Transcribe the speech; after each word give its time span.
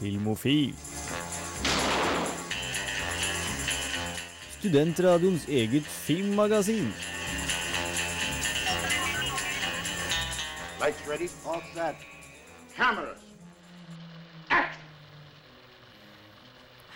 Filmofil. 0.00 0.72
Studentradioens 4.58 5.44
eget 5.48 5.84
filmmagasin. 5.84 6.88
Lights 10.80 11.04
ready, 11.08 11.28
all 11.46 11.60
set. 11.74 12.06
Cameras. 12.76 13.20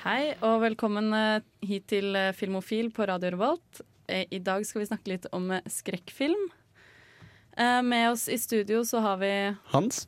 Hei 0.05 0.35
og 0.45 0.59
velkommen 0.65 1.13
eh, 1.17 1.45
hit 1.65 1.87
til 1.93 2.11
eh, 2.17 2.33
Filmofil 2.37 2.91
på 2.93 3.07
Radio 3.09 3.31
Revolt. 3.37 3.81
Eh, 4.09 4.25
I 4.33 4.41
dag 4.45 4.65
skal 4.69 4.83
vi 4.83 4.89
snakke 4.91 5.13
litt 5.15 5.29
om 5.33 5.49
skrekkfilm. 5.69 6.43
Eh, 7.57 7.81
Med 7.85 8.11
oss 8.11 8.27
i 8.29 8.37
studio 8.41 8.83
så 8.85 9.01
har 9.05 9.21
vi 9.21 9.33
Hans. 9.73 10.07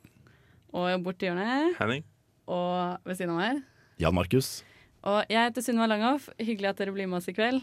Og 0.73 0.89
borti 1.05 1.29
hjørnet 1.29 1.77
Henning? 1.79 2.05
Og 2.47 3.03
ved 3.07 3.19
siden 3.19 3.35
av 3.35 3.41
meg. 3.41 3.61
Jan 4.01 4.15
Markus. 4.15 4.61
Og 5.07 5.23
jeg 5.31 5.49
heter 5.49 5.63
Sunniva 5.63 5.87
Langhoff. 5.91 6.29
Hyggelig 6.39 6.71
at 6.71 6.81
dere 6.81 6.95
blir 6.95 7.09
med 7.09 7.21
oss 7.21 7.29
i 7.31 7.35
kveld. 7.35 7.61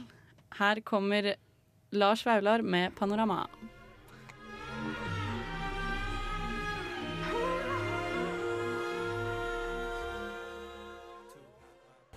Her 0.58 0.80
kommer 0.86 1.34
Lars 1.94 2.24
Vaular 2.26 2.62
med 2.62 2.94
'Panorama'. 2.94 3.48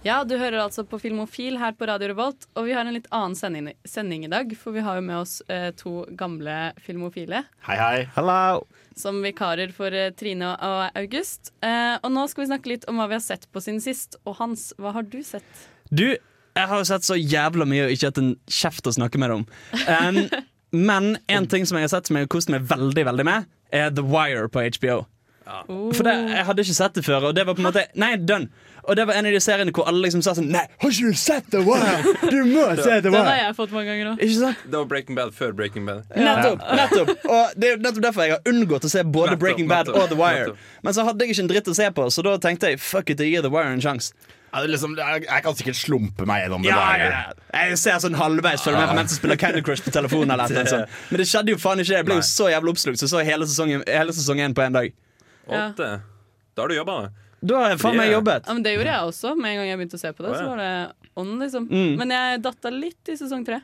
Ja, 0.07 0.21
du 0.23 0.38
hører 0.39 0.61
altså 0.61 0.85
på 0.88 1.02
Filmofil 1.02 1.57
her 1.59 1.73
på 1.75 1.88
Radio 1.89 2.07
Revolt, 2.13 2.45
og 2.55 2.70
vi 2.70 2.75
har 2.77 2.88
en 2.88 2.95
litt 2.95 3.09
annen 3.11 3.34
sending, 3.35 3.66
sending 3.84 4.23
i 4.23 4.30
dag. 4.31 4.53
For 4.55 4.71
vi 4.71 4.83
har 4.85 5.02
jo 5.02 5.03
med 5.03 5.17
oss 5.20 5.41
eh, 5.52 5.73
to 5.75 6.05
gamle 6.16 6.53
filmofile 6.80 7.41
Hei, 7.67 7.75
hei. 7.75 8.05
Hello. 8.16 8.61
som 8.95 9.20
vikarer 9.25 9.73
for 9.75 9.91
eh, 9.91 10.13
Trine 10.16 10.53
og 10.53 10.95
August. 11.02 11.52
Eh, 11.59 11.97
og 11.99 12.14
nå 12.16 12.23
skal 12.31 12.45
vi 12.45 12.47
snakke 12.53 12.72
litt 12.72 12.88
om 12.88 13.02
hva 13.02 13.09
vi 13.11 13.17
har 13.17 13.25
sett 13.25 13.49
på 13.52 13.64
siden 13.66 13.83
sist. 13.83 14.16
Og 14.23 14.38
Hans, 14.39 14.69
hva 14.80 14.95
har 14.95 15.09
du 15.11 15.19
sett? 15.27 15.67
Du, 15.91 16.05
jeg 16.16 16.71
har 16.71 16.80
jo 16.80 16.88
sett 16.88 17.09
så 17.09 17.19
jævla 17.19 17.67
mye 17.67 17.89
og 17.89 17.97
ikke 17.97 18.14
hatt 18.14 18.23
en 18.23 18.31
kjeft 18.47 18.88
å 18.88 18.95
snakke 18.95 19.19
med 19.19 19.33
deg 19.33 19.42
om. 19.42 19.45
Um, 19.92 20.47
men 20.88 21.17
en 21.27 21.52
ting 21.52 21.67
som 21.67 21.81
jeg 21.81 21.89
har 21.89 21.95
sett 21.97 22.08
som 22.08 22.21
jeg 22.21 22.30
har 22.30 22.36
kost 22.38 22.53
meg 22.53 22.64
veldig 22.71 23.09
veldig 23.11 23.27
med, 23.27 23.52
er 23.75 23.92
The 23.92 24.08
Wire 24.08 24.47
på 24.47 24.69
HBO. 24.80 25.02
For 25.67 26.03
det, 26.03 26.16
Jeg 26.31 26.45
hadde 26.48 26.64
ikke 26.66 26.78
sett 26.78 26.98
det 26.98 27.03
før, 27.06 27.30
og 27.30 27.36
det 27.36 27.45
var 27.48 27.56
på 27.58 27.64
en 27.64 27.70
måte 27.70 27.86
Nei, 27.95 28.16
done. 28.20 28.50
Og 28.88 28.95
det 28.95 29.03
var 29.08 29.17
en 29.20 29.28
av 29.28 29.34
de 29.36 29.40
seriene 29.44 29.73
hvor 29.76 29.88
alle 29.89 30.06
liksom 30.06 30.22
sa 30.23 30.34
sånn 30.38 30.48
Nei, 30.54 30.64
har 30.81 30.94
ikke 30.94 31.12
du 31.12 31.20
sett 31.20 31.50
The 31.52 31.64
Wire? 31.66 32.14
Du 32.34 32.39
må 32.48 32.67
se 32.80 33.00
The 33.04 33.12
Wire! 33.12 33.17
Den 33.17 33.28
har 33.31 33.39
jeg 33.42 33.58
fått 33.58 33.76
mange 33.76 33.89
ganger 33.92 34.09
nå 34.12 34.14
Ikke 34.17 34.38
sant? 34.38 34.64
Det 34.64 34.80
var 34.80 34.88
Breaking 34.94 35.20
Bad 35.20 35.36
før 35.36 35.52
Breaking 35.58 35.89
Bad. 35.89 36.08
Nettopp! 36.16 36.64
nettopp 36.81 37.28
Og 37.28 37.59
Det 37.59 37.73
er 37.73 37.84
nettopp 37.84 38.08
derfor 38.08 38.28
jeg 38.28 38.38
har 38.38 38.54
unngått 38.54 38.88
å 38.88 38.94
se 38.94 39.04
både 39.04 39.34
Nettopp, 39.34 39.44
Breaking 39.44 39.70
Bad 39.72 39.92
nettopp, 39.92 40.02
og 40.04 40.14
The 40.14 40.20
Wire. 40.20 40.48
nettopp. 40.48 40.73
Men 40.88 40.98
så 40.98 41.08
hadde 41.08 41.26
jeg 41.26 41.36
ikke 41.36 41.45
en 41.48 41.54
dritt 41.54 41.72
å 41.72 41.78
se 41.82 41.92
på, 42.00 42.09
så 42.16 42.26
da 42.28 42.36
tenkte 42.48 42.72
jeg 42.72 42.82
fuck 42.84 43.11
it, 43.14 43.23
jeg 43.23 43.36
gir 43.36 43.48
The 43.48 43.52
Wire 43.54 43.76
en 43.76 43.84
sjanse. 43.84 44.14
Ja, 44.54 44.61
liksom, 44.64 44.95
jeg, 44.98 45.26
jeg 45.28 45.44
kan 45.44 45.58
sikkert 45.59 45.78
slumpe 45.78 46.26
meg 46.26 46.45
gjennom 46.45 46.64
det. 46.64 46.72
Ja, 46.72 46.86
ja, 46.98 47.09
ja. 47.11 47.66
Jeg 47.67 47.80
ser 47.82 48.00
sånn 48.02 48.16
halvveis 48.17 48.64
følger 48.64 48.80
med 48.80 48.94
på 48.94 48.95
mens 48.98 49.11
jeg 49.14 49.20
spiller 49.20 49.39
Candy 49.42 49.61
Crush 49.66 49.84
på 49.86 49.92
telefonen. 49.94 50.32
Eller 50.34 50.48
et 50.48 50.72
eller. 50.72 50.95
Men 51.11 51.22
det 51.22 51.28
skjedde 51.30 51.54
jo 51.54 51.59
faen 51.61 51.84
ikke. 51.84 51.98
Jeg 52.00 52.08
ble 52.08 52.17
jo 52.22 52.23
så 52.26 52.48
jævlig 52.54 52.73
oppslukt, 52.73 53.02
så 53.02 53.11
så 53.11 53.22
jeg 53.22 53.34
hele 53.34 53.50
sesongen, 53.50 53.84
hele 53.84 54.56
på 54.56 54.64
én 54.64 54.80
dag. 54.80 54.95
Ja. 55.48 55.70
Åtte. 55.70 55.90
Da 56.53 56.64
har 56.64 56.72
du 56.72 56.76
jobba, 56.76 57.00
da. 57.02 57.26
Da 57.48 57.58
har 57.62 57.73
jeg 57.73 57.80
faen 57.84 57.98
meg 58.00 58.12
jobbet. 58.12 58.48
Ja, 58.48 58.53
men 58.58 58.64
det 58.66 58.73
gjorde 58.73 58.94
jeg 58.94 59.09
også. 59.12 59.34
Med 59.38 59.52
en 59.52 59.59
gang 59.62 59.67
jeg 59.70 59.80
begynte 59.80 60.00
å 60.00 60.02
se 60.02 60.12
på 60.17 60.26
det, 60.26 60.31
så 60.39 60.45
var 60.48 60.62
det 60.62 60.72
on, 61.22 61.36
liksom. 61.42 61.67
Mm. 61.70 61.92
Men 62.00 62.14
jeg 62.16 62.39
datta 62.48 62.72
litt 62.73 63.12
i 63.14 63.17
sesong 63.20 63.45
tre. 63.45 63.59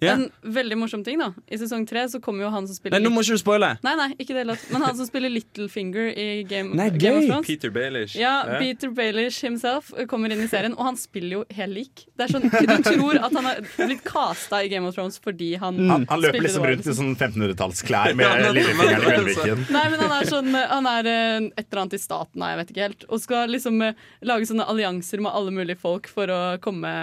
Ja. 0.00 0.14
En 0.16 0.30
veldig 0.42 0.78
morsom 0.80 1.04
ting, 1.04 1.18
da. 1.20 1.30
I 1.50 1.58
sesong 1.60 1.84
tre 1.88 2.06
så 2.08 2.20
kommer 2.24 2.46
jo 2.46 2.50
han 2.52 2.66
som 2.68 2.76
spiller 2.78 2.96
Nei, 2.96 3.04
nå 3.04 3.12
må 3.12 3.20
ikke 3.24 3.36
du 3.36 3.42
spoile. 3.42 3.70
Nei, 3.84 3.92
nei, 3.98 4.08
ikke 4.16 4.36
det 4.36 4.46
lett. 4.48 4.62
Men 4.72 4.84
han 4.86 4.96
som 4.96 5.08
spiller 5.08 5.32
Littlefinger 5.32 6.10
i 6.16 6.28
Game, 6.48 6.72
Nei, 6.78 6.88
Game 6.94 7.20
of. 7.20 7.26
Thrones. 7.28 7.46
Peter 7.50 7.72
Baelish. 7.74 8.16
Ja, 8.18 8.34
Peter 8.58 8.92
Baelish 8.96 9.42
himself 9.44 9.92
kommer 10.10 10.32
inn 10.32 10.40
i 10.44 10.48
serien, 10.50 10.74
og 10.78 10.86
han 10.88 10.98
spiller 11.00 11.40
jo 11.40 11.42
helt 11.56 11.76
lik. 11.76 12.06
Det 12.16 12.26
er 12.26 12.32
sånn, 12.32 12.48
Du 12.50 12.84
tror 12.86 13.20
at 13.20 13.34
han 13.36 13.48
har 13.50 13.60
blitt 13.76 14.02
casta 14.06 14.62
i 14.64 14.70
Game 14.72 14.88
of 14.88 14.96
Thrones 14.96 15.20
fordi 15.20 15.52
han, 15.60 15.78
Han, 15.90 16.06
han 16.08 16.22
løper 16.24 16.44
liksom 16.44 16.64
rundt 16.70 16.88
i 16.88 16.96
sånn 16.96 17.12
1500-tallsklær 17.16 18.16
med 18.18 18.46
lillefingeren 18.56 19.06
i 19.10 19.34
nettopp. 19.34 19.64
Nei, 19.74 19.84
men 19.92 20.02
han 20.04 20.14
er 20.16 20.28
sånn 20.30 20.54
Han 20.56 20.88
er 20.90 21.08
eh, 21.10 21.48
et 21.60 21.66
eller 21.66 21.82
annet 21.84 21.96
i 21.98 22.02
staten, 22.02 22.40
nei, 22.40 22.52
jeg 22.54 22.60
vet 22.62 22.72
ikke 22.74 22.86
helt. 22.88 23.06
Og 23.10 23.22
skal 23.22 23.52
liksom 23.52 23.80
eh, 23.84 24.00
lage 24.26 24.48
sånne 24.48 24.66
allianser 24.70 25.22
med 25.24 25.34
alle 25.36 25.54
mulige 25.54 25.80
folk 25.80 26.08
for 26.10 26.30
å 26.32 26.40
komme 26.64 26.94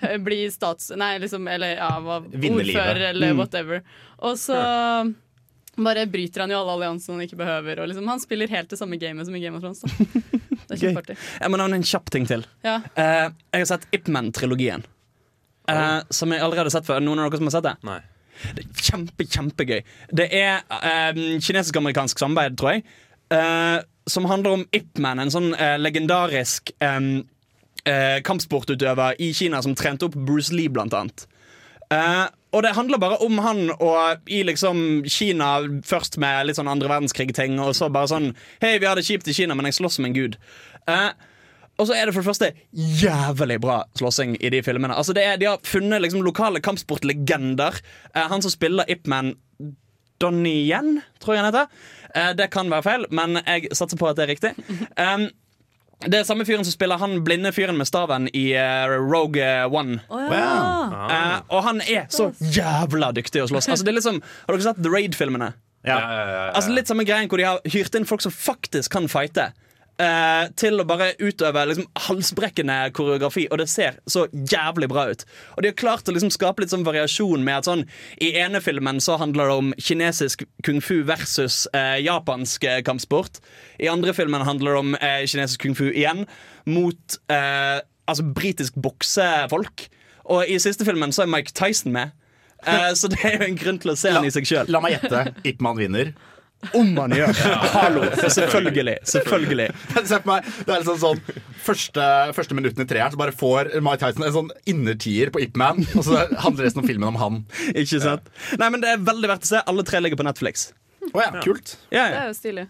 eh, 0.00 0.16
Bli 0.24 0.44
stats... 0.52 0.90
Nei, 0.98 1.16
liksom 1.22 1.48
Eller 1.50 1.76
ja, 1.78 1.90
hva, 2.04 2.13
Livet. 2.20 2.50
ordfører 2.60 3.02
eller 3.10 3.32
Mm. 3.32 3.38
whatever. 3.38 3.82
Og 4.24 4.36
så 4.38 4.56
bare 5.76 6.06
bryter 6.06 6.40
han 6.44 6.50
jo 6.54 6.60
alle 6.60 6.74
alliansene 6.76 7.16
han 7.18 7.24
ikke 7.26 7.36
behøver. 7.40 7.80
Og 7.82 7.88
liksom, 7.90 8.06
han 8.08 8.20
spiller 8.22 8.48
helt 8.52 8.70
det 8.70 8.78
samme 8.78 8.96
gamet 9.00 9.26
som 9.26 9.34
i 9.34 9.40
Game 9.42 9.56
of 9.58 9.62
Thrones. 9.62 9.80
Da. 9.80 9.88
Det 10.68 10.76
er 10.78 10.80
kjempeartig. 10.80 11.16
Jeg 11.42 11.50
må 11.52 11.58
nevne 11.60 11.76
en 11.76 11.82
kjapp 11.84 12.10
ting 12.14 12.26
til. 12.30 12.44
Ja. 12.64 12.76
Uh, 12.96 13.34
jeg 13.52 13.64
har 13.64 13.66
sett 13.74 13.86
Ip 13.92 14.06
Man-trilogien. 14.08 14.84
eh, 15.68 16.00
som 16.10 16.30
jeg 16.32 16.40
allerede 16.44 16.68
har 16.68 16.74
sett 16.76 16.86
før. 16.86 17.00
Noen 17.00 17.18
av 17.24 17.30
dere 17.30 17.38
som 17.40 17.48
har 17.48 17.54
sett 17.56 17.64
det? 17.64 17.74
Nei. 17.88 17.98
Det 18.54 18.64
er 18.64 18.82
kjempe, 18.84 19.24
kjempegøy. 19.32 19.82
Det 20.12 20.26
er 20.34 20.62
uh, 20.70 21.20
kinesisk-amerikansk 21.40 22.18
samarbeid, 22.20 22.56
tror 22.60 22.74
jeg. 22.76 22.84
eh, 23.32 23.78
som 24.06 24.24
handler 24.28 24.52
om 24.58 24.64
Ip 24.76 24.98
Man, 25.00 25.18
en 25.22 25.30
sånn 25.32 25.54
legendarisk 25.80 26.70
um, 26.84 27.22
eh, 27.88 28.18
kampsportutøver 28.20 29.16
i 29.24 29.30
Kina 29.32 29.62
som 29.64 29.72
trente 29.74 30.04
opp 30.04 30.14
Bruce 30.28 30.52
Lee, 30.52 30.68
blant 30.68 30.92
annet. 30.92 31.24
Eh, 31.94 32.24
og 32.54 32.62
det 32.62 32.74
handler 32.76 33.00
bare 33.02 33.18
om 33.24 33.38
han 33.42 33.68
og 33.74 34.30
i 34.30 34.42
liksom 34.46 35.04
Kina 35.10 35.56
først 35.86 36.18
med 36.22 36.48
litt 36.48 36.58
sånn 36.58 36.70
andre 36.70 36.90
verdenskrig-ting, 36.90 37.58
og 37.62 37.74
så 37.76 37.90
bare 37.92 38.10
sånn 38.12 38.32
Hei, 38.62 38.76
vi 38.78 38.88
har 38.88 38.98
det 38.98 39.06
kjipt 39.06 39.30
i 39.30 39.34
Kina, 39.36 39.56
men 39.58 39.68
jeg 39.68 39.80
slåss 39.80 39.98
som 39.98 40.06
en 40.08 40.16
gud. 40.16 40.38
Uh, 40.86 41.10
og 41.74 41.88
så 41.88 41.96
er 41.96 42.06
det 42.06 42.14
for 42.14 42.22
det 42.22 42.28
første 42.28 42.52
jævlig 43.02 43.58
bra 43.64 43.80
slåssing 43.98 44.36
i 44.38 44.52
de 44.54 44.60
filmene. 44.62 44.94
Altså 44.94 45.16
er, 45.18 45.34
De 45.40 45.48
har 45.50 45.62
funnet 45.66 46.04
liksom 46.04 46.22
lokale 46.22 46.62
kampsportlegender. 46.62 47.80
Uh, 48.14 48.26
han 48.30 48.44
som 48.44 48.54
spiller 48.54 48.86
Ip 48.92 49.10
Man, 49.10 49.34
Donnie 50.22 50.68
Yen, 50.68 51.00
tror 51.18 51.34
jeg 51.34 51.42
han 51.42 51.50
heter. 51.50 51.90
Det 52.38 52.46
kan 52.54 52.68
være 52.70 52.84
feil, 52.86 53.04
men 53.10 53.40
jeg 53.40 53.72
satser 53.74 53.98
på 53.98 54.06
at 54.06 54.14
det 54.14 54.22
er 54.22 54.30
riktig. 54.30 54.52
Um, 54.94 55.26
det 56.10 56.20
er 56.20 56.26
samme 56.28 56.46
fyren 56.48 56.64
som 56.66 56.74
spiller 56.74 57.00
han 57.00 57.18
blinde 57.26 57.52
fyren 57.54 57.78
med 57.78 57.88
staven 57.88 58.28
i 58.36 58.46
uh, 58.56 58.94
Rogue 59.00 59.48
One. 59.72 60.00
Oh, 60.08 60.24
ja. 60.30 60.48
Eh, 61.10 61.36
og 61.48 61.66
han 61.66 61.82
er 61.84 62.08
så 62.12 62.30
jævla 62.38 63.12
dyktig 63.16 63.44
å 63.44 63.48
slåss. 63.50 63.68
Altså, 63.72 63.86
det 63.86 63.94
er 63.94 63.98
liksom, 64.00 64.20
har 64.46 64.56
dere 64.56 64.66
sett 64.68 64.82
The 64.84 64.92
Raid-filmene? 64.92 65.52
Ja. 65.84 65.98
Ja, 65.98 65.98
ja, 66.00 66.20
ja, 66.24 66.36
ja. 66.46 66.52
Altså 66.56 66.72
Litt 66.72 66.88
samme 66.88 67.04
greien 67.04 67.28
hvor 67.28 67.40
de 67.40 67.44
har 67.44 67.60
hyrt 67.68 67.96
inn 67.98 68.06
folk 68.08 68.24
som 68.24 68.32
faktisk 68.32 68.94
kan 68.94 69.08
fighte. 69.12 69.50
Eh, 70.02 70.46
til 70.58 70.80
å 70.80 70.86
bare 70.88 71.12
utøve 71.20 71.64
liksom, 71.70 71.86
halsbrekkende 72.06 72.76
koreografi, 72.96 73.46
og 73.50 73.60
det 73.60 73.68
ser 73.72 73.98
så 74.10 74.26
jævlig 74.32 74.88
bra 74.92 75.06
ut. 75.12 75.24
Og 75.56 75.62
de 75.64 75.70
har 75.70 75.78
klart 75.78 76.08
å 76.08 76.14
liksom, 76.14 76.32
skape 76.34 76.64
litt 76.64 76.72
sånn 76.74 76.86
variasjon 76.86 77.44
med 77.46 77.60
at 77.60 77.68
sånn 77.68 77.86
I 78.24 78.32
ene 78.42 78.62
filmen 78.64 79.00
så 79.04 79.18
handler 79.20 79.50
det 79.50 79.58
om 79.62 79.72
kinesisk 79.78 80.46
kung 80.66 80.80
fu 80.84 81.02
versus 81.06 81.64
eh, 81.76 81.98
japansk 82.04 82.66
eh, 82.68 82.82
kampsport. 82.86 83.40
I 83.78 83.90
andre 83.92 84.14
filmen 84.16 84.44
handler 84.46 84.74
det 84.74 84.84
om 84.84 84.98
eh, 85.00 85.22
kinesisk 85.30 85.64
kung 85.66 85.78
fu 85.78 85.88
igjen 85.90 86.24
mot 86.70 87.18
eh, 87.32 87.80
altså 88.08 88.26
britisk 88.36 88.76
boksefolk. 88.80 89.88
Og 90.32 90.48
i 90.48 90.58
siste 90.62 90.86
filmen 90.88 91.12
så 91.12 91.24
er 91.24 91.32
Mike 91.32 91.52
Tyson 91.56 91.92
med. 91.92 92.14
Eh, 92.64 92.92
så 92.96 93.10
det 93.12 93.20
er 93.24 93.38
jo 93.38 93.48
en 93.50 93.58
grunn 93.60 93.80
til 93.82 93.92
å 93.92 93.98
se 93.98 94.12
han 94.14 94.24
i 94.24 94.32
seg 94.32 94.48
sjøl. 94.48 94.70
La 94.72 94.80
meg 94.84 94.96
gjette. 94.96 95.26
Ip 95.50 95.64
Man 95.64 95.76
vinner. 95.80 96.14
Om 96.72 96.92
han 96.98 97.14
gjør 97.18 97.40
Hallo, 97.76 98.04
selvfølgelig. 98.22 98.96
Selvfølgelig. 99.10 99.68
Se 99.94 100.20
på 100.22 100.30
meg, 100.30 100.46
det 100.64 100.74
er 100.74 100.84
liksom 100.84 101.00
sånn 101.02 101.42
Første, 101.64 102.06
første 102.36 102.56
minutten 102.56 102.84
i 102.84 102.88
treeren 102.88 103.14
så 103.14 103.20
bare 103.20 103.32
får 103.32 103.72
Mike 103.84 104.00
Tyson 104.02 104.26
en 104.26 104.34
sånn 104.34 104.50
innertier 104.68 105.32
på 105.32 105.40
Ip 105.44 105.56
Man, 105.60 105.80
og 105.96 106.04
så 106.04 106.26
handler 106.44 106.66
resten 106.66 106.82
av 106.82 106.88
filmen 106.90 107.08
om 107.08 107.20
han. 107.20 107.42
Ikke 107.72 108.02
sant? 108.04 108.28
Nei, 108.60 108.68
men 108.68 108.84
Det 108.84 108.92
er 108.92 109.04
veldig 109.04 109.30
verdt 109.32 109.48
å 109.48 109.52
se. 109.54 109.62
Alle 109.72 109.84
tre 109.88 110.02
ligger 110.04 110.20
på 110.20 110.26
Netflix. 110.28 110.70
Oh, 111.12 111.20
ja, 111.22 111.30
kult. 111.44 111.76
Ja, 111.88 112.08
Det 112.12 112.20
er 112.20 112.32
jo 112.32 112.36
stilig. 112.36 112.66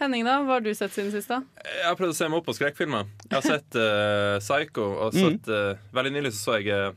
Henning, 0.00 0.24
da? 0.26 0.40
Hva 0.42 0.56
har 0.56 0.64
du 0.64 0.72
sett 0.74 0.94
siden 0.94 1.12
sist? 1.14 1.30
da? 1.30 1.40
Jeg 1.62 1.86
har 1.86 1.94
prøvd 1.98 2.14
å 2.14 2.18
se 2.18 2.26
meg 2.26 2.40
opp 2.40 2.48
på 2.48 2.56
skrekkfilmer. 2.56 3.06
Jeg 3.28 3.36
har 3.36 3.46
sett 3.46 3.78
uh, 3.78 4.40
Psycho, 4.42 4.88
og 5.06 5.14
sett 5.14 5.50
uh, 5.50 5.78
Veldig 5.94 6.12
nylig 6.16 6.34
så 6.34 6.40
så 6.40 6.58
jeg 6.58 6.74
uh, 6.74 6.96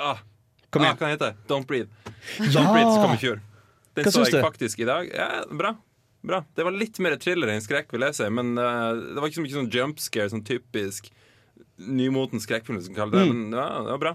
ah, 0.00 0.22
Kom 0.72 0.86
ah. 0.88 0.96
Hva 0.96 1.12
heter 1.12 1.34
det? 1.34 1.46
Don't 1.50 1.68
Breathe. 1.68 1.92
Don't 2.40 2.72
Breathe 2.72 2.94
som 2.94 3.04
kom 3.04 3.14
i 3.14 3.20
fjor. 3.20 3.44
Den 3.96 4.06
Hva 4.06 4.12
så 4.14 4.24
jeg 4.26 4.36
du? 4.36 4.40
faktisk 4.44 4.82
i 4.84 4.88
dag. 4.88 5.10
Ja, 5.14 5.28
bra. 5.50 5.74
bra 6.26 6.42
Det 6.56 6.66
var 6.66 6.76
litt 6.76 6.98
mer 7.02 7.16
thriller 7.22 7.52
enn 7.52 7.64
skrekk, 7.64 7.90
vil 7.94 8.04
jeg 8.08 8.18
si. 8.18 8.28
Men 8.32 8.54
uh, 8.60 8.92
det 8.92 9.18
var 9.18 9.30
ikke 9.30 9.40
så 9.40 9.46
mye 9.46 9.56
sånn 9.56 9.72
jump 9.72 10.02
scare, 10.02 10.32
sånn 10.32 10.44
typisk 10.46 11.10
nymotens 11.76 12.46
skrekkfilm, 12.48 12.80
som 12.84 12.96
kaller 12.96 13.20
det. 13.20 13.32
Men 13.32 13.56
ja, 13.56 13.66
det 13.84 13.94
var 13.94 14.02
bra. 14.02 14.14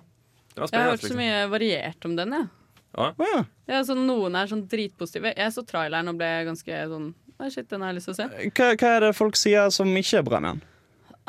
Det 0.52 0.64
var 0.64 0.74
Jeg 0.74 0.82
har 0.84 0.96
hørt 0.96 1.08
så 1.08 1.18
mye 1.18 1.42
variert 1.52 2.06
om 2.10 2.16
den. 2.20 2.38
jeg. 2.38 2.50
Ja. 2.98 3.14
Ja. 3.18 3.44
Ja, 3.72 3.84
så 3.88 3.96
noen 3.96 4.36
er 4.36 4.50
sånn 4.52 4.66
dritpositive. 4.68 5.32
Jeg 5.38 5.54
så 5.56 5.64
traileren 5.68 6.12
og 6.12 6.18
ble 6.20 6.32
ganske 6.50 6.82
sånn 6.92 7.14
shit, 7.50 7.70
den 7.72 7.82
har 7.82 7.94
jeg 7.94 8.02
lyst 8.02 8.10
til 8.10 8.14
å 8.14 8.20
se. 8.20 8.50
Hva, 8.52 8.68
hva 8.76 8.90
er 8.98 9.06
det 9.08 9.16
folk 9.18 9.40
sier 9.40 9.72
som 9.74 9.90
ikke 9.98 10.20
er 10.20 10.28
bra 10.28 10.42
med 10.44 10.60
den? 10.60 10.68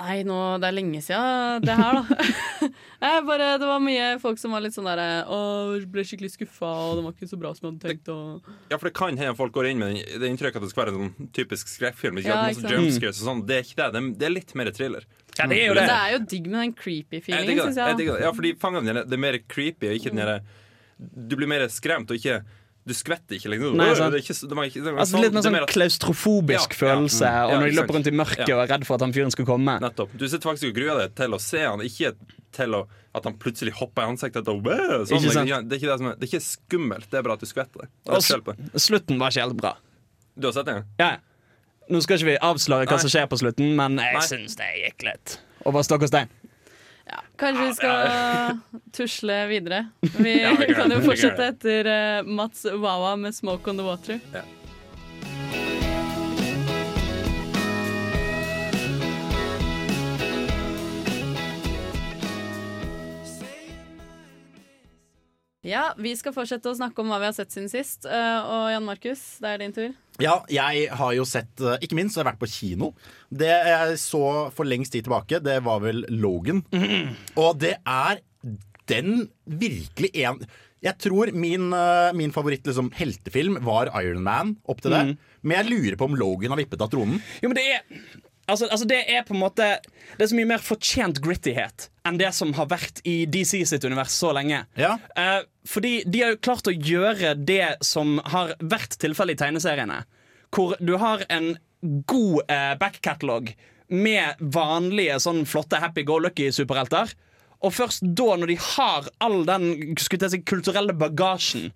Nei, 0.00 0.22
nå, 0.24 0.36
det 0.62 0.68
er 0.70 0.74
lenge 0.74 1.00
siden 1.04 1.64
det 1.66 1.74
her, 1.76 1.98
da. 1.98 2.28
Nei, 3.02 3.10
bare, 3.28 3.48
det 3.60 3.66
var 3.68 3.82
mye 3.84 4.06
folk 4.22 4.40
som 4.40 4.54
var 4.56 4.62
litt 4.64 4.72
sånn 4.72 4.88
derre 4.88 5.26
Å, 5.28 5.40
ble 5.92 6.04
skikkelig 6.08 6.32
skuffa, 6.32 6.70
og 6.86 6.96
det 6.96 7.04
var 7.04 7.12
ikke 7.12 7.28
så 7.28 7.38
bra 7.40 7.50
som 7.52 7.66
jeg 7.66 7.74
hadde 7.74 7.90
tenkt. 7.90 8.08
Og... 8.14 8.48
Ja, 8.72 8.78
for 8.78 8.88
det 8.88 8.94
kan 8.96 9.20
hende 9.20 9.36
folk 9.36 9.52
går 9.54 9.68
inn 9.68 9.82
med 9.82 10.00
det 10.00 10.30
inntrykket 10.32 10.62
at 10.62 10.64
det 10.64 10.72
skal 10.72 10.84
være 10.86 10.94
en 10.94 11.12
sånn 11.12 11.28
typisk 11.36 11.68
skrekkfilm. 11.74 12.22
Ikke 12.22 12.32
Ja, 12.32 12.46
ikke 12.54 12.72
jumpscares 12.72 13.20
og 13.20 13.28
sånn. 13.28 13.44
Det 13.50 13.58
er 13.58 13.68
ikke 13.68 13.78
det. 13.82 14.02
Det 14.16 14.28
er, 14.30 14.34
litt 14.38 14.56
mer 14.58 14.72
thriller. 14.72 15.06
Ja, 15.36 15.46
det 15.50 15.60
er 15.60 15.68
jo 15.68 15.76
Men 15.76 15.82
det. 15.82 15.86
det 15.90 15.98
er 15.98 16.14
jo 16.14 16.24
digg 16.32 16.48
med 16.48 16.58
den 16.60 16.74
creepy 16.78 17.20
feelingen, 17.28 17.62
syns 17.68 17.82
Jeg 17.82 18.08
jeg. 18.08 18.18
Ja, 18.24 18.32
fordi 18.36 18.56
fangene 18.64 18.88
dine 18.88 19.04
det 19.08 19.18
er 19.18 19.24
mer 19.28 19.38
creepy, 19.44 19.92
og 19.92 20.00
ikke 20.00 20.14
den 20.14 20.24
derre 20.24 20.40
Du 21.28 21.36
blir 21.36 21.50
mer 21.50 21.68
skremt, 21.72 22.08
og 22.08 22.16
ikke 22.16 22.40
Du 22.84 22.92
skvetter 22.98 23.36
ikke, 23.38 23.46
lenger. 23.52 23.74
Nei, 23.78 23.94
sant. 23.94 24.10
det 24.10 24.18
er 24.18 24.24
ikke, 24.24 24.48
det 24.48 24.56
var 24.58 24.64
ikke, 24.66 24.80
det 24.82 24.92
var 24.92 25.00
Altså 25.04 25.14
sånn- 25.14 25.22
Litt 25.22 25.32
mer 25.32 25.38
er 25.38 25.42
sånn 25.46 25.52
mer 25.54 25.62
at- 25.62 25.74
klaustrofobisk 25.76 26.72
Ja, 26.72 26.74
ja. 26.74 26.78
følelse, 26.82 27.28
Mm. 27.30 27.44
og 27.46 27.52
når 27.60 27.66
ikke 27.68 27.78
løper 27.78 27.94
rundt 27.94 28.06
i 28.06 28.10
mørket 28.10 28.48
Ja. 28.48 28.54
og 28.56 28.62
er 28.64 28.72
redd 28.74 28.86
for 28.86 28.94
at 28.94 29.00
han 29.02 29.12
fyren 29.12 29.30
skal 29.30 29.44
komme. 29.46 29.80
Nettopp. 29.80 30.08
Du 30.18 30.26
sitter 30.28 30.48
faktisk 30.50 30.68
og 30.68 30.74
gruer 30.74 30.98
deg 30.98 31.14
til 31.14 31.30
å 31.30 31.40
se 31.40 31.58
han, 31.62 31.78
ikke 31.80 32.14
til 32.52 32.68
å, 32.74 32.86
at 33.14 33.24
han 33.24 33.34
plutselig 33.38 33.72
hopper 33.74 34.02
i 34.02 34.06
ansiktet. 34.10 34.48
Og, 34.48 34.62
sånn, 34.64 35.06
Ikke 35.06 35.30
liksom. 35.30 35.68
det, 35.68 35.72
er 35.72 35.78
ikke 35.78 35.98
det, 35.98 36.06
er, 36.06 36.16
det 36.18 36.24
er 36.26 36.30
ikke 36.32 36.42
skummelt, 36.42 37.10
det 37.10 37.18
er 37.18 37.22
bare 37.22 37.32
at 37.34 37.40
du 37.40 37.46
skvetter. 37.46 37.86
Slutten 38.76 39.18
var 39.18 39.30
ikke 39.30 39.42
helt 39.46 39.56
bra. 39.56 39.76
Du 40.38 40.46
har 40.48 40.52
sett 40.52 40.66
den? 40.66 40.84
Ja, 40.98 41.10
ja. 41.12 41.16
Nå 41.90 42.00
skal 42.02 42.16
ikke 42.18 42.24
vi 42.30 42.36
avsløre 42.38 42.86
hva 42.86 42.96
Nei. 42.96 43.02
som 43.02 43.10
skjer 43.10 43.26
på 43.28 43.38
slutten, 43.38 43.74
men 43.76 43.96
jeg 43.98 44.22
syns 44.22 44.56
det 44.56 44.68
gikk 44.80 45.02
litt 45.04 45.38
over 45.66 45.82
stokk 45.82 46.02
og 46.02 46.08
stein. 46.08 46.28
Ja, 47.12 47.20
kanskje 47.36 47.66
vi 47.66 47.74
skal 47.74 48.58
tusle 48.96 49.46
videre. 49.50 49.84
Vi 50.00 50.32
Ja, 50.42 50.54
vi 50.56 50.72
kan 50.74 50.90
jo 50.94 51.02
fortsette 51.04 51.50
etter 51.52 51.90
eh, 51.92 52.22
Mats 52.24 52.64
Wawa 52.64 53.16
med 53.20 53.34
'Smoke 53.34 53.70
on 53.70 53.76
the 53.76 53.84
Water'. 53.84 54.20
Ja. 54.32 54.44
Ja, 65.62 65.92
vi 65.98 66.10
skal 66.18 66.34
fortsette 66.34 66.66
å 66.72 66.74
snakke 66.74 67.04
om 67.04 67.12
hva 67.12 67.20
vi 67.22 67.28
har 67.28 67.36
sett 67.36 67.52
siden 67.54 67.70
sist. 67.70 68.06
Eh, 68.08 68.40
og 68.40 68.72
Jan 68.72 68.88
Markus, 68.88 69.20
det 69.38 69.52
er 69.52 69.62
din 69.62 69.76
tur. 69.76 69.92
Ja, 70.20 70.42
jeg 70.52 70.88
har 70.92 71.12
jo 71.16 71.24
sett 71.24 71.60
eh, 71.64 71.78
Ikke 71.80 71.96
minst 71.96 72.12
så 72.14 72.20
har 72.20 72.26
jeg 72.26 72.32
vært 72.34 72.42
på 72.42 72.50
kino. 72.52 72.90
Det 73.32 73.48
jeg 73.48 73.94
så 74.02 74.50
for 74.52 74.68
lengst 74.68 74.92
tid 74.92 75.06
tilbake, 75.06 75.40
det 75.40 75.56
var 75.64 75.80
vel 75.84 76.04
Logan. 76.12 76.60
Og 77.40 77.56
det 77.62 77.78
er 77.80 78.20
den 78.90 79.28
virkelig 79.46 80.10
en 80.26 80.42
Jeg 80.82 80.98
tror 80.98 81.30
min, 81.32 81.70
eh, 81.72 82.10
min 82.18 82.32
favoritt 82.34 82.66
liksom, 82.66 82.90
heltefilm 82.98 83.60
var 83.64 83.88
Iron 84.02 84.22
Man 84.26 84.56
opp 84.66 84.82
til 84.82 84.90
det. 84.92 85.16
Men 85.42 85.62
jeg 85.62 85.70
lurer 85.70 85.96
på 85.96 86.10
om 86.10 86.18
Logan 86.18 86.50
har 86.50 86.58
vippet 86.60 86.82
av 86.82 86.90
tronen. 86.92 87.22
Jo, 87.40 87.48
men 87.48 87.56
det 87.56 87.68
er 87.78 87.82
Altså, 88.52 88.68
altså 88.68 88.86
det 88.88 89.00
er 89.08 89.24
på 89.24 89.32
en 89.32 89.40
måte 89.40 89.66
Det 90.12 90.20
er 90.20 90.28
så 90.28 90.36
mye 90.36 90.50
mer 90.50 90.62
fortjent 90.62 91.22
grittyhet 91.24 91.88
enn 92.08 92.18
det 92.18 92.32
som 92.34 92.50
har 92.56 92.66
vært 92.68 92.98
i 93.06 93.22
DC 93.30 93.60
sitt 93.70 93.84
univers 93.86 94.10
så 94.18 94.32
lenge. 94.34 94.64
Ja. 94.74 94.96
Uh, 95.14 95.44
fordi 95.70 96.00
de 96.02 96.24
har 96.24 96.32
jo 96.32 96.40
klart 96.42 96.66
å 96.66 96.74
gjøre 96.74 97.36
det 97.38 97.76
som 97.86 98.16
har 98.32 98.56
vært 98.58 98.96
tilfellet 98.98 99.38
i 99.38 99.42
tegneseriene. 99.44 100.00
Hvor 100.50 100.74
du 100.82 100.96
har 100.98 101.22
en 101.30 101.52
god 102.10 102.50
uh, 102.50 102.72
backcatalog 102.80 103.52
med 103.92 104.42
vanlige 104.56 105.20
sånn 105.22 105.44
flotte 105.46 105.78
happy-go-lucky-superhelter. 105.78 107.14
Og 107.62 107.74
først 107.76 108.02
da, 108.02 108.32
når 108.34 108.50
de 108.50 108.58
har 108.74 109.08
all 109.22 109.44
den 109.46 109.94
si, 110.00 110.42
kulturelle 110.42 110.98
bagasjen, 110.98 111.70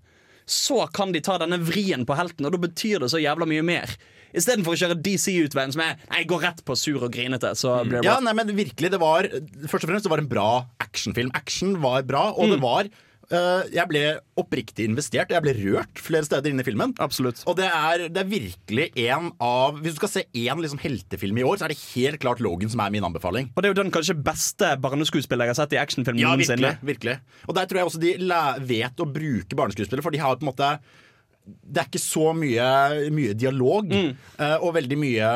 så 0.46 0.86
kan 0.94 1.14
de 1.14 1.22
ta 1.22 1.38
denne 1.42 1.58
vrien 1.62 2.06
på 2.06 2.18
helten, 2.18 2.46
og 2.46 2.54
da 2.54 2.62
betyr 2.66 3.02
det 3.02 3.10
så 3.14 3.22
jævla 3.22 3.48
mye 3.50 3.64
mer. 3.66 3.94
Istedenfor 4.36 4.76
å 4.76 4.80
kjøre 4.82 4.98
DC-utveien 5.00 5.74
som 5.74 5.82
er 5.86 5.96
Nei, 6.12 6.22
går 6.28 6.44
rett 6.44 6.62
på 6.66 6.76
sur 6.78 7.00
og 7.02 7.10
grinete. 7.14 7.54
Så 7.58 7.72
blir 7.82 7.98
det 7.98 8.04
bra. 8.04 8.14
Ja, 8.14 8.20
nei, 8.24 8.36
men 8.36 8.54
virkelig, 8.56 8.92
det 8.92 9.00
var 9.02 9.28
Først 9.66 9.86
og 9.86 9.90
fremst 9.90 10.06
det 10.06 10.12
var 10.12 10.22
en 10.22 10.30
bra 10.30 10.48
actionfilm. 10.84 11.32
Action 11.36 11.78
var 11.82 12.06
bra, 12.08 12.28
og 12.36 12.54
det 12.54 12.62
var 12.62 12.92
Uh, 13.26 13.66
Jeg 13.74 13.88
ble 13.90 14.00
oppriktig 14.38 14.84
investert, 14.86 15.32
og 15.32 15.34
jeg 15.34 15.42
ble 15.42 15.54
rørt 15.58 15.98
flere 15.98 16.26
steder 16.26 16.52
inne 16.52 16.62
i 16.62 16.66
filmen. 16.66 16.92
Absolutt. 17.02 17.40
Og 17.50 17.56
det 17.58 17.66
er, 17.66 18.04
det 18.12 18.20
er 18.22 18.28
virkelig 18.30 18.86
en 19.08 19.32
av 19.42 19.80
Hvis 19.82 19.96
du 19.96 19.98
skal 19.98 20.12
se 20.12 20.22
én 20.30 20.62
liksom, 20.62 20.78
heltefilm 20.82 21.40
i 21.40 21.46
år, 21.46 21.58
så 21.58 21.66
er 21.66 21.74
det 21.74 21.80
helt 21.96 22.20
klart 22.22 22.42
Logan 22.44 22.70
som 22.70 22.84
er 22.84 22.92
min 22.94 23.06
anbefaling. 23.06 23.50
Og 23.56 23.62
det 23.62 23.70
er 23.70 23.74
jo 23.74 23.80
den 23.80 23.90
kanskje 23.94 24.14
beste 24.28 24.70
barneskuespillet 24.82 25.48
jeg 25.48 25.54
har 25.56 25.58
sett 25.58 25.74
i 25.74 25.80
actionfilm 25.82 26.20
Ja, 26.22 26.36
noensinne. 26.36 26.76
virkelig, 26.76 26.92
virkelig. 26.92 27.16
Og 27.48 27.58
der 27.58 27.66
tror 27.66 27.82
jeg 27.82 27.90
også 27.90 28.04
de 28.04 28.14
vet 28.70 29.02
å 29.02 29.08
bruke 29.18 29.58
barneskuespillere, 29.58 30.06
for 30.06 30.14
de 30.14 30.22
har 30.22 30.38
på 30.38 30.46
en 30.46 30.52
måte 30.52 30.70
Det 31.46 31.80
er 31.82 31.88
ikke 31.88 32.02
så 32.02 32.32
mye, 32.34 32.68
mye 33.14 33.34
dialog, 33.38 33.92
eh, 33.94 34.56
og 34.60 34.74
veldig 34.78 35.02
mye 35.02 35.32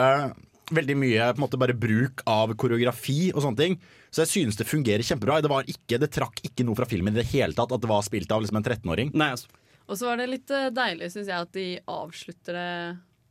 Veldig 0.71 0.95
mye 0.95 1.25
på 1.35 1.41
en 1.41 1.43
måte 1.43 1.59
bare 1.59 1.75
bruk 1.75 2.21
av 2.31 2.53
koreografi 2.55 3.33
og 3.33 3.43
sånne 3.43 3.59
ting. 3.59 3.73
Så 4.15 4.23
jeg 4.23 4.31
synes 4.31 4.55
det 4.55 4.69
fungerer 4.71 5.03
kjempebra. 5.03 5.41
Det, 5.43 5.51
var 5.51 5.67
ikke, 5.67 5.99
det 5.99 6.13
trakk 6.15 6.39
ikke 6.47 6.63
noe 6.63 6.79
fra 6.79 6.87
filmen 6.87 7.11
i 7.11 7.19
det 7.19 7.27
hele 7.33 7.57
tatt 7.59 7.75
at 7.75 7.83
det 7.83 7.91
var 7.91 8.05
spilt 8.07 8.31
av 8.31 8.45
liksom 8.45 8.61
en 8.61 8.69
13-åring. 8.69 9.11
Altså. 9.19 9.51
Og 9.91 9.99
så 9.99 10.07
var 10.07 10.23
det 10.23 10.29
litt 10.31 10.53
eh, 10.55 10.69
deilig, 10.71 11.11
syns 11.11 11.27
jeg, 11.27 11.49
at 11.49 11.59
de 11.59 11.67
avslutter 11.91 12.55
det 12.61 12.71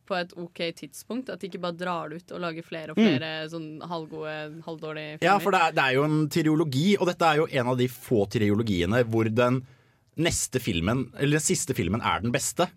på 0.09 0.17
et 0.17 0.35
OK 0.41 0.61
tidspunkt. 0.81 1.31
At 1.31 1.39
de 1.39 1.47
ikke 1.47 1.63
bare 1.63 1.77
drar 1.79 2.11
det 2.11 2.19
ut 2.19 2.35
og 2.35 2.43
lager 2.43 2.65
flere 2.65 2.91
og 2.91 2.99
flere 2.99 3.31
sånn 3.51 3.69
halvgode, 3.87 4.37
halvdårlige 4.65 5.19
filmer. 5.19 5.27
Ja, 5.29 5.39
for 5.39 5.55
det 5.55 5.61
er, 5.63 5.75
det 5.77 5.85
er 5.85 5.97
jo 5.99 6.05
en 6.09 6.21
triologi, 6.33 6.87
og 6.97 7.11
dette 7.11 7.29
er 7.29 7.43
jo 7.43 7.49
en 7.61 7.71
av 7.73 7.79
de 7.79 7.87
få 7.93 8.25
triologiene 8.35 9.03
hvor 9.07 9.29
den 9.31 9.63
neste 10.19 10.61
filmen, 10.63 11.07
eller 11.17 11.39
den 11.39 11.45
siste 11.45 11.75
filmen, 11.77 12.03
er 12.05 12.23
den 12.23 12.33
beste. 12.35 12.69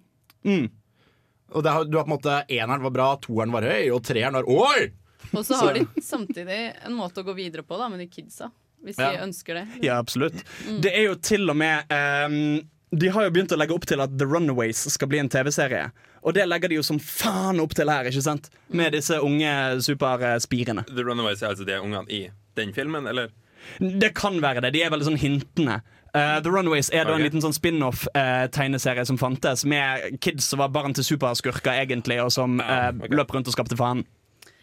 Og 1.53 1.63
det 1.63 1.71
har, 1.71 1.85
du 1.85 1.99
har 1.99 2.07
på 2.07 2.11
en 2.11 2.17
måte 2.17 2.41
Eneren 2.49 2.83
var 2.83 2.95
bra, 2.95 3.09
toeren 3.23 3.53
var 3.55 3.67
høy, 3.69 3.91
og 3.95 4.03
treeren 4.07 4.39
var 4.41 4.49
Oi! 4.49 4.91
Og 5.33 5.45
så 5.47 5.59
har 5.61 5.77
de 5.77 5.85
samtidig 6.03 6.61
en 6.83 6.97
måte 6.99 7.23
å 7.23 7.27
gå 7.27 7.35
videre 7.37 7.65
på 7.65 7.79
da, 7.79 7.89
med 7.93 8.03
de 8.03 8.09
kidsa. 8.11 8.51
Hvis 8.83 8.99
de 8.99 9.11
ønsker 9.23 9.61
det. 9.61 9.67
Ja, 9.87 10.01
absolutt. 10.03 10.41
Det 10.83 10.91
er 10.91 11.07
jo 11.07 11.19
til 11.23 11.47
og 11.53 11.55
med 11.55 11.93
um, 12.27 12.57
De 12.91 13.11
har 13.15 13.29
jo 13.29 13.31
begynt 13.31 13.55
å 13.55 13.59
legge 13.61 13.77
opp 13.77 13.87
til 13.87 14.03
at 14.03 14.17
The 14.19 14.27
Runaways 14.27 14.81
skal 14.91 15.11
bli 15.13 15.21
en 15.23 15.31
TV-serie. 15.31 15.93
Og 16.27 16.35
det 16.35 16.49
legger 16.49 16.73
de 16.73 16.81
jo 16.81 16.87
som 16.87 16.99
faen 17.03 17.63
opp 17.63 17.77
til 17.79 17.91
her, 17.91 18.11
ikke 18.11 18.25
sant? 18.25 18.51
Med 18.75 18.97
disse 18.97 19.21
unge 19.23 19.53
superspirene. 19.87 20.85
The 20.91 21.07
Runaways 21.07 21.45
er 21.45 21.53
altså 21.53 21.67
de 21.69 21.79
ungene 21.79 22.11
i 22.11 22.25
den 22.59 22.75
filmen, 22.75 23.07
eller? 23.11 23.31
Det 23.79 24.13
kan 24.19 24.41
være 24.43 24.65
det. 24.65 24.75
De 24.75 24.83
er 24.83 24.91
veldig 24.93 25.13
sånn 25.13 25.23
hintende. 25.23 25.79
Eh, 26.13 26.39
The 26.45 26.51
Runaways 26.51 26.91
er 26.93 27.07
da 27.09 27.15
en 27.17 27.25
liten 27.25 27.41
sånn 27.41 27.55
spin-off-tegneserie 27.57 29.05
som 29.09 29.17
fantes, 29.21 29.65
med 29.65 30.19
kids 30.21 30.51
som 30.53 30.61
var 30.61 30.73
barn 30.75 30.93
til 30.97 31.07
superskurker, 31.07 31.73
egentlig, 31.73 32.19
og 32.21 32.33
som 32.35 32.59
uh, 32.61 32.91
okay. 32.93 33.15
løp 33.17 33.33
rundt 33.33 33.49
og 33.49 33.57
skapte 33.57 33.79
faen. 33.81 34.05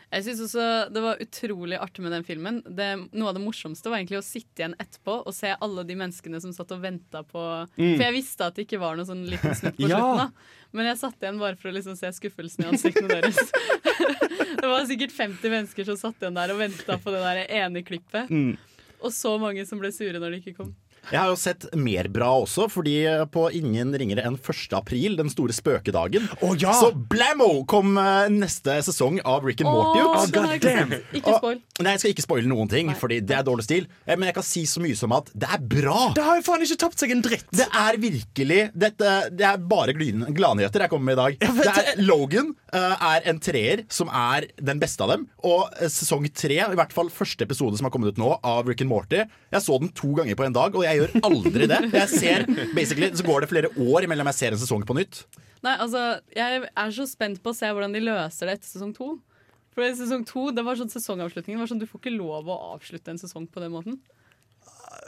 Jeg 0.09 0.25
synes 0.25 0.39
også 0.47 0.63
Det 0.89 1.01
var 1.03 1.19
utrolig 1.21 1.77
artig 1.77 2.01
med 2.01 2.13
den 2.15 2.23
filmen. 2.25 2.55
Det, 2.65 2.87
noe 3.13 3.29
av 3.29 3.37
det 3.37 3.43
morsomste 3.43 3.91
var 3.91 3.99
egentlig 3.99 4.17
å 4.17 4.25
sitte 4.25 4.63
igjen 4.63 4.73
etterpå 4.81 5.19
og 5.21 5.35
se 5.37 5.51
alle 5.53 5.83
de 5.85 5.97
menneskene 5.99 6.41
som 6.41 6.53
satt 6.55 6.73
og 6.73 6.81
venta 6.81 7.21
på 7.21 7.43
For 7.75 8.01
jeg 8.01 8.15
visste 8.15 8.47
at 8.47 8.57
det 8.57 8.65
ikke 8.65 8.81
var 8.81 8.97
noe 8.97 9.05
sånn 9.05 9.21
liten 9.29 9.53
snutt 9.53 9.77
på 9.77 9.85
Ja. 9.91 9.99
slutten. 10.01 10.23
da 10.23 10.73
Men 10.79 10.89
jeg 10.89 11.01
satt 11.03 11.21
igjen 11.21 11.37
bare 11.41 11.61
for 11.61 11.69
å 11.69 11.75
liksom 11.77 11.97
se 11.99 12.09
skuffelsen 12.17 12.65
i 12.65 12.71
ansiktene 12.71 13.19
deres. 13.19 13.53
det 14.63 14.65
var 14.65 14.89
sikkert 14.89 15.13
50 15.13 15.45
mennesker 15.53 15.89
som 15.91 16.01
satt 16.01 16.25
igjen 16.25 16.41
der 16.41 16.56
og 16.56 16.61
venta 16.65 16.97
på 16.97 17.13
det 17.13 17.21
der 17.27 17.45
ene 17.61 17.85
klippet. 17.85 18.33
Og 18.99 19.13
så 19.13 19.37
mange 19.41 19.61
som 19.69 19.77
ble 19.81 19.94
sure 19.94 20.18
når 20.18 20.33
det 20.33 20.41
ikke 20.41 20.57
kom. 20.63 20.73
Jeg 21.09 21.19
har 21.19 21.29
jo 21.31 21.37
sett 21.39 21.65
mer 21.79 22.09
bra 22.13 22.29
også, 22.44 22.68
fordi 22.71 22.97
på 23.33 23.47
Ingen 23.59 23.94
ringere 23.97 24.25
enn 24.27 24.37
1. 24.37 24.75
april, 24.77 25.15
den 25.19 25.31
store 25.31 25.56
spøkedagen, 25.56 26.27
oh, 26.45 26.53
ja! 26.59 26.73
så 26.77 26.91
blammo 26.94 27.63
kom 27.69 27.97
eh, 27.99 28.27
neste 28.33 28.77
sesong 28.85 29.19
av 29.27 29.45
Rick 29.47 29.63
and 29.63 29.71
Morty 29.71 30.03
Åh, 30.03 30.27
ut. 30.27 30.37
ikke 30.59 30.99
Ikke 31.19 31.35
spoil. 31.37 31.61
Nei, 31.79 31.94
Jeg 31.95 32.03
skal 32.03 32.13
ikke 32.13 32.25
spoile 32.25 32.51
noen 32.51 32.69
ting, 32.71 32.91
fordi 32.99 33.19
det 33.25 33.37
er 33.37 33.45
dårlig 33.47 33.65
stil. 33.65 33.87
Eh, 34.06 34.15
Men 34.15 34.29
jeg 34.29 34.37
kan 34.39 34.45
si 34.45 34.65
så 34.69 34.83
mye 34.83 34.97
som 34.99 35.13
at 35.15 35.31
det 35.33 35.49
er 35.49 35.63
bra! 35.63 36.09
Det 36.15 36.25
har 36.25 36.39
jo 36.39 36.45
faen 36.45 36.65
ikke 36.65 36.79
tapt 36.85 37.01
seg 37.01 37.13
en 37.15 37.23
dritt! 37.25 37.47
Det 37.56 37.68
er 37.68 37.99
virkelig 38.01 38.61
dette, 38.75 39.15
Det 39.31 39.45
er 39.47 39.57
bare 39.69 39.95
gladnyheter 39.95 40.85
jeg 40.85 40.91
kommer 40.91 41.11
med 41.11 41.18
i 41.18 41.21
dag. 41.21 41.37
Ja, 41.45 41.53
det 41.59 41.85
er, 41.94 42.03
Logan 42.03 42.53
uh, 42.73 42.95
er 43.13 43.25
en 43.29 43.39
treer 43.44 43.85
som 43.94 44.11
er 44.11 44.49
den 44.57 44.81
beste 44.81 45.03
av 45.06 45.13
dem. 45.13 45.27
Og 45.47 45.69
eh, 45.79 45.89
sesong 45.91 46.27
tre, 46.35 46.57
i 46.59 46.77
hvert 46.79 46.94
fall 46.95 47.09
første 47.13 47.45
episode 47.47 47.79
som 47.79 47.87
har 47.87 47.94
kommet 47.94 48.13
ut 48.13 48.21
nå, 48.21 48.33
av 48.45 48.68
Rick 48.69 48.83
and 48.83 48.91
Morty 48.91 49.21
Jeg 49.21 49.63
så 49.63 49.77
den 49.81 49.91
to 49.95 50.11
ganger 50.18 50.37
på 50.37 50.45
en 50.45 50.56
dag, 50.56 50.75
og 50.75 50.83
jeg 50.85 50.88
gjør 50.97 51.13
aldri 51.29 51.67
det. 51.69 51.79
Jeg 51.93 52.09
ser, 52.09 52.45
basically, 52.75 53.11
Så 53.15 53.23
går 53.27 53.41
det 53.45 53.49
flere 53.51 53.69
år 53.77 54.07
mellom 54.11 54.27
jeg 54.31 54.35
ser 54.41 54.51
en 54.57 54.61
sesong 54.61 54.83
på 54.89 54.95
nytt. 54.97 55.23
Nei, 55.61 55.75
altså, 55.77 56.21
Jeg 56.35 56.63
er 56.71 56.91
så 56.95 57.05
spent 57.07 57.41
på 57.43 57.51
å 57.51 57.55
se 57.57 57.67
hvordan 57.67 57.93
de 57.93 57.99
løser 57.99 58.47
det 58.47 58.59
etter 58.59 58.67
sesong 58.73 58.93
to. 58.95 59.17
For 59.75 59.83
i 59.85 59.91
sesong 59.95 60.23
to, 60.27 60.49
det 60.55 60.63
var 60.65 60.75
sånn 60.79 60.89
sesongavslutningen 60.91 61.59
var 61.61 61.67
sånn 61.69 61.79
Du 61.79 61.85
får 61.87 61.99
ikke 62.01 62.15
lov 62.17 62.47
å 62.49 62.55
avslutte 62.75 63.11
en 63.13 63.19
sesong 63.21 63.45
på 63.51 63.61
den 63.63 63.71
måten. 63.75 63.99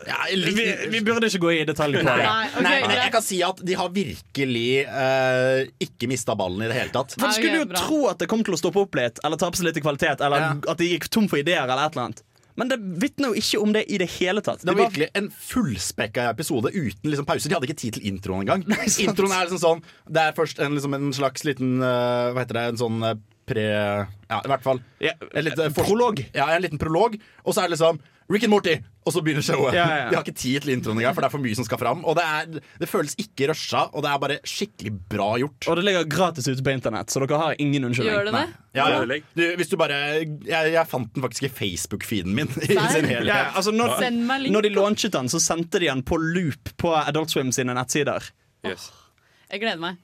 Ja, 0.07 0.17
Vi, 0.33 0.65
vi 0.89 1.01
burde 1.05 1.27
ikke 1.29 1.41
gå 1.43 1.51
i 1.53 1.63
detalj 1.67 2.00
på 2.00 2.05
det. 2.07 2.13
Nei, 2.25 2.45
okay, 2.55 2.83
Nei, 2.88 2.95
jeg 3.03 3.11
kan 3.13 3.23
si 3.25 3.38
at 3.45 3.59
de 3.65 3.75
har 3.77 3.89
virkelig 3.93 4.67
uh, 4.89 5.61
ikke 5.83 6.09
mista 6.09 6.33
ballen 6.38 6.63
i 6.65 6.69
det 6.71 6.77
hele 6.77 6.93
tatt. 6.95 7.13
For 7.17 7.27
Du 7.29 7.38
skulle 7.38 7.59
jo 7.61 7.67
bra. 7.69 7.81
tro 7.85 8.00
at 8.09 8.21
det 8.23 8.29
kom 8.31 8.41
til 8.45 8.55
å 8.57 8.59
stoppe 8.61 8.81
opp 8.81 8.97
litt, 8.97 9.21
eller 9.25 9.38
tape 9.41 9.59
seg 9.59 9.67
litt 9.69 9.77
i 9.81 9.83
kvalitet, 9.85 10.23
eller 10.25 10.41
Ja. 10.45 10.51
at 10.73 10.81
de 10.81 10.89
gikk 10.93 11.09
tom 11.13 11.27
for 11.29 11.41
ideer, 11.41 11.63
eller 11.67 11.85
et 11.85 11.93
eller 11.97 12.07
annet. 12.09 12.23
Men 12.60 12.72
det 12.72 12.77
vitner 13.01 13.31
jo 13.31 13.41
ikke 13.41 13.62
om 13.62 13.74
det 13.75 13.86
i 13.91 14.00
det 14.01 14.10
hele 14.17 14.43
tatt. 14.46 14.62
Det 14.63 14.70
De 14.70 14.75
var 14.75 14.89
virkelig 14.89 15.10
en 15.17 15.29
fullspekka 15.31 16.29
episode 16.31 16.72
uten 16.74 17.12
liksom 17.12 17.27
pauser. 17.27 17.51
De 17.51 17.58
hadde 17.58 17.70
ikke 17.70 17.81
tid 17.81 17.98
til 17.98 18.08
introen 18.12 18.46
engang. 18.46 18.65
sant. 18.70 19.01
Introen 19.05 19.36
er 19.36 19.48
liksom 19.48 19.62
sånn 19.62 19.84
Det 20.10 20.24
er 20.27 20.38
først 20.38 20.62
en, 20.63 20.77
liksom 20.77 20.98
en 20.98 21.12
slags 21.15 21.46
liten 21.48 21.77
uh, 21.84 22.31
Hva 22.36 22.43
heter 22.43 22.60
det, 22.60 22.65
en 22.74 22.81
sånn 22.81 23.03
uh, 23.05 23.15
pre... 23.50 23.67
Ja, 24.31 24.39
i 24.39 24.51
hvert 24.51 24.65
fall. 24.65 24.81
Ja, 25.03 25.15
En 25.31 25.46
litt, 25.48 25.60
uh, 25.60 25.70
prolog. 25.75 26.24
Ja, 26.36 26.50
en 26.55 26.63
liten 26.63 26.81
prolog, 26.81 27.17
og 27.43 27.53
så 27.55 27.63
er 27.63 27.70
det 27.70 27.77
liksom 27.77 28.01
Rick 28.31 28.45
and 28.47 28.53
Morty, 28.53 28.77
og 29.05 29.13
så 29.13 29.21
begynner 29.23 29.43
showet. 29.43 29.75
Ja, 29.75 29.85
ja, 29.89 29.97
ja. 30.03 30.07
De 30.11 30.17
har 30.17 30.23
ikke 30.23 30.38
tid 30.38 30.63
til 30.63 30.73
introen 30.73 31.00
engang, 31.00 31.15
for 31.17 31.25
det 31.25 31.29
er 31.29 31.33
for 31.33 31.43
mye 31.43 31.57
som 31.57 31.67
skal 31.67 31.79
fram. 31.81 32.03
Og 32.07 32.15
det, 32.17 32.25
er, 32.25 32.61
det 32.81 32.89
føles 32.89 33.15
ikke 33.19 33.50
rusha, 33.51 33.88
og 33.91 34.05
det 34.05 34.11
er 34.11 34.21
bare 34.23 34.38
skikkelig 34.47 34.93
bra 35.11 35.29
gjort. 35.41 35.67
Og 35.67 35.79
det 35.79 35.85
ligger 35.88 36.07
gratis 36.11 36.47
ute 36.47 36.63
på 36.63 36.73
internett, 36.75 37.11
så 37.11 37.23
dere 37.23 37.41
har 37.41 37.59
ingen 37.63 37.89
unnskyldning. 37.89 38.15
Gjør 38.15 38.29
det 38.29 38.35
det? 38.38 38.45
Ja. 38.77 38.85
Du, 39.35 39.43
hvis 39.59 39.67
du 39.67 39.75
bare 39.75 39.95
Jeg, 40.47 40.69
jeg 40.71 40.88
fant 40.88 41.09
den 41.11 41.25
faktisk 41.25 41.50
i 41.50 41.51
Facebook-feeden 41.51 42.38
min. 42.38 42.47
I 42.71 42.77
sin 42.93 43.09
helhet. 43.09 43.27
Ja, 43.27 43.50
altså 43.51 43.73
når, 43.75 43.97
Send 44.00 44.23
meg 44.29 44.45
link, 44.45 44.55
når 44.55 44.67
de 44.67 44.73
launchet 44.77 45.17
den, 45.17 45.31
så 45.33 45.41
sendte 45.43 45.81
de 45.83 45.89
den 45.91 46.05
på 46.07 46.19
loop 46.21 46.71
på 46.79 46.95
Adult 47.01 47.33
Swim 47.33 47.51
sine 47.55 47.75
nettsider. 47.75 48.31
Yes. 48.67 48.91
Jeg 49.51 49.65
gleder 49.65 49.81
meg. 49.81 50.00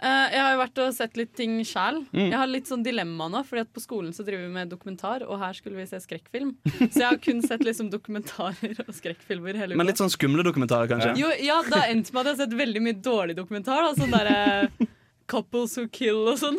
Eh, 0.00 0.26
jeg 0.32 0.40
har 0.40 0.54
jo 0.54 0.60
vært 0.62 0.78
og 0.80 0.92
sett 0.96 1.18
litt 1.20 1.32
ting 1.36 1.58
sjæl. 1.66 1.98
Mm. 2.14 2.28
Jeg 2.30 2.36
har 2.40 2.48
litt 2.48 2.70
sånn 2.70 2.84
dilemma 2.84 3.26
nå, 3.28 3.42
Fordi 3.44 3.66
at 3.66 3.72
på 3.74 3.82
skolen 3.84 4.14
så 4.16 4.24
driver 4.24 4.46
vi 4.46 4.54
med 4.54 4.70
dokumentar, 4.72 5.26
og 5.26 5.40
her 5.42 5.56
skulle 5.56 5.76
vi 5.76 5.88
se 5.90 6.00
skrekkfilm. 6.00 6.54
Så 6.86 7.02
jeg 7.02 7.08
har 7.08 7.20
kun 7.20 7.42
sett 7.48 7.64
liksom 7.66 7.90
dokumentarer 7.92 8.80
og 8.86 8.94
skrekkfilmer 8.96 9.58
hele 9.60 9.76
Men 9.76 9.90
litt 9.90 10.00
sånn 10.00 10.12
skumle 10.12 10.46
dokumentarer, 10.46 10.88
kanskje. 10.88 11.12
Jo, 11.20 11.28
ja, 11.44 11.60
det 11.68 11.76
har 11.76 11.92
endt 11.92 12.14
med 12.14 12.22
at 12.22 12.30
jeg 12.30 12.38
har 12.38 12.40
sett 12.46 12.56
veldig 12.62 12.84
mye 12.86 12.96
dårlig 13.04 13.36
dokumentar. 13.36 13.84
Da. 13.84 13.92
Sånn 13.98 14.16
derre 14.16 14.88
Couples 15.30 15.76
Who 15.78 15.86
Kill 15.92 16.24
og 16.32 16.40
sånn. 16.40 16.56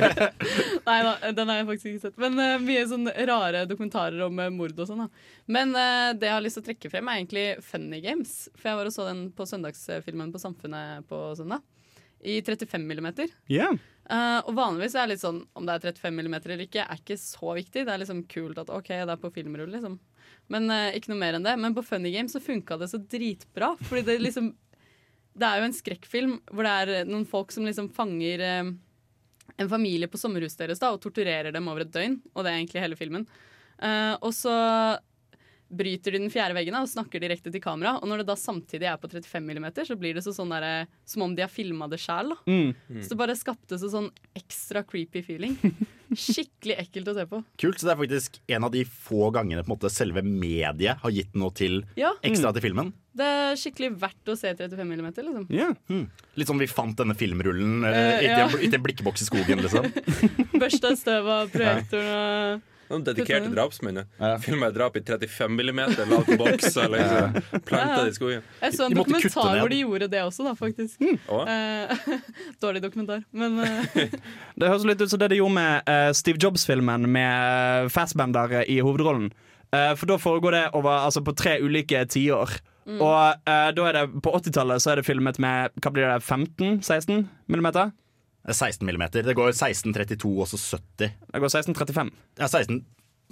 Nei 0.86 0.98
da, 1.06 1.16
den 1.34 1.50
har 1.50 1.62
jeg 1.62 1.68
faktisk 1.72 1.90
ikke 1.90 2.04
sett. 2.04 2.20
Men 2.22 2.38
uh, 2.38 2.60
mye 2.62 2.84
sånn 2.92 3.08
rare 3.32 3.64
dokumentarer 3.70 4.20
om 4.28 4.38
uh, 4.38 4.52
mord 4.54 4.76
og 4.76 4.92
sånn. 4.92 5.06
da. 5.06 5.34
Men 5.50 5.74
uh, 5.74 6.12
det 6.12 6.28
jeg 6.28 6.36
har 6.36 6.44
lyst 6.44 6.60
til 6.60 6.66
å 6.66 6.68
trekke 6.70 6.92
frem, 6.92 7.08
er 7.08 7.22
egentlig 7.22 7.48
Funny 7.66 8.04
Games. 8.04 8.36
For 8.54 8.70
jeg 8.70 8.82
var 8.82 8.92
og 8.92 8.94
så 8.94 9.08
den 9.08 9.26
på 9.34 9.48
søndagsfilmen 9.48 10.30
på 10.34 10.44
Samfunnet 10.44 11.08
på 11.10 11.24
søndag. 11.40 11.64
I 12.20 12.40
35 12.44 12.84
millimeter. 12.86 13.30
Ja. 13.50 13.70
Uh, 14.10 14.40
og 14.42 14.54
vanligvis 14.58 14.96
er 14.96 15.06
det 15.06 15.14
litt 15.14 15.22
sånn 15.22 15.44
om 15.56 15.66
det 15.66 15.76
er 15.76 15.92
35 15.92 16.16
millimeter 16.16 16.52
eller 16.52 16.66
ikke, 16.66 16.84
er 16.84 17.00
ikke 17.00 17.18
så 17.20 17.54
viktig. 17.56 17.84
Det 17.86 17.94
er 17.94 18.02
liksom 18.02 18.24
kult 18.30 18.58
at 18.60 18.72
OK, 18.74 18.90
det 18.90 19.14
er 19.14 19.22
på 19.22 19.32
filmrull, 19.34 19.70
liksom. 19.72 19.98
Men 20.50 20.66
uh, 20.72 20.90
ikke 20.96 21.12
noe 21.12 21.22
mer 21.22 21.38
enn 21.38 21.46
det. 21.46 21.54
Men 21.62 21.76
på 21.76 21.84
Funny 21.86 22.12
Games 22.14 22.34
så 22.34 22.42
funka 22.42 22.80
det 22.80 22.90
så 22.92 23.00
dritbra. 23.00 23.72
Fordi 23.86 24.04
det 24.08 24.20
liksom 24.24 24.52
Det 25.40 25.46
er 25.46 25.60
jo 25.60 25.66
en 25.68 25.76
skrekkfilm 25.76 26.32
hvor 26.50 26.66
det 26.66 26.72
er 26.82 27.08
noen 27.08 27.28
folk 27.28 27.52
som 27.54 27.64
liksom 27.64 27.92
fanger 27.94 28.42
uh, 28.42 28.72
en 29.60 29.70
familie 29.70 30.08
på 30.08 30.18
sommerhuset 30.18 30.64
deres 30.64 30.80
da, 30.80 30.90
og 30.94 31.00
torturerer 31.02 31.52
dem 31.54 31.68
over 31.68 31.84
et 31.84 31.92
døgn. 31.94 32.18
Og 32.34 32.44
det 32.44 32.50
er 32.50 32.58
egentlig 32.58 32.84
hele 32.84 32.98
filmen. 32.98 33.26
Eh, 33.80 34.14
og 34.20 34.32
så 34.36 34.52
bryter 35.70 36.12
de 36.16 36.18
den 36.24 36.32
fjerde 36.32 36.56
veggen 36.56 36.74
og 36.78 36.88
snakker 36.90 37.22
direkte 37.22 37.52
til 37.54 37.62
kamera. 37.62 37.96
Og 38.02 38.08
når 38.10 38.22
det 38.22 38.28
da 38.32 38.36
samtidig 38.38 38.88
er 38.90 38.98
på 39.00 39.08
35 39.10 39.46
mm, 39.54 39.68
så 39.86 39.96
blir 40.00 40.16
det 40.18 40.24
så 40.26 40.34
sånn 40.34 40.50
der, 40.52 40.86
som 41.06 41.22
om 41.26 41.34
de 41.36 41.44
har 41.44 41.52
filma 41.52 41.86
det 41.90 42.00
sjæl. 42.02 42.34
Mm. 42.50 42.74
Så 43.04 43.12
det 43.14 43.18
bare 43.20 43.36
skapte 43.38 43.78
så 43.80 43.90
sånn 43.92 44.10
ekstra 44.38 44.82
creepy 44.86 45.22
feeling. 45.26 45.56
Skikkelig 46.10 46.74
ekkelt 46.82 47.08
å 47.12 47.14
se 47.14 47.24
på. 47.30 47.38
Kult, 47.62 47.78
så 47.78 47.86
det 47.86 47.92
er 47.94 48.00
faktisk 48.00 48.40
en 48.50 48.66
av 48.66 48.72
de 48.74 48.82
få 48.82 49.28
gangene 49.34 49.62
på 49.62 49.70
en 49.70 49.74
måte 49.76 49.92
selve 49.94 50.24
mediet 50.26 50.98
har 51.04 51.12
gitt 51.14 51.36
noe 51.38 51.54
til 51.54 51.84
Ja, 51.98 52.10
ekstra 52.26 52.50
til 52.56 52.64
filmen. 52.66 52.90
det 53.14 53.26
er 53.30 53.54
skikkelig 53.58 53.92
verdt 54.02 54.32
å 54.32 54.36
se 54.38 54.50
35 54.58 54.82
mm, 54.90 55.06
liksom. 55.20 55.46
Ja. 55.54 55.68
Litt 56.34 56.50
sånn 56.50 56.58
vi 56.62 56.66
fant 56.70 56.98
denne 56.98 57.14
filmrullen 57.18 57.84
uh, 57.86 57.90
Eh, 57.94 58.24
i 58.24 58.26
ja. 58.26 58.48
en- 58.48 58.58
i 58.58 58.72
en 58.74 58.82
blikkboks 58.82 59.22
i 59.22 59.28
skogen, 59.30 59.62
liksom. 59.62 59.86
Børsta 60.62 60.96
støv 60.98 61.30
av 61.30 61.54
projektoren 61.54 62.10
og 62.58 62.66
Noen 62.90 63.04
dedikerte 63.06 63.50
drapsmenn. 63.52 64.02
Ja. 64.18 64.32
Filma 64.42 64.70
et 64.70 64.74
drap 64.74 64.96
i 64.98 65.02
35 65.06 65.52
millimeter, 65.54 66.08
la 66.10 66.20
det 66.20 66.34
på 66.34 66.38
boks 66.40 66.78
og 66.82 66.96
liksom, 66.96 67.36
planta 67.68 68.00
det 68.02 68.10
i 68.10 68.16
skogen. 68.16 68.48
Jeg 68.64 68.74
så 68.76 68.88
en 68.88 68.96
De 68.96 68.98
dokumentar 68.98 69.60
hvor 69.60 69.70
de 69.70 69.78
gjorde 69.84 70.08
det 70.10 70.22
også, 70.24 70.46
da, 70.48 70.56
faktisk. 70.58 70.98
Mm. 70.98 71.20
Eh, 71.54 72.16
dårlig 72.64 72.82
dokumentar, 72.82 73.22
men 73.30 73.60
eh, 73.62 74.16
Det 74.60 74.72
høres 74.72 74.88
litt 74.88 75.04
ut 75.04 75.12
som 75.12 75.22
det 75.22 75.30
de 75.30 75.38
gjorde 75.38 75.56
med 75.60 75.92
eh, 75.94 76.10
Steve 76.18 76.42
Jobs-filmen 76.42 77.06
med 77.10 77.86
uh, 77.86 77.92
Fassbender 77.94 78.58
i 78.66 78.80
hovedrollen. 78.82 79.30
Eh, 79.70 79.94
for 79.94 80.10
da 80.10 80.18
foregår 80.18 80.56
det 80.56 80.64
over, 80.74 80.90
altså, 81.06 81.22
på 81.22 81.34
tre 81.38 81.60
ulike 81.62 82.02
tiår. 82.10 82.58
Og 82.90 83.46
eh, 83.46 83.70
da 83.76 83.86
er 83.86 83.98
det 83.98 84.22
på 84.24 84.32
80-tallet 84.34 84.82
så 84.82 84.92
er 84.92 85.00
det 85.00 85.06
filmet 85.06 85.38
med 85.42 85.76
hva 85.78 85.92
blir 85.94 86.08
det, 86.08 86.22
15-16 86.24 87.28
millimeter? 87.46 87.92
Det 88.40 88.54
er 88.54 88.56
16 88.56 88.86
millimeter. 88.88 89.26
Det 89.26 89.36
går 89.36 89.52
1632 89.52 90.32
og 90.40 90.48
så 90.48 90.60
70. 90.78 91.12
Det 91.32 91.42
går 91.44 91.52
16-35. 91.52 92.10
Ja, 92.40 92.48
16 92.48 92.80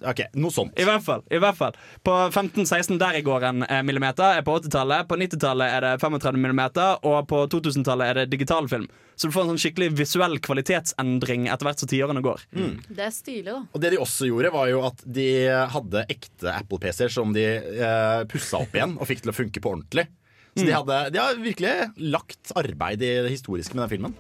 OK, 0.07 0.21
noe 0.39 0.55
sånt. 0.55 0.75
I 0.79 0.87
hvert 0.87 1.03
fall. 1.03 1.23
i 1.31 1.41
hvert 1.43 1.57
fall 1.59 1.77
På 2.07 2.13
15-16 2.31 2.99
der 3.01 3.19
i 3.19 3.23
går 3.27 3.47
en 3.49 3.65
eh, 3.67 3.83
millimeter 3.87 4.39
er 4.39 4.45
på 4.47 4.55
80-tallet. 4.61 5.09
På 5.11 5.19
90-tallet 5.19 5.75
er 5.75 5.87
det 5.87 5.93
35 6.03 6.39
millimeter, 6.39 7.01
og 7.09 7.27
på 7.31 7.41
2000-tallet 7.51 8.13
er 8.13 8.21
det 8.21 8.27
digitalfilm. 8.35 8.87
Så 9.19 9.29
du 9.29 9.35
får 9.35 9.47
en 9.47 9.53
sånn 9.55 9.63
skikkelig 9.65 9.91
visuell 9.99 10.39
kvalitetsendring 10.45 11.49
etter 11.51 11.67
hvert 11.67 11.83
som 11.83 11.91
tiårene 11.91 12.23
går. 12.23 12.47
det 12.55 13.09
er 13.09 13.15
stilig, 13.15 13.51
da. 13.51 13.65
Og 13.75 13.83
det 13.83 13.93
de 13.95 14.01
også 14.05 14.31
gjorde, 14.31 14.55
var 14.55 14.71
jo 14.71 14.85
at 14.87 15.03
de 15.19 15.29
hadde 15.75 16.07
ekte 16.15 16.55
Apple-PC-er 16.55 17.13
som 17.19 17.35
de 17.35 17.49
eh, 17.59 18.23
pussa 18.31 18.63
opp 18.63 18.79
igjen 18.79 18.95
og 18.99 19.11
fikk 19.11 19.27
til 19.27 19.35
å 19.35 19.39
funke 19.41 19.65
på 19.65 19.75
ordentlig. 19.75 20.07
Så 20.55 20.65
de, 20.67 20.75
hadde, 20.75 21.03
de 21.15 21.21
har 21.23 21.39
virkelig 21.39 21.75
lagt 22.15 22.51
arbeid 22.59 23.03
i 23.03 23.15
det 23.27 23.31
historiske 23.31 23.77
med 23.77 23.85
den 23.87 23.93
filmen. 23.97 24.19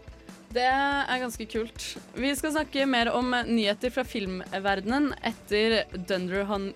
Det 0.48 0.64
er 0.64 1.20
ganske 1.20 1.44
kult. 1.50 1.86
Vi 2.16 2.30
skal 2.36 2.54
snakke 2.54 2.86
mer 2.88 3.10
om 3.12 3.34
nyheter 3.46 3.92
fra 3.92 4.04
filmverdenen 4.08 5.12
etter 5.20 5.82
Dunderhon... 5.94 6.70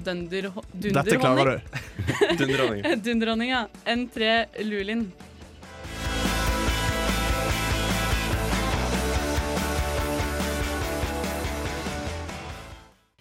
Dunder, 0.00 0.46
Dette 0.72 1.18
klarer 1.20 1.58
du. 1.58 1.80
Dundronning. 2.40 3.02
Dunderdronning, 3.04 3.50
ja. 3.52 3.66
N3 3.84 4.30
Lulin. 4.64 5.02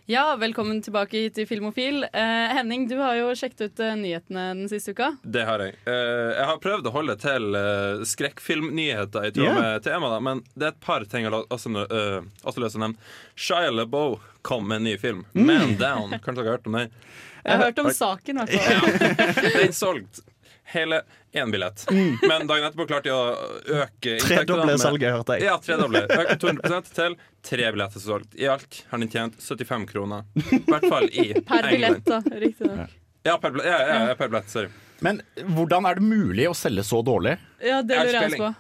Ja, 0.10 0.36
velkommen 0.36 0.82
tilbake 0.82 1.20
hit 1.22 1.36
til 1.38 1.46
Filmofil. 1.46 2.02
Eh, 2.04 2.46
Henning, 2.58 2.88
du 2.90 2.96
har 2.98 3.14
jo 3.14 3.28
sjekket 3.38 3.60
ut 3.62 3.82
eh, 3.86 3.92
nyhetene 3.94 4.46
den 4.58 4.70
siste 4.72 4.96
uka. 4.98 5.12
Det 5.22 5.44
har 5.46 5.62
jeg. 5.62 5.76
Eh, 5.86 6.32
jeg 6.34 6.48
har 6.50 6.58
prøvd 6.64 6.90
å 6.90 6.94
holde 6.96 7.16
til 7.22 7.46
uh, 7.54 8.02
skrekkfilmnyheter 8.10 9.28
i 9.28 9.32
tråd 9.36 9.46
yeah. 9.46 9.60
med 9.60 9.86
temaet, 9.86 10.26
men 10.26 10.42
det 10.56 10.66
er 10.66 10.74
et 10.74 10.82
par 10.82 11.06
ting 11.12 11.28
jeg 11.28 11.30
har 11.30 11.46
også, 11.54 11.70
lyst 11.70 12.58
til 12.58 12.80
å 12.80 12.84
nevne. 12.88 13.12
Shia 13.38 13.70
LaBeouf 13.70 14.26
kom 14.42 14.66
med 14.72 14.82
en 14.82 14.90
ny 14.90 14.96
film. 14.98 15.22
Man 15.38 15.78
Down. 15.78 16.18
Kanskje 16.18 16.40
dere 16.42 16.48
har 16.48 16.58
hørt 16.58 16.74
om 16.74 16.80
den? 16.80 16.98
Jeg 17.44 17.54
har 17.54 17.66
hørt 17.68 17.86
om 17.86 17.94
saken, 18.02 18.42
i 18.42 18.48
hvert 18.48 18.66
fall. 18.66 19.54
Den 19.60 19.78
solgte 19.78 20.26
hele 20.74 21.02
én 21.36 21.52
billett. 21.54 21.86
Men 21.92 22.48
dagen 22.50 22.66
etterpå 22.68 22.86
klarte 22.90 23.10
de 23.10 23.16
å 23.16 23.84
øke 23.84 24.16
Tredoble 24.24 24.78
salget, 24.82 25.14
hørte 25.14 25.38
jeg. 25.38 25.48
Ja, 25.50 25.58
tredoble. 25.64 26.04
Økte 26.10 26.38
200 26.42 26.82
til 26.96 27.18
tre 27.46 27.72
billetter 27.76 28.04
solgt. 28.04 28.36
I 28.40 28.50
alt 28.54 28.84
har 28.92 29.02
den 29.04 29.12
tjent 29.14 29.38
75 29.42 29.88
kroner. 29.90 30.26
I 30.36 30.62
hvert 30.68 30.88
fall 30.90 31.10
i 31.10 31.28
Per 31.50 31.70
billett, 31.70 32.06
da. 32.08 32.22
Riktignok. 32.46 32.96
Ja, 33.28 33.38
per 33.38 33.56
billett. 33.56 33.70
Ja, 33.70 33.80
ja, 33.86 34.00
ja, 34.12 34.16
per 34.20 34.32
billett. 34.34 34.50
Sorry. 34.54 34.72
Men 35.06 35.22
hvordan 35.56 35.88
er 35.88 36.00
det 36.00 36.08
mulig 36.10 36.50
å 36.50 36.56
selge 36.58 36.84
så 36.88 37.02
dårlig? 37.06 37.38
Ja, 37.64 37.82
det 37.82 38.02
lurer 38.02 38.16
jeg 38.18 38.34
også 38.34 38.50
på. 38.50 38.56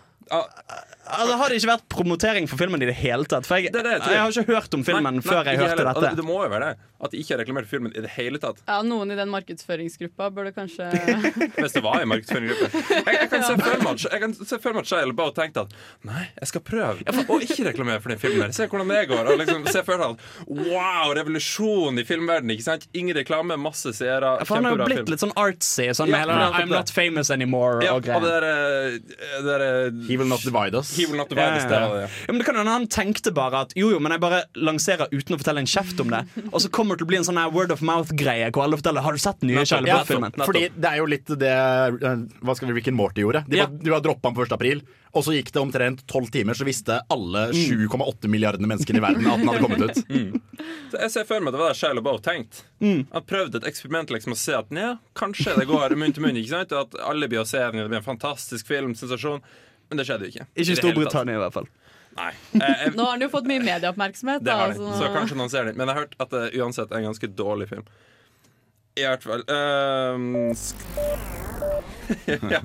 Altså, 1.09 1.37
har 1.41 1.49
det 1.49 1.57
ikke 1.59 1.71
vært 1.71 1.85
promotering 1.89 2.47
for 2.49 2.57
filmen 2.61 2.81
i 2.85 2.87
det 2.89 2.95
hele 3.01 3.25
tatt? 3.29 3.47
For 3.49 3.57
jeg, 3.57 3.71
Det 3.73 3.81
det 3.83 3.95
jeg 3.97 4.13
jeg 4.13 4.21
har 4.21 4.29
ikke 4.29 4.53
hørt 4.53 4.73
om 4.77 4.83
filmen 4.85 5.15
nei, 5.17 5.23
før 5.25 5.41
nei, 5.43 5.53
jeg 5.55 5.59
hørte 5.63 5.69
heller. 5.73 5.89
dette. 5.89 6.05
Altså, 6.05 6.15
Det 6.21 6.25
må 6.27 6.37
jo 6.43 6.49
være 6.53 6.67
det. 6.69 6.85
At 6.99 7.11
de 7.13 7.17
ikke 7.21 7.31
har 7.31 7.39
reklamert 7.39 7.63
for 7.65 7.77
filmen 7.77 7.93
i 7.95 8.01
det 8.03 8.09
hele 8.17 8.39
tatt. 8.43 8.57
Ja, 8.67 8.81
Noen 8.83 9.13
i 9.13 9.15
den 9.15 9.29
markedsføringsgruppa 9.31 10.27
burde 10.35 10.51
kanskje 10.51 10.89
Hvis 11.63 11.75
det 11.77 11.83
var 11.85 12.01
en 12.03 12.09
markedsføringsgruppe. 12.11 12.81
Jeg, 12.99 13.15
jeg 13.15 13.29
kan 13.31 13.45
se 13.47 13.53
for 13.55 13.83
meg 13.85 13.87
at- 13.93 14.11
jeg 14.11 14.59
for 14.59 15.29
at 15.29 15.35
tenkte 15.39 15.63
at 15.63 15.73
nei, 16.03 16.25
jeg 16.41 16.49
skal 16.51 16.61
prøve 16.67 17.05
å 17.07 17.39
ikke 17.39 17.65
reklamere 17.69 18.01
for 18.03 18.09
den 18.13 18.19
filmen. 18.19 18.43
her 18.49 18.51
Se 18.51 18.67
hvordan 18.67 18.91
det 18.91 19.01
går. 19.13 19.31
Og 19.31 19.39
liksom 19.39 19.65
se 19.71 19.83
for 19.87 19.97
deg 19.97 20.09
at 20.09 20.19
wow, 20.49 21.13
revolusjon 21.15 21.99
i 22.01 22.05
filmverdenen. 22.07 22.53
Ikke 22.57 22.67
sant? 22.67 22.87
Ingen 22.93 23.15
reklame, 23.15 23.57
masse 23.57 23.93
seere. 23.95 24.35
For 24.45 24.59
han 24.59 24.67
har 24.67 24.75
jo 24.77 24.83
blitt 24.85 25.01
film. 25.03 25.13
litt 25.15 25.23
sånn 25.23 25.35
artsy. 25.39 25.87
Sånn 25.95 26.11
Ja, 26.11 26.19
med 26.19 26.27
hele 26.27 26.51
I'm 26.59 26.69
not 26.73 26.91
famous 26.91 27.31
anymore 27.31 27.83
ja, 27.85 27.95
og 27.95 28.03
og 28.03 28.03
det 28.03 28.19
greier. 28.19 28.99
derre 29.47 29.59
der, 29.59 30.07
He 30.09 30.17
will 30.17 30.27
not 30.27 30.41
divide 30.43 30.75
us. 30.75 30.97
He 30.99 31.07
will 31.07 31.17
not 31.21 31.31
divide 31.31 31.57
us. 31.57 31.63
Ja, 31.63 31.69
Det 31.69 31.79
ja, 31.79 31.87
var 31.93 32.01
ja. 32.03 32.09
men 32.27 32.37
det 32.41 32.45
kan 32.49 32.59
hende 32.59 32.75
han 32.75 32.87
tenkte 32.91 33.31
bare 33.35 33.63
at 33.65 33.73
jo, 33.79 33.89
jo, 33.95 33.99
men 34.03 34.11
jeg 34.15 34.21
bare 34.23 34.43
lanserer 34.59 35.07
uten 35.15 35.37
å 35.37 35.39
fortelle 35.41 35.63
en 35.63 35.69
kjeft 35.71 35.99
om 36.03 36.11
det. 36.13 36.21
Og 36.53 36.59
så 36.63 36.69
kommer 36.69 36.95
det 36.97 37.01
til 37.03 37.09
å 37.09 37.11
bli 37.13 37.19
en 37.21 37.27
sånn 37.29 37.41
word 37.55 37.71
of 37.75 37.81
mouth-greie 37.85 38.51
hvor 38.51 38.67
alle 38.67 38.77
forteller 38.79 39.05
Har 39.07 39.15
du 39.17 39.21
sett 39.23 39.39
den 39.41 39.53
nye. 39.53 39.63
Shia 39.65 39.79
Ja, 39.81 39.99
LaBeouf-filmen? 40.03 40.37
Fordi 40.43 40.65
det 40.75 40.91
er 40.93 41.01
jo 41.01 41.09
litt 41.09 41.31
det 41.39 41.51
eh, 41.55 42.23
Hva 42.45 42.55
skal 42.59 42.69
vi 42.71 42.77
Rick 42.79 42.91
and 42.91 42.99
Morty 42.99 43.23
gjorde. 43.25 43.45
De 43.49 43.57
Ja. 43.61 43.65
var, 43.67 43.77
de 43.83 43.93
var 43.95 44.01
droppa 44.05 44.29
den 44.29 44.35
på 44.37 44.45
1. 44.45 44.55
april, 44.59 44.81
og 45.17 45.23
så 45.25 45.33
gikk 45.33 45.49
det 45.55 45.61
omtrent 45.61 46.03
tolv 46.07 46.29
timer, 46.33 46.53
så 46.53 46.67
visste 46.67 46.99
alle 47.09 47.47
Mm. 47.49 47.87
7,8 47.89 48.27
milliardene 48.29 48.67
mennesker 48.69 48.97
i 48.97 49.01
verden 49.01 49.25
at 49.25 49.39
den 49.41 49.47
hadde 49.49 49.63
kommet 49.63 49.81
ut. 49.81 50.41
Så 50.91 50.97
jeg 50.99 51.11
ser 51.13 51.25
for 51.29 51.39
meg 51.41 51.49
at 51.51 51.55
det 51.55 51.61
var 51.61 51.71
det 51.73 51.77
Shia 51.79 51.93
LaBeouf 51.95 52.21
tenkte. 52.25 52.63
Mm. 52.83 53.05
Han 53.13 53.25
prøvde 53.29 53.59
et 53.61 53.67
eksperiment 53.69 54.11
liksom 54.13 54.33
å 54.35 54.37
se 54.39 54.53
at 54.57 54.69
ja, 54.75 54.91
kanskje 55.17 55.55
det 55.57 55.65
går 55.69 55.95
munn 55.99 56.13
til 56.15 56.23
munn. 56.25 56.37
Ikke 56.39 56.51
sant? 56.53 56.73
Og 56.75 56.87
at 56.89 56.97
alle 57.09 57.29
blir 57.31 57.41
å 57.43 57.47
se 57.47 57.57
den, 57.61 57.79
det 57.81 57.87
blir 57.91 58.01
en 58.01 58.05
fantastisk 58.05 58.67
film, 58.69 58.93
sensasjon. 58.97 59.41
Men 59.89 59.97
det 60.01 60.05
skjedde 60.07 60.27
jo 60.27 60.33
ikke. 60.33 60.45
Ikke 60.55 60.71
i. 60.75 60.75
Storbritannia, 60.79 61.35
i 61.39 61.43
hvert 61.43 61.53
fall. 61.55 61.67
Nei. 62.19 62.29
Jeg, 62.51 62.61
jeg, 62.83 62.93
Nå 62.97 63.03
har 63.05 63.11
han 63.15 63.21
jo 63.23 63.29
fått 63.31 63.47
mye 63.49 63.61
medieoppmerksomhet. 63.63 64.43
det 64.43 64.51
har 64.59 64.71
de. 64.73 64.77
så- 64.81 64.97
Så 64.99 65.09
kanskje 65.15 65.37
noen 65.39 65.49
ser 65.53 65.65
den. 65.69 65.77
Men 65.77 65.87
jeg 65.87 65.95
har 65.95 66.01
hørt 66.05 66.15
at 66.19 66.29
det 66.35 66.43
uansett 66.59 66.91
er 66.91 66.97
en 67.01 67.07
ganske 67.09 67.27
dårlig 67.35 67.69
film. 67.69 67.85
I 68.99 69.05
hvert 69.05 69.23
fall 69.23 69.43
ehm, 69.47 70.49
ja, 72.55 72.61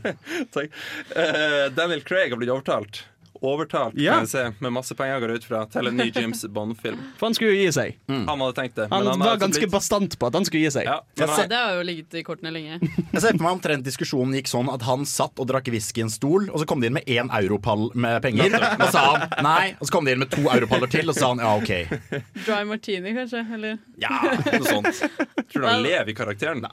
takk. 0.54 0.70
Uh, 1.14 1.68
Daniel 1.76 2.00
Craig 2.02 2.30
har 2.32 2.40
blitt 2.40 2.50
overtalt. 2.50 3.04
Overtalt, 3.44 3.94
Ja. 4.00 4.14
kan 4.18 4.24
jeg 4.26 4.30
se, 4.32 4.44
med 4.64 4.72
masse 4.74 4.94
penger 4.98 5.20
går 5.22 5.34
ut 5.36 5.44
fra, 5.44 5.60
til 5.70 5.86
en 5.90 5.96
ny 6.00 6.06
James 6.14 6.44
Bond-film. 6.48 6.98
For 7.20 7.26
han 7.28 7.34
skulle 7.36 7.52
jo 7.54 7.60
gi 7.64 7.72
seg. 7.76 7.98
Han 8.08 8.26
hadde 8.40 8.54
tenkt 8.58 8.74
det. 8.80 8.86
Han 8.90 9.06
han 9.06 9.18
var 9.20 9.34
altså 9.34 9.44
ganske 9.46 9.60
blitt- 9.66 9.74
bastant 9.74 10.16
på 10.18 10.26
at 10.30 10.34
han 10.38 10.44
skulle 10.48 10.64
gi 10.66 10.70
seg. 10.78 10.88
ja, 10.88 10.96
Jeg 11.18 11.28
Ja, 11.28 11.46
det 11.52 11.58
har 11.60 11.74
jo 11.78 11.82
ligget 11.88 12.14
i 12.20 12.22
kortene 12.26 12.52
lenge. 12.54 12.78
Jeg 13.14 13.20
ser 13.22 13.36
for 13.36 13.44
meg 13.46 13.52
omtrent 13.58 13.84
diskusjonen 13.86 14.34
gikk 14.38 14.48
sånn 14.50 14.72
at 14.72 14.82
han 14.88 15.04
satt 15.06 15.38
og 15.38 15.46
drakk 15.50 15.68
whisky 15.74 16.00
i 16.02 16.06
en 16.06 16.10
stol, 16.10 16.48
og 16.50 16.58
så 16.62 16.66
kom 16.66 16.80
de 16.82 16.88
inn 16.90 16.96
med 16.96 17.04
én 17.10 17.30
europall 17.38 17.90
med 17.94 18.20
penger, 18.24 18.54
og 18.80 18.88
sa 18.94 19.04
han 19.14 19.44
nei. 19.44 19.74
Og 19.80 19.86
så 19.88 19.92
kom 19.98 20.04
de 20.08 20.16
inn 20.16 20.22
med 20.24 20.30
to 20.34 20.42
europaller 20.48 20.90
til, 20.90 21.08
og 21.08 21.14
så 21.14 21.26
sa 21.26 21.32
han 21.34 21.44
ja, 21.44 21.54
OK. 21.54 22.22
Dry 22.46 22.62
martini, 22.68 23.14
kanskje? 23.16 23.44
Eller 23.54 23.78
Ja, 24.00 24.18
noe 24.48 24.66
sånt. 24.66 25.04
Tror 25.52 25.60
du 25.62 25.68
han 25.68 25.82
lever 25.84 26.10
i 26.10 26.16
karakteren? 26.16 26.64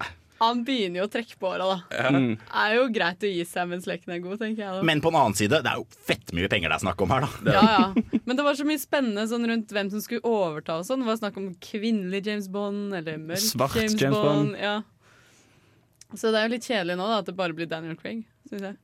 Han 0.41 0.63
begynner 0.65 1.03
jo 1.03 1.05
å 1.05 1.11
trekke 1.13 1.35
på 1.37 1.49
åra, 1.51 1.67
da. 1.69 2.07
Mm. 2.09 2.31
Det 2.39 2.61
er 2.63 2.75
jo 2.79 2.85
greit 2.95 3.25
å 3.27 3.29
gi 3.29 3.43
seg 3.45 3.67
mens 3.69 3.85
leken 3.85 4.15
er 4.15 4.21
god, 4.23 4.39
tenker 4.41 4.63
jeg. 4.63 4.77
da 4.79 4.85
Men 4.89 5.03
på 5.03 5.11
den 5.13 5.19
annen 5.19 5.37
side, 5.37 5.59
det 5.61 5.69
er 5.69 5.77
jo 5.77 5.85
fett 6.09 6.33
mye 6.33 6.49
penger 6.49 6.73
det 6.73 6.79
er 6.79 6.83
snakk 6.85 7.03
om 7.05 7.13
her, 7.13 7.27
da. 7.27 7.53
Ja, 7.53 7.65
ja. 7.75 8.19
Men 8.25 8.39
det 8.39 8.45
var 8.47 8.57
så 8.57 8.65
mye 8.65 8.81
spennende 8.81 9.27
sånn 9.29 9.45
rundt 9.51 9.75
hvem 9.75 9.91
som 9.93 10.01
skulle 10.01 10.25
overta 10.25 10.79
og 10.81 10.87
sånn. 10.87 11.03
Det 11.03 11.11
var 11.11 11.19
snakk 11.21 11.37
om 11.37 11.51
kvinnelig 11.61 12.23
James 12.25 12.49
Bond 12.49 12.95
eller 12.97 13.21
mørk 13.21 13.43
Svart 13.43 13.77
James, 13.77 13.97
James 14.01 14.17
Bond. 14.17 14.55
Bond. 14.55 14.57
Ja. 14.57 14.79
Så 16.17 16.33
det 16.33 16.41
er 16.41 16.49
jo 16.49 16.55
litt 16.55 16.65
kjedelig 16.67 16.97
nå 16.99 17.11
da 17.11 17.19
at 17.21 17.29
det 17.29 17.37
bare 17.37 17.55
blir 17.55 17.69
Daniel 17.69 17.99
Craig, 17.99 18.25
syns 18.49 18.71
jeg. 18.71 18.75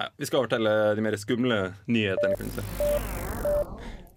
Ja, 0.00 0.08
vi 0.16 0.28
skal 0.28 0.40
over 0.40 0.54
til 0.56 0.72
de 0.96 1.04
mer 1.04 1.18
skumle 1.20 1.60
nyhetene. 1.90 2.64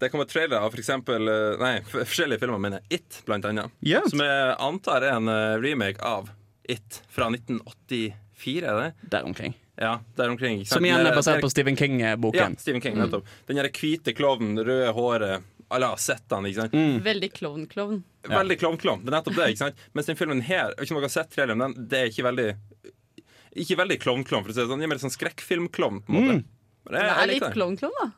Det 0.00 0.08
kommer 0.08 0.24
trailere 0.24 0.60
av 0.64 0.72
for 0.72 0.80
eksempel, 0.80 1.28
eh, 1.28 1.56
nei, 1.60 1.74
forskjellige 1.92 2.40
filmer, 2.40 2.60
mener 2.62 2.80
jeg. 2.80 3.00
It, 3.00 3.18
blant 3.26 3.44
annet. 3.44 3.72
Yeah. 3.84 4.06
Som 4.08 4.22
jeg 4.24 4.54
antar 4.64 5.04
er 5.04 5.18
en 5.18 5.28
eh, 5.28 5.56
remake 5.60 6.00
av 6.00 6.30
It 6.70 7.02
fra 7.12 7.26
1984, 7.28 8.62
er 8.64 8.78
det? 8.80 9.10
Der 9.12 9.26
omkring. 9.28 9.56
Ja, 9.80 9.98
der 10.16 10.30
omkring. 10.32 10.60
ikke 10.60 10.70
sant? 10.70 10.78
Som 10.78 10.86
igjen 10.88 11.06
er 11.08 11.16
basert 11.16 11.40
på 11.44 11.50
Stephen 11.52 11.76
King-boken. 11.76 12.38
Ja, 12.56 12.62
Stephen 12.62 12.82
King, 12.84 12.96
nettopp. 13.00 13.28
Den 13.48 13.60
der 13.60 13.68
hvite 13.72 14.14
klovnen, 14.16 14.60
røde 14.64 14.92
håret. 14.96 15.48
Alle 15.70 15.86
har 15.92 16.00
sett 16.02 16.32
han, 16.34 16.46
ikke 16.48 16.64
sant? 16.64 16.72
Mm. 16.74 16.96
Veldig 17.04 17.30
klovn-klovn. 17.36 18.00
Veldig 18.28 18.56
klovn-klovn. 18.60 19.04
Det 19.04 19.12
er 19.12 19.16
nettopp 19.18 19.36
det. 19.38 19.50
ikke 19.52 19.62
sant? 19.62 19.84
Mens 19.94 20.08
den 20.10 20.18
filmen 20.18 20.40
her, 20.48 20.72
ikke 20.76 20.94
om 20.96 20.98
dere 20.98 21.08
har 21.08 21.14
sett 21.14 21.30
traileren, 21.36 21.62
den, 21.62 21.76
det 21.92 22.00
er 22.00 22.10
ikke 22.10 22.26
veldig 22.26 22.48
Ikke 23.60 23.76
veldig 23.78 23.98
klovn-klovn, 24.02 24.44
for 24.46 24.52
å 24.52 24.56
si 24.56 24.62
det 24.62 24.66
sånn. 24.70 24.82
Det 24.82 24.88
er 24.88 24.92
mer 24.94 25.02
sånn 25.02 25.14
skrekkfilm-klovn, 25.14 26.02
på 26.06 26.12
en 26.12 26.18
måte. 26.18 26.40
Men 26.88 26.96
Det 26.96 27.04
jeg, 27.04 27.14
er 27.22 27.30
litt 27.34 27.46
klovn-klovn, 27.54 27.96
da. 28.00 28.10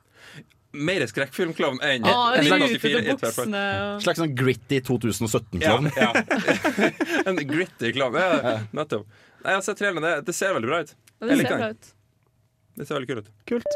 Mer 0.73 1.05
skrekkfilm-klovn 1.11 1.83
enn 1.85 2.07
Ah, 2.09 2.33
en 2.38 2.45
de 2.45 2.50
1984, 2.50 2.93
rutete 2.97 3.02
i 3.02 3.09
hvert 3.12 3.21
fall. 3.21 3.47
buksene 3.50 3.64
og 3.97 4.02
Slags 4.07 4.21
sånn 4.23 4.35
gritty 4.38 4.79
2017-klovn. 4.88 5.91
ja. 5.97 6.12
en 7.29 7.41
gritty 7.50 7.93
klovn. 7.93 8.17
Ja, 8.17 8.55
nettopp. 8.73 9.05
Nei, 9.43 9.50
Jeg 9.52 9.59
har 9.59 9.64
sett 9.67 9.79
traileren. 9.83 10.07
Det, 10.07 10.14
det 10.31 10.35
ser 10.38 10.55
veldig 10.57 10.71
bra 10.71 10.81
ut. 10.87 10.95
Ja, 11.21 11.26
det 11.29 11.38
ser 11.43 11.59
bra 11.59 11.71
ut. 11.75 11.91
Det 12.79 12.87
ser 12.88 12.97
veldig 12.97 13.11
kult 13.12 13.26
ut. 13.26 13.33
Kult. 13.52 13.73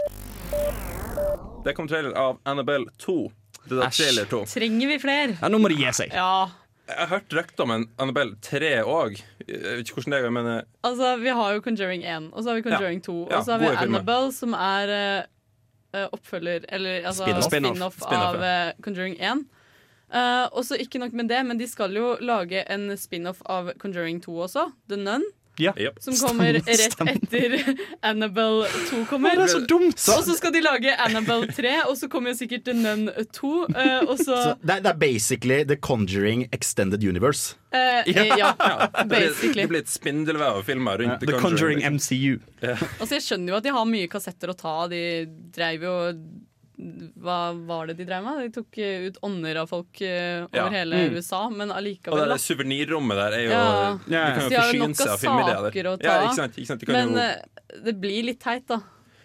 Det 1.67 1.75
kom 1.76 1.88
trailer 1.91 2.15
av 2.17 2.38
Annabelle 2.49 2.87
2. 3.03 3.17
Det 3.67 3.81
er 3.81 3.88
Æsj. 3.88 3.99
trailer 3.99 4.29
2. 4.31 4.41
Trenger 4.55 4.93
vi 4.95 4.99
flere? 5.03 5.37
Ja, 5.43 5.49
nå 5.50 5.59
må 5.61 5.69
de 5.73 5.76
gi 5.81 5.93
seg. 5.99 6.12
Ja. 6.15 6.47
Jeg 6.87 7.00
har 7.03 7.09
hørt 7.17 7.33
rykter 7.35 7.65
om 7.67 7.73
en 7.75 7.85
Annabelle 7.99 8.37
3 8.47 8.69
òg. 8.87 9.17
Ikke 9.43 9.97
hvordan 9.97 10.15
det 10.15 10.21
går, 10.23 10.35
men 10.37 10.47
eh, 10.53 10.61
Altså, 10.87 11.17
vi 11.19 11.33
har 11.35 11.57
jo 11.57 11.62
Conjuring 11.65 12.05
1, 12.07 12.29
og 12.33 12.45
så 12.45 12.53
har 12.53 12.61
vi 12.61 12.62
Conjuring 12.69 13.00
2, 13.03 13.17
og 13.26 13.41
så 13.43 13.57
har 13.57 13.65
vi. 13.65 13.73
Annabelle, 13.83 14.31
som 14.37 14.55
er 14.55 14.93
eh, 14.95 15.25
oppfølger 16.12 16.67
Eller 16.69 17.07
altså 17.07 17.25
Spin-off. 17.25 17.49
spin 17.49 17.65
spin 17.65 17.75
Spin-off, 17.75 18.03
av 18.07 18.45
ja. 18.45 18.73
Conjuring 18.85 19.17
1. 19.21 19.45
Uh, 20.07 20.47
og 20.53 20.62
så 20.65 20.76
ikke 20.79 21.00
nok 21.03 21.17
med 21.19 21.29
det, 21.33 21.41
men 21.47 21.59
de 21.59 21.67
skal 21.67 21.95
jo 21.97 22.12
lage 22.23 22.62
en 22.71 22.93
spin-off 22.97 23.41
av 23.50 23.73
Conjuring 23.83 24.21
2 24.23 24.37
også, 24.47 24.69
The 24.88 25.00
Nun. 25.00 25.25
Ja. 25.59 25.73
Som 26.01 26.15
kommer 26.21 26.53
rett 26.57 26.69
etter 26.69 27.57
Annabelle 28.03 28.67
2 28.91 29.05
kommer. 29.11 29.37
Det 29.37 29.47
er 29.47 29.53
så 29.55 29.61
dumt! 29.69 29.95
Og 30.17 30.25
så 30.27 30.37
skal 30.37 30.53
de 30.55 30.61
lage 30.65 30.93
Annabelle 31.07 31.49
3, 31.53 31.73
og 31.89 31.97
så 31.99 32.09
kommer 32.13 32.35
jo 32.35 32.39
sikkert 32.43 32.65
The 32.69 32.75
Nun 32.77 33.07
2. 33.33 33.53
eh, 33.75 34.01
og 34.07 34.17
så 34.19 34.25
Så 34.37 34.55
det, 34.63 34.77
er, 34.77 34.81
det 34.85 34.93
er 34.93 34.99
basically 35.01 35.61
The 35.65 35.77
Conjuring 35.77 36.47
Extended 36.53 37.05
Universe. 37.05 37.57
eh, 37.73 38.03
ja. 38.13 38.53
Ja, 38.67 39.05
basically. 39.05 39.63
det 39.63 39.69
blir 39.73 39.83
et 39.85 39.93
spindelvev 39.93 40.61
av 40.61 40.63
filmer 40.67 40.99
rundt 41.03 41.21
The 41.27 41.39
Conjuring 41.41 41.81
MCU. 41.97 42.39
Altså, 42.63 43.15
jeg 43.17 43.25
skjønner 43.27 43.55
jo 43.55 43.61
at 43.61 43.65
de 43.69 43.73
har 43.77 43.89
mye 43.89 44.09
kassetter 44.13 44.53
å 44.53 44.57
ta 44.59 44.77
av. 44.85 44.91
De 44.93 45.03
dreiv 45.57 45.85
jo 45.87 45.97
Hva 46.76 47.37
var 47.66 47.87
det 47.88 47.95
de 47.97 48.04
drev 48.04 48.25
med? 48.25 48.40
De 48.45 48.50
tok 48.61 48.78
eh, 48.85 49.06
ut 49.09 49.16
ånder 49.25 49.56
av 49.62 49.71
folk 49.71 50.00
eh, 50.04 50.43
over 50.45 50.58
Ja. 50.58 50.67
hele 50.69 50.97
Mm. 51.06 51.15
USA, 51.17 51.49
men 51.49 51.71
Og 51.71 51.76
allikevel, 51.78 52.19
det 52.21 52.26
da. 52.28 52.34
der 52.34 52.43
suvenirrommet 52.43 53.17
der 53.17 53.32
er 53.32 53.43
jo 53.47 53.50
Ja. 53.50 53.99
De 54.04 54.12
kan 54.12 54.50
jo 54.50 54.58
forsyne 54.60 54.95
seg 54.95 55.08
av 55.08 55.19
filmideer. 55.23 56.02
Ja, 56.04 56.17
ikke 56.26 56.34
sant, 56.36 56.58
ikke 56.60 56.67
sant? 56.67 56.80
De 56.84 56.93
Men 56.93 57.12
jo, 57.12 57.19
eh, 57.19 57.80
det 57.84 57.95
blir 58.00 58.23
litt 58.28 58.41
teit, 58.41 58.67
da. 58.67 58.82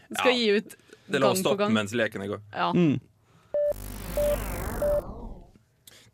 De 0.09 0.15
skal 0.15 0.31
Ja. 0.31 0.37
gi 0.37 0.49
ut 0.57 0.75
det 1.11 1.21
gang 1.21 1.43
på 1.43 1.57
gang. 1.57 1.73
mens 1.73 1.91
leken 1.93 2.21
er 2.21 2.35
i. 2.35 2.39
Ja. 2.55 2.71
Mm. 2.71 2.99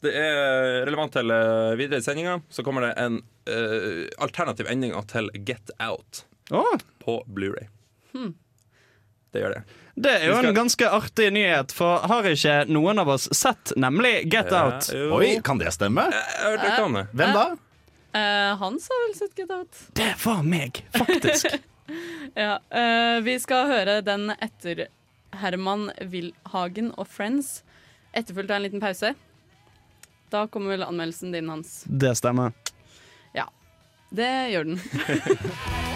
Det 0.02 0.13
er 0.13 0.86
relevant 0.86 1.12
til 1.13 1.26
videre 1.78 1.97
i 1.97 2.06
sendinga. 2.06 2.41
Så 2.50 2.63
kommer 2.63 2.82
det 2.86 2.93
en 3.02 3.21
uh, 3.50 4.06
alternativ 4.19 4.67
ending 4.69 4.93
til 5.10 5.30
Get 5.45 5.71
Out 5.80 6.26
oh. 6.52 6.78
på 7.04 7.23
Blu-ray 7.28 7.67
Det 9.34 9.41
gjør 9.41 9.54
det. 9.58 9.63
Det 9.98 10.12
er 10.14 10.26
jo 10.30 10.36
skal- 10.38 10.50
en 10.52 10.56
ganske 10.56 10.90
artig 10.94 11.30
nyhet, 11.34 11.72
for 11.74 12.04
har 12.08 12.28
ikke 12.30 12.58
noen 12.70 13.00
av 13.02 13.10
oss 13.16 13.28
sett 13.34 13.74
nemlig 13.76 14.28
Get 14.32 14.52
Out? 14.54 14.90
Eh, 14.94 15.00
jo. 15.00 15.08
Oi, 15.18 15.32
kan 15.44 15.58
det 15.58 15.74
stemme? 15.74 16.06
Jeg 16.14 16.44
har 16.44 16.58
hørt 16.62 16.84
om 16.84 16.94
det. 17.00 17.08
Hvem 17.18 17.34
da? 17.34 17.48
Uh, 18.18 18.56
Hans 18.62 18.88
har 18.90 19.02
vel 19.08 19.16
sett 19.18 19.34
Get 19.38 19.52
Out. 19.52 19.82
Det 19.98 20.14
var 20.26 20.44
meg, 20.44 20.84
faktisk. 20.96 21.58
Ja, 22.36 22.58
uh, 22.76 23.22
vi 23.24 23.38
skal 23.40 23.70
høre 23.70 24.02
den 24.04 24.28
etter 24.44 24.88
Herman 25.40 25.86
Wilhagen 26.12 26.92
og 27.00 27.08
Friends. 27.08 27.64
Etterfulgt 28.14 28.52
av 28.52 28.58
en 28.60 28.66
liten 28.68 28.84
pause. 28.84 29.14
Da 30.30 30.44
kommer 30.52 30.76
vel 30.76 30.84
anmeldelsen 30.84 31.32
din, 31.32 31.48
Hans. 31.50 31.86
Det 31.88 32.12
stemmer. 32.20 32.52
Ja. 33.34 33.48
Det 34.12 34.52
gjør 34.52 34.74
den. 34.74 34.82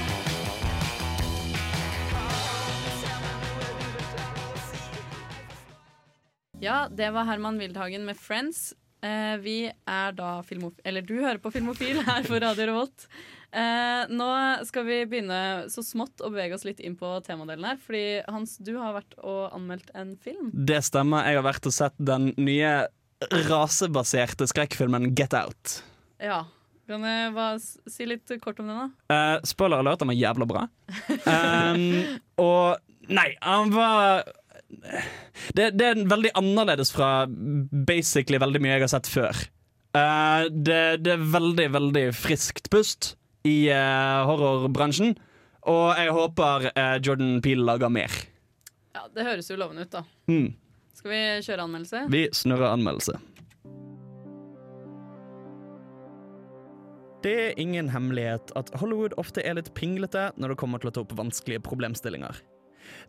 ja, 6.62 6.86
det 6.92 7.10
var 7.16 7.28
Herman 7.30 7.60
Wildhagen 7.62 8.06
med 8.06 8.20
Friends. 8.20 8.72
Eh, 9.02 9.36
vi 9.42 9.66
er 9.66 10.12
da 10.14 10.44
filmofil 10.46 10.86
Eller 10.86 11.02
du 11.02 11.16
hører 11.24 11.40
på 11.42 11.50
Filmofil 11.50 12.04
her 12.06 12.26
på 12.28 12.38
Radio 12.42 12.68
Revolt. 12.70 13.08
Eh, 13.52 14.04
nå 14.14 14.28
skal 14.70 14.86
vi 14.86 15.00
begynne 15.10 15.40
så 15.74 15.82
smått 15.84 16.22
å 16.22 16.30
bevege 16.30 16.56
oss 16.56 16.68
litt 16.68 16.80
inn 16.86 16.96
på 17.00 17.16
temadelen 17.26 17.66
her. 17.72 17.82
Fordi 17.82 18.06
Hans, 18.30 18.60
du 18.62 18.76
har 18.78 18.96
vært 19.00 19.18
og 19.20 19.50
anmeldt 19.58 19.90
en 19.98 20.14
film. 20.22 20.52
Det 20.54 20.84
stemmer. 20.86 21.26
Jeg 21.28 21.42
har 21.42 21.48
vært 21.50 21.68
og 21.68 21.76
sett 21.76 21.98
den 21.98 22.32
nye 22.38 22.76
rasebaserte 23.50 24.48
skrekkfilmen 24.50 25.12
Get 25.18 25.34
Out. 25.38 25.82
Ja. 26.22 26.44
Kan 26.90 27.06
jeg 27.08 27.34
bare 27.34 27.60
si 27.62 28.06
litt 28.10 28.32
kort 28.44 28.60
om 28.60 28.70
den, 28.70 28.80
da? 28.80 28.88
Uh, 29.14 29.36
spoiler 29.48 29.80
alert, 29.80 30.02
den 30.02 30.12
var 30.12 30.18
jævla 30.18 30.48
bra. 30.50 30.64
Um, 31.32 32.20
og 32.42 32.82
Nei, 33.12 33.32
han 33.42 33.72
var 33.74 34.24
det, 35.58 35.72
det 35.80 35.88
er 35.88 36.04
veldig 36.10 36.34
annerledes 36.40 36.94
fra 36.94 37.26
basically 37.28 38.40
veldig 38.42 38.62
mye 38.64 38.76
jeg 38.76 38.86
har 38.86 38.94
sett 38.94 39.10
før. 39.12 39.42
Uh, 39.92 40.48
det, 40.52 41.04
det 41.04 41.16
er 41.18 41.26
veldig, 41.34 41.68
veldig 41.74 42.06
friskt 42.16 42.70
pust 42.72 43.14
i 43.48 43.68
uh, 43.74 44.24
horrorbransjen. 44.30 45.18
Og 45.72 45.88
jeg 46.00 46.14
håper 46.16 46.70
uh, 46.72 46.96
Jordan 47.04 47.42
Peele 47.44 47.66
lager 47.68 47.92
mer. 47.94 48.14
Ja, 48.96 49.08
Det 49.14 49.26
høres 49.28 49.52
jo 49.52 49.60
lovende 49.60 49.86
ut, 49.86 49.92
da. 49.94 50.06
Mm. 50.32 50.54
Skal 50.98 51.12
vi 51.12 51.20
kjøre 51.48 51.68
anmeldelse? 51.68 52.06
Vi 52.14 52.24
snurrer 52.36 52.72
anmeldelse. 52.72 53.20
Det 57.22 57.34
er 57.38 57.60
ingen 57.62 57.92
hemmelighet 57.94 58.50
at 58.58 58.72
Hollywood 58.82 59.14
ofte 59.22 59.44
er 59.46 59.60
litt 59.60 59.70
pinglete 59.78 60.32
når 60.42 60.54
det 60.54 60.58
kommer 60.58 60.82
til 60.82 60.90
å 60.90 60.94
ta 60.96 61.04
opp 61.04 61.14
vanskelige 61.20 61.62
problemstillinger. 61.68 62.40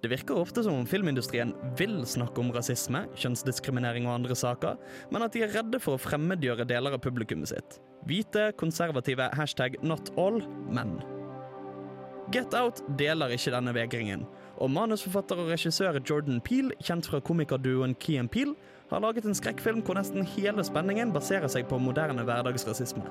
Det 0.02 0.10
virker 0.12 0.38
ofte 0.38 0.64
som 0.64 0.76
om 0.80 0.88
filmindustrien 0.88 1.54
vil 1.78 2.00
snakke 2.08 2.42
om 2.42 2.52
rasisme, 2.54 3.04
kjønnsdiskriminering 3.18 4.08
og 4.08 4.18
andre 4.18 4.36
saker, 4.38 4.78
men 5.14 5.26
at 5.26 5.34
de 5.34 5.44
er 5.46 5.54
redde 5.56 5.80
for 5.82 5.96
å 5.96 6.02
fremmedgjøre 6.02 6.68
deler 6.68 6.96
av 6.96 7.02
publikummet 7.04 7.52
sitt. 7.52 7.80
Hvite, 8.08 8.50
konservative 8.58 9.30
hashtag 9.38 9.78
not 9.86 10.10
all 10.18 10.42
menn. 10.72 10.98
Get 12.32 12.54
Out 12.54 12.80
deler 12.98 13.34
ikke 13.34 13.52
denne 13.52 13.74
vegringen, 13.74 14.22
og 14.62 14.70
manusforfatter 14.72 15.40
og 15.42 15.50
regissør 15.50 15.98
Jordan 16.00 16.38
Peele, 16.44 16.76
kjent 16.80 17.08
fra 17.10 17.20
komikerduoen 17.20 17.96
Key 18.00 18.22
Peel, 18.30 18.54
har 18.92 19.02
laget 19.02 19.26
en 19.26 19.36
skrekkfilm 19.36 19.82
hvor 19.82 19.96
nesten 19.98 20.26
hele 20.36 20.64
spenningen 20.64 21.12
baserer 21.14 21.50
seg 21.50 21.66
på 21.68 21.80
moderne 21.82 22.24
hverdagsrasisme. 22.28 23.04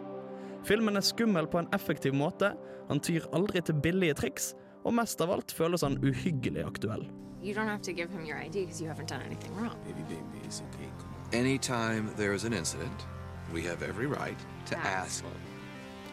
Filmen 0.66 0.98
er 0.98 1.06
skummel 1.06 1.48
på 1.50 1.60
en 1.62 1.70
effektiv 1.74 2.14
måte, 2.14 2.54
han 2.88 3.02
tyr 3.02 3.26
aldri 3.34 3.64
til 3.66 3.80
billige 3.82 4.18
triks, 4.20 4.52
og 4.84 4.94
mest 4.98 5.22
av 5.22 5.32
alt 5.32 5.52
føles 5.56 5.84
han 5.86 6.00
uhyggelig 6.02 6.66
aktuell. 6.66 7.06
You 7.42 7.56
don't 7.56 7.68
have 7.68 7.82
to 7.82 7.94
give 7.94 8.10
him 8.12 8.26
your 8.26 8.38
ID 8.38 8.66
because 8.66 8.82
you 8.82 8.88
haven't 8.90 9.10
done 9.10 9.22
anything 9.26 9.56
wrong. 9.56 9.78
Baby, 9.86 10.04
baby, 10.10 10.46
it's 10.46 10.62
okay. 10.70 10.90
Anytime 11.34 12.12
there 12.18 12.34
is 12.34 12.44
an 12.46 12.54
incident, 12.54 13.06
we 13.54 13.62
have 13.64 13.82
every 13.82 14.06
right 14.08 14.38
to 14.68 14.78
ask. 14.78 15.24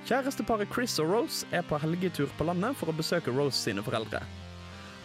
Kjæresteparet 0.09 0.71
Chris 0.73 0.99
og 0.99 1.11
Rose 1.11 1.47
er 1.53 1.63
på 1.69 1.77
helgetur 1.83 2.31
på 2.39 2.47
landet 2.49 2.77
for 2.81 2.89
å 2.89 2.97
besøke 2.97 3.35
Rose 3.35 3.59
sine 3.59 3.83
foreldre. 3.85 4.23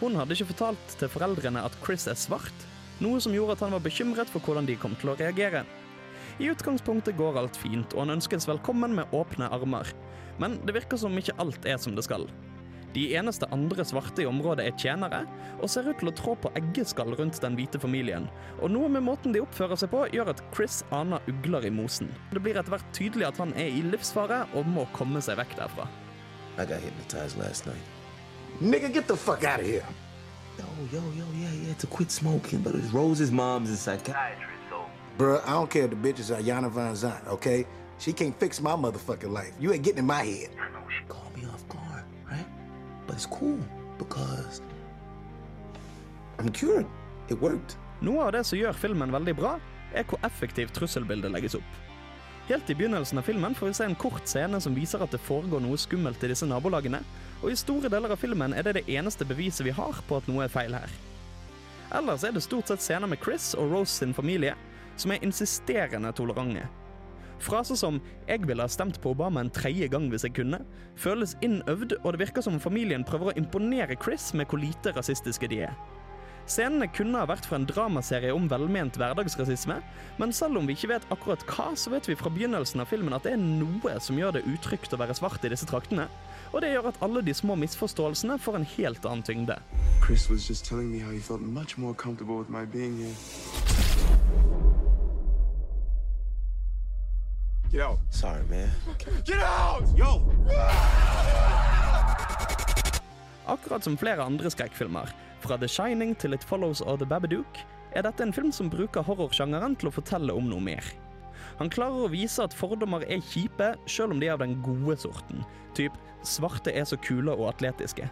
Hun 0.00 0.16
hadde 0.16 0.32
ikke 0.32 0.48
fortalt 0.54 0.96
til 0.98 1.10
foreldrene 1.12 1.60
at 1.60 1.76
Chris 1.84 2.06
er 2.08 2.16
svart, 2.16 2.64
noe 3.04 3.20
som 3.20 3.34
gjorde 3.34 3.58
at 3.58 3.66
han 3.66 3.74
var 3.76 3.84
bekymret 3.84 4.30
for 4.32 4.40
hvordan 4.40 4.64
de 4.70 4.78
kom 4.80 4.96
til 5.00 5.12
å 5.12 5.18
reagere. 5.18 5.64
I 6.40 6.48
utgangspunktet 6.50 7.18
går 7.18 7.36
alt 7.38 7.58
fint, 7.60 7.92
og 7.92 8.06
han 8.06 8.16
ønskes 8.16 8.48
velkommen 8.48 8.96
med 8.96 9.12
åpne 9.14 9.50
armer. 9.52 9.92
Men 10.40 10.56
det 10.66 10.74
virker 10.74 10.98
som 10.98 11.14
ikke 11.18 11.36
alt 11.42 11.68
er 11.68 11.76
som 11.78 11.94
det 11.94 12.06
skal. 12.06 12.24
De 12.94 13.08
eneste 13.18 13.46
andre 13.50 13.82
svarte 13.82 14.22
i 14.22 14.26
området 14.30 14.68
er 14.68 14.76
tjenere, 14.78 15.24
og 15.58 15.70
ser 15.70 15.88
ut 15.88 15.98
til 15.98 16.12
å 16.12 16.14
trå 16.14 16.36
på 16.38 16.52
eggeskall 16.60 17.16
rundt 17.18 17.40
den 17.42 17.56
hvite 17.58 17.80
familien. 17.82 18.28
Og 18.60 18.70
noe 18.70 18.90
med 18.92 19.02
måten 19.02 19.34
de 19.34 19.42
oppfører 19.42 19.80
seg 19.80 19.90
på, 19.90 20.04
gjør 20.14 20.30
at 20.30 20.42
Chris 20.54 20.82
aner 20.94 21.24
ugler 21.30 21.66
i 21.66 21.72
mosen. 21.74 22.12
Det 22.30 22.42
blir 22.44 22.54
etter 22.54 22.76
hvert 22.76 22.94
tydelig 22.94 23.26
at 23.32 23.40
han 23.42 23.54
er 23.58 23.66
i 23.66 23.82
livsfare 23.82 24.44
og 24.54 24.70
må 24.70 24.86
komme 24.94 25.22
seg 25.24 25.40
vekk 25.42 25.56
derfra. 25.58 25.88
I 26.54 26.66
got 26.70 26.80
hypnotized 26.86 27.36
last 27.42 27.66
night. 27.66 27.82
Nigga, 28.62 28.92
get 28.92 29.08
the 29.08 29.16
fuck 29.16 29.42
out 29.42 29.58
of 29.58 29.66
here. 29.66 29.86
Yo, 30.56 30.64
yo, 30.92 31.02
yo, 31.18 31.24
yeah, 31.34 31.52
yeah, 31.66 31.74
to 31.74 31.88
quit 31.88 32.12
smoking, 32.12 32.60
but 32.60 32.76
it's 32.76 32.92
Rose's 32.92 33.32
mom's 33.32 33.70
a 33.70 33.76
psychiatrist, 33.76 34.70
so. 34.70 34.86
Bruh, 35.18 35.42
I 35.44 35.50
don't 35.50 35.68
care 35.68 35.84
if 35.84 35.90
the 35.90 35.96
bitch 35.96 36.20
is 36.20 36.30
Ayana 36.30 36.70
Van 36.70 36.94
Zant, 36.94 37.26
okay? 37.26 37.66
She 37.98 38.12
can't 38.12 38.38
fix 38.38 38.60
my 38.60 38.76
motherfucking 38.76 39.32
life. 39.32 39.52
You 39.58 39.72
ain't 39.72 39.82
getting 39.82 39.98
in 39.98 40.06
my 40.06 40.22
head. 40.22 40.50
I 40.54 40.70
know 40.70 40.86
she 40.88 41.04
caught 41.08 41.33
It's 43.14 43.26
cool 43.26 43.58
because 43.98 44.60
I'm 46.38 46.50
cured. 46.50 46.86
It 47.28 47.40
worked. 47.40 47.76
Noe 48.02 48.26
av 48.26 48.32
det 48.34 48.42
som 48.44 48.58
gjør 48.58 48.74
filmen 48.74 49.12
veldig 49.14 49.36
bra, 49.38 49.52
er 49.94 50.02
hvor 50.10 50.18
effektivt 50.26 50.74
trusselbildet 50.74 51.30
legges 51.30 51.54
opp. 51.54 51.76
Helt 52.48 52.68
i 52.68 52.74
begynnelsen 52.74 53.22
av 53.22 53.24
filmen 53.24 53.54
får 53.54 53.70
vi 53.70 53.76
se 53.78 53.86
en 53.86 53.94
kort 53.94 54.26
scene 54.28 54.58
som 54.60 54.74
viser 54.74 55.00
at 55.00 55.14
det 55.14 55.22
foregår 55.22 55.62
noe 55.62 55.78
skummelt 55.78 56.26
i 56.26 56.32
disse 56.32 56.48
nabolagene, 56.50 57.00
og 57.40 57.52
i 57.52 57.56
store 57.56 57.88
deler 57.92 58.12
av 58.12 58.20
filmen 58.20 58.52
er 58.52 58.66
det 58.66 58.80
det 58.80 58.88
eneste 58.98 59.24
beviset 59.24 59.64
vi 59.64 59.72
har 59.78 60.02
på 60.08 60.18
at 60.18 60.26
noe 60.28 60.44
er 60.44 60.52
feil 60.52 60.74
her. 60.74 60.90
Ellers 61.94 62.26
er 62.26 62.34
det 62.34 62.42
stort 62.42 62.68
sett 62.68 62.82
scener 62.82 63.08
med 63.08 63.22
Chris 63.22 63.52
og 63.54 63.70
Rose 63.70 63.94
sin 63.94 64.12
familie, 64.16 64.58
som 64.98 65.14
er 65.14 65.22
insisterende 65.22 66.10
tolerante. 66.18 66.66
Fraser 67.38 67.74
som 67.74 68.00
'jeg 68.28 68.46
ville 68.46 68.62
ha 68.62 68.68
stemt 68.68 69.00
på 69.00 69.10
Obama 69.10 69.40
en 69.40 69.50
tredje 69.50 69.88
gang 69.88 70.08
hvis 70.08 70.24
jeg 70.24 70.32
kunne', 70.34 70.64
føles 70.96 71.36
innøvd, 71.42 71.92
og 72.04 72.12
det 72.12 72.20
virker 72.20 72.42
som 72.42 72.60
familien 72.60 73.04
prøver 73.04 73.32
å 73.32 73.36
imponere 73.36 73.96
Chris 74.02 74.34
med 74.34 74.46
hvor 74.46 74.58
lite 74.58 74.92
rasistiske 74.96 75.48
de 75.48 75.60
er. 75.60 75.74
Scenene 76.44 76.90
kunne 76.92 77.16
ha 77.22 77.24
vært 77.24 77.46
fra 77.48 77.56
en 77.56 77.64
dramaserie 77.64 78.34
om 78.36 78.50
velment 78.50 78.98
hverdagsrasisme, 79.00 79.78
men 80.20 80.34
selv 80.36 80.60
om 80.60 80.66
vi 80.68 80.76
ikke 80.76 80.90
vet 80.92 81.06
akkurat 81.14 81.44
hva, 81.48 81.70
så 81.72 81.92
vet 81.94 82.08
vi 82.08 82.16
fra 82.20 82.28
begynnelsen 82.28 82.84
av 82.84 82.90
filmen 82.90 83.16
at 83.16 83.24
det 83.24 83.32
er 83.32 83.40
noe 83.40 83.96
som 84.04 84.20
gjør 84.20 84.36
det 84.36 84.44
utrygt 84.52 84.92
å 84.92 85.00
være 85.00 85.16
svart 85.16 85.44
i 85.44 85.52
disse 85.54 85.68
traktene, 85.70 86.04
og 86.52 86.60
det 86.60 86.74
gjør 86.74 86.92
at 86.92 87.00
alle 87.02 87.24
de 87.24 87.32
små 87.34 87.56
misforståelsene 87.64 88.36
får 88.44 88.60
en 88.60 88.70
helt 88.76 89.08
annen 89.08 89.24
tyngde. 89.24 89.58
Chris 90.04 90.28
was 90.28 90.46
just 90.46 90.68
telling 90.68 90.92
me 90.92 91.00
how 91.00 91.10
he 91.10 91.18
felt 91.18 91.40
much 91.40 91.78
more 91.78 91.94
comfortable 91.94 92.36
with 92.36 92.50
my 92.50 92.66
being 92.66 92.98
here. 93.00 94.83
Get 97.74 97.82
out. 97.82 97.98
Sorry, 98.08 98.44
man. 98.48 98.70
Get 99.26 99.42
out! 99.42 99.82
Yo! 99.98 100.22
Akkurat 103.46 103.82
som 103.82 103.96
flere 103.98 104.22
andre 104.22 104.50
skrekkfilmer, 104.50 105.10
fra 105.42 105.56
The 105.58 105.66
Shining 105.66 106.12
til 106.14 106.36
It 106.36 106.44
Follows 106.46 106.84
og 106.86 107.00
The 107.00 107.08
Babadook, 107.10 107.58
er 107.90 108.04
dette 108.06 108.22
en 108.22 108.32
film 108.32 108.52
som 108.54 108.68
bruker 108.70 109.02
horrorsjangeren 109.02 109.74
til 109.74 109.90
å 109.90 109.92
fortelle 109.96 110.36
om 110.38 110.46
noe 110.52 110.62
mer. 110.62 110.86
Han 111.58 111.72
klarer 111.72 112.04
å 112.04 112.12
vise 112.12 112.44
at 112.46 112.54
fordommer 112.54 113.02
er 113.10 113.24
kjipe, 113.32 113.72
selv 113.90 114.14
om 114.14 114.22
de 114.22 114.28
er 114.28 114.36
av 114.36 114.44
den 114.44 114.54
gode 114.62 114.94
sorten. 115.02 115.42
Typ 115.74 115.96
svarte 116.22 116.70
er 116.70 116.86
så 116.86 116.94
kule 117.02 117.34
og 117.34 117.48
atletiske. 117.56 118.06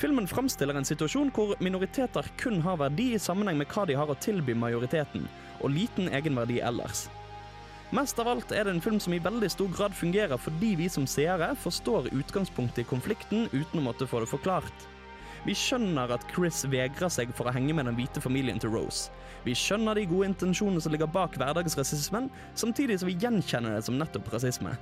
Filmen 0.00 0.24
framstiller 0.24 0.80
en 0.80 0.88
situasjon 0.88 1.34
hvor 1.36 1.52
minoriteter 1.60 2.32
kun 2.40 2.64
har 2.64 2.80
verdi 2.80 3.10
i 3.12 3.20
sammenheng 3.20 3.60
med 3.60 3.68
hva 3.76 3.84
de 3.84 4.00
har 4.00 4.08
å 4.08 4.16
tilby 4.24 4.56
majoriteten, 4.56 5.28
og 5.60 5.76
liten 5.76 6.08
egenverdi 6.16 6.62
ellers. 6.64 7.10
Mest 7.94 8.18
av 8.18 8.26
alt 8.26 8.50
er 8.50 8.66
det 8.66 8.72
en 8.74 8.82
film 8.82 8.96
som 8.98 9.14
i 9.14 9.20
veldig 9.22 9.46
stor 9.52 9.68
grad 9.70 9.92
fungerer 9.94 10.40
fordi 10.40 10.72
vi 10.80 10.88
som 10.90 11.04
seere 11.06 11.52
forstår 11.62 12.08
utgangspunktet 12.10 12.80
i 12.82 12.88
konflikten 12.90 13.44
uten 13.52 13.78
å 13.78 13.84
måtte 13.84 14.08
få 14.10 14.24
det 14.24 14.30
forklart. 14.32 14.86
Vi 15.44 15.54
skjønner 15.54 16.10
at 16.16 16.24
Chris 16.32 16.64
vegrer 16.72 17.12
seg 17.12 17.30
for 17.38 17.46
å 17.46 17.52
henge 17.54 17.76
med 17.76 17.86
den 17.86 17.94
hvite 17.94 18.22
familien 18.24 18.58
til 18.58 18.72
Rose. 18.74 19.12
Vi 19.44 19.54
skjønner 19.54 19.94
de 19.94 20.08
gode 20.10 20.32
intensjonene 20.32 20.82
som 20.82 20.90
ligger 20.90 21.12
bak 21.14 21.38
hverdagsrasismen, 21.38 22.26
samtidig 22.58 22.98
som 22.98 23.12
vi 23.12 23.18
gjenkjenner 23.20 23.76
det 23.76 23.84
som 23.86 24.00
nettopp 24.00 24.32
rasisme. 24.34 24.74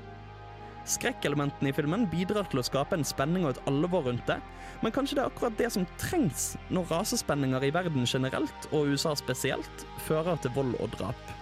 Skrekkelementene 0.88 1.68
i 1.68 1.76
filmen 1.76 2.08
bidrar 2.14 2.48
til 2.48 2.62
å 2.62 2.66
skape 2.66 2.96
en 2.96 3.04
spenning 3.06 3.44
og 3.44 3.52
et 3.52 3.62
alvor 3.68 4.08
rundt 4.08 4.24
det, 4.30 4.38
men 4.80 4.94
kanskje 4.94 5.18
det 5.18 5.26
er 5.26 5.34
akkurat 5.34 5.60
det 5.60 5.68
som 5.76 5.84
trengs 6.00 6.54
når 6.72 6.88
rasespenninger 6.96 7.68
i 7.68 7.74
verden 7.76 8.08
generelt, 8.08 8.72
og 8.72 8.88
USA 8.88 9.12
spesielt, 9.20 9.88
fører 10.08 10.40
til 10.40 10.56
vold 10.56 10.78
og 10.80 10.96
drap. 10.96 11.41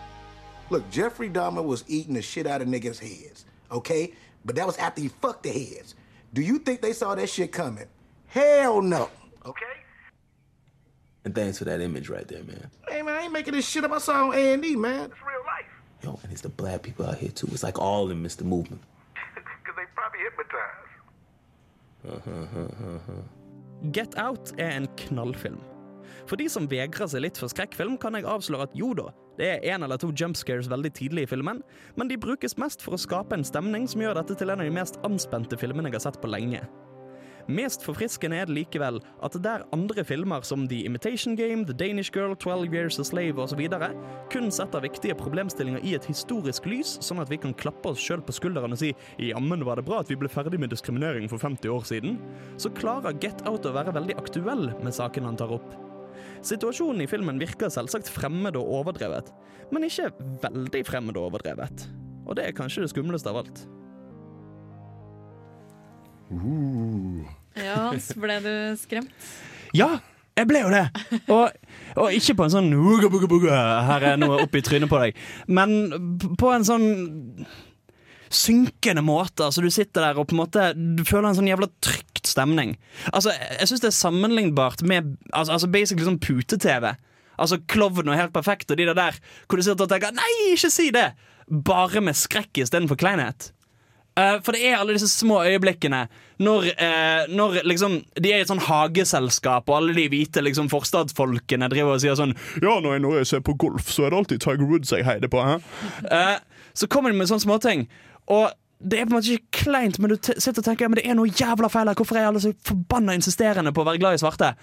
Look, 0.70 0.88
Jeffrey 0.90 1.28
Dahmer 1.28 1.64
was 1.64 1.84
eating 1.88 2.14
the 2.14 2.22
shit 2.22 2.46
out 2.46 2.62
of 2.62 2.68
niggas' 2.68 3.00
heads, 3.00 3.44
okay? 3.72 4.14
But 4.44 4.54
that 4.54 4.66
was 4.66 4.76
after 4.78 5.02
he 5.02 5.08
fucked 5.08 5.42
the 5.42 5.50
heads. 5.50 5.96
Do 6.32 6.42
you 6.42 6.58
think 6.58 6.80
they 6.80 6.92
saw 6.92 7.14
that 7.16 7.28
shit 7.28 7.50
coming? 7.50 7.86
Hell 8.28 8.80
no. 8.80 9.10
Okay? 9.44 9.66
And 11.24 11.34
thanks 11.34 11.58
for 11.58 11.64
that 11.64 11.80
image 11.80 12.08
right 12.08 12.26
there, 12.26 12.44
man. 12.44 12.70
Hey 12.88 13.02
man, 13.02 13.16
I 13.16 13.22
ain't 13.22 13.32
making 13.32 13.54
this 13.54 13.68
shit 13.68 13.84
up. 13.84 13.90
I 13.90 13.98
saw 13.98 14.28
on 14.28 14.34
A 14.34 14.54
and 14.54 14.64
E, 14.64 14.76
man. 14.76 15.10
It's 15.10 15.20
real 15.20 15.44
life. 15.44 15.66
Yo, 16.02 16.20
and 16.22 16.32
it's 16.32 16.40
the 16.40 16.48
black 16.48 16.82
people 16.82 17.04
out 17.04 17.18
here 17.18 17.30
too. 17.30 17.48
It's 17.50 17.62
like 17.62 17.78
all 17.78 18.04
of 18.04 18.08
them 18.08 18.22
miss 18.22 18.40
movement. 18.40 18.80
Cause 19.34 19.74
they 19.76 19.84
probably 19.94 20.20
hypnotized. 20.20 20.90
Uh-huh, 22.08 22.30
uh-huh, 22.30 22.94
uh-huh. 22.94 23.90
Get 23.92 24.16
Out 24.16 24.52
er 24.58 24.70
en 24.70 24.86
knallfilm. 24.96 25.60
For 26.26 26.36
de 26.36 26.48
som 26.48 26.68
vegrer 26.70 27.08
seg 27.10 27.24
litt 27.24 27.38
for 27.40 27.50
skrekkfilm, 27.50 27.98
kan 27.98 28.14
jeg 28.14 28.24
avsløre 28.28 28.68
at 28.68 28.76
jo 28.78 28.92
da, 28.94 29.10
det 29.40 29.48
er 29.48 29.64
en 29.72 29.86
eller 29.86 29.96
to 30.00 30.10
jumpscares 30.12 30.68
veldig 30.68 30.92
tidlig 30.98 31.24
i 31.24 31.30
filmen, 31.30 31.62
men 31.96 32.10
de 32.10 32.20
brukes 32.20 32.58
mest 32.60 32.84
for 32.84 32.96
å 32.96 33.00
skape 33.00 33.36
en 33.36 33.46
stemning 33.46 33.88
som 33.88 34.04
gjør 34.04 34.20
dette 34.20 34.36
til 34.36 34.52
en 34.52 34.60
av 34.60 34.68
de 34.68 34.76
mest 34.76 35.00
anspente 35.06 35.56
filmene 35.56 35.88
jeg 35.88 35.96
har 35.96 36.10
sett 36.10 36.20
på 36.20 36.28
lenge. 36.28 36.60
Mest 37.50 37.82
forfriskende 37.82 38.36
er 38.36 38.46
det 38.46 38.54
likevel 38.54 39.00
at 39.24 39.34
der 39.42 39.64
andre 39.74 40.04
filmer 40.06 40.44
som 40.46 40.68
The 40.68 40.84
Imitation 40.86 41.34
Game, 41.38 41.64
The 41.66 41.74
Danish 41.74 42.12
Girl, 42.14 42.36
12 42.36 42.74
Years 42.74 43.00
a 43.00 43.04
Slave 43.04 43.40
osv. 43.42 43.64
kun 44.30 44.50
setter 44.52 44.84
viktige 44.84 45.16
problemstillinger 45.18 45.80
i 45.82 45.96
et 45.96 46.06
historisk 46.06 46.68
lys, 46.68 46.98
sånn 47.00 47.24
at 47.24 47.32
vi 47.32 47.40
kan 47.40 47.56
klappe 47.56 47.90
oss 47.90 48.04
sjøl 48.04 48.22
på 48.22 48.36
skulderen 48.36 48.76
og 48.76 48.78
si 48.78 48.94
'jammen 49.18 49.64
var 49.64 49.76
det 49.76 49.88
bra 49.88 50.00
at 50.00 50.10
vi 50.10 50.20
ble 50.20 50.28
ferdig 50.28 50.60
med 50.60 50.70
diskriminering 50.70 51.28
for 51.28 51.38
50 51.38 51.68
år 51.68 51.82
siden', 51.82 52.20
så 52.56 52.70
klarer 52.70 53.18
Get 53.20 53.46
Out 53.48 53.64
å 53.64 53.72
være 53.72 53.94
veldig 53.94 54.18
aktuell 54.18 54.74
med 54.84 54.92
saken 54.94 55.24
han 55.24 55.36
tar 55.36 55.50
opp. 55.50 55.89
Situasjonen 56.46 57.04
i 57.04 57.08
filmen 57.10 57.40
virker 57.40 57.72
selvsagt 57.72 58.10
fremmed 58.12 58.56
og 58.58 58.70
overdrevet, 58.80 59.30
men 59.70 59.86
ikke 59.86 60.10
veldig 60.42 60.84
fremmed 60.88 61.18
og 61.18 61.30
overdrevet. 61.30 61.86
Og 62.26 62.36
det 62.38 62.46
er 62.46 62.56
kanskje 62.56 62.84
det 62.84 62.92
skumleste 62.92 63.30
av 63.32 63.42
alt. 63.42 63.64
Ja, 67.58 67.76
Hans, 67.88 68.12
ble 68.14 68.38
du 68.44 68.52
skremt? 68.78 69.30
Ja, 69.74 69.96
jeg 70.38 70.46
ble 70.48 70.62
jo 70.62 70.70
det! 70.72 70.84
Og, 71.26 71.50
og 72.00 72.14
ikke 72.14 72.36
på 72.38 72.46
en 72.46 72.52
sånn 72.54 72.70
«Uga, 72.72 73.10
buga, 73.12 73.28
buga, 73.30 73.56
Her 73.88 74.06
er 74.12 74.20
noe 74.20 74.38
oppi 74.44 74.62
trynet 74.64 74.90
på 74.90 75.00
deg. 75.02 75.18
Men 75.50 75.74
på 76.38 76.52
en 76.54 76.66
sånn 76.66 76.86
synkende 78.30 79.02
måte. 79.02 79.44
Altså, 79.46 79.62
du 79.62 79.70
sitter 79.74 80.06
der 80.06 80.18
og 80.20 80.28
på 80.30 80.36
en 80.36 80.42
måte 80.44 80.70
Du 80.76 81.02
føler 81.06 81.30
en 81.30 81.38
sånn 81.38 81.50
jævla 81.50 81.70
trygt 81.82 82.30
stemning. 82.30 82.76
Altså, 83.12 83.34
Jeg 83.58 83.70
syns 83.70 83.84
det 83.84 83.90
er 83.90 83.98
sammenlignbart 83.98 84.84
med 84.86 85.16
altså, 85.32 85.56
altså 85.58 85.70
basically 85.70 86.06
sånn 86.06 86.20
pute-TV. 86.22 86.92
Altså 87.40 87.60
Klovn 87.66 88.08
og 88.08 88.18
Helt 88.18 88.34
perfekt 88.34 88.70
og 88.70 88.78
de 88.78 88.86
der 88.90 88.98
der 88.98 89.16
hvor 89.48 89.58
du 89.58 89.64
sitter 89.66 89.86
og 89.86 89.90
tenker 89.90 90.14
Nei, 90.14 90.30
ikke 90.54 90.70
si 90.72 90.90
det! 90.94 91.10
Bare 91.50 92.02
med 92.04 92.14
skrekk 92.14 92.62
istedenfor 92.62 92.98
kleinhet. 93.00 93.50
Uh, 94.18 94.36
for 94.42 94.54
det 94.54 94.64
er 94.66 94.76
alle 94.76 94.94
disse 94.94 95.08
små 95.08 95.38
øyeblikkene 95.46 96.00
når, 96.42 96.66
uh, 96.82 97.30
når 97.30 97.60
liksom 97.66 98.00
de 98.18 98.32
er 98.32 98.40
i 98.40 98.44
et 98.44 98.50
sånn 98.50 98.62
hageselskap, 98.66 99.70
og 99.70 99.76
alle 99.76 99.94
de 99.96 100.08
hvite 100.10 100.42
liksom 100.42 100.70
forstadsfolkene 100.72 101.68
driver 101.70 101.94
og 101.94 102.02
sier 102.02 102.18
sånn 102.18 102.34
Ja, 102.58 102.78
når 102.82 102.96
jeg, 102.96 103.02
når 103.06 103.16
jeg 103.20 103.30
ser 103.30 103.44
på 103.46 103.54
golf, 103.62 103.90
så 103.90 104.06
er 104.06 104.12
det 104.12 104.20
alltid 104.20 104.42
Tiger 104.42 104.66
Woods 104.66 104.94
jeg 104.94 105.06
heider 105.06 105.30
på. 105.30 105.42
Hæ? 105.46 105.58
Uh, 106.10 106.66
så 106.74 106.90
kommer 106.90 107.10
de 107.10 107.18
med 107.18 107.30
sånne 107.30 107.44
småting. 107.46 107.86
Og 108.30 108.50
det 108.80 108.96
er 109.00 109.08
på 109.08 109.12
en 109.12 109.18
måte 109.18 109.34
ikke 109.34 109.64
kleint, 109.66 109.98
men 110.00 110.14
du 110.14 110.16
t 110.16 110.32
sitter 110.40 110.62
og 110.62 110.66
tenker 110.66 110.86
ja, 110.86 110.90
men 110.92 111.00
det 111.00 111.04
er 111.04 111.16
noe 111.18 111.28
jævla 111.28 111.68
feil 111.72 111.90
her. 111.90 111.98
Hvorfor 111.98 112.16
er 112.16 112.30
alle 112.30 112.40
så 112.40 112.52
forbanna 112.64 113.16
insisterende 113.18 113.74
på 113.76 113.82
å 113.82 113.88
være 113.90 114.00
glad 114.00 114.16
i 114.16 114.20
svarte? 114.22 114.54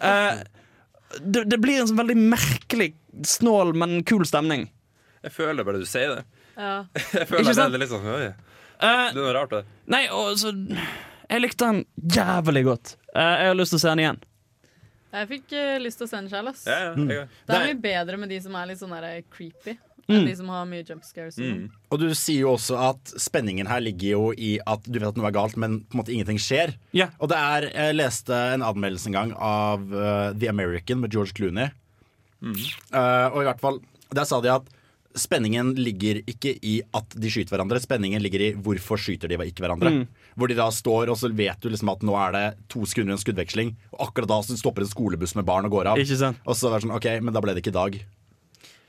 Uh, 0.00 0.40
det, 1.22 1.44
det 1.52 1.58
blir 1.62 1.78
en 1.78 1.90
sånn 1.90 2.00
veldig 2.00 2.16
merkelig, 2.18 2.90
snål, 3.30 3.74
men 3.78 4.00
kul 4.08 4.24
stemning. 4.26 4.66
Jeg 5.22 5.36
føler 5.36 5.66
bare 5.66 5.82
du 5.82 5.86
sier 5.86 6.16
det. 6.16 6.24
Ja. 6.56 6.72
Jeg 7.20 7.28
føler 7.28 7.46
Ikke 7.46 7.54
det 7.56 7.66
er 7.68 7.80
litt 7.80 7.92
sånn 7.92 8.08
Oi. 8.10 8.24
Eh, 8.26 8.32
Det 8.80 9.12
er 9.12 9.14
noe 9.20 9.36
rart, 9.36 9.52
det. 9.54 9.60
Nei, 9.92 10.02
og 10.12 10.34
så 10.40 10.50
Jeg 10.50 11.40
likte 11.44 11.68
den 11.70 11.84
jævlig 12.16 12.64
godt. 12.66 12.96
Uh, 13.14 13.20
jeg 13.22 13.52
har 13.52 13.56
lyst 13.56 13.74
til 13.74 13.78
å 13.78 13.82
se 13.84 13.92
den 13.92 14.02
igjen. 14.02 14.18
Jeg 15.10 15.28
fikk 15.30 15.54
lyst 15.82 15.98
til 16.00 16.06
å 16.06 16.10
se 16.10 16.18
den 16.18 16.28
sjøl, 16.30 16.50
ass. 16.50 16.64
Ja, 16.66 16.76
ja, 16.88 16.90
jeg, 16.94 17.30
Det 17.46 17.54
er 17.56 17.64
mye 17.68 17.78
bedre 17.82 18.18
med 18.20 18.30
de 18.30 18.38
som 18.42 18.54
er 18.58 18.68
litt 18.70 18.78
sånn 18.82 18.92
der 18.94 19.22
creepy. 19.30 19.74
Enn 20.08 20.22
Mm. 20.22 20.26
de 20.26 20.36
som 20.36 20.48
har 20.48 20.64
mye 20.66 20.84
jump 20.88 21.02
scares. 21.04 21.38
Og 21.38 21.44
sånn. 21.44 21.70
Og 21.90 21.98
du 22.00 22.08
sier 22.14 22.40
jo 22.40 22.54
også 22.56 22.78
at 22.90 23.12
spenningen 23.20 23.66
her 23.66 23.80
ligger 23.80 24.08
jo 24.10 24.32
i 24.36 24.58
at 24.66 24.82
du 24.84 24.98
vet 24.98 25.08
at 25.08 25.16
noe 25.16 25.26
er 25.28 25.32
galt, 25.36 25.56
men 25.56 25.80
på 25.84 25.94
en 25.94 26.00
måte 26.02 26.12
ingenting 26.14 26.38
skjer. 26.38 26.74
Og 27.20 27.28
det 27.28 27.36
er, 27.38 27.68
jeg 27.74 27.96
leste 27.98 28.32
en 28.54 28.62
anmeldelse 28.62 29.06
en 29.06 29.12
gang 29.18 29.32
av 29.36 29.80
uh, 29.92 30.32
The 30.32 30.48
American 30.48 31.00
med 31.00 31.12
George 31.12 31.32
Clooney. 31.36 31.70
Eh, 32.42 33.26
og 33.34 33.42
i 33.42 33.48
hvert 33.48 33.60
fall, 33.60 33.80
der 34.14 34.24
sa 34.28 34.40
de 34.40 34.52
at 34.52 34.68
spenningen 35.18 35.72
ligger 35.74 36.20
ikke 36.30 36.52
i 36.62 36.76
at 36.94 37.16
de 37.18 37.30
skyter 37.32 37.56
hverandre, 37.56 37.80
spenningen 37.82 38.22
ligger 38.22 38.44
i 38.46 38.50
hvorfor 38.54 39.00
skyter 39.00 39.28
de 39.28 39.38
ikke 39.42 39.64
hverandre. 39.64 39.90
Mm. 39.90 40.04
Hvor 40.38 40.48
de 40.48 40.54
da 40.54 40.68
står, 40.72 41.10
og 41.10 41.18
så 41.18 41.28
vet 41.34 41.58
du 41.60 41.68
liksom 41.72 41.90
at 41.92 42.04
nå 42.06 42.14
er 42.14 42.36
det 42.36 42.44
to 42.70 42.84
sekunder 42.86 43.16
en 43.16 43.20
skuddveksling, 43.20 43.74
og 43.96 44.06
akkurat 44.08 44.30
da 44.30 44.38
så 44.46 44.56
stopper 44.60 44.86
en 44.86 44.92
skolebuss 44.92 45.34
med 45.36 45.48
barn 45.48 45.66
og 45.66 45.74
går 45.74 45.90
av. 45.92 45.98
Ikke 46.00 46.16
sant? 46.20 46.38
Og 46.46 46.54
så 46.56 46.70
er 46.70 46.78
det 46.78 46.86
sånn, 46.86 46.94
ok, 46.96 47.08
men 47.26 47.34
da 47.34 47.42
ble 47.42 47.56
det 47.56 47.64
ikke 47.64 47.74
i 47.74 47.78
dag. 47.80 48.00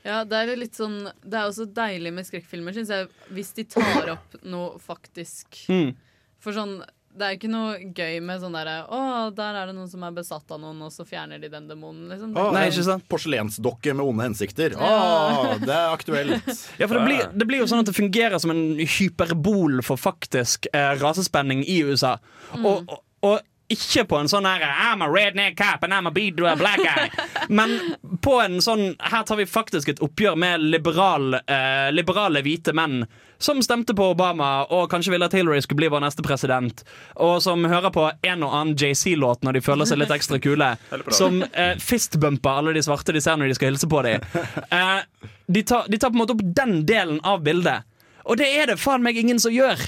Ja, 0.04 0.22
det 0.26 0.34
er 0.34 0.56
litt 0.58 0.74
sånn 0.74 1.04
Det 1.22 1.36
er 1.38 1.46
også 1.46 1.68
deilig 1.70 2.10
med 2.16 2.26
skrekkfilmer, 2.26 2.74
syns 2.74 2.90
jeg, 2.90 3.06
hvis 3.30 3.52
de 3.54 3.64
tar 3.70 4.10
opp 4.16 4.34
noe 4.42 4.80
faktisk. 4.82 5.62
Mm. 5.70 5.92
For 6.42 6.56
sånn 6.56 6.80
det 7.12 7.26
er 7.26 7.34
ikke 7.36 7.48
noe 7.52 7.72
gøy 7.92 8.22
med 8.24 8.40
sånn 8.40 8.54
derre 8.56 8.86
Å, 8.88 8.98
der 9.36 9.58
er 9.60 9.68
det 9.68 9.74
noen 9.76 9.90
som 9.90 10.00
er 10.06 10.14
besatt 10.16 10.48
av 10.54 10.62
noen, 10.62 10.78
og 10.86 10.92
så 10.94 11.04
fjerner 11.04 11.42
de 11.42 11.50
den 11.52 11.66
demonen, 11.68 12.06
liksom. 12.08 12.32
Ah, 12.40 12.48
Nei, 12.54 12.62
ikke 12.70 12.86
sant? 12.86 13.04
Porselensdokke 13.12 13.92
med 13.92 14.06
onde 14.06 14.30
hensikter. 14.30 14.78
Å, 14.80 14.88
Ja. 14.88 15.58
det 15.60 15.74
er 15.76 15.92
aktuelt. 15.92 16.48
Ja, 16.80 16.88
for 16.88 16.96
det 16.96 17.04
blir, 17.04 17.26
det 17.36 17.48
blir 17.50 17.60
jo 17.60 17.68
sånn 17.68 17.84
at 17.84 17.90
det 17.90 17.96
fungerer 17.98 18.40
som 18.40 18.54
en 18.54 18.64
hyperbol 18.80 19.82
for 19.84 20.00
faktisk 20.00 20.70
eh, 20.72 20.94
rasespenning 21.02 21.66
i 21.68 21.82
USA. 21.84 22.16
Og, 22.62 22.88
og, 22.88 23.02
og 23.28 23.40
ikke 23.72 24.06
på 24.08 24.18
en 24.20 24.28
sånn 24.32 24.48
her 24.48 24.64
I'm 24.64 25.04
a 25.04 25.08
redneck 25.12 25.56
cop 25.60 25.84
and 25.84 25.92
I'm 25.92 26.08
a 26.08 26.12
beat 26.12 26.40
a 26.40 26.56
black 26.56 26.80
guy. 26.80 27.10
Men 27.52 27.76
på 28.22 28.38
en 28.40 28.60
sånn 28.62 28.94
Her 29.02 29.26
tar 29.26 29.38
vi 29.40 29.46
faktisk 29.48 29.90
et 29.92 30.00
oppgjør 30.04 30.38
med 30.38 30.64
liberal, 30.72 31.34
eh, 31.34 31.90
liberale 31.94 32.42
hvite 32.44 32.74
menn 32.76 33.02
som 33.42 33.62
stemte 33.62 33.94
på 33.94 34.04
Obama 34.12 34.64
og 34.70 34.90
kanskje 34.90 35.10
ville 35.10 35.26
at 35.26 35.34
Hillary 35.34 35.62
skulle 35.64 35.80
bli 35.80 35.88
vår 35.90 36.04
neste 36.04 36.22
president. 36.22 36.84
Og 37.26 37.40
som 37.42 37.64
hører 37.66 37.90
på 37.90 38.04
en 38.22 38.44
og 38.46 38.54
annen 38.54 38.76
JC-låt 38.78 39.42
når 39.42 39.58
de 39.58 39.62
føler 39.66 39.88
seg 39.88 39.98
litt 39.98 40.14
ekstra 40.14 40.38
kule. 40.42 40.68
Som 41.18 41.40
eh, 41.42 41.74
fistbumper 41.82 42.60
alle 42.60 42.76
de 42.76 42.84
svarte 42.86 43.14
de 43.14 43.22
ser 43.24 43.40
når 43.40 43.50
de 43.50 43.56
skal 43.58 43.72
hilse 43.72 43.88
på 43.90 44.04
dem. 44.06 44.22
Eh, 44.70 45.00
de, 45.50 45.64
tar, 45.66 45.90
de 45.90 45.98
tar 45.98 46.12
på 46.12 46.16
en 46.16 46.22
måte 46.22 46.36
opp 46.36 46.44
den 46.62 46.84
delen 46.86 47.18
av 47.26 47.42
bildet. 47.42 47.82
Og 48.22 48.38
det 48.38 48.46
er 48.46 48.70
det 48.70 48.78
faen 48.78 49.02
meg 49.02 49.18
ingen 49.18 49.42
som 49.42 49.50
gjør. 49.50 49.80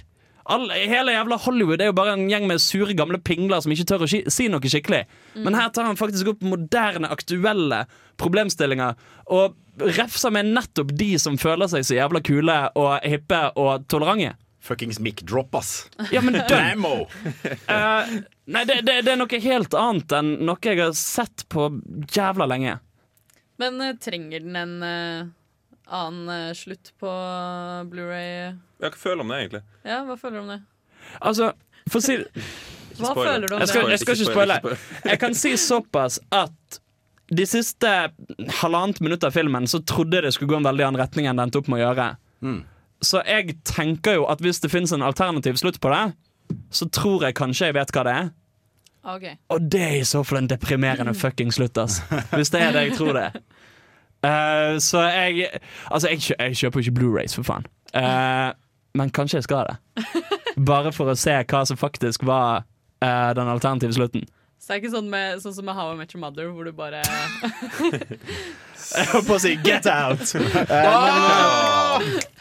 All, 0.45 0.69
hele 0.69 1.15
jævla 1.15 1.39
Hollywood 1.41 1.81
er 1.81 1.89
jo 1.89 1.97
bare 1.97 2.15
en 2.19 2.27
gjeng 2.29 2.45
med 2.51 2.61
sure 2.61 2.93
gamle 2.97 3.17
pingler 3.25 3.63
som 3.65 3.73
ikke 3.73 3.87
tør 3.89 4.05
å 4.05 4.09
si, 4.11 4.21
si 4.29 4.49
noe 4.53 4.61
skikkelig. 4.61 5.05
Men 5.41 5.57
her 5.57 5.71
tar 5.73 5.89
han 5.89 5.97
faktisk 5.97 6.35
opp 6.35 6.45
moderne, 6.45 7.09
aktuelle 7.09 7.85
problemstillinger. 8.21 8.99
Og 9.33 9.57
refser 9.97 10.35
med 10.35 10.53
nettopp 10.53 10.93
de 10.97 11.15
som 11.21 11.39
føler 11.41 11.71
seg 11.73 11.87
så 11.89 11.97
jævla 11.97 12.21
kule 12.25 12.59
og 12.77 12.93
hippe 13.09 13.41
og 13.61 13.87
tolerante. 13.89 14.35
Fuckings 14.65 15.01
mic 15.01 15.21
drop, 15.29 15.53
ass. 15.59 15.91
Ja, 16.13 16.23
men 16.25 16.39
dønn! 16.41 16.71
Ammo. 16.73 16.95
Eh, 17.75 18.15
nei, 18.49 18.63
det, 18.69 18.79
det, 18.85 19.01
det 19.05 19.13
er 19.13 19.19
noe 19.21 19.41
helt 19.41 19.75
annet 19.77 20.13
enn 20.17 20.31
noe 20.45 20.61
jeg 20.65 20.81
har 20.81 20.93
sett 20.97 21.45
på 21.53 21.69
jævla 22.13 22.47
lenge. 22.49 22.79
Men 23.61 23.81
uh, 23.81 23.93
trenger 24.01 24.45
den 24.45 24.57
en 24.59 24.75
eh, 24.85 25.27
annen 25.87 26.29
eh, 26.33 26.53
slutt 26.57 26.93
på 27.01 27.11
Blu-ray? 27.91 28.55
Ja, 28.81 28.89
Hva 28.91 28.97
føler 28.99 29.21
du 29.23 29.25
om 29.27 29.33
det, 29.35 29.41
egentlig? 29.43 29.63
Ja, 29.85 29.99
hva 30.09 30.17
føler 30.21 30.39
du 30.39 30.43
om 30.45 30.53
det? 30.55 30.61
Altså, 31.21 31.51
for 31.91 32.01
å 32.01 32.05
si 32.05 32.17
Hva 33.01 33.13
føler 33.17 33.49
du 33.49 33.55
om 33.57 33.61
jeg 33.65 33.69
skal, 33.73 33.85
det? 33.89 33.97
jeg 33.97 34.03
skal 34.05 34.17
ikke 34.19 34.31
spoile. 34.33 34.59
Jeg 35.05 35.21
kan 35.21 35.37
si 35.39 35.55
såpass 35.61 36.21
at 36.33 36.79
de 37.35 37.47
siste 37.49 37.91
halvannet 38.61 39.01
minutt 39.05 39.25
av 39.25 39.33
filmen 39.35 39.67
så 39.71 39.81
trodde 39.89 40.19
jeg 40.19 40.27
det 40.29 40.35
skulle 40.37 40.53
gå 40.53 40.59
en 40.61 40.69
veldig 40.69 40.85
annen 40.87 41.01
retning 41.01 41.27
enn 41.27 41.41
det 41.41 41.47
endte 41.49 41.61
opp 41.63 41.71
med 41.73 41.81
å 41.81 41.87
gjøre. 41.87 42.09
Så 43.05 43.21
jeg 43.29 43.57
tenker 43.69 44.19
jo 44.21 44.27
at 44.31 44.41
hvis 44.45 44.61
det 44.63 44.71
finnes 44.73 44.93
en 44.95 45.05
alternativ 45.05 45.57
slutt 45.61 45.81
på 45.83 45.91
det, 45.93 46.05
så 46.73 46.87
tror 46.93 47.25
jeg 47.27 47.37
kanskje 47.37 47.71
jeg 47.71 47.77
vet 47.79 47.93
hva 47.97 48.05
det 48.07 48.15
er. 48.21 48.29
Okay. 49.05 49.35
Og 49.53 49.65
det 49.73 49.83
er 49.85 49.97
i 49.99 50.07
så 50.09 50.23
fall 50.25 50.41
en 50.43 50.49
deprimerende 50.49 51.13
fucking 51.17 51.51
slutt, 51.53 51.77
ass. 51.81 51.99
Hvis 52.33 52.53
det 52.55 52.63
er 52.65 52.77
det 52.77 52.87
jeg 52.87 52.97
tror 53.01 53.13
det 53.17 53.25
er. 53.27 53.41
Eh, 54.25 54.79
så 54.81 55.03
jeg 55.03 55.49
Altså, 55.91 56.09
jeg, 56.09 56.21
kjø 56.21 56.35
jeg 56.39 56.57
kjøper 56.57 56.81
jo 56.81 56.85
ikke 56.85 56.99
Blu-rays, 57.01 57.35
for 57.37 57.47
faen. 57.47 57.67
Uh, 57.95 58.51
men 58.99 59.11
kanskje 59.11 59.37
jeg 59.37 59.47
skal 59.47 59.69
det. 59.69 60.05
Bare 60.71 60.93
for 60.93 61.11
å 61.11 61.19
se 61.19 61.35
hva 61.51 61.65
som 61.69 61.79
faktisk 61.79 62.25
var 62.27 62.65
uh, 63.05 63.31
den 63.37 63.51
alternative 63.51 63.95
slutten. 63.95 64.25
Så 64.59 64.71
det 64.71 64.77
er 64.77 64.81
ikke 64.83 64.95
sånn, 64.95 65.09
med, 65.13 65.41
sånn 65.43 65.55
som 65.57 65.67
med 65.69 65.77
How 65.77 65.93
I 65.93 65.97
Met 65.99 66.15
Your 66.15 66.23
Mother, 66.23 66.49
hvor 66.55 66.65
du 66.65 66.73
bare 66.73 67.03
Jeg 68.95 69.09
holdt 69.11 69.27
på 69.29 69.37
å 69.37 69.41
si 69.43 69.57
'get 69.61 69.87
out'. 69.91 70.35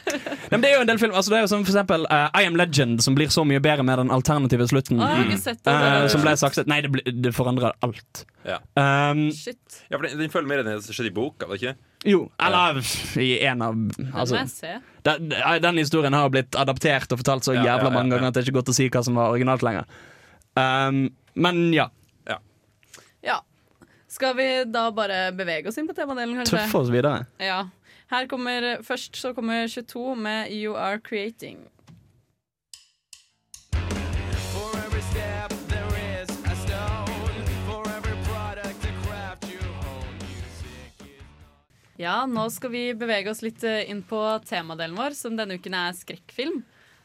Eh, 0.04 0.14
Nei, 0.14 0.20
men 0.52 0.62
det 0.62 0.70
er 0.70 0.74
jo 0.76 0.82
en 0.84 0.90
del 0.90 1.00
film 1.00 1.14
altså, 1.16 1.32
Det 1.32 1.38
er 1.38 1.44
jo 1.46 1.50
som 1.52 1.62
for 1.64 1.72
eksempel 1.72 2.04
uh, 2.12 2.28
I 2.36 2.44
Am 2.48 2.58
Legend, 2.60 3.02
som 3.04 3.16
blir 3.16 3.32
så 3.34 3.46
mye 3.48 3.62
bedre 3.64 3.86
med 3.88 3.98
den 4.02 4.12
alternative 4.12 4.68
slutten. 4.70 5.00
Ah, 5.00 5.14
jeg 5.14 5.22
har 5.22 5.32
ikke 5.32 5.44
sett 5.44 5.62
det. 5.64 5.74
Eh, 5.74 6.08
som 6.12 6.24
ble 6.26 6.34
sakset 6.40 6.70
Nei, 6.70 6.82
det, 6.84 6.92
ble, 6.94 7.04
det 7.24 7.32
forandrer 7.36 7.74
alt. 7.86 8.26
Ja. 8.48 8.60
Um, 8.76 9.30
Shit. 9.32 9.80
Ja, 9.90 9.98
for 9.98 10.06
den, 10.08 10.20
den 10.20 10.34
følger 10.34 10.50
mer 10.52 10.64
enn 10.64 10.70
det 10.70 10.76
som 10.86 10.96
skjedde 10.96 11.14
i 11.14 11.16
boka, 11.16 11.48
var 11.48 11.58
det 11.58 11.64
ikke? 11.64 11.76
jo, 12.04 12.26
eller 12.36 12.80
i 13.22 13.30
en 13.48 13.62
av 13.64 13.78
Den 13.96 14.10
altså, 14.12 14.42
den, 15.08 15.30
den 15.64 15.78
historien 15.80 16.14
har 16.14 16.32
blitt 16.34 16.56
adaptert 16.60 17.12
og 17.16 17.22
fortalt 17.22 17.48
så 17.48 17.56
Ja, 17.56 17.64
jævla 17.64 17.88
ja, 17.88 17.92
ja, 17.92 17.96
mange 17.96 18.12
ja. 18.12 18.18
ganger 18.18 18.28
at 18.28 18.36
det 18.36 18.44
er 18.44 18.50
ikke 18.50 18.60
godt 18.60 18.72
å 18.74 18.76
si 18.76 18.90
hva 18.92 19.04
som 19.08 19.20
var 19.20 19.32
originalt 19.32 19.64
lenger. 19.64 19.88
Um, 20.60 21.06
men 21.40 21.66
ja. 21.76 21.88
Ja. 23.24 23.40
Skal 24.08 24.36
vi 24.38 24.48
da 24.70 24.90
bare 24.94 25.32
bevege 25.34 25.72
oss 25.72 25.80
inn 25.80 25.88
på 25.90 25.96
temadelen, 25.98 26.36
kanskje? 26.42 26.60
Tøffe 26.60 26.84
oss 26.84 26.92
videre. 26.94 27.24
Ja. 27.42 27.64
Her 28.12 28.28
kommer, 28.30 28.84
først 28.86 29.18
så 29.18 29.32
kommer 29.34 29.66
22 29.72 30.16
med 30.20 30.52
You 30.52 30.76
Are 30.78 31.00
Creating. 31.02 31.64
Ja, 42.04 42.26
nå 42.28 42.50
skal 42.52 42.72
vi 42.74 42.84
bevege 42.98 43.32
oss 43.32 43.44
litt 43.46 43.64
eh, 43.64 43.86
inn 43.88 44.02
på 44.04 44.20
temadelen 44.50 44.98
vår, 44.98 45.16
som 45.16 45.38
denne 45.38 45.56
uken 45.62 45.76
er 45.78 45.96
skrekkfilm. 45.96 46.64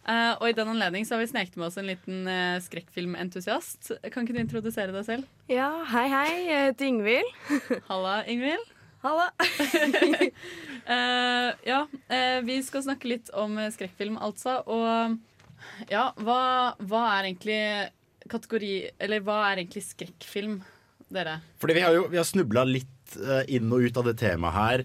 Uh, 0.09 0.33
og 0.41 0.47
i 0.49 0.55
den 0.57 0.71
anledning 0.73 1.05
så 1.05 1.15
har 1.15 1.21
vi 1.21 1.29
sneket 1.29 1.59
med 1.61 1.67
oss 1.69 1.77
en 1.77 1.87
liten 1.87 2.23
uh, 2.25 2.57
skrekkfilmentusiast. 2.65 3.93
Kan 4.09 4.25
ikke 4.25 4.39
du 4.39 4.41
introdusere 4.41 4.95
deg 4.95 5.05
selv? 5.05 5.38
Ja, 5.49 5.81
hei, 5.89 6.11
hei. 6.13 6.33
Jeg 6.45 6.65
heter 6.67 6.87
Ingvild. 6.91 7.29
Halla, 7.89 8.19
Ingvild. 8.29 8.67
Halla. 9.01 9.31
uh, 9.41 10.27
ja, 11.71 11.79
uh, 11.89 12.41
vi 12.45 12.59
skal 12.67 12.85
snakke 12.85 13.09
litt 13.09 13.33
om 13.33 13.57
skrekkfilm, 13.73 14.19
altså. 14.21 14.59
Og 14.69 15.17
ja, 15.89 16.13
hva, 16.21 16.77
hva 16.85 17.01
er 17.15 17.31
egentlig 17.31 17.63
kategori 18.29 18.93
Eller 19.01 19.25
hva 19.25 19.39
er 19.47 19.63
egentlig 19.63 19.87
skrekkfilm, 19.89 20.61
dere? 21.09 21.41
Fordi 21.57 21.81
vi 21.81 21.85
har 21.87 21.97
jo 21.97 22.05
vi 22.13 22.21
har 22.21 22.29
snubla 22.29 22.69
litt 22.69 23.17
eh, 23.17 23.49
inn 23.57 23.73
og 23.73 23.89
ut 23.89 23.97
av 23.97 24.05
det 24.11 24.19
temaet 24.21 24.57
her 24.59 24.85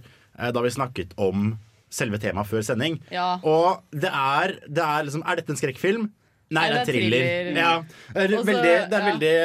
da 0.55 0.63
vi 0.63 0.71
snakket 0.71 1.11
om 1.21 1.57
selve 1.93 2.17
temaet 2.23 2.49
før 2.49 2.63
sending. 2.65 2.95
Ja. 3.11 3.35
Og 3.43 3.83
det 3.91 4.09
er, 4.09 4.55
det 4.65 4.81
er 4.81 5.03
liksom 5.05 5.21
Er 5.27 5.37
dette 5.37 5.53
en 5.53 5.59
skrekkfilm? 5.59 6.07
Nei, 6.53 6.65
det 6.71 6.81
er 6.81 6.89
thriller. 6.89 7.27
Ja. 7.57 7.71
Det 8.13 8.25
er 8.25 8.35
Også, 8.37 8.47
veldig, 8.49 8.73
det 8.89 8.97
er 8.97 9.05
ja. 9.05 9.11
veldig 9.11 9.35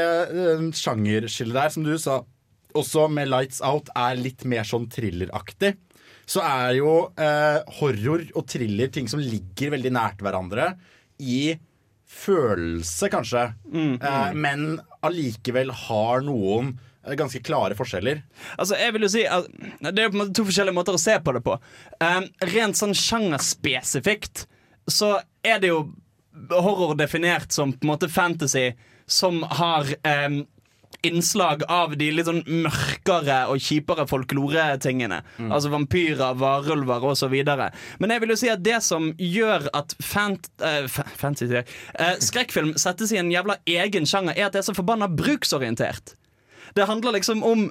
uh, 0.62 0.66
sjangerskille 0.77 1.57
der, 1.57 1.75
som 1.75 1.87
du 1.87 1.94
sa. 2.01 2.21
Også 2.79 3.07
med 3.12 3.31
Lights 3.33 3.62
Out 3.64 3.88
er 3.97 4.18
litt 4.21 4.44
mer 4.49 4.66
sånn 4.68 4.88
thrilleraktig. 4.92 5.75
Så 6.29 6.42
er 6.44 6.77
jo 6.77 6.92
uh, 7.16 7.61
horror 7.79 8.27
og 8.37 8.44
thriller 8.51 8.92
ting 8.92 9.09
som 9.09 9.23
ligger 9.23 9.73
veldig 9.79 9.94
nært 9.97 10.21
hverandre 10.25 10.75
i 11.18 11.57
følelse, 12.09 13.09
kanskje. 13.12 13.44
Eh, 13.75 14.31
men 14.33 14.79
allikevel 15.05 15.73
har 15.87 16.23
noen 16.25 16.73
ganske 17.18 17.40
klare 17.44 17.77
forskjeller. 17.79 18.21
Altså, 18.59 18.77
jeg 18.81 18.94
vil 18.94 19.07
jo 19.07 19.11
si 19.12 19.25
at 19.29 19.47
Det 19.81 20.03
er 20.03 20.11
på 20.11 20.18
en 20.18 20.23
måte 20.25 20.37
to 20.37 20.44
forskjellige 20.49 20.77
måter 20.77 20.97
å 20.97 21.01
se 21.01 21.14
på 21.25 21.33
det 21.37 21.42
på. 21.47 21.57
Um, 22.03 22.27
rent 22.51 22.81
sånn 22.81 22.97
sjangerspesifikt 22.97 24.44
så 24.88 25.18
er 25.47 25.62
det 25.62 25.71
jo 25.73 25.83
horror 26.51 26.94
definert 26.98 27.53
som 27.55 27.72
på 27.72 27.87
en 27.87 27.92
måte 27.92 28.09
fantasy 28.12 28.72
som 29.09 29.42
har 29.42 29.88
um, 30.05 30.42
innslag 31.03 31.62
av 31.68 31.94
de 31.96 32.09
litt 32.11 32.27
sånn 32.27 32.42
mørkere 32.46 33.38
og 33.53 33.62
kjipere 33.62 34.07
folkloretingene. 34.11 35.20
Altså 35.46 35.70
vampyrer, 35.72 36.37
varulver 36.38 37.05
osv. 37.12 37.35
Men 38.03 38.14
jeg 38.14 38.22
vil 38.22 38.35
jo 38.35 38.38
si 38.40 38.51
at 38.53 38.64
det 38.66 38.81
som 38.85 39.11
gjør 39.14 39.68
at 39.79 39.94
fant, 40.03 40.51
uh, 40.64 40.87
fantasy, 40.90 41.51
uh, 41.55 41.77
eh, 41.94 42.16
skrekkfilm 42.24 42.74
settes 42.81 43.14
i 43.14 43.20
en 43.20 43.31
jævla 43.33 43.61
egen 43.79 44.09
sjanger, 44.09 44.35
er 44.35 44.48
at 44.48 44.57
det 44.57 44.64
er 44.64 44.70
så 44.70 44.77
forbanna 44.77 45.11
bruksorientert. 45.11 46.16
Det 46.74 46.88
handler 46.88 47.16
liksom 47.18 47.44
om 47.46 47.70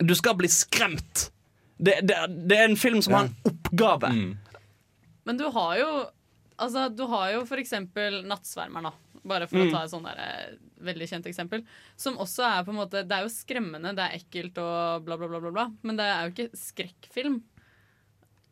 Du 0.00 0.14
skal 0.16 0.32
bli 0.38 0.48
skremt. 0.48 1.26
Det, 1.76 1.98
det, 2.08 2.16
det 2.48 2.56
er 2.56 2.64
en 2.64 2.78
film 2.80 3.02
som 3.04 3.12
har 3.12 3.26
en 3.26 3.34
oppgave. 3.44 4.08
Men 5.28 5.38
du 5.38 5.44
har 5.52 5.74
jo 5.76 5.88
Altså, 6.62 6.86
du 6.94 7.04
har 7.10 7.32
jo 7.34 7.44
for 7.48 7.60
eksempel 7.62 8.20
Nattsvermeren, 8.30 8.90
da. 8.90 8.92
Bare 9.24 9.46
for 9.46 9.60
å 9.60 9.66
Mm. 9.68 9.70
ta 9.74 9.82
et 9.84 9.90
sånn 9.92 10.02
der, 10.06 10.18
eh, 10.18 10.56
veldig 10.82 11.06
kjent 11.10 11.26
eksempel. 11.30 11.64
Som 11.96 12.16
også 12.18 12.42
er 12.42 12.64
på 12.66 12.70
en 12.74 12.80
måte 12.80 13.02
Det 13.06 13.12
er 13.12 13.22
jo 13.22 13.30
skremmende, 13.30 13.94
det 13.94 14.02
er 14.06 14.18
ekkelt 14.18 14.58
og 14.58 15.04
bla, 15.06 15.16
bla, 15.16 15.28
bla, 15.28 15.40
bla, 15.40 15.50
bla. 15.50 15.66
Men 15.82 15.96
det 15.96 16.06
er 16.08 16.28
jo 16.28 16.32
ikke 16.34 16.56
skrekkfilm. 16.58 17.42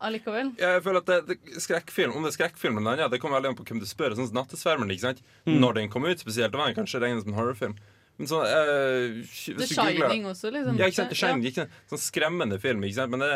allikevel. 0.00 0.54
Jeg 0.56 0.80
føler 0.82 0.96
at 1.02 1.06
det, 1.10 1.16
det, 1.28 1.38
skrekkfilm, 1.60 2.14
Om 2.16 2.22
det 2.24 2.30
er 2.32 2.36
skrekkfilm 2.38 2.78
eller 2.78 2.86
noe 2.86 2.94
annet, 2.96 3.10
det 3.12 3.20
kommer 3.20 3.36
veldig 3.40 3.50
an 3.50 3.56
på 3.58 3.66
hvem 3.68 3.80
du 3.82 3.84
spør. 3.84 4.14
Sånn 4.16 4.30
som 4.30 4.38
Nattesvermeren, 4.38 4.88
ikke 4.94 5.04
sant? 5.10 5.20
Mm. 5.46 5.58
Når 5.60 5.74
den 5.74 5.90
kom 5.92 6.06
ut 6.08 6.16
spesielt, 6.22 6.52
det 6.54 6.56
var 6.60 6.72
den 6.72 6.78
kanskje 6.78 7.02
regnet 7.02 7.22
som 7.26 7.34
en 7.34 7.38
horrorfilm. 7.38 7.74
Men 8.20 8.28
sånn 8.28 8.44
uh, 8.44 9.20
The 9.56 9.66
Shining 9.70 10.26
også, 10.28 10.50
liksom. 10.52 10.76
Ja, 10.76 10.90
ikke 10.90 10.98
sant? 11.00 11.08
The 11.14 11.16
Ja. 11.16 11.20
Shining, 11.30 11.46
ikke 11.48 11.62
sant? 11.62 11.76
Sånn 11.88 12.02
skremmende 12.04 12.58
film, 12.60 12.84
ikke 12.84 12.98
sant? 12.98 13.10
Men 13.14 13.24
det, 13.24 13.30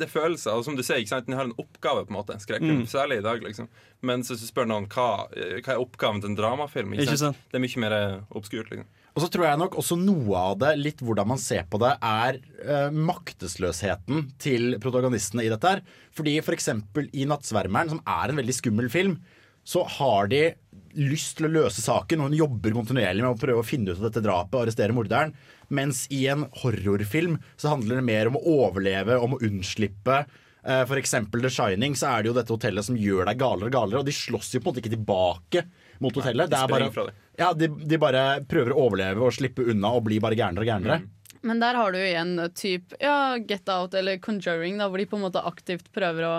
det 0.00 0.06
er 0.08 0.12
følelser. 0.14 0.56
Og 0.56 0.64
som 0.64 0.78
du 0.78 0.82
ser, 0.86 0.96
ikke 1.02 1.12
sant? 1.12 1.26
den 1.28 1.36
har 1.36 1.44
en 1.44 1.52
oppgave, 1.60 2.06
på 2.08 2.14
en 2.14 2.16
måte. 2.16 2.38
Skrekkfilm, 2.40 2.82
Mm. 2.86 2.88
særlig 2.88 3.18
i 3.20 3.26
dag, 3.26 3.44
liksom. 3.44 3.68
Men 4.02 4.24
hvis 4.24 4.40
du 4.40 4.48
spør 4.48 4.66
noen 4.70 4.88
hva, 4.88 5.28
hva 5.28 5.74
er 5.76 5.80
oppgaven 5.84 6.22
til 6.24 6.30
en 6.32 6.36
dramafilm, 6.40 6.94
ikke 6.96 7.04
Ikke 7.04 7.18
sant? 7.20 7.36
sant? 7.36 7.44
det 7.52 7.60
er 7.60 7.64
mye 7.66 7.82
mer 7.84 7.92
eh, 8.00 8.20
obskurt. 8.34 8.70
liksom 8.72 8.86
Og 9.16 9.22
så 9.22 9.28
tror 9.30 9.44
jeg 9.46 9.58
nok 9.60 9.76
også 9.78 9.96
noe 10.00 10.34
av 10.40 10.58
det, 10.58 10.72
litt 10.80 10.98
hvordan 11.04 11.28
man 11.28 11.38
ser 11.38 11.62
på 11.70 11.78
det, 11.84 11.92
er 12.02 12.40
eh, 12.64 12.90
maktesløsheten 12.90 14.30
til 14.42 14.78
protagonistene 14.82 15.44
i 15.44 15.52
dette 15.52 15.68
her. 15.76 15.82
Fordi 16.16 16.38
for 16.42 16.54
eksempel 16.56 17.08
i 17.12 17.24
'Nattsvermeren', 17.28 17.90
som 17.90 18.00
er 18.06 18.30
en 18.30 18.36
veldig 18.40 18.54
skummel 18.56 18.90
film, 18.90 19.18
så 19.64 19.84
har 19.88 20.26
de 20.28 20.54
lyst 20.96 21.36
til 21.38 21.48
å 21.48 21.52
løse 21.52 21.82
saken, 21.84 22.20
og 22.22 22.30
hun 22.30 22.38
jobber 22.38 22.74
kontinuerlig 22.76 23.24
med 23.24 23.32
å 23.34 23.40
prøve 23.40 23.62
å 23.62 23.66
finne 23.66 23.92
ut 23.92 23.98
av 24.00 24.08
dette 24.08 24.22
drapet 24.24 24.54
og 24.54 24.62
arrestere 24.66 24.94
morderen. 24.96 25.34
Mens 25.74 26.04
i 26.12 26.26
en 26.30 26.46
horrorfilm 26.62 27.38
så 27.56 27.72
handler 27.74 28.00
det 28.00 28.06
mer 28.08 28.30
om 28.30 28.36
å 28.38 28.44
overleve, 28.68 29.16
om 29.18 29.34
å 29.36 29.40
unnslippe. 29.44 30.24
Eh, 30.64 30.84
For 30.88 30.96
eksempel 31.00 31.42
The 31.44 31.50
Shining, 31.52 31.96
så 31.96 32.10
er 32.12 32.22
det 32.22 32.30
jo 32.32 32.36
dette 32.38 32.54
hotellet 32.54 32.84
som 32.86 32.96
gjør 32.96 33.26
deg 33.30 33.40
galere 33.40 33.68
og 33.70 33.74
galere, 33.76 34.02
og 34.02 34.06
de 34.08 34.14
slåss 34.16 34.54
jo 34.54 34.60
på 34.60 34.68
en 34.70 34.72
måte 34.74 34.84
ikke 34.84 34.94
tilbake 34.96 35.64
mot 36.00 36.14
hotellet. 36.20 36.48
de 36.48 36.56
Det 36.56 36.62
er 36.62 36.72
bare, 36.72 36.90
fra 36.94 37.04
det. 37.08 37.14
ja, 37.38 37.52
de, 37.52 37.68
de 37.68 37.98
bare 38.00 38.24
prøver 38.48 38.72
å 38.74 38.86
overleve 38.88 39.24
og 39.26 39.34
slippe 39.36 39.66
unna 39.70 39.92
og 39.96 40.04
bli 40.08 40.20
bare 40.24 40.38
gærnere 40.38 40.64
og 40.64 40.70
gærnere. 40.72 41.00
Men 41.44 41.60
der 41.60 41.76
har 41.76 41.92
du 41.92 41.98
jo 42.00 42.06
igjen 42.08 42.38
typ, 42.56 42.94
ja, 43.04 43.36
Get 43.36 43.68
Out 43.68 43.92
eller 43.94 44.16
Conjuring, 44.24 44.78
da, 44.80 44.86
hvor 44.88 44.96
de 44.96 45.04
på 45.10 45.18
en 45.18 45.26
måte 45.26 45.42
aktivt 45.44 45.90
prøver 45.92 46.24
å 46.24 46.36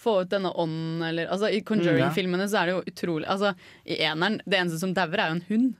få 0.00 0.20
ut 0.22 0.30
denne 0.32 0.50
ånden. 0.50 1.02
Eller, 1.06 1.30
altså, 1.32 1.50
I 1.50 1.62
Conjuring-filmene 1.66 2.48
så 2.50 2.62
er 2.62 2.70
det 2.70 2.76
jo 2.76 2.84
utrolig 2.92 3.28
altså, 3.30 3.54
I 3.84 4.00
eneren, 4.08 4.40
det 4.44 4.60
eneste 4.60 4.80
som 4.82 4.94
dauer, 4.96 5.18
er 5.20 5.32
jo 5.32 5.38
en 5.38 5.48
hund. 5.48 5.72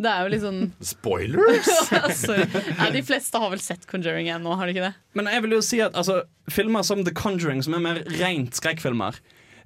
Det 0.00 0.08
er 0.08 0.24
jo 0.24 0.30
litt 0.32 0.44
sånn 0.46 0.62
Spoilers! 0.94 1.72
altså, 2.04 2.38
ja, 2.40 2.88
de 2.94 3.02
fleste 3.04 3.42
har 3.42 3.52
vel 3.52 3.62
sett 3.64 3.84
Conjuring 3.90 4.30
ennå, 4.32 4.56
har 4.56 4.66
de 4.68 4.76
ikke 4.76 4.88
det? 4.88 4.94
Men 5.18 5.28
jeg 5.32 5.44
vil 5.44 5.58
jo 5.58 5.60
si 5.64 5.82
at 5.84 5.98
altså, 5.98 6.22
filmer 6.50 6.86
som 6.86 7.04
The 7.04 7.14
Conjuring, 7.16 7.60
som 7.66 7.76
er 7.76 7.84
mer 7.84 8.02
rent 8.20 8.56
skrekkfilmer 8.58 9.20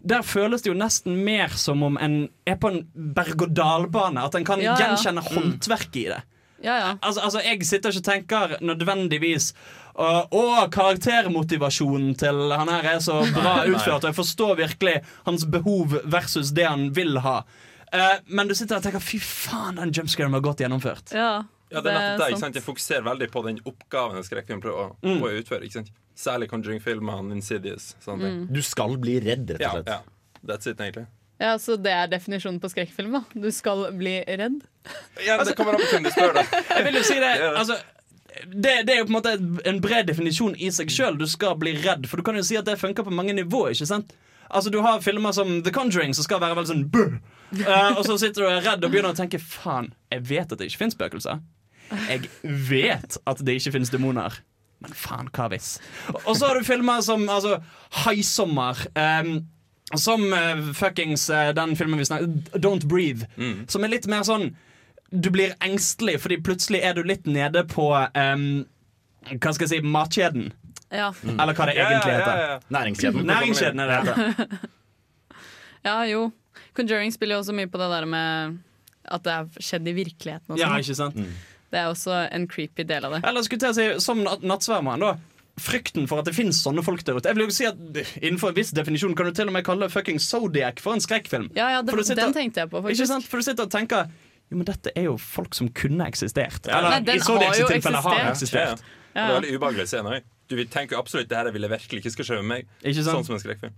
der 0.05 0.21
føles 0.21 0.61
det 0.61 0.69
jo 0.69 0.77
nesten 0.77 1.17
mer 1.25 1.55
som 1.57 1.83
om 1.87 1.95
en 1.97 2.17
er 2.45 2.59
på 2.61 2.69
en 2.69 2.83
berg-og-dal-bane. 3.17 4.21
At 4.21 4.35
en 4.37 4.45
kan 4.45 4.61
Ja, 4.61 4.75
ja. 4.75 4.83
gjenkjenne 4.83 5.23
håndverket 5.25 5.97
i 5.97 6.09
det. 6.13 6.21
Ja, 6.65 6.75
ja. 6.79 6.91
Altså, 7.01 7.21
altså, 7.21 7.41
Jeg 7.41 7.65
sitter 7.67 7.91
ikke 7.91 7.99
og 7.99 8.05
tenker 8.05 8.57
nødvendigvis 8.61 9.53
uh, 9.99 10.25
og 10.35 10.71
karaktermotivasjonen 10.75 12.15
til 12.19 12.53
han 12.53 12.69
her 12.73 12.89
er 12.95 13.01
så 13.05 13.21
bra 13.35 13.63
utført, 13.71 14.05
og 14.05 14.11
jeg 14.11 14.19
forstår 14.19 14.57
virkelig 14.61 14.97
hans 15.27 15.45
behov 15.47 15.95
versus 16.05 16.53
det 16.57 16.67
han 16.69 16.89
vil 16.97 17.19
ha. 17.25 17.41
Uh, 17.95 18.17
men 18.27 18.49
du 18.51 18.55
sitter 18.59 18.77
og 18.81 18.83
tenker 18.87 19.03
fy 19.05 19.19
faen, 19.23 19.77
den 19.79 19.93
jumpscaren 19.95 20.33
var 20.35 20.41
godt 20.45 20.65
gjennomført. 20.65 21.13
Ja, 21.15 21.43
Ja, 21.75 21.81
det 21.83 21.91
er 21.91 21.95
nettopp 21.99 22.21
det. 22.21 22.27
ikke 22.35 22.39
sant? 22.45 22.55
Jeg 22.55 22.63
fokuserer 22.63 23.03
veldig 23.03 23.27
på 23.33 23.41
den 23.43 23.57
oppgaven 23.67 24.17
en 24.21 24.23
skrekkfilm 24.27 24.61
prøver 24.63 24.79
å, 24.93 24.97
Mm. 25.03 25.23
å 25.25 25.31
utføre. 25.41 25.65
ikke 25.65 25.81
sant? 25.81 25.89
Særlig 26.15 26.47
Conjuring-filmene, 26.53 27.33
Insidious. 27.35 27.95
Sånne 28.05 28.21
ting. 28.29 28.37
Mm. 28.45 28.53
Du 28.55 28.61
skal 28.63 28.95
bli 29.03 29.17
redd, 29.25 29.49
rett 29.51 29.59
og 29.59 29.65
Ja, 29.65 29.71
slett. 29.73 29.89
ja. 29.89 29.99
That's 30.47 30.69
it, 30.71 30.79
egentlig. 30.79 31.07
Ja, 31.41 31.57
Så 31.59 31.75
det 31.83 31.91
er 31.91 32.07
definisjonen 32.07 32.61
på 32.61 32.71
skrekkfilm, 32.71 33.11
da? 33.17 33.25
Du 33.35 33.51
skal 33.51 33.91
bli 33.97 34.23
redd? 34.29 34.61
Ja, 35.27 35.43
det 35.43 35.57
kommer 35.57 35.75
an 35.75 35.81
på 35.81 35.89
hvem 35.97 36.05
du 36.05 36.11
spør, 36.15 36.35
da. 36.37 36.45
Jeg 36.77 36.85
vil 36.85 36.95
jo 36.95 37.03
si 37.03 37.19
det, 37.19 37.33
altså 37.65 37.81
det, 38.43 38.83
det 38.87 38.95
er 38.95 39.01
jo 39.01 39.07
på 39.09 39.13
en 39.13 39.19
måte 39.19 39.35
en 39.69 39.81
bred 39.83 40.09
definisjon 40.11 40.57
i 40.59 40.71
seg 40.75 40.91
sjøl. 40.93 41.19
Du 41.19 41.27
skal 41.31 41.57
bli 41.61 41.77
redd. 41.85 42.09
For 42.11 42.19
du 42.21 42.27
kan 42.27 42.39
jo 42.39 42.45
si 42.47 42.59
at 42.59 42.67
det 42.69 42.81
funker 42.81 43.07
på 43.07 43.15
mange 43.15 43.37
nivåer. 43.37 43.75
ikke 43.75 43.91
sant? 43.91 44.15
Altså 44.49 44.71
Du 44.71 44.81
har 44.85 45.01
filmer 45.01 45.33
som 45.33 45.63
The 45.63 45.73
Conjuring, 45.73 46.15
som 46.15 46.27
skal 46.27 46.43
være 46.43 46.59
veldig 46.59 46.73
sånn 46.73 46.89
Buh! 46.93 47.17
Uh, 47.55 47.95
og 47.99 48.03
så 48.07 48.17
sitter 48.19 48.43
du 48.43 48.47
og 48.49 48.53
er 48.57 48.65
redd 48.67 48.85
og 48.85 48.91
begynner 48.91 49.15
å 49.15 49.17
tenke 49.17 49.39
faen, 49.39 49.93
jeg 50.11 50.25
vet 50.27 50.51
at 50.51 50.59
det 50.59 50.67
ikke 50.67 50.81
finnes 50.81 50.97
spøkelser. 50.97 51.43
Jeg 52.09 52.25
vet 52.43 53.19
at 53.31 53.43
det 53.47 53.55
ikke 53.61 53.77
finnes 53.77 53.93
demoner. 53.95 54.41
Men 54.83 54.97
faen, 54.99 55.31
hva 55.37 55.47
hvis? 55.53 55.77
Og 56.25 56.33
så 56.35 56.49
har 56.49 56.59
du 56.59 56.67
filmer 56.67 57.05
som 57.07 57.29
altså, 57.31 57.61
Haisommer. 58.03 58.81
Um, 58.99 59.37
som 59.95 60.25
uh, 60.33 60.73
fuckings 60.75 61.29
uh, 61.31 61.53
den 61.55 61.77
filmen 61.79 62.01
vi 62.01 62.09
snakker 62.09 62.59
Don't 62.59 62.89
Breathe. 62.91 63.29
Som 63.71 63.87
er 63.87 63.95
litt 63.95 64.09
mer 64.11 64.27
sånn 64.27 64.51
Du 65.15 65.31
blir 65.31 65.53
engstelig 65.63 66.17
fordi 66.21 66.41
plutselig 66.43 66.81
er 66.83 66.95
du 66.99 67.03
litt 67.07 67.27
nede 67.31 67.63
på 67.71 67.87
um, 67.95 68.47
Hva 69.31 69.53
skal 69.55 69.69
jeg 69.69 69.71
si 69.77 69.81
matkjeden. 69.87 70.49
Ja. 70.91 71.13
Eller 71.25 71.55
hva 71.55 71.67
det 71.71 71.77
Ja, 71.79 71.85
ja, 71.85 71.91
egentlig 71.95 72.13
ja, 72.13 72.21
heter. 72.21 72.67
Næringskjeden. 72.75 73.27
Næringskjeden 73.31 73.81
er 73.85 73.93
det 73.93 74.01
heter. 74.01 74.59
Ja, 75.85 75.99
jo. 76.09 76.31
Conjuring 76.77 77.13
spiller 77.13 77.37
jo 77.37 77.43
også 77.45 77.55
mye 77.57 77.69
på 77.71 77.79
det 77.81 77.89
der 77.93 78.07
med 78.09 78.55
at 79.05 79.25
det 79.27 79.33
har 79.37 79.49
skjedd 79.61 79.89
i 79.91 79.93
virkeligheten. 79.99 80.57
Ja, 80.57 80.71
sånn. 80.73 80.81
ikke 80.81 80.97
sant? 80.97 81.19
Det 81.75 81.81
er 81.83 81.91
også 81.91 82.15
en 82.33 82.47
creepy 82.49 82.87
del 82.89 83.05
av 83.05 83.17
det. 83.17 83.21
Eller 83.29 83.45
skulle 83.45 83.69
jeg 83.69 83.77
si, 83.77 84.05
som 84.05 84.23
nat- 84.25 84.45
nattsvermeren, 84.47 85.03
da. 85.05 85.13
Frykten 85.61 86.09
for 86.11 86.19
at 86.23 86.27
det 86.27 86.33
finnes 86.35 86.57
sånne 86.65 86.83
folk 86.83 87.05
der 87.07 87.19
ute. 87.21 87.29
Jeg 87.31 87.37
vil 87.39 87.45
jo 87.47 87.55
si 87.55 87.67
at 87.69 87.77
Innenfor 88.25 88.51
en 88.51 88.57
viss 88.57 88.73
definisjon 88.75 89.13
kan 89.15 89.29
du 89.29 89.37
til 89.37 89.51
og 89.51 89.55
med 89.55 89.67
kalle 89.67 89.87
fucking 89.93 90.19
Zodiac 90.25 90.81
for 90.83 90.97
en 90.97 91.05
skrekkfilm. 91.05 91.51
Ja, 91.55 91.69
ja, 91.77 91.83
det, 91.85 91.95
sitter- 92.01 92.25
Den 92.25 92.33
tenkte 92.35 92.65
jeg 92.65 92.71
på, 92.73 92.81
faktisk. 92.83 93.03
Ikke 93.05 93.11
sant? 93.13 93.29
For 93.29 93.39
du 93.39 93.47
sitter 93.47 93.69
og 93.69 93.75
tenker 93.75 94.09
Jo, 94.55 94.59
men 94.61 94.69
dette 94.69 94.93
er 94.95 95.09
jo 95.09 95.17
folk 95.19 95.57
som 95.59 95.67
kunne 95.75 96.07
eksistert. 96.07 96.69
Ja. 96.71 96.79
Nei, 96.87 97.01
den 97.03 97.19
i 97.19 97.25
Zodiacs 97.27 97.59
har 97.59 97.65
jo 97.65 97.71
eksistert. 97.75 98.03
har 98.05 98.19
Ja, 98.21 98.31
eksistert. 98.31 98.85
ja. 98.85 98.95
Og 99.11 99.15
Det 99.15 99.25
er 99.25 99.41
veldig 99.41 99.57
ubehagelig 99.59 99.87
å 99.89 99.91
se 99.91 100.03
nå. 100.07 100.21
Du 100.53 100.57
tenker 100.71 100.99
absolutt 101.01 101.29
det 101.29 101.37
her 101.41 101.51
ville 101.51 101.69
virkelig 101.73 102.03
ikke 102.05 102.13
skal 102.15 102.25
skje 102.29 102.37
med 102.43 102.45
meg. 102.53 102.67
Ikke 102.85 103.03
sant? 103.03 103.17
Sånn 103.17 103.25
som 103.27 103.35
en 103.35 103.43
skrekkfilm. 103.43 103.75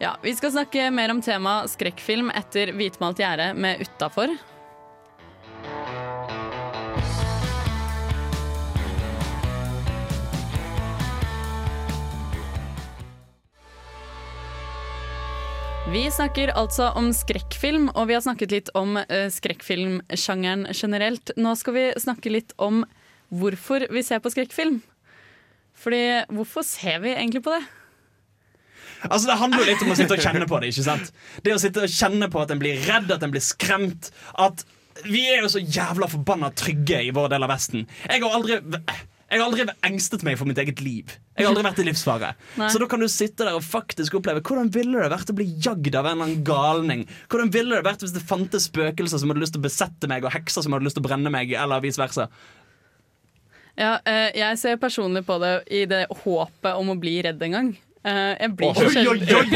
Ja, 0.00 0.16
Vi 0.24 0.32
skal 0.34 0.50
snakke 0.50 0.88
mer 0.90 1.10
om 1.10 1.20
temaet 1.22 1.70
skrekkfilm 1.70 2.32
etter 2.34 2.72
Hvitmalt 2.74 3.20
gjerde 3.22 3.52
med 3.54 3.84
Utafor. 3.84 4.32
Vi 15.92 16.06
snakker 16.10 16.54
altså 16.56 16.86
om 16.96 17.10
skrekkfilm, 17.12 17.90
og 17.92 18.06
vi 18.08 18.14
har 18.16 18.22
snakket 18.24 18.52
litt 18.54 18.68
om 18.78 18.94
eh, 18.96 19.26
skrekkfilmsjangeren 19.28 20.62
generelt. 20.72 21.34
Nå 21.36 21.52
skal 21.60 21.76
vi 21.76 21.82
snakke 22.00 22.32
litt 22.32 22.54
om 22.56 22.78
hvorfor 23.28 23.84
vi 23.92 24.00
ser 24.06 24.22
på 24.24 24.32
skrekkfilm. 24.32 24.78
Fordi 25.76 26.00
hvorfor 26.32 26.64
ser 26.64 27.02
vi 27.04 27.12
egentlig 27.12 27.42
på 27.44 27.52
det? 27.52 27.60
Altså 29.10 29.28
Det 29.28 29.38
handler 29.42 29.60
jo 29.60 29.68
litt 29.68 29.84
om 29.84 29.92
å 29.92 29.98
sitte 29.98 30.16
og 30.16 30.24
kjenne 30.24 30.48
på 30.48 30.62
det. 30.62 30.72
ikke 30.72 30.86
sant? 30.86 31.12
Det 31.44 31.52
å 31.52 31.60
sitte 31.60 31.84
og 31.84 31.92
kjenne 31.92 32.30
på 32.32 32.40
at 32.40 32.56
en 32.56 32.62
blir 32.62 32.80
redd, 32.88 33.12
at 33.12 33.28
en 33.28 33.34
blir 33.34 33.44
skremt. 33.44 34.14
At 34.32 34.64
Vi 35.04 35.26
er 35.28 35.44
jo 35.44 35.52
så 35.52 35.60
jævla 35.60 36.08
forbanna 36.08 36.54
trygge 36.56 37.04
i 37.04 37.12
vår 37.12 37.34
del 37.34 37.44
av 37.44 37.52
Vesten. 37.52 37.84
Jeg 38.08 38.24
har 38.24 38.40
aldri 38.40 38.62
jeg 39.32 39.40
har 39.40 39.46
aldri 39.48 39.64
engstet 39.88 40.22
meg 40.26 40.36
for 40.36 40.48
mitt 40.48 40.58
eget 40.60 40.82
liv. 40.84 41.12
Jeg 41.32 41.46
har 41.46 41.54
aldri 41.54 41.64
vært 41.64 41.78
i 41.80 41.86
livsfare. 41.86 42.32
Så 42.72 42.80
da 42.82 42.88
kan 42.90 43.00
du 43.00 43.08
sitte 43.08 43.46
der 43.46 43.56
og 43.56 43.64
faktisk 43.64 44.18
oppleve 44.18 44.42
hvordan 44.44 44.68
ville 44.74 45.00
det 45.00 45.08
vært 45.14 45.32
å 45.32 45.36
bli 45.38 45.46
jagd 45.64 45.94
av 45.96 46.04
en 46.04 46.18
eller 46.18 46.26
annen 46.26 46.42
galning. 46.44 47.06
Hvordan 47.32 47.52
ville 47.54 47.78
det 47.78 47.86
vært 47.86 48.04
hvis 48.04 48.12
det 48.12 48.24
fantes 48.28 48.68
spøkelser 48.68 49.22
som 49.22 49.32
hadde 49.32 49.40
lyst 49.40 49.56
til 49.56 49.62
å 49.62 49.68
besette 49.68 50.10
meg, 50.12 50.26
og 50.26 50.36
hekser 50.36 50.66
som 50.66 50.76
hadde 50.76 50.84
lyst 50.84 51.00
til 51.00 51.04
å 51.04 51.08
brenne 51.08 51.32
meg, 51.32 51.54
eller 51.56 51.80
vice 51.84 52.02
versa. 52.02 52.28
Ja, 53.80 53.94
eh, 54.04 54.28
jeg 54.36 54.60
ser 54.60 54.76
personlig 54.76 55.24
på 55.24 55.38
det 55.40 55.54
i 55.72 55.86
det 55.88 56.04
håpet 56.10 56.76
om 56.76 56.92
å 56.92 56.98
bli 57.00 57.16
redd 57.24 57.40
en 57.48 57.56
gang. 57.56 57.72
Eh, 58.02 58.34
jeg 58.40 58.50
blir 58.58 58.72
så 58.74 58.88
sjelden. 58.90 59.20
Jeg, 59.30 59.50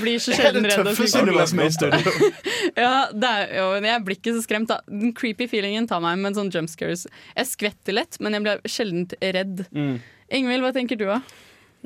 blir 0.00 0.18
så 0.18 0.30
Det 0.32 0.38
er 0.38 0.42
sjelden 0.42 0.64
det 0.64 0.70
redd. 0.72 0.80
og 0.80 0.86
tøffeste 0.88 1.24
du 1.26 1.32
har 1.32 1.40
vært 1.42 1.56
med 1.58 1.66
i 1.66 1.74
studio. 1.76 2.30
Ja, 2.78 2.92
det 3.12 3.28
er, 3.28 3.50
jo, 3.58 3.66
jeg 3.84 4.04
blir 4.06 4.16
ikke 4.16 4.34
så 4.36 4.44
skremt. 4.44 4.70
Da. 4.70 4.78
Den 4.88 5.12
creepy 5.16 5.48
feelingen 5.50 5.88
tar 5.90 6.00
meg 6.04 6.16
med 6.20 6.32
en 6.32 6.38
sånn 6.38 6.52
jump 6.54 6.72
scares. 6.72 7.04
Jeg 7.34 7.50
skvetter 7.50 7.96
lett, 7.96 8.20
men 8.24 8.36
jeg 8.36 8.46
blir 8.46 8.64
sjelden 8.70 9.04
redd. 9.20 9.66
Mm. 9.74 9.98
Ingvild, 10.38 10.64
hva 10.64 10.72
tenker 10.76 11.00
du? 11.00 11.04
da? 11.10 11.20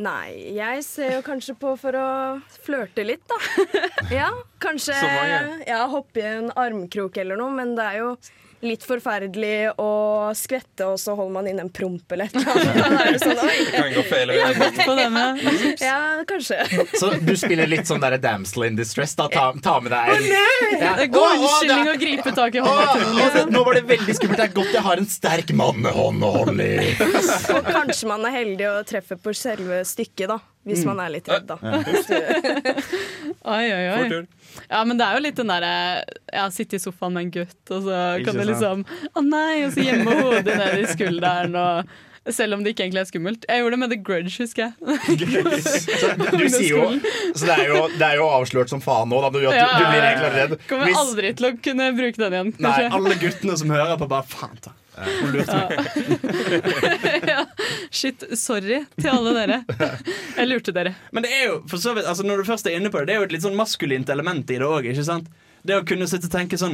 Nei, 0.02 0.54
jeg 0.56 0.84
ser 0.86 1.18
jo 1.18 1.24
kanskje 1.26 1.54
på 1.60 1.74
for 1.80 1.96
å 1.98 2.06
flørte 2.64 3.04
litt, 3.04 3.24
da. 3.28 3.38
ja, 4.22 4.30
kanskje 4.62 4.96
ja, 5.68 5.82
hoppe 5.92 6.22
i 6.22 6.28
en 6.30 6.48
armkrok 6.56 7.18
eller 7.20 7.36
noe, 7.40 7.52
men 7.58 7.74
det 7.76 7.90
er 7.90 7.98
jo 8.00 8.14
litt 8.62 8.84
forferdelig 8.86 9.72
å 9.82 10.30
skvette, 10.38 10.86
og 10.86 10.98
så 11.02 11.16
holder 11.18 11.32
man 11.34 11.48
inn 11.50 11.58
en 11.58 11.70
promp 11.74 12.12
eller 12.14 12.24
et 12.30 12.36
eller 12.38 12.84
annet. 12.86 13.18
Sånn. 13.22 13.40
Kan 13.74 13.88
gå 13.96 14.04
feil 14.06 14.30
vei. 14.30 14.36
Ja, 15.82 15.96
kanskje. 16.28 16.58
Så 17.00 17.10
du 17.26 17.32
spiller 17.36 17.66
litt 17.70 17.88
sånn 17.90 18.00
der 18.04 18.16
damsel 18.22 18.68
in 18.68 18.76
distress? 18.78 19.16
da 19.18 19.26
Ta, 19.32 19.48
ta 19.64 19.80
med 19.82 19.90
deg 19.92 20.12
en 20.14 20.28
Ja. 20.82 20.94
Det 21.00 21.08
går 21.14 21.34
unnskyldning 21.40 21.90
å 21.90 21.96
gripe 22.00 22.34
tak 22.36 22.54
i 22.54 22.62
hånda. 22.62 23.46
Nå 23.50 23.64
var 23.66 23.74
det 23.80 23.84
veldig 23.90 24.14
skummelt. 24.18 24.38
Det 24.38 24.46
er 24.48 24.54
godt 24.56 24.72
jeg 24.78 24.86
har 24.86 25.02
en 25.02 25.10
sterk 25.10 25.52
mannehånd 25.58 26.22
å 26.22 26.30
holde 26.38 26.70
i. 26.86 26.94
Og 27.02 27.66
kanskje 27.66 28.08
man 28.10 28.24
er 28.30 28.36
heldig 28.38 28.70
og 28.70 28.86
treffer 28.88 29.18
på 29.22 29.34
selve 29.36 29.82
stykket, 29.88 30.28
da. 30.36 30.38
Hvis 30.62 30.84
Mm. 30.84 30.92
man 30.92 31.00
er 31.02 31.10
litt 31.10 31.26
redd, 31.26 31.48
da. 31.50 31.56
Oi, 33.42 33.64
oi, 33.74 33.86
oi. 33.90 34.26
Ja, 34.68 34.84
men 34.84 34.98
det 35.00 35.06
er 35.08 35.18
jo 35.18 35.24
litt 35.24 35.36
den 35.40 35.50
derre 35.52 35.74
ja, 36.32 36.46
sitte 36.54 36.78
i 36.78 36.82
sofaen 36.82 37.14
med 37.16 37.26
en 37.26 37.34
gutt, 37.40 37.60
og 37.70 37.84
så 37.88 37.98
kan 38.24 38.38
du 38.38 38.44
liksom 38.48 38.86
Å 38.88 39.26
nei! 39.26 39.64
Og 39.66 39.74
så 39.74 39.84
gjemme 39.86 40.16
hodet 40.22 40.56
ned 40.58 40.80
i 40.82 40.88
skulderen 40.90 41.56
og 41.58 41.92
Selv 42.30 42.54
om 42.54 42.60
det 42.62 42.70
ikke 42.76 42.84
egentlig 42.84 43.00
er 43.00 43.06
skummelt. 43.08 43.46
Jeg 43.50 43.58
gjorde 43.64 43.74
det 43.74 43.78
med 43.82 43.90
The 43.90 43.96
Grudge, 44.06 44.36
husker 44.44 44.68
jeg. 44.68 44.74
Du 46.38 46.44
sier 46.54 46.68
jo 46.70 46.84
Så 47.34 47.48
det 47.48 47.56
er 47.56 47.64
jo, 47.66 47.80
det 47.98 48.06
er 48.06 48.20
jo 48.20 48.28
avslørt 48.30 48.70
som 48.70 48.78
faen 48.84 49.10
nå, 49.10 49.18
da. 49.24 49.30
Du, 49.34 49.40
du, 49.42 49.48
Ja, 49.50 49.64
du 49.74 49.88
blir 49.88 50.06
egentlig 50.06 50.30
redd. 50.36 50.54
Kommer 50.70 50.86
Hvis- 50.86 51.00
aldri 51.00 51.32
til 51.40 51.48
å 51.48 51.52
kunne 51.66 51.88
bruke 51.98 52.22
den 52.22 52.36
igjen. 52.38 52.52
Nei, 52.62 52.76
alle 53.00 53.18
guttene 53.24 53.58
som 53.58 53.74
hører 53.74 53.98
på, 53.98 54.06
bare 54.14 54.22
faen 54.30 54.54
ta. 54.62 54.70
Hun 55.02 55.34
lurte 55.34 55.56
meg. 55.56 55.72
Shit, 57.92 58.24
sorry 58.40 58.82
til 58.96 59.10
alle 59.12 59.34
dere. 59.36 59.60
Jeg 60.38 60.48
lurte 60.48 60.72
dere. 60.72 60.94
Men 61.12 61.26
det 61.26 61.32
er 61.36 61.46
jo, 61.50 61.60
for 61.68 61.76
så 61.82 61.92
vidt, 61.96 62.08
altså 62.08 62.24
når 62.24 62.40
du 62.42 62.48
først 62.48 62.66
er 62.70 62.78
inne 62.80 62.88
på 62.92 63.02
det, 63.02 63.10
det 63.12 63.16
er 63.18 63.22
jo 63.22 63.28
et 63.28 63.36
litt 63.36 63.44
sånn 63.44 63.58
maskulint 63.58 64.08
element 64.14 64.48
i 64.50 64.56
det 64.62 64.68
òg. 64.68 64.88
Det 65.62 65.76
å 65.78 65.84
kunne 65.86 66.08
sitte 66.10 66.26
og 66.26 66.32
tenke 66.32 66.58
sånn 66.58 66.72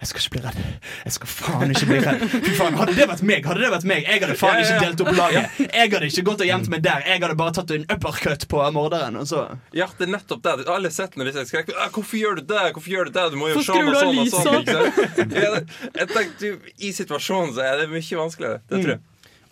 Jeg 0.00 0.08
skal 0.10 0.22
ikke 0.24 0.32
bli 0.34 0.40
redd. 0.42 0.56
Jeg 1.04 1.12
skal 1.14 1.28
faen 1.30 1.70
ikke 1.70 1.86
bli 1.86 1.98
redd. 2.02 2.24
Fy 2.32 2.54
faen, 2.58 2.74
Hadde 2.80 2.96
det 2.96 3.06
vært 3.06 3.22
meg, 3.30 3.44
hadde 3.46 3.62
det 3.62 3.68
vært 3.70 3.86
meg 3.86 4.08
jeg 4.08 4.22
hadde 4.24 4.34
faen 4.40 4.58
ikke 4.64 4.80
delt 4.82 5.04
opp 5.04 5.12
laget. 5.20 5.60
Jeg 5.68 5.92
hadde 5.92 6.08
ikke 6.08 6.24
gått 6.26 6.42
og 6.42 6.48
gjemt 6.50 6.72
meg 6.72 6.82
der. 6.82 7.04
Jeg 7.06 7.22
hadde 7.22 7.36
bare 7.38 7.54
tatt 7.60 7.70
en 7.76 7.86
uppercut 7.94 8.48
på 8.50 8.64
morderen. 8.74 9.20
Og 9.22 9.28
så 9.30 9.44
Ja, 9.76 9.86
det 10.00 10.08
er 10.08 10.12
nettopp 10.16 10.42
det. 10.48 10.56
Alle 10.66 10.90
har 10.90 10.96
sett 10.98 11.14
når 11.20 11.30
de 11.30 11.36
sier 11.36 11.46
skrekk. 11.52 11.70
«Ah, 11.78 11.92
Hvorfor 11.94 12.18
gjør 12.18 12.40
du 12.40 12.46
det? 12.50 12.64
Hvorfor 12.74 12.90
gjør 12.96 13.12
du 13.12 13.14
det? 13.20 13.28
Du 13.30 13.38
må 13.38 13.52
jo 13.52 13.62
sånn 13.62 13.86
du 13.86 13.94
sånn 14.02 14.18
og 14.24 14.34
sånn. 14.34 14.60
Ikke 14.64 14.82
sant? 14.90 15.30
Det- 15.30 15.98
jeg 16.00 16.10
tenkte, 16.16 16.54
I 16.82 16.90
situasjonen 16.98 17.54
så 17.54 17.62
er 17.70 17.84
det 17.84 17.90
mye 17.94 18.18
vanskeligere. 18.24 18.64
Det 18.66 18.82
tror 18.82 18.96
jeg. 18.96 19.02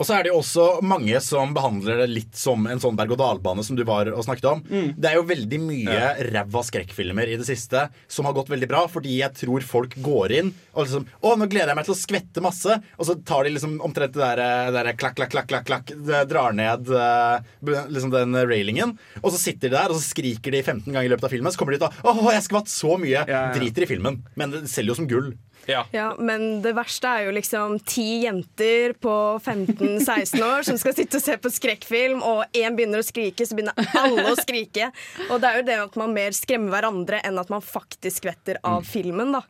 Og 0.03 0.07
så 0.09 0.17
er 0.17 0.25
det 0.27 0.33
jo 0.33 0.41
også 0.41 0.65
mange 0.83 1.21
som 1.23 1.53
behandler 1.55 2.01
det 2.03 2.09
litt 2.11 2.39
som 2.39 2.65
en 2.67 2.81
sånn 2.83 2.97
berg-og-dal-bane 2.99 3.63
som 3.63 3.77
du 3.79 3.85
var 3.87 4.09
og 4.11 4.25
snakket 4.27 4.49
om. 4.51 4.63
Det 4.99 5.07
er 5.13 5.15
jo 5.21 5.27
veldig 5.29 5.61
mye 5.63 5.99
ræva 6.33 6.63
skrekkfilmer 6.67 7.31
i 7.31 7.37
det 7.39 7.47
siste 7.47 7.85
som 8.11 8.27
har 8.27 8.35
gått 8.35 8.51
veldig 8.51 8.67
bra, 8.73 8.81
fordi 8.91 9.21
jeg 9.21 9.31
tror 9.45 9.63
folk 9.63 9.95
går 10.03 10.35
inn 10.41 10.51
og 10.73 10.87
liksom 10.89 11.05
Å, 11.23 11.35
nå 11.39 11.47
gleder 11.53 11.71
jeg 11.71 11.79
meg 11.79 11.87
til 11.87 11.95
å 11.95 12.01
skvette 12.01 12.43
masse. 12.43 12.77
Og 12.99 13.07
så 13.07 13.15
tar 13.29 13.47
de 13.47 13.53
liksom 13.55 13.77
omtrent 13.85 14.17
det 14.17 14.25
der, 14.25 14.43
det 14.73 14.83
der 14.89 14.99
klakk, 14.99 15.15
klakk, 15.21 15.31
klakk, 15.37 15.49
klakk, 15.53 15.67
klakk 15.71 15.95
det 16.09 16.25
Drar 16.33 16.57
ned 16.57 16.91
eh, 16.91 17.53
liksom 17.93 18.11
den 18.15 18.35
railingen. 18.49 18.97
Og 19.23 19.31
så 19.35 19.39
sitter 19.39 19.71
de 19.71 19.77
der 19.77 19.93
og 19.93 20.01
så 20.01 20.09
skriker 20.09 20.51
de 20.57 20.65
15 20.65 20.89
ganger 20.89 21.07
i 21.07 21.13
løpet 21.13 21.29
av 21.29 21.35
filmen. 21.37 21.53
Så 21.55 21.61
kommer 21.63 21.77
de 21.77 21.83
ut 21.83 21.87
og 21.87 22.11
Å, 22.27 22.33
jeg 22.35 22.49
skvatt 22.49 22.73
så 22.73 22.97
mye. 22.99 23.23
ja. 23.29 23.45
Driter 23.55 23.87
i 23.87 23.91
filmen. 23.95 24.23
Men 24.41 24.57
det 24.57 24.65
selger 24.73 24.95
jo 24.97 25.01
som 25.03 25.11
gull. 25.11 25.33
Ja. 25.67 25.85
Ja, 25.95 26.09
Men 26.19 26.63
det 26.65 26.73
verste 26.77 27.09
er 27.09 27.27
jo 27.29 27.35
liksom 27.37 27.77
ti 27.87 28.25
jenter 28.25 28.95
på 28.99 29.15
15-16 29.45 30.43
år 30.43 30.67
som 30.67 30.79
skal 30.81 30.97
sitte 30.97 31.21
og 31.21 31.25
se 31.25 31.37
på 31.39 31.53
skrekkfilm, 31.53 32.23
og 32.27 32.45
én 32.57 32.75
begynner 32.79 33.03
å 33.03 33.07
skrike, 33.07 33.47
så 33.47 33.59
begynner 33.59 33.95
alle 33.99 34.27
å 34.33 34.39
skrike. 34.41 34.91
Og 35.29 35.39
det 35.43 35.51
er 35.51 35.61
jo 35.61 35.69
det 35.69 35.79
at 35.85 36.01
man 36.01 36.17
mer 36.17 36.35
skremmer 36.37 36.75
hverandre 36.75 37.23
enn 37.27 37.39
at 37.39 37.53
man 37.53 37.63
faktisk 37.65 38.23
skvetter 38.23 38.59
av 38.67 38.83
filmen, 38.89 39.35
da. 39.39 39.45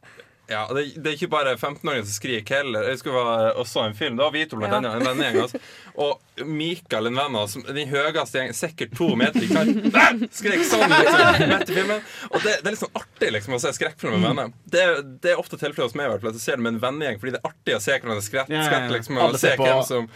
Ja, 0.50 0.66
det, 0.74 0.82
det 1.00 1.06
er 1.12 1.14
ikke 1.16 1.28
bare 1.32 1.52
15-åringer 1.56 2.04
som 2.04 2.16
skriker 2.16 2.58
heller. 2.60 2.82
Jeg 2.88 2.96
husker 2.98 3.14
det 3.14 3.52
også 3.62 3.84
en 3.86 3.94
film. 3.96 4.16
Det 4.18 4.24
var 4.26 4.32
Vito 4.34 4.58
blant 4.58 4.72
Ja. 4.74 4.80
annet. 4.80 4.96
En 4.98 5.06
vennegjeng. 5.06 5.38
Altså. 5.44 5.60
Og 6.02 6.46
Mikael, 6.48 7.06
en 7.08 7.16
venn 7.20 7.36
av 7.38 7.46
oss, 7.46 7.54
den 7.68 7.88
høyeste 7.88 8.40
gjengen, 8.40 8.56
sikkert 8.58 8.92
to 8.98 9.08
meter, 9.16 9.38
i 9.44 9.48
sant? 9.48 10.26
Skrek 10.34 10.64
sånn 10.68 10.92
liksom, 10.92 11.48
midt 11.54 11.70
i 11.72 11.78
filmen. 11.78 12.04
Og 12.32 12.38
det, 12.42 12.56
det 12.58 12.68
er 12.68 12.74
litt 12.74 12.82
sånn 12.82 13.00
artig 13.00 13.30
liksom, 13.38 13.56
å 13.56 13.62
se 13.62 13.72
skrekkfilmer 13.78 14.18
med 14.18 14.28
venner. 14.32 14.52
Det, 14.76 14.84
det 15.24 15.32
er 15.36 15.40
ofte 15.40 15.56
tilfellet 15.60 15.92
hos 15.92 15.96
meg, 15.96 16.10
i 16.10 16.14
hvert 16.16 16.26
fall, 16.26 16.34
at 16.34 16.40
jeg 16.42 16.46
ser 16.50 16.60
det 16.60 16.66
med 16.66 16.74
en 16.76 16.84
vennegjeng 16.88 17.22
fordi 17.22 17.36
det 17.36 17.42
er 17.42 17.50
artig 17.52 17.78
å 17.78 17.82
se 17.86 17.96
hverandre 18.02 18.46
ja, 18.52 18.62
ja. 18.66 18.84
Liksom, 18.92 19.18
Alle 19.22 19.38
og 19.38 19.40
se 19.40 19.48
ser 19.52 19.60
på- 19.62 19.68
hvem 19.70 19.84
som 19.88 20.08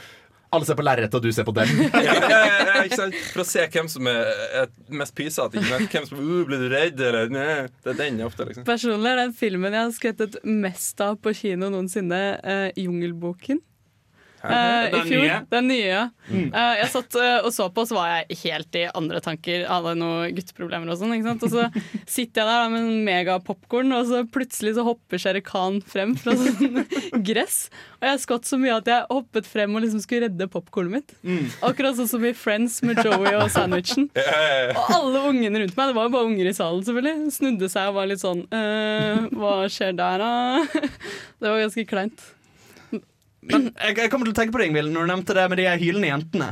Alle 0.56 0.68
ser 0.68 0.78
på 0.78 0.84
lerretet, 0.86 1.14
og 1.18 1.24
du 1.24 1.32
ser 1.34 1.46
på 1.46 1.54
dem. 1.56 1.70
ja, 2.06 2.16
ja, 2.16 2.40
ja, 2.40 2.58
ja, 2.70 2.82
ikke 2.86 3.00
sant? 3.02 3.16
For 3.34 3.44
å 3.44 3.46
se 3.48 3.66
hvem 3.74 3.90
som 3.92 4.08
er, 4.10 4.72
mest 5.02 5.16
pysete. 5.18 5.62
Hvem 5.92 6.08
som 6.08 6.20
uh, 6.20 6.42
Blir 6.48 6.64
du 6.64 6.68
redd, 6.72 7.00
eller? 7.00 7.30
Nei. 7.32 7.68
Det 7.84 7.94
er 7.94 8.00
den 8.00 8.20
ofte, 8.26 8.48
liksom. 8.48 8.66
Personlig 8.68 9.12
er 9.12 9.22
den 9.26 9.36
filmen 9.36 9.76
jeg 9.76 9.82
har 9.82 9.94
skvettet 9.96 10.40
mest 10.46 11.00
av 11.04 11.20
på 11.20 11.34
kino 11.36 11.70
noensinne, 11.72 12.22
eh, 12.40 12.68
'Jungelboken'. 12.76 13.62
Eh, 14.44 14.88
I 14.92 15.00
fjor. 15.08 15.22
nye? 15.24 15.40
Den 15.50 15.68
nye, 15.72 16.10
Mm. 16.26 16.48
Uh, 16.50 16.72
jeg 16.80 16.88
satt 16.90 17.14
uh, 17.22 17.44
og 17.46 17.52
så 17.54 17.68
på, 17.70 17.84
så 17.86 17.94
var 17.94 18.08
jeg 18.10 18.36
helt 18.40 18.74
i 18.74 18.80
andre 18.98 19.20
tanker. 19.22 19.60
Hadde 19.70 19.92
noen 19.94 20.32
gutteproblemer 20.34 20.90
og 20.90 20.98
sånn. 20.98 21.12
ikke 21.14 21.28
sant? 21.28 21.44
Og 21.46 21.52
så 21.52 21.68
sitter 22.02 22.42
jeg 22.42 22.48
der 22.48 22.64
da, 22.64 22.68
med 22.72 22.80
en 22.82 23.04
megapopkorn, 23.06 23.94
og 23.94 24.08
så 24.10 24.24
plutselig 24.34 24.72
så 24.74 24.82
hopper 24.88 25.22
Shere 25.22 25.38
Khan 25.46 25.78
frem 25.86 26.16
fra 26.18 26.34
sånn 26.34 26.82
gress. 27.28 27.68
Og 28.00 28.08
jeg 28.10 28.22
skvatt 28.24 28.50
så 28.50 28.58
mye 28.58 28.74
at 28.80 28.90
jeg 28.90 29.06
hoppet 29.12 29.46
frem 29.46 29.78
og 29.78 29.84
liksom 29.86 30.02
skulle 30.02 30.26
redde 30.26 30.50
popkornet 30.50 30.96
mitt. 30.98 31.14
Akkurat 31.62 31.94
sånn 32.00 32.10
som 32.10 32.26
i 32.26 32.34
Friends 32.36 32.80
med 32.82 32.98
Joey 33.06 33.36
og 33.38 33.46
sandwichen. 33.54 34.10
Og 34.82 34.90
alle 34.98 35.22
ungene 35.30 35.62
rundt 35.62 35.78
meg, 35.78 35.92
det 35.92 35.96
var 36.00 36.08
jo 36.10 36.14
bare 36.18 36.26
unger 36.32 36.50
i 36.50 36.56
salen 36.58 36.82
selvfølgelig, 36.86 37.30
snudde 37.38 37.70
seg 37.70 37.92
og 37.92 38.00
var 38.00 38.10
litt 38.10 38.22
sånn 38.22 38.42
«Eh, 38.50 39.28
Hva 39.38 39.54
skjer 39.70 39.94
der, 39.96 40.18
da? 40.26 40.88
Det 41.40 41.46
var 41.52 41.62
ganske 41.62 41.86
kleint. 41.86 42.32
Men 43.50 43.70
jeg, 43.70 43.98
jeg 44.02 44.12
kommer 44.12 44.28
til 44.28 44.34
å 44.34 44.38
tenke 44.38 44.54
på 44.54 44.62
det, 44.62 44.70
Ingvild, 44.70 44.92
når 44.94 45.06
du 45.06 45.12
nevnte 45.12 45.36
det 45.38 45.46
med 45.52 45.60
de 45.60 45.68
hylende 45.82 46.10
jentene. 46.10 46.50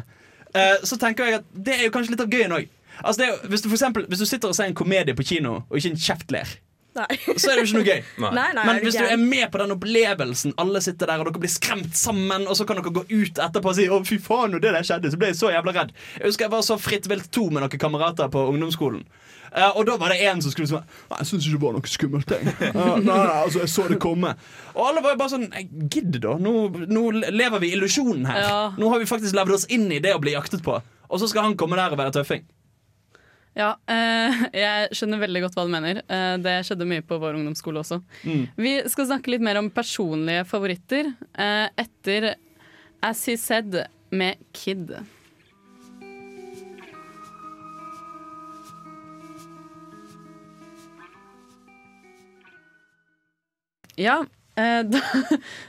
Uh, 0.54 0.76
så 0.86 0.98
tenker 1.00 1.26
jeg 1.26 1.40
at 1.40 1.46
det 1.66 1.78
er 1.78 1.86
jo 1.88 1.94
kanskje 1.94 2.14
litt 2.14 2.24
av 2.24 2.34
gøyen 2.34 2.54
òg. 2.54 2.68
Altså 3.02 3.26
hvis, 3.50 3.64
du 3.64 3.68
for 3.68 3.74
eksempel, 3.74 4.04
hvis 4.10 4.22
du 4.22 4.28
sitter 4.28 4.52
og 4.52 4.54
ser 4.54 4.70
en 4.70 4.76
komedie 4.78 5.16
på 5.18 5.26
kino, 5.26 5.56
og 5.66 5.80
ikke 5.80 5.94
en 5.94 6.04
kjeft 6.04 6.34
ler, 6.34 6.52
Nei. 6.94 7.18
så 7.34 7.50
er 7.50 7.58
det 7.58 7.64
jo 7.64 7.66
ikke 7.66 7.80
noe 7.80 7.88
gøy. 7.88 8.02
Nei. 8.24 8.46
Nei, 8.54 8.64
Men 8.68 8.80
hvis 8.84 8.98
du 8.98 9.04
er 9.04 9.20
med 9.20 9.48
på 9.50 9.60
den 9.62 9.74
opplevelsen, 9.74 10.54
alle 10.62 10.82
sitter 10.84 11.10
der 11.10 11.24
og 11.24 11.30
dere 11.30 11.42
blir 11.42 11.52
skremt 11.52 11.98
sammen, 11.98 12.46
og 12.46 12.58
så 12.58 12.66
kan 12.68 12.78
dere 12.80 12.94
gå 12.94 13.04
ut 13.10 13.42
etterpå 13.48 13.72
og 13.72 13.76
si 13.78 13.88
'Å, 13.88 14.00
fy 14.06 14.20
faen, 14.22 14.54
når 14.54 14.64
det 14.64 14.74
der 14.78 14.86
skjedde, 14.86 15.12
så 15.12 15.20
ble 15.20 15.32
jeg 15.32 15.40
så 15.40 15.52
jævla 15.54 15.74
redd'. 15.74 15.94
Jeg 16.20 16.26
husker 16.28 16.46
jeg 16.46 16.54
var 16.54 16.66
så 16.66 16.78
Fritt 16.84 17.06
vilt 17.08 17.30
to 17.32 17.48
med 17.50 17.64
noen 17.64 17.80
kamerater 17.80 18.28
på 18.30 18.48
ungdomsskolen. 18.52 19.04
Uh, 19.54 19.70
og 19.78 19.84
da 19.86 19.94
var 20.00 20.10
det 20.10 20.18
en 20.26 20.40
som 20.42 20.50
skulle 20.50 20.66
sånn 20.66 20.82
Nei, 20.82 21.20
jeg 21.20 21.28
syns 21.28 21.44
ikke 21.46 21.58
det 21.60 21.62
var 21.62 21.74
noe 21.76 21.90
skummelt. 21.90 22.32
Jeg. 22.34 22.54
Uh, 22.74 22.96
nei, 22.98 23.04
nei, 23.06 23.36
altså, 23.44 23.60
jeg 23.62 23.70
så 23.70 23.84
det 23.90 24.00
komme. 24.02 24.32
Og 24.74 24.82
alle 24.88 25.02
var 25.04 25.14
jo 25.14 25.20
bare 25.20 25.32
sånn 25.36 25.46
Gidd, 25.92 26.18
da. 26.24 26.34
Nå, 26.42 26.54
nå 26.90 27.04
lever 27.30 27.62
vi 27.62 27.70
i 27.70 27.76
illusjonen 27.78 28.26
her. 28.26 28.40
Ja. 28.42 28.58
Nå 28.78 28.90
har 28.90 29.02
vi 29.02 29.06
faktisk 29.06 29.36
levd 29.36 29.54
oss 29.54 29.68
inn 29.70 29.86
i 29.94 30.00
det 30.02 30.16
å 30.16 30.22
bli 30.22 30.34
jaktet 30.34 30.64
på. 30.66 30.80
Og 31.06 31.22
så 31.22 31.30
skal 31.30 31.46
han 31.46 31.58
komme 31.60 31.78
der 31.78 31.94
og 31.94 32.00
være 32.00 32.16
tøffing. 32.18 32.42
Ja, 33.54 33.74
eh, 33.86 34.44
jeg 34.64 34.98
skjønner 34.98 35.22
veldig 35.22 35.44
godt 35.46 35.58
hva 35.58 35.66
du 35.66 35.72
mener. 35.72 36.02
Eh, 36.10 36.36
det 36.42 36.58
skjedde 36.66 36.88
mye 36.90 37.04
på 37.06 37.18
vår 37.22 37.38
ungdomsskole 37.38 37.82
også. 37.84 38.00
Vi 38.58 38.76
skal 38.90 39.10
snakke 39.10 39.34
litt 39.34 39.44
mer 39.46 39.60
om 39.62 39.70
personlige 39.74 40.46
favoritter 40.50 41.12
eh, 41.14 41.68
etter 41.78 42.34
As 43.04 43.24
He 43.28 43.38
Said 43.38 43.78
med 44.14 44.42
Kid. 44.54 44.96
Ja, 53.94 54.24
da, 54.94 55.00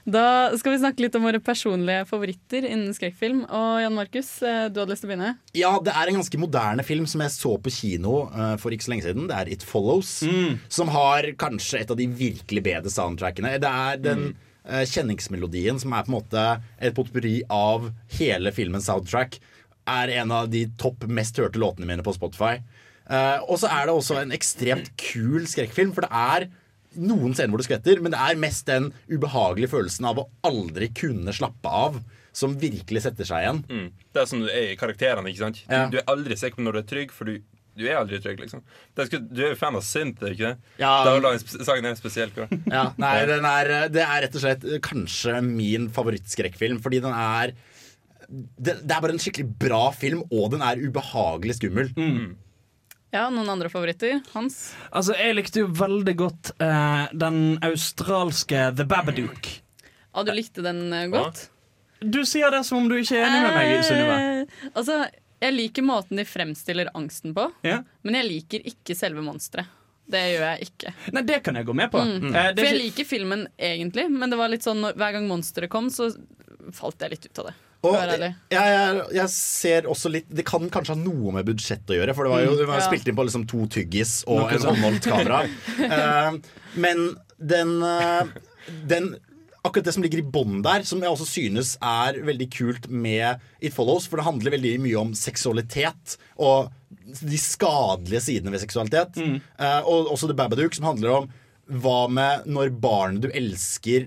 da 0.05 0.25
skal 0.59 0.75
vi 0.75 0.79
snakke 0.81 1.01
litt 1.05 1.15
om 1.17 1.25
våre 1.25 1.41
personlige 1.43 2.05
favoritter 2.09 2.67
innen 2.67 2.93
skrekkfilm. 2.95 3.43
Og 3.45 3.81
Jan 3.81 3.97
Markus, 3.97 4.29
eh, 4.45 4.67
du 4.69 4.81
hadde 4.81 4.93
lyst 4.93 5.05
til 5.05 5.09
å 5.09 5.13
begynne? 5.13 5.31
Ja, 5.57 5.71
det 5.81 5.95
er 5.95 6.11
en 6.11 6.19
ganske 6.19 6.41
moderne 6.41 6.85
film 6.85 7.07
som 7.09 7.23
jeg 7.25 7.33
så 7.33 7.55
på 7.61 7.73
kino 7.73 8.27
eh, 8.29 8.55
for 8.61 8.75
ikke 8.75 8.87
så 8.87 8.93
lenge 8.93 9.07
siden. 9.07 9.27
Det 9.31 9.39
er 9.39 9.51
It 9.55 9.65
Follows. 9.65 10.13
Som 10.69 10.93
har 10.93 11.31
kanskje 11.41 11.81
et 11.81 11.93
av 11.93 11.99
de 11.99 12.09
virkelig 12.21 12.65
bedre 12.65 12.93
soundtrackene. 12.93 13.57
Det 13.63 13.73
er 13.89 14.01
den 14.03 14.23
mm. 14.29 14.85
kjenningsmelodien 14.89 15.81
som 15.81 15.93
er 15.93 16.05
på 16.05 16.11
en 16.11 16.17
måte 16.19 16.47
et 16.77 16.95
potpurri 16.97 17.39
av 17.53 17.89
hele 18.19 18.53
filmens 18.55 18.89
soundtrack. 18.91 19.39
Er 19.89 20.13
en 20.21 20.33
av 20.33 20.49
de 20.53 20.65
topp 20.81 21.05
mest 21.09 21.37
hørte 21.41 21.61
låtene 21.61 21.89
mine 21.89 22.05
på 22.05 22.13
Spotify. 22.15 22.59
Eh, 23.05 23.39
og 23.45 23.59
så 23.61 23.69
er 23.69 23.85
det 23.85 23.95
også 23.95 24.19
en 24.21 24.33
ekstremt 24.33 24.93
kul 24.97 25.45
skrekkfilm, 25.49 25.93
for 25.95 26.05
det 26.05 26.11
er 26.11 26.47
noen 26.97 27.33
scener 27.35 27.51
hvor 27.53 27.61
du 27.63 27.67
skvetter, 27.67 28.01
men 28.01 28.11
det 28.15 28.19
er 28.21 28.35
mest 28.41 28.65
den 28.69 28.91
ubehagelige 29.11 29.71
følelsen 29.73 30.05
av 30.09 30.21
å 30.23 30.29
aldri 30.47 30.89
kunne 30.95 31.33
slappe 31.35 31.67
av, 31.71 31.99
som 32.35 32.55
virkelig 32.59 33.01
setter 33.05 33.23
seg 33.27 33.43
igjen. 33.45 33.59
Mm. 33.71 33.91
Det 34.13 34.21
er 34.21 34.25
som 34.27 34.41
du 34.43 34.47
er 34.51 34.71
i 34.73 34.79
karakterene. 34.79 35.29
ikke 35.31 35.43
sant? 35.45 35.61
Du, 35.67 35.73
Ja. 35.75 35.85
du 35.89 35.97
er 36.01 36.07
aldri 36.11 36.35
sikker 36.35 36.57
på 36.59 36.65
når 36.67 36.73
du 36.73 36.79
er 36.79 36.89
trygg, 36.89 37.11
for 37.15 37.25
du, 37.31 37.37
du 37.77 37.85
er 37.87 37.95
aldri 37.99 38.19
trygg. 38.23 38.39
liksom 38.43 38.61
det 38.95 39.03
er, 39.05 39.09
sku- 39.09 39.27
Du 39.33 39.41
er 39.45 39.49
jo 39.53 39.55
fan 39.59 39.75
av 39.75 39.81
synth, 39.87 40.21
er 40.23 40.35
ikke 40.35 40.51
det? 40.51 40.57
Ja. 40.79 41.03
Sangen 41.63 41.85
er 41.85 41.95
spesielt 41.95 42.35
bra. 42.35 42.47
Ja, 42.77 42.89
nei, 42.97 43.25
den 43.25 43.45
er, 43.47 43.71
det 43.89 44.03
er 44.03 44.21
rett 44.27 44.35
og 44.35 44.41
slett 44.43 44.67
kanskje 44.83 45.41
min 45.43 45.87
favorittskrekkfilm, 45.95 46.81
fordi 46.83 46.99
den 47.01 47.13
er 47.15 47.53
det, 48.27 48.79
det 48.81 48.89
er 48.91 49.01
bare 49.03 49.13
en 49.13 49.19
skikkelig 49.21 49.51
bra 49.61 49.91
film, 49.93 50.23
og 50.33 50.49
den 50.55 50.61
er 50.65 50.79
ubehagelig 50.81 51.59
skummel. 51.59 51.91
Ja, 53.13 53.29
Noen 53.31 53.49
andre 53.49 53.69
favoritter? 53.71 54.21
Hans? 54.33 54.73
Altså, 54.91 55.13
Jeg 55.17 55.35
likte 55.37 55.61
jo 55.63 55.67
veldig 55.71 56.15
godt 56.19 56.51
eh, 56.61 57.05
den 57.15 57.57
australske 57.63 58.71
The 58.75 58.85
Babadook. 58.89 59.51
Ja, 60.15 60.23
du 60.23 60.31
likte 60.35 60.63
den 60.65 60.81
eh, 60.93 61.05
godt? 61.13 61.45
Du 62.01 62.19
sier 62.27 62.51
det 62.51 62.63
som 62.67 62.81
om 62.83 62.89
du 62.91 62.97
ikke 62.99 63.15
er 63.21 63.29
enig 63.29 63.45
med 63.45 63.55
meg, 63.55 63.85
Sunniva. 63.87 64.17
Eh, 64.19 64.67
altså, 64.75 64.97
jeg 65.45 65.55
liker 65.55 65.85
måten 65.87 66.19
de 66.19 66.25
fremstiller 66.27 66.91
angsten 66.97 67.33
på, 67.37 67.47
Ja? 67.67 67.81
men 68.03 68.17
jeg 68.19 68.27
liker 68.29 68.67
ikke 68.73 68.95
selve 68.97 69.23
monsteret. 69.25 69.69
Det 70.05 70.19
gjør 70.35 70.43
jeg 70.51 70.67
ikke. 70.67 70.91
Nei, 71.15 71.21
det 71.25 71.37
kan 71.41 71.55
jeg 71.57 71.65
gå 71.65 71.73
med 71.73 71.89
på. 71.93 71.97
Mm. 72.05 72.27
Eh, 72.29 72.49
det 72.53 72.59
For 72.59 72.67
er 72.67 72.67
jeg 72.67 72.75
ikke- 72.75 72.83
liker 72.83 73.07
filmen 73.09 73.47
egentlig, 73.57 74.09
men 74.11 74.29
det 74.29 74.37
var 74.37 74.49
litt 74.53 74.61
sånn 74.67 74.83
når, 74.83 74.93
hver 74.99 75.15
gang 75.15 75.27
monsteret 75.31 75.69
kom, 75.73 75.87
så 75.89 76.11
falt 76.75 76.99
jeg 77.01 77.09
litt 77.15 77.25
ut 77.25 77.39
av 77.41 77.45
det. 77.49 77.55
Og 77.85 77.95
jeg, 77.97 78.31
jeg, 78.51 79.03
jeg 79.17 79.31
ser 79.33 79.87
også 79.91 80.11
litt 80.13 80.27
Det 80.33 80.45
kan 80.47 80.65
kanskje 80.73 80.95
ha 80.95 80.99
noe 81.01 81.33
med 81.35 81.47
budsjett 81.47 81.93
å 81.93 81.97
gjøre, 81.99 82.15
for 82.17 82.27
det 82.27 82.33
var 82.35 82.43
jo 82.45 82.55
det 82.59 82.67
var 82.69 82.81
Ja. 82.81 82.87
spilt 82.87 83.07
inn 83.11 83.17
på 83.17 83.25
liksom 83.27 83.45
to 83.51 83.65
tyggis 83.71 84.17
og 84.27 84.43
Noe 84.43 84.57
en 84.57 84.67
håndholdt 84.71 85.07
kamera. 85.11 85.43
uh, 85.85 86.37
men 86.85 87.05
den, 87.37 87.77
uh, 87.83 88.25
den 88.89 89.15
akkurat 89.65 89.87
det 89.87 89.93
som 89.95 90.03
ligger 90.05 90.21
i 90.21 90.27
bånn 90.29 90.59
der, 90.65 90.83
som 90.85 91.01
jeg 91.01 91.09
også 91.09 91.25
synes 91.25 91.75
er 91.81 92.19
veldig 92.25 92.47
kult 92.53 92.89
med 92.89 93.41
It 93.65 93.73
Follows, 93.73 94.05
for 94.09 94.21
det 94.21 94.27
handler 94.27 94.53
veldig 94.53 94.75
mye 94.83 94.99
om 95.01 95.13
seksualitet 95.17 96.17
og 96.37 96.69
de 97.05 97.37
skadelige 97.41 98.21
sidene 98.27 98.53
ved 98.53 98.61
seksualitet. 98.61 99.17
Eh, 99.17 99.81
og 99.89 100.11
også 100.13 100.29
The 100.29 100.37
Babadook, 100.37 100.77
som 100.77 100.85
handler 100.91 101.15
om 101.15 101.27
hva 101.81 102.05
med 102.13 102.45
når 102.45 102.75
barnet 102.77 103.25
du 103.25 103.31
elsker 103.33 104.05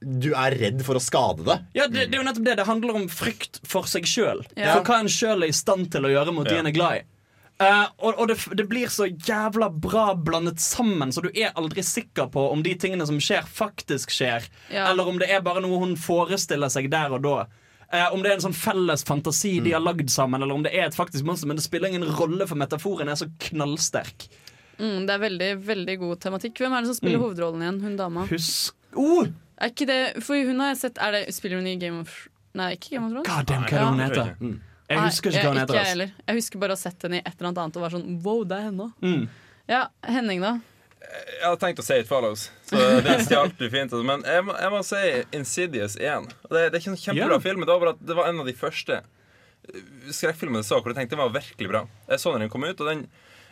du 0.00 0.30
er 0.34 0.54
redd 0.56 0.80
for 0.86 0.96
å 0.96 1.02
skade 1.02 1.44
det. 1.44 1.58
Ja, 1.76 1.86
det, 1.86 2.06
det 2.10 2.16
er 2.16 2.22
jo 2.22 2.26
nettopp 2.28 2.44
det. 2.46 2.56
Det 2.56 2.66
handler 2.68 2.94
om 3.02 3.08
frykt 3.12 3.60
for 3.68 3.84
seg 3.90 4.06
sjøl. 4.08 4.44
Ja. 4.56 4.74
For 4.78 4.86
hva 4.88 5.00
en 5.02 5.10
sjøl 5.12 5.44
er 5.44 5.52
i 5.52 5.56
stand 5.56 5.90
til 5.92 6.06
å 6.08 6.12
gjøre 6.12 6.32
mot 6.32 6.48
de 6.48 6.54
Ja. 6.56 6.60
en 6.64 6.70
er 6.70 6.76
glad 6.76 7.00
i. 7.02 7.06
Uh, 7.60 7.84
og 8.08 8.20
og 8.22 8.28
det, 8.30 8.38
det 8.56 8.64
blir 8.70 8.88
så 8.88 9.04
jævla 9.10 9.66
bra 9.68 10.14
blandet 10.16 10.62
sammen, 10.64 11.10
så 11.12 11.20
du 11.20 11.28
er 11.36 11.50
aldri 11.60 11.82
sikker 11.84 12.30
på 12.32 12.46
om 12.54 12.62
de 12.64 12.72
tingene 12.80 13.04
som 13.04 13.18
skjer, 13.20 13.44
faktisk 13.44 14.14
skjer. 14.16 14.46
Ja. 14.72 14.86
Eller 14.88 15.04
om 15.10 15.18
det 15.20 15.28
er 15.28 15.42
bare 15.44 15.60
noe 15.60 15.82
hun 15.82 15.92
forestiller 16.00 16.72
seg 16.72 16.88
der 16.90 17.12
og 17.12 17.20
da. 17.26 17.34
Uh, 17.92 18.06
om 18.14 18.22
det 18.24 18.30
er 18.30 18.38
en 18.38 18.46
sånn 18.46 18.56
felles 18.56 19.04
fantasi 19.04 19.58
de 19.60 19.74
har 19.76 19.84
lagd 19.84 20.08
sammen, 20.08 20.40
eller 20.40 20.54
om 20.56 20.64
det 20.64 20.72
er 20.72 20.86
et 20.88 20.96
faktisk 20.96 21.26
monster. 21.28 21.50
Men 21.50 21.60
det 21.60 21.66
spiller 21.66 21.92
ingen 21.92 22.08
rolle, 22.16 22.46
for 22.48 22.56
metaforen 22.56 23.12
er 23.12 23.20
så 23.20 23.28
knallsterk. 23.50 24.30
Mm, 24.80 25.04
det 25.04 25.12
er 25.12 25.20
veldig 25.26 25.50
veldig 25.68 25.98
god 26.06 26.20
tematikk. 26.24 26.56
Hvem 26.64 26.72
er 26.72 26.80
det 26.86 26.94
som 26.94 26.96
spiller 27.02 27.18
Mm. 27.20 27.24
hovedrollen 27.26 27.62
igjen? 27.66 27.80
Hun 27.84 27.96
dama? 28.00 28.24
Husk 28.30 28.72
oh! 28.96 29.26
Er 29.60 29.72
ikke 29.72 29.86
det 29.90 30.00
For 30.24 30.40
hun 30.48 30.62
har 30.62 30.72
jeg 30.72 30.80
sett 30.86 31.00
er 31.02 31.16
det, 31.16 31.22
Spiller 31.36 31.60
hun 31.60 31.68
i 31.68 31.76
Game 31.80 32.02
of 32.04 32.16
Nei, 32.56 32.72
ikke 32.76 32.96
Game 32.96 33.06
of 33.06 33.12
Thrones? 33.14 33.28
God 33.28 33.46
damn, 33.46 33.66
hva 33.68 33.76
er 33.76 33.80
det 33.80 33.90
hun 33.90 34.04
heter? 34.04 34.30
Mm. 34.40 34.56
Jeg 34.90 35.02
husker 35.04 35.30
ikke 35.30 35.42
hva 35.44 35.50
hun 35.52 35.60
heter. 35.60 35.70
heter. 35.70 35.78
jeg 35.78 35.90
heller. 35.92 36.14
Jeg 36.26 36.38
husker 36.40 36.62
bare 36.62 36.74
å 36.74 36.78
ha 36.78 36.80
sett 36.80 37.04
henne 37.06 37.20
i 37.20 37.22
et 37.22 37.30
eller 37.36 37.48
annet 37.50 37.60
annet 37.62 37.76
og 37.78 37.84
var 37.84 37.92
sånn 37.94 38.08
wow, 38.24 38.40
det 38.50 38.56
er 38.56 38.64
henne. 38.66 38.86
Mm. 39.04 39.20
Ja, 39.70 39.82
Henning, 40.02 40.42
da? 40.42 40.56
Jeg 41.10 41.44
hadde 41.44 41.60
tenkt 41.62 41.82
å 41.82 41.84
si 41.86 42.00
It 42.02 42.08
Follows, 42.10 42.48
så 42.66 42.80
det 43.06 43.14
stjal 43.28 43.52
du 43.54 43.64
fint. 43.70 43.86
altså. 43.86 44.02
Men 44.06 44.26
jeg 44.26 44.48
må, 44.48 44.56
jeg 44.58 44.74
må 44.74 44.82
si 44.86 45.04
Insidious 45.38 45.94
1. 45.94 46.26
Det, 46.42 46.58
det 46.58 46.66
er 46.66 46.80
ikke 46.82 46.92
en 46.96 47.00
kjempebra 47.04 47.36
yeah. 47.36 47.44
film, 47.46 47.62
men 47.62 47.70
det 47.70 47.76
var 47.76 47.84
bare 47.84 47.94
at 47.94 48.02
det 48.10 48.18
var 48.18 48.30
en 48.32 48.42
av 48.42 48.50
de 48.50 48.56
første 48.58 48.98
skrekkfilmene 50.10 50.64
jeg 50.64 50.70
så 50.72 50.80
hvor 50.80 50.90
jeg 50.90 50.98
tenkte 50.98 51.14
den 51.14 51.22
var 51.22 51.34
virkelig 51.38 51.70
bra. 51.70 51.84
Jeg 52.10 52.22
så 52.22 52.34
den 52.34 52.48
den 52.48 52.52
kom 52.52 52.66
ut, 52.66 52.82
og 52.82 52.90
den 52.90 53.06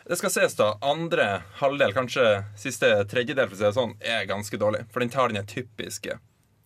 det 0.09 0.17
skal 0.17 0.31
ses 0.33 0.55
da, 0.57 0.71
andre 0.81 1.43
halvdel, 1.59 1.93
kanskje 1.93 2.23
siste 2.57 2.87
tredjedel, 3.11 3.45
for 3.45 3.53
å 3.53 3.59
si 3.59 3.65
det 3.67 3.75
sånn, 3.75 3.91
er 4.01 4.25
ganske 4.29 4.57
dårlig. 4.57 4.87
For 4.89 5.03
den 5.03 5.11
tar 5.13 5.29
den 5.29 5.45
typiske 5.45 6.17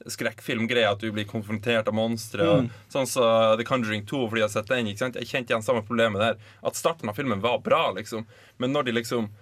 skrekkfilmgreia 0.07 0.93
at 0.93 1.03
du 1.03 1.09
blir 1.11 1.27
konfrontert 1.27 1.89
av 1.91 1.95
monstre. 1.97 2.43
Mm. 2.43 2.69
Sånn 2.91 3.09
som 3.09 3.57
The 3.59 3.65
Conjuring 3.67 4.05
2, 4.07 4.21
fordi 4.31 4.43
jeg 4.43 4.47
har 4.47 4.53
sett 4.55 4.71
den. 4.71 4.87
ikke 4.87 5.03
sant? 5.05 5.19
Jeg 5.19 5.27
kjente 5.27 5.53
igjen 5.53 5.65
samme 5.65 5.83
problemet 5.83 6.23
der. 6.23 6.39
At 6.63 6.79
starten 6.79 7.11
av 7.11 7.19
filmen 7.19 7.43
var 7.43 7.59
bra, 7.63 7.89
liksom. 7.97 8.23
Men 8.63 8.75
når 8.75 8.89
de 8.89 8.99
liksom 9.01 9.33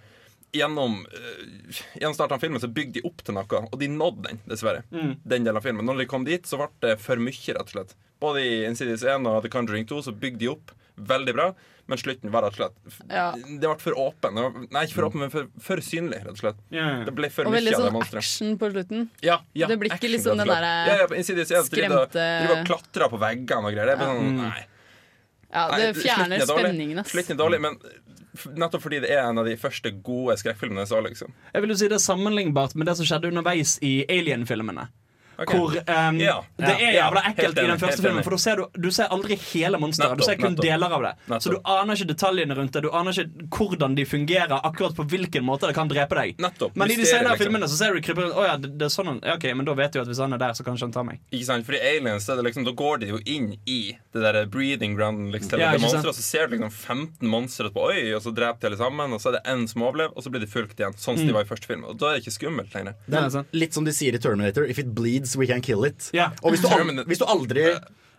Gjennom, 0.52 1.06
uh, 1.08 1.78
gjennom 1.95 2.12
starten 2.12 2.36
av 2.36 2.41
filmen 2.43 2.60
så 2.60 2.68
bygde 2.68 2.97
de 2.97 3.06
opp 3.08 3.22
til 3.24 3.38
noe, 3.38 3.60
og 3.72 3.78
de 3.80 3.88
nådde 3.88 4.26
den, 4.26 4.41
dessverre. 4.52 4.82
Mm. 4.91 5.14
Den 5.24 5.45
delen 5.45 5.60
av 5.62 5.64
filmen. 5.64 5.86
Når 5.88 6.02
de 6.02 6.06
kom 6.12 6.26
dit, 6.28 6.43
så 6.43 6.60
ble 6.60 6.68
det 6.84 6.97
for 6.99 7.22
mye, 7.24 7.54
rett 7.56 7.70
og 7.70 7.72
slett. 7.72 7.93
Både 8.20 8.41
i 8.43 8.58
Insidious 8.68 9.06
1 9.08 9.30
og 9.32 9.45
The 9.45 9.52
Conjuring 9.54 9.88
2 9.88 10.02
så 10.10 10.12
bygde 10.12 10.41
de 10.43 10.49
opp 10.52 10.74
veldig 10.98 11.34
bra, 11.36 11.54
men 11.88 11.98
slutten 11.98 12.32
var 12.32 12.44
rett 12.44 12.60
og 12.60 12.72
slett 12.72 13.10
Ja. 13.10 13.32
Det 13.36 13.60
ble 13.60 13.76
for 13.80 13.92
åpen. 14.00 14.34
Nei, 14.72 14.84
ikke 14.86 14.94
for 15.00 15.08
åpen, 15.10 15.20
men 15.20 15.30
for, 15.34 15.48
for 15.60 15.78
synlig, 15.78 16.20
rett 16.24 16.32
og 16.36 16.38
slett. 16.38 16.60
Yeah. 16.72 17.04
Det 17.06 17.14
ble 17.16 17.30
for 17.30 17.46
Og 17.46 17.52
mye 17.52 17.60
veldig 17.62 17.74
sånn 17.80 18.18
action 18.18 18.58
på 18.58 18.72
slutten. 18.72 19.10
Ja, 19.22 19.39
ja, 19.54 19.68
Det 19.68 19.78
blir 19.80 19.89
ikke 19.89 20.00
action, 20.00 20.12
liksom 20.16 20.38
den 20.38 20.48
derre 20.48 20.74
ja, 20.88 20.98
ja, 21.02 21.08
på 21.08 21.16
Insidious 21.18 21.52
1 21.52 21.70
driver 21.72 21.98
og- 22.04 22.10
skremte- 22.12 22.46
driver 22.48 22.60
og 22.60 22.66
klatrer 22.68 23.10
på 23.10 23.20
veggene 23.20 23.66
og 23.66 23.74
greier. 23.74 23.86
Det 23.86 24.00
er 24.00 24.06
sånn, 24.06 24.32
Mm. 24.32 24.38
nei. 24.38 24.66
Ja, 25.52 25.68
det 25.76 25.96
nei, 25.96 26.02
fjerner 26.02 26.39
er 26.39 26.46
spenningen, 26.48 27.00
ass. 27.00 27.12
Slutten 27.12 27.32
er 27.32 27.44
dårlig, 27.44 27.60
men 27.62 27.78
nettopp 28.56 28.82
fordi 28.82 29.02
det 29.02 29.10
er 29.12 29.28
en 29.30 29.38
av 29.38 29.46
de 29.46 29.56
første 29.58 29.92
gode 30.02 30.38
skrekkfilmene 30.39 30.86
jeg 30.86 30.88
så, 30.88 31.02
liksom. 31.04 31.34
Jeg 31.54 31.62
vil 31.62 31.70
jo 31.70 31.76
si 31.76 31.88
Det 31.89 31.96
er 32.00 32.06
sammenlignbart 32.16 32.74
med 32.76 32.88
det 32.88 32.96
som 32.96 33.06
skjedde 33.06 33.28
underveis 33.34 33.78
i 33.82 34.06
Alien-filmene. 34.08 34.88
Ok. 35.42 35.54
Hvor 35.56 35.76
um, 35.78 36.20
Ja. 36.22 36.38
Det 36.58 36.74
er 36.76 36.94
jævla 36.98 37.22
ekkelt 37.32 37.58
i 37.58 37.66
den 37.68 37.80
første 37.82 38.02
helt 38.02 38.06
filmen, 38.08 38.24
for 38.24 38.32
da 38.36 38.38
ser 38.38 38.56
du, 38.62 38.66
du 38.86 38.89
ser 38.92 39.12
aldri 39.16 39.38
hele 39.54 39.80
monsteret. 39.82 40.18
Du 40.18 40.24
ser 40.24 40.36
kun 40.39 40.54
nettopp. 40.54 40.66
deler 40.66 40.96
av 40.98 41.02
det. 41.08 41.14
Nettopp. 41.28 41.44
Så 41.44 41.54
du 41.56 41.58
aner 41.76 41.96
ikke 42.00 42.10
detaljene 42.14 42.56
rundt 42.58 42.74
det. 42.78 42.84
Du 42.86 42.92
aner 42.92 43.12
ikke 43.12 43.48
hvordan 43.58 43.96
de 43.98 44.06
fungerer, 44.06 44.54
akkurat 44.64 44.96
på 44.96 45.06
hvilken 45.12 45.44
måte 45.48 45.68
det 45.70 45.76
kan 45.78 45.89
drepe 45.92 46.16
deg. 46.20 46.36
Nettopp. 46.42 46.76
Men 46.76 46.92
i 46.92 46.96
de 47.00 47.06
senere 47.06 47.34
liksom. 47.34 47.46
filmene 47.46 47.68
så 47.72 47.78
ser 47.80 47.94
du 47.94 48.02
krype 48.06 48.22
rundt. 48.26 48.36
Oh, 48.38 48.46
ja, 48.46 48.58
det, 48.58 48.74
det 48.78 48.86
er 48.88 48.94
sånn 48.94 49.20
ja, 49.24 49.36
Ok, 49.36 49.48
men 49.56 49.66
da 49.66 49.74
vet 49.78 49.94
du 49.96 50.02
at 50.02 50.08
hvis 50.12 50.20
han 50.22 50.34
er 50.34 50.42
der, 50.42 50.54
så 50.58 50.64
kanskje 50.68 50.88
han 50.89 50.94
tar 50.96 51.06
meg. 51.08 51.22
Ikke 51.32 51.46
sant? 51.48 51.66
for 51.66 51.78
i 51.78 51.82
aliens, 51.82 52.28
er 52.30 52.39
det 52.39 52.46
liksom, 52.50 52.66
da 52.68 52.72
går 52.78 53.02
de 53.02 53.12
jo 53.14 53.20
inn 53.26 53.52
i 53.70 53.80
det 54.14 54.22
der 54.24 54.46
breathing 54.52 54.96
ground 54.98 55.32
liksom, 55.34 55.54
til 55.56 55.60
Ja, 55.64 55.72
det 55.72 55.80
ikke 55.82 55.88
monsteret, 55.88 56.12
og 56.12 56.18
så 56.18 56.26
ser 56.26 56.48
du 56.48 56.56
liksom 56.58 56.72
15 56.72 57.28
monstre 57.32 57.72
på 57.74 57.84
Oi, 57.92 58.14
og 58.18 58.22
så 58.26 58.34
dreper 58.36 58.60
de 58.62 58.68
alle 58.72 58.80
sammen, 58.82 59.14
og 59.16 59.22
så 59.24 59.32
er 59.32 59.38
det 59.39 59.44
én 59.54 59.66
som 59.70 59.84
overlever, 59.88 60.14
og 60.16 60.24
så 60.26 60.30
blir 60.34 60.44
de 60.44 60.50
fulgt 60.52 60.80
igjen. 60.82 60.94
Sånn 60.98 61.18
som 61.18 61.26
de 61.26 61.32
Mm. 61.32 61.38
var 61.38 61.46
i 61.46 61.50
første 61.52 61.68
film. 61.70 61.84
Og 61.88 61.98
da 61.98 62.10
er 62.12 62.18
det 62.18 62.24
ikke 62.26 62.34
skummelt 62.36 62.74
lenger. 62.76 62.94
Det 63.08 63.18
er 63.22 63.46
litt 63.56 63.74
som 63.74 63.86
de 63.86 63.92
sier 63.96 64.14
i 64.16 64.20
Terminator. 64.20 64.64
If 64.66 64.80
it 64.80 64.94
bleeds, 64.96 65.31
we 65.38 65.48
can 65.48 65.62
kill 65.62 65.84
it. 65.86 66.10
Yeah. 66.14 66.32
Og 66.44 66.52
hvis 66.56 66.62
du, 66.62 66.68
al 66.68 67.06
hvis 67.08 67.20
du 67.22 67.26
aldri 67.26 67.68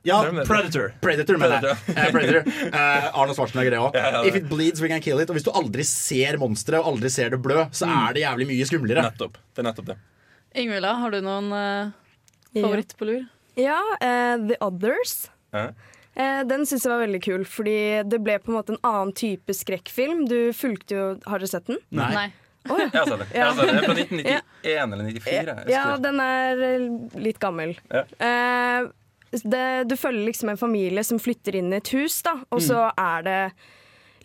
ja, 0.03 0.17
Predator. 0.47 0.93
Predator, 1.01 1.37
mener 1.39 1.63
jeg. 1.63 1.77
Predator. 1.87 2.03
Eh, 2.03 2.11
Predator. 2.11 2.49
Eh, 2.75 3.05
Arnold 3.15 3.37
Schwarzenegger, 3.39 3.71
det 3.71 3.79
òg. 3.79 3.95
Ja, 4.01 4.09
ja, 4.17 4.23
If 4.27 4.35
it 4.41 4.49
bleeds, 4.51 4.83
we 4.83 4.89
can 4.91 5.01
kill 5.05 5.21
it. 5.23 5.31
Og 5.31 5.39
hvis 5.39 5.47
du 5.47 5.53
aldri 5.55 5.85
ser 5.87 6.41
monsteret 6.43 6.83
og 6.83 6.97
aldri 6.97 7.11
ser 7.15 7.31
det 7.31 7.39
blø, 7.45 7.69
så 7.71 7.87
Mm. 7.87 7.95
er 8.09 8.17
det 8.17 8.25
jævlig 8.25 8.49
mye 8.51 8.67
skumlere. 8.67 9.05
Nettopp. 9.07 9.39
Det 9.55 9.63
er 9.63 9.69
nettopp 9.69 9.93
det. 9.93 9.97
Ingvild, 10.59 10.85
har 10.85 11.11
du 11.15 11.21
noen 11.23 11.53
eh, 11.55 11.93
favoritt 12.59 12.97
på 12.99 13.07
lur? 13.09 13.23
Ja, 13.57 13.79
uh, 14.03 14.37
The 14.49 14.59
Others. 14.65 15.29
Uh. 15.55 15.71
Eh, 16.17 16.43
den 16.45 16.67
syns 16.69 16.83
jeg 16.85 16.93
var 16.93 17.07
veldig 17.07 17.23
kul, 17.25 17.45
fordi 17.49 17.79
det 18.09 18.19
ble 18.25 18.37
på 18.43 18.51
en 18.51 18.59
måte 18.59 18.75
en 18.75 18.83
annen 18.85 19.15
type 19.17 19.55
skrekkfilm. 19.57 20.27
Du 20.29 20.53
fulgte 20.57 20.99
jo 20.99 21.05
Har 21.31 21.39
dere 21.41 21.49
sett 21.49 21.71
den? 21.71 21.79
Nei. 21.95 22.33
Å, 22.71 22.79
ja. 22.79 22.89
Jeg 22.95 23.19
det. 23.19 23.27
Jeg 23.35 23.45
har 23.45 23.55
det. 23.59 23.69
Det 23.73 23.85
fra 23.85 23.95
1991 23.97 24.93
eller 24.95 25.05
94. 25.09 25.55
Ja, 25.73 25.85
den 25.99 26.21
er 26.23 26.63
eh, 26.69 26.89
litt 27.25 27.39
gammel. 27.43 27.73
Ja. 27.91 28.05
Eh, 28.23 28.91
det, 29.43 29.65
du 29.89 29.97
følger 29.97 30.27
liksom 30.29 30.53
en 30.53 30.61
familie 30.61 31.03
som 31.05 31.19
flytter 31.23 31.57
inn 31.59 31.73
i 31.73 31.79
et 31.81 31.89
hus, 31.97 32.21
da, 32.23 32.37
og 32.53 32.61
så 32.63 32.91
er 33.01 33.23
det 33.27 33.41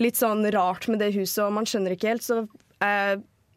litt 0.04 0.20
sånn 0.20 0.44
rart 0.54 0.88
med 0.92 1.00
det 1.02 1.14
huset, 1.16 1.46
og 1.48 1.54
man 1.56 1.66
skjønner 1.66 1.96
ikke 1.96 2.12
helt, 2.12 2.26
så 2.28 2.42
eh, 2.84 3.16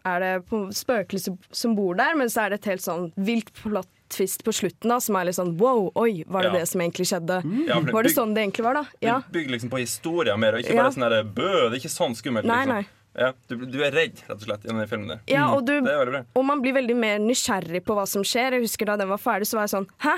er 0.08 0.20
det 0.24 0.30
på 0.48 0.62
spøkelser 0.72 1.34
som 1.52 1.74
bor 1.76 1.98
der, 1.98 2.14
men 2.16 2.30
så 2.32 2.46
er 2.46 2.54
det 2.54 2.60
et 2.62 2.70
helt 2.70 2.84
sånn 2.86 3.10
vilt 3.20 3.50
plott 3.58 3.90
twist 4.10 4.40
på 4.46 4.50
slutten 4.54 4.90
da, 4.90 4.96
som 5.02 5.14
er 5.20 5.28
litt 5.28 5.36
sånn 5.36 5.52
wow, 5.60 5.90
oi, 6.00 6.22
var 6.26 6.42
det 6.46 6.48
Ja. 6.54 6.54
det 6.62 6.68
som 6.70 6.80
egentlig 6.82 7.04
skjedde? 7.10 7.36
Ja, 7.68 7.76
for 7.76 7.84
det 7.90 7.92
Var 7.94 8.02
det 8.02 8.08
bygg- 8.10 8.16
sånn 8.16 8.32
det 8.34 8.42
egentlig 8.46 8.64
var, 8.64 8.74
da? 8.80 8.84
Ja. 9.04 9.18
Du 9.26 9.36
bygger 9.36 9.52
liksom 9.54 9.70
på 9.70 9.78
historier 9.82 10.36
mer, 10.40 10.54
og 10.56 10.64
ikke 10.64 10.74
Ja. 10.74 10.82
bare 10.86 10.94
sånn 10.96 11.04
der 11.10 11.22
bø. 11.28 11.50
Det 11.68 11.76
er 11.76 11.78
ikke 11.82 11.92
sånn 11.98 12.16
skummelt. 12.18 12.46
Nei, 12.48 12.64
liksom. 12.64 12.74
nei. 12.74 12.86
Ja, 13.18 13.32
du, 13.50 13.56
du 13.66 13.78
er 13.82 13.90
redd, 13.90 14.20
rett 14.28 14.36
og 14.36 14.44
slett, 14.46 14.62
gjennom 14.64 14.80
den 14.84 14.88
filmen. 14.90 15.08
der. 15.10 15.22
Ja, 15.32 15.48
og, 15.54 15.64
du, 15.66 15.72
Det 15.82 15.90
er 15.90 15.98
veldig 16.04 16.12
bra. 16.14 16.20
og 16.38 16.44
man 16.46 16.60
blir 16.62 16.76
veldig 16.76 16.94
mer 16.96 17.18
nysgjerrig 17.18 17.80
på 17.84 17.96
hva 17.98 18.04
som 18.06 18.22
skjer. 18.22 18.54
Jeg 18.58 18.62
husker 18.68 18.86
Da 18.92 18.96
den 19.00 19.10
var 19.10 19.18
ferdig, 19.18 19.48
så 19.50 19.58
var 19.58 19.66
jeg 19.66 19.74
sånn 19.74 19.88
Hæ? 20.04 20.14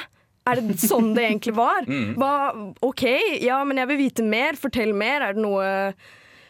Er 0.53 0.59
det 0.59 0.75
sånn 0.83 1.13
det 1.17 1.23
egentlig 1.31 1.55
var? 1.57 1.87
Mm. 1.93 2.17
Hva, 2.19 2.33
OK, 2.83 3.05
ja, 3.45 3.63
men 3.65 3.79
jeg 3.81 3.89
vil 3.93 4.01
vite 4.03 4.25
mer. 4.27 4.59
Fortell 4.61 4.93
mer. 4.93 5.23
Er 5.29 5.37
det 5.39 5.45
noe 5.45 5.95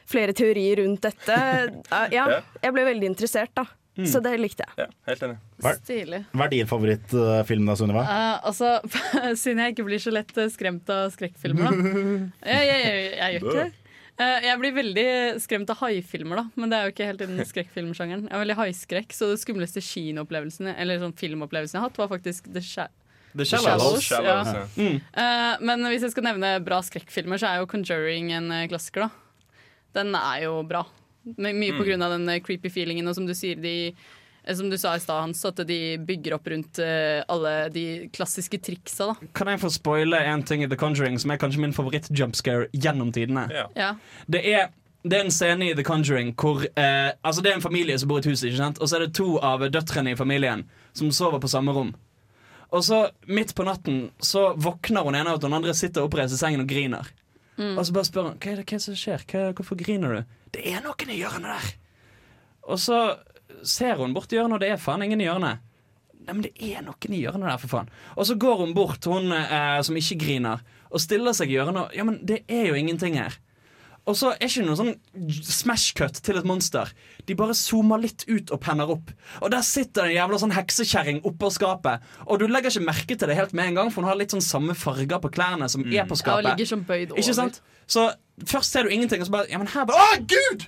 flere 0.08 0.32
teorier 0.36 0.80
rundt 0.82 1.04
dette? 1.06 1.36
Eh, 1.92 2.08
Ja, 2.16 2.26
Ja. 2.30 2.40
jeg 2.62 2.72
ble 2.74 2.84
veldig 2.90 3.10
interessert, 3.12 3.52
da. 3.54 3.66
Mm. 3.92 4.06
Så 4.08 4.22
det 4.24 4.30
likte 4.40 4.64
jeg. 4.64 4.72
Ja, 4.80 4.86
helt 5.10 5.22
enig. 5.26 5.36
Stilig. 5.82 6.22
hva 6.32 6.46
er 6.46 6.52
din 6.54 6.66
favorittfilm 6.70 7.66
da, 7.68 7.74
Sunniva? 7.76 8.02
Uh, 8.08 8.38
altså, 8.48 8.70
siden 9.42 9.60
jeg 9.60 9.74
ikke 9.76 9.84
blir 9.84 10.00
så 10.00 10.10
lett 10.16 10.32
skremt 10.54 10.88
av 10.90 11.10
skrekkfilmer, 11.12 11.68
da. 11.68 11.92
Jeg, 12.48 12.70
jeg, 12.70 12.80
jeg, 12.86 13.02
jeg 13.18 13.36
gjør 13.36 13.44
ikke 13.44 13.58
det. 13.58 13.66
Eh, 14.20 14.44
jeg 14.44 14.58
blir 14.60 14.74
veldig 14.76 15.04
skremt 15.40 15.70
av 15.72 15.78
haifilmer, 15.80 16.42
da, 16.42 16.44
men 16.60 16.68
det 16.70 16.76
er 16.78 16.84
jo 16.88 16.92
ikke 16.92 17.06
helt 17.08 17.22
innen 17.24 17.46
skrekkfilmsjangeren. 17.52 18.26
Jeg 18.28 18.36
er 18.36 18.42
veldig 18.44 18.58
haiskrekk, 18.58 19.14
så 19.16 19.30
det 19.30 19.38
skumleste 19.40 19.80
kinoopplevelsen 19.80 20.68
Eller 20.76 21.00
sånn 21.00 21.14
filmopplevelsen 21.16 21.78
jeg 21.78 21.82
har 21.82 21.88
hatt, 21.88 22.00
var 22.02 22.10
faktisk 22.12 22.50
The, 22.52 22.60
Sha 22.60 22.88
The 23.32 23.46
Shallows. 23.48 24.02
Shallows, 24.04 24.50
ja. 24.52 24.62
ja. 24.62 24.64
Mm. 24.76 24.98
uh, 25.16 25.54
men 25.64 25.86
hvis 25.88 26.04
jeg 26.04 26.12
skal 26.12 26.26
nevne 26.28 26.50
bra 26.64 26.82
skrekkfilmer, 26.84 27.40
så 27.40 27.48
er 27.48 27.62
jo 27.62 27.70
Conjuring 27.72 28.28
en 28.36 28.50
eh, 28.52 28.66
klassiker, 28.68 29.06
da. 29.08 29.48
Den 29.96 30.12
er 30.18 30.42
jo 30.44 30.58
bra. 30.68 30.84
My 31.38 31.52
mye 31.56 31.72
på 31.72 31.80
Mm. 31.80 31.86
grunn 31.88 32.02
av 32.04 32.12
den 32.18 32.28
creepy 32.44 32.68
feelingen, 32.72 33.08
og 33.08 33.14
som 33.16 33.24
du 33.28 33.32
sier, 33.36 33.56
de 33.56 33.94
som 34.56 34.70
du 34.70 34.78
sa 34.78 34.96
i 34.96 35.00
stad, 35.00 35.20
Hans, 35.20 35.44
at 35.46 35.60
de 35.66 35.80
bygger 36.02 36.34
opp 36.34 36.48
rundt 36.50 36.78
eh, 36.82 37.22
alle 37.30 37.68
de 37.74 37.86
klassiske 38.12 38.58
triksa. 38.58 39.12
da 39.12 39.32
Kan 39.38 39.50
jeg 39.52 39.62
få 39.62 39.70
spoile 39.70 40.18
en 40.32 40.42
ting 40.42 40.64
i 40.64 40.68
The 40.70 40.78
Conjuring 40.78 41.18
som 41.22 41.30
er 41.30 41.40
kanskje 41.42 41.62
min 41.62 41.74
favoritt-jumpscare 41.76 42.70
gjennom 42.72 43.12
tidene? 43.14 43.46
Ja. 43.54 43.68
Ja. 43.78 43.92
Det 44.26 44.42
er 44.54 44.70
det 45.02 45.18
er 45.18 45.24
en 45.26 45.34
scene 45.34 45.66
i 45.66 45.74
The 45.74 45.82
Conjuring 45.82 46.28
hvor 46.38 46.62
eh, 46.62 47.10
Altså 47.26 47.42
det 47.42 47.50
er 47.50 47.56
en 47.58 47.64
familie 47.64 47.96
som 47.98 48.10
bor 48.10 48.20
i 48.20 48.22
et 48.22 48.30
hus, 48.30 48.44
ikke 48.46 48.60
sant? 48.60 48.78
og 48.78 48.88
så 48.88 48.98
er 48.98 49.06
det 49.06 49.16
to 49.18 49.34
av 49.42 49.64
døtrene 49.66 50.14
i 50.14 50.18
familien 50.18 50.62
som 50.94 51.10
sover 51.10 51.42
på 51.42 51.50
samme 51.50 51.74
rom. 51.74 51.90
Og 52.72 52.84
så 52.86 53.02
midt 53.28 53.54
på 53.54 53.66
natten 53.66 54.04
så 54.22 54.52
våkner 54.56 55.04
hun 55.04 55.18
ene 55.18 55.32
av 55.32 55.40
at 55.40 55.44
den 55.44 55.56
andre 55.58 55.74
sitter 55.76 56.06
oppreist 56.06 56.36
i 56.36 56.40
sengen 56.40 56.62
og 56.62 56.70
griner. 56.70 57.10
Mm. 57.58 57.76
Og 57.76 57.84
så 57.84 57.92
bare 57.92 58.08
spør 58.08 58.30
hun 58.30 58.38
hva 58.38 58.52
er 58.52 58.62
det, 58.62 58.68
hva 58.70 58.78
som 58.80 58.96
skjer. 58.96 59.26
Hva, 59.28 59.42
hvorfor 59.58 59.80
griner 59.80 60.14
du? 60.14 60.38
Det 60.54 60.64
er 60.70 60.80
noen 60.84 61.12
i 61.12 61.18
hjørnet 61.18 61.50
der. 61.50 61.74
Og 62.72 62.80
så 62.80 63.00
ser 63.66 64.00
hun 64.00 64.14
bort 64.16 64.32
i 64.32 64.38
hjørnet, 64.38 64.58
og 64.58 64.64
det 64.64 64.72
er 64.72 64.80
faen 64.82 65.04
ingen 65.06 65.22
i 65.22 65.28
hjørnet. 65.28 65.62
Nei, 66.22 66.34
men 66.36 66.42
det 66.46 66.52
er 66.62 66.84
noen 66.86 67.14
i 67.16 67.22
hjørnet 67.24 67.48
der, 67.50 67.60
for 67.62 67.72
faen. 67.72 67.88
Og 68.14 68.28
så 68.28 68.36
går 68.38 68.60
hun 68.62 68.74
bort, 68.76 69.04
hun 69.10 69.32
eh, 69.34 69.78
som 69.82 69.96
ikke 69.98 70.20
griner, 70.22 70.62
og 70.92 71.02
stiller 71.02 71.34
seg 71.34 71.50
i 71.50 71.56
hjørnet. 71.58 71.80
og, 71.88 71.96
Ja, 71.96 72.06
men 72.06 72.20
det 72.26 72.44
er 72.48 72.68
jo 72.70 72.78
ingenting 72.78 73.18
her. 73.18 73.38
Og 74.02 74.16
så 74.18 74.32
er 74.32 74.48
ikke 74.48 74.64
noe 74.66 74.74
sånn 74.74 74.96
smash 75.46 75.92
cut 75.98 76.16
til 76.26 76.38
et 76.40 76.46
monster. 76.48 76.88
De 77.28 77.36
bare 77.38 77.54
zoomer 77.54 78.00
litt 78.02 78.24
ut 78.26 78.50
og 78.50 78.58
penner 78.64 78.90
opp. 78.90 79.12
Og 79.38 79.52
der 79.54 79.62
sitter 79.62 80.08
en 80.08 80.16
jævla 80.16 80.40
sånn 80.42 80.54
heksekjerring 80.56 81.20
oppå 81.28 81.52
skapet. 81.54 82.02
Og 82.26 82.42
du 82.42 82.48
legger 82.50 82.74
ikke 82.74 82.88
merke 82.88 83.14
til 83.14 83.30
det 83.30 83.38
helt 83.38 83.54
med 83.54 83.70
en 83.70 83.78
gang, 83.78 83.92
for 83.94 84.02
hun 84.02 84.10
har 84.10 84.18
litt 84.18 84.34
sånn 84.34 84.42
samme 84.42 84.74
farger 84.78 85.22
på 85.22 85.30
klærne 85.36 85.70
som 85.70 85.86
er 85.86 86.08
på 86.10 86.18
skapet. 86.18 86.48
Ja, 86.48 86.56
ligger 86.56 86.70
sånn 86.72 86.82
bøyd 86.88 87.12
over. 87.14 87.22
Ikke 87.22 87.36
sant? 87.38 87.62
Så 87.86 88.08
først 88.46 88.72
ser 88.72 88.82
du 88.86 88.88
ingenting, 88.94 89.20
og 89.22 89.26
så 89.26 89.32
bare 89.32 89.46
Ja, 89.50 89.58
men 89.58 89.66
her 89.72 89.84
bare 89.88 89.98
Å, 90.02 90.18
gud! 90.26 90.64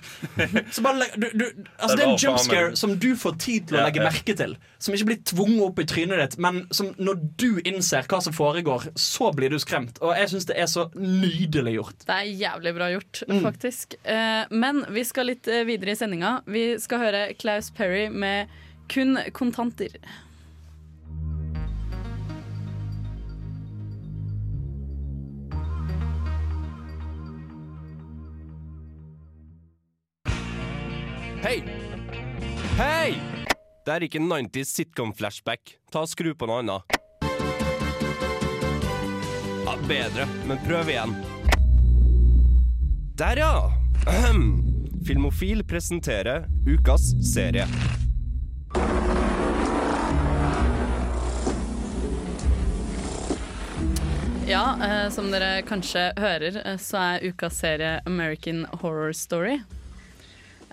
Så 0.71 0.81
bare 0.85 1.07
du, 1.15 1.27
du, 1.33 1.45
altså, 1.79 1.95
det 1.97 2.03
er 2.03 2.09
en 2.09 2.17
jump 2.17 2.39
scare 2.39 2.61
jumpscare 2.61 2.75
som 2.79 2.95
du 2.99 3.15
får 3.15 3.37
tid 3.39 3.67
til 3.69 3.77
å 3.79 3.85
legge 3.85 4.03
merke 4.03 4.35
til. 4.37 4.55
Som 4.79 4.93
ikke 4.97 5.07
blir 5.11 5.21
tvunget 5.25 5.63
opp 5.67 5.79
i 5.79 5.85
trynet 5.89 6.19
ditt, 6.21 6.37
men 6.41 6.61
som 6.75 6.91
når 6.97 7.21
du 7.41 7.47
innser 7.65 8.05
hva 8.11 8.19
som 8.21 8.33
foregår, 8.35 8.89
så 8.99 9.31
blir 9.35 9.49
du 9.53 9.57
skremt. 9.61 9.97
Og 10.01 10.13
jeg 10.17 10.29
syns 10.33 10.45
det 10.49 10.57
er 10.61 10.67
så 10.71 10.87
nydelig 10.95 11.75
gjort. 11.77 12.05
Det 12.05 12.15
er 12.19 12.29
jævlig 12.45 12.75
bra 12.77 12.91
gjort, 12.93 13.23
Mm. 13.27 13.41
faktisk. 13.43 13.95
Eh, 14.03 14.45
men 14.51 14.83
vi 14.93 15.03
skal 15.03 15.25
litt 15.31 15.47
eh, 15.47 15.63
videre 15.65 15.91
i 15.91 15.95
sendinga. 15.99 16.41
Vi 16.45 16.77
skal 16.79 16.99
høre 16.99 17.33
Klaus 17.39 17.71
Perry 17.71 18.07
med 18.09 18.47
'Kun 18.87 19.17
kontanter'. 19.33 19.97
Hei! 31.45 31.63
Hei! 32.77 33.11
Det 33.85 33.91
er 33.93 34.03
ikke 34.07 34.17
90s 34.17 34.71
sitcom-flashback. 34.79 35.75
Ta 35.93 36.01
og 36.01 36.09
Skru 36.09 36.31
på 36.33 36.47
noe 36.49 36.63
annet. 36.63 36.95
Ja, 39.67 39.75
bedre, 39.85 40.25
men 40.49 40.57
prøv 40.65 40.89
igjen. 40.89 41.13
Der, 43.21 43.43
ja! 43.43 43.51
Ahem. 44.09 44.41
Filmofil 45.05 45.61
presenterer 45.69 46.49
ukas 46.65 47.11
serie. 47.35 47.69
Ja, 54.49 54.65
eh, 54.81 55.07
som 55.13 55.29
dere 55.29 55.61
kanskje 55.69 56.09
hører, 56.17 56.63
eh, 56.65 56.81
så 56.81 57.05
er 57.13 57.29
ukas 57.29 57.61
serie 57.61 57.99
American 58.09 58.65
Horror 58.81 59.13
Story. 59.13 59.59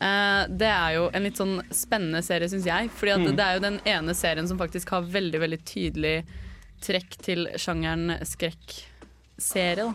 Eh, 0.02 0.46
det 0.50 0.66
er 0.72 0.94
jo 0.96 1.04
en 1.14 1.22
litt 1.28 1.38
sånn 1.38 1.60
spennende 1.70 2.22
serie, 2.26 2.48
syns 2.50 2.66
jeg. 2.66 2.90
Fordi 2.98 3.12
Mm. 3.28 3.36
det 3.36 3.44
er 3.46 3.54
jo 3.54 3.60
den 3.68 3.80
ene 3.86 4.14
serien 4.18 4.48
som 4.48 4.58
faktisk 4.58 4.90
har 4.90 5.02
veldig 5.02 5.38
veldig 5.40 5.60
tydelig 5.64 6.24
trekk 6.82 7.16
til 7.22 7.46
sjangeren 7.54 8.18
skrekkserie. 8.26 9.94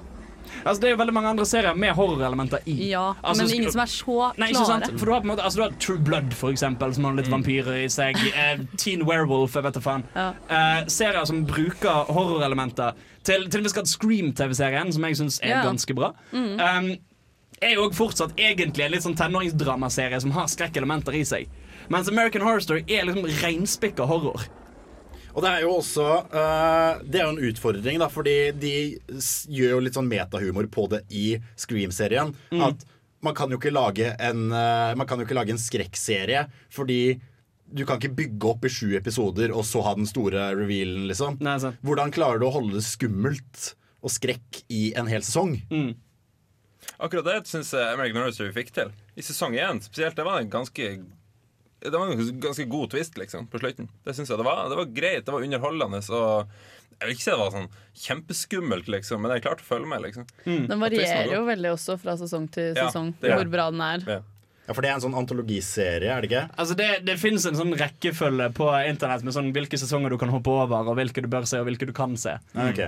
Altså, 0.64 0.80
det 0.80 0.88
er 0.88 0.94
jo 0.94 1.00
veldig 1.02 1.14
mange 1.14 1.28
andre 1.34 1.44
serier 1.46 1.76
med 1.76 1.92
horrorelementer 1.98 2.62
i. 2.72 2.76
Ja, 2.94 3.14
Altså, 3.22 3.44
men 3.44 3.54
ingen 3.58 3.72
som 3.74 3.82
er 3.84 3.90
så 3.92 4.38
Nei, 4.40 4.48
klare. 4.54 4.98
For 4.98 5.06
du 5.06 5.12
har, 5.12 5.22
måte, 5.28 5.44
altså, 5.44 5.58
du 5.58 5.64
har 5.64 5.72
True 5.78 5.98
Blood, 6.00 6.32
for 6.34 6.54
eksempel, 6.54 6.94
som 6.96 7.04
har 7.04 7.18
litt 7.18 7.28
vampyrer 7.28 7.84
i 7.84 7.88
seg. 7.92 8.16
Eh, 8.34 8.58
Teen 8.78 9.04
Werewolf, 9.06 9.54
jeg 9.60 9.64
vet 9.64 9.74
da 9.74 9.80
faen. 9.84 10.06
Ja. 10.16 10.30
Eh, 10.50 10.86
serier 10.88 11.26
som 11.28 11.44
bruker 11.46 12.06
horrorelementer. 12.08 12.94
Til, 13.28 13.50
til 13.50 13.62
vi 13.62 13.70
skal 13.74 13.84
ha 13.84 13.92
Scream-TV-serien, 13.92 14.94
som 14.94 15.04
jeg 15.04 15.16
syns 15.20 15.42
er 15.44 15.50
Ja. 15.50 15.64
ganske 15.64 15.94
bra. 15.94 16.14
Mm. 16.32 16.60
Um, 16.62 16.98
er 17.62 17.78
jo 17.78 17.88
fortsatt 17.96 18.38
egentlig 18.38 18.86
en 18.86 18.94
litt 18.94 19.06
sånn 19.06 19.18
tenåringsdramaserie 19.18 20.20
som 20.22 20.34
har 20.36 20.50
skrekkelementer 20.52 21.16
i 21.18 21.24
seg. 21.26 21.52
Mens 21.94 22.10
American 22.12 22.44
Horror 22.46 22.64
Story 22.64 22.84
er 22.92 23.08
liksom 23.08 23.28
reinspikka 23.42 24.08
horror. 24.10 24.48
Og 25.38 25.44
det 25.46 25.50
er 25.54 25.64
jo 25.68 25.76
også 25.78 26.06
uh, 26.34 26.98
Det 27.06 27.20
er 27.20 27.28
jo 27.28 27.34
en 27.36 27.48
utfordring, 27.52 28.00
da, 28.02 28.10
fordi 28.10 28.36
de 28.58 28.76
gjør 29.54 29.76
jo 29.76 29.82
litt 29.86 29.98
sånn 29.98 30.10
metahumor 30.10 30.66
på 30.74 30.88
det 30.92 31.04
i 31.14 31.28
Scream-serien. 31.60 32.34
Mm. 32.50 32.64
At 32.72 32.86
man 33.26 33.38
kan 33.38 33.54
jo 33.54 33.60
ikke 33.60 33.74
lage 33.74 34.12
en 34.14 34.50
uh, 34.50 34.94
Man 34.98 35.08
kan 35.10 35.22
jo 35.22 35.28
ikke 35.28 35.38
lage 35.38 35.54
en 35.54 35.62
skrekkserie 35.62 36.48
fordi 36.74 37.20
du 37.68 37.82
kan 37.84 38.00
ikke 38.00 38.16
bygge 38.16 38.48
opp 38.48 38.64
i 38.64 38.70
sju 38.72 38.94
episoder 38.96 39.52
og 39.52 39.66
så 39.68 39.82
ha 39.84 39.92
den 39.98 40.08
store 40.08 40.54
revealen, 40.56 41.04
liksom. 41.10 41.36
Hvordan 41.84 42.14
klarer 42.16 42.40
du 42.40 42.46
å 42.48 42.54
holde 42.54 42.78
det 42.78 42.84
skummelt 42.88 43.74
og 44.00 44.14
skrekk 44.14 44.62
i 44.72 44.94
en 44.96 45.10
hel 45.12 45.26
sesong? 45.26 45.58
Mm. 45.68 45.90
Akkurat 46.98 47.28
det 47.28 47.38
syns 47.50 47.74
jeg 47.76 47.94
American 47.94 48.22
Horror 48.22 48.34
Story 48.36 48.54
fikk 48.56 48.72
til. 48.74 48.92
I 49.18 49.26
sesong 49.26 49.58
én 49.60 49.82
spesielt. 49.86 50.16
Det 50.18 50.26
var 50.26 50.40
en 50.42 50.50
ganske 50.50 50.88
Det 51.80 51.94
var 51.94 52.10
en 52.10 52.40
ganske 52.42 52.66
god 52.72 52.90
twist 52.92 53.18
liksom 53.22 53.46
på 53.52 53.60
slutten. 53.62 53.90
Det 54.06 54.16
synes 54.18 54.30
jeg 54.32 54.40
det 54.40 54.46
var. 54.48 54.64
Det 54.72 54.80
var 54.80 54.86
greit, 54.96 55.26
det 55.28 55.34
var 55.36 55.46
underholdende. 55.46 56.00
Og 56.10 56.48
jeg 56.98 57.06
vil 57.06 57.14
ikke 57.14 57.26
si 57.28 57.30
det 57.36 57.38
var 57.44 57.52
sånn 57.54 57.68
kjempeskummelt, 58.08 58.88
liksom, 58.90 59.22
men 59.22 59.36
jeg 59.36 59.44
klarte 59.46 59.62
å 59.62 59.68
følge 59.68 59.92
med. 59.92 60.02
liksom 60.08 60.26
Den 60.72 60.82
varierer 60.82 61.30
jo 61.36 61.44
veldig 61.46 61.76
også 61.76 62.00
fra 62.02 62.16
sesong 62.18 62.48
til 62.50 62.74
sesong, 62.78 63.14
ja, 63.22 63.38
hvor 63.38 63.52
bra 63.54 63.68
den 63.70 63.84
er. 63.86 64.08
Ja, 64.10 64.74
For 64.74 64.82
det 64.82 64.90
er 64.90 64.98
en 64.98 65.04
sånn 65.06 65.16
antologiserie, 65.22 66.10
er 66.10 66.26
det 66.26 66.32
ikke? 66.32 66.42
Altså 66.58 66.76
Det, 66.80 66.88
det 67.08 67.20
finnes 67.22 67.46
en 67.48 67.56
sånn 67.60 67.76
rekkefølge 67.78 68.50
på 68.58 68.72
internett 68.90 69.24
med 69.24 69.38
sånn 69.38 69.54
hvilke 69.56 69.78
sesonger 69.80 70.10
du 70.12 70.18
kan 70.18 70.34
hoppe 70.34 70.50
over, 70.52 70.90
og 70.90 70.98
hvilke 70.98 71.22
du 71.24 71.30
bør 71.32 71.46
se, 71.48 71.62
og 71.62 71.70
hvilke 71.70 71.88
du 71.88 71.94
kan 71.96 72.18
se. 72.20 72.34
Ja, 72.58 72.66
ok. 72.74 72.82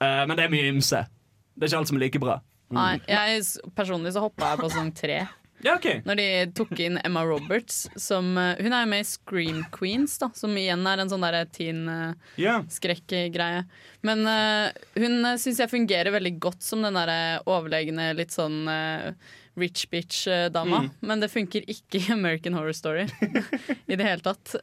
Eh, 0.00 0.22
men 0.24 0.32
det 0.38 0.46
er 0.48 0.54
mye 0.56 0.72
ymse. 0.72 1.04
Det 1.52 1.66
er 1.68 1.70
ikke 1.74 1.82
alt 1.84 1.92
som 1.92 2.00
er 2.00 2.06
like 2.06 2.22
bra. 2.24 2.40
Nei, 2.74 3.00
jeg, 3.10 3.44
personlig 3.74 4.14
så 4.14 4.24
hoppa 4.24 4.52
jeg 4.52 4.62
på 4.62 4.70
sesong 4.70 4.94
tre. 4.96 5.20
Ja, 5.60 5.74
okay. 5.76 5.98
Når 6.06 6.16
de 6.16 6.26
tok 6.56 6.70
inn 6.80 6.94
Emma 7.04 7.20
Roberts 7.28 7.82
som 8.00 8.30
eh, 8.40 8.54
Hun 8.64 8.72
er 8.72 8.84
jo 8.84 8.88
med 8.88 9.02
i 9.02 9.08
Scream 9.08 9.58
Queens, 9.74 10.14
da, 10.22 10.30
som 10.32 10.54
igjen 10.56 10.86
er 10.88 11.02
en 11.02 11.10
sånn 11.12 11.20
derre 11.20 11.42
teen-skrekk-greie. 11.52 12.62
skrekkgreie. 12.72 13.66
Men 14.06 14.24
uh, 14.24 14.70
hun 14.96 15.34
syns 15.36 15.60
jeg 15.60 15.68
fungerer 15.68 16.14
veldig 16.14 16.32
godt 16.40 16.64
som 16.64 16.80
den 16.80 16.96
derre 16.96 17.42
overlegne, 17.44 18.08
litt 18.16 18.32
sånn 18.32 18.62
uh, 18.72 19.12
rich 19.60 19.84
bitch-dama. 19.92 20.86
Mm. 20.86 20.90
Men 21.12 21.26
det 21.26 21.28
funker 21.32 21.68
ikke 21.68 22.00
i 22.00 22.12
American 22.16 22.56
Horror 22.56 22.76
Story 22.76 23.04
i 23.90 24.00
det 24.00 24.06
hele 24.06 24.24
tatt. 24.24 24.56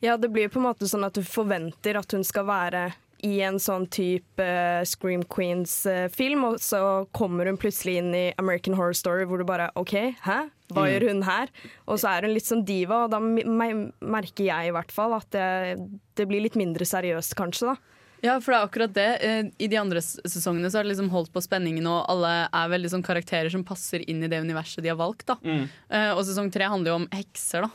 Ja, 0.00 0.16
det 0.16 0.32
blir 0.32 0.48
på 0.48 0.62
en 0.62 0.68
måte 0.70 0.88
sånn 0.88 1.04
at 1.04 1.18
du 1.18 1.26
forventer 1.26 1.98
at 2.00 2.16
hun 2.16 2.24
skal 2.24 2.48
være 2.48 2.88
i 3.26 3.40
en 3.42 3.56
sånn 3.58 3.88
type 3.90 4.38
eh, 4.44 4.84
Scream 4.84 5.22
Queens-film, 5.24 6.44
og 6.44 6.60
så 6.62 7.06
kommer 7.16 7.46
hun 7.50 7.58
plutselig 7.60 7.98
inn 8.00 8.12
i 8.14 8.26
American 8.38 8.74
Horror 8.78 8.94
Story 8.94 9.24
hvor 9.28 9.38
du 9.38 9.44
bare 9.48 9.70
OK, 9.76 9.94
hæ? 10.24 10.38
Hva 10.72 10.84
Mm. 10.84 10.88
gjør 10.92 11.06
hun 11.08 11.22
her? 11.22 11.48
Og 11.88 11.98
så 11.98 12.08
er 12.12 12.22
hun 12.26 12.34
litt 12.34 12.44
sånn 12.44 12.64
diva, 12.64 13.04
og 13.04 13.10
da 13.10 13.18
me- 13.18 13.44
me- 13.44 13.92
merker 14.00 14.44
jeg 14.44 14.68
i 14.68 14.70
hvert 14.74 14.92
fall 14.92 15.14
at 15.14 15.30
det, 15.30 15.78
det 16.14 16.28
blir 16.28 16.42
litt 16.44 16.56
mindre 16.56 16.84
seriøst, 16.84 17.34
kanskje, 17.34 17.72
da. 17.72 17.76
Ja, 18.20 18.40
for 18.40 18.50
det 18.52 18.58
er 18.58 18.66
akkurat 18.68 18.92
det. 18.92 19.22
Eh, 19.22 19.42
I 19.64 19.68
de 19.68 19.76
andre 19.78 20.00
sesongene 20.02 20.66
så 20.70 20.78
har 20.78 20.82
det 20.84 20.90
liksom 20.96 21.08
holdt 21.10 21.30
på 21.32 21.40
spenningen, 21.40 21.86
og 21.86 22.04
alle 22.10 22.48
er 22.52 22.68
veldig 22.68 22.90
sånn 22.90 23.04
karakterer 23.06 23.48
som 23.50 23.62
passer 23.64 24.02
inn 24.10 24.22
i 24.24 24.28
det 24.28 24.40
universet 24.42 24.82
de 24.82 24.88
har 24.90 24.96
valgt. 24.98 25.24
da. 25.26 25.36
Mm. 25.44 25.68
Eh, 25.90 26.10
og 26.12 26.24
sesong 26.26 26.50
tre 26.52 26.64
handler 26.68 26.90
jo 26.90 26.96
om 26.96 27.08
hekser, 27.14 27.62
da. 27.62 27.70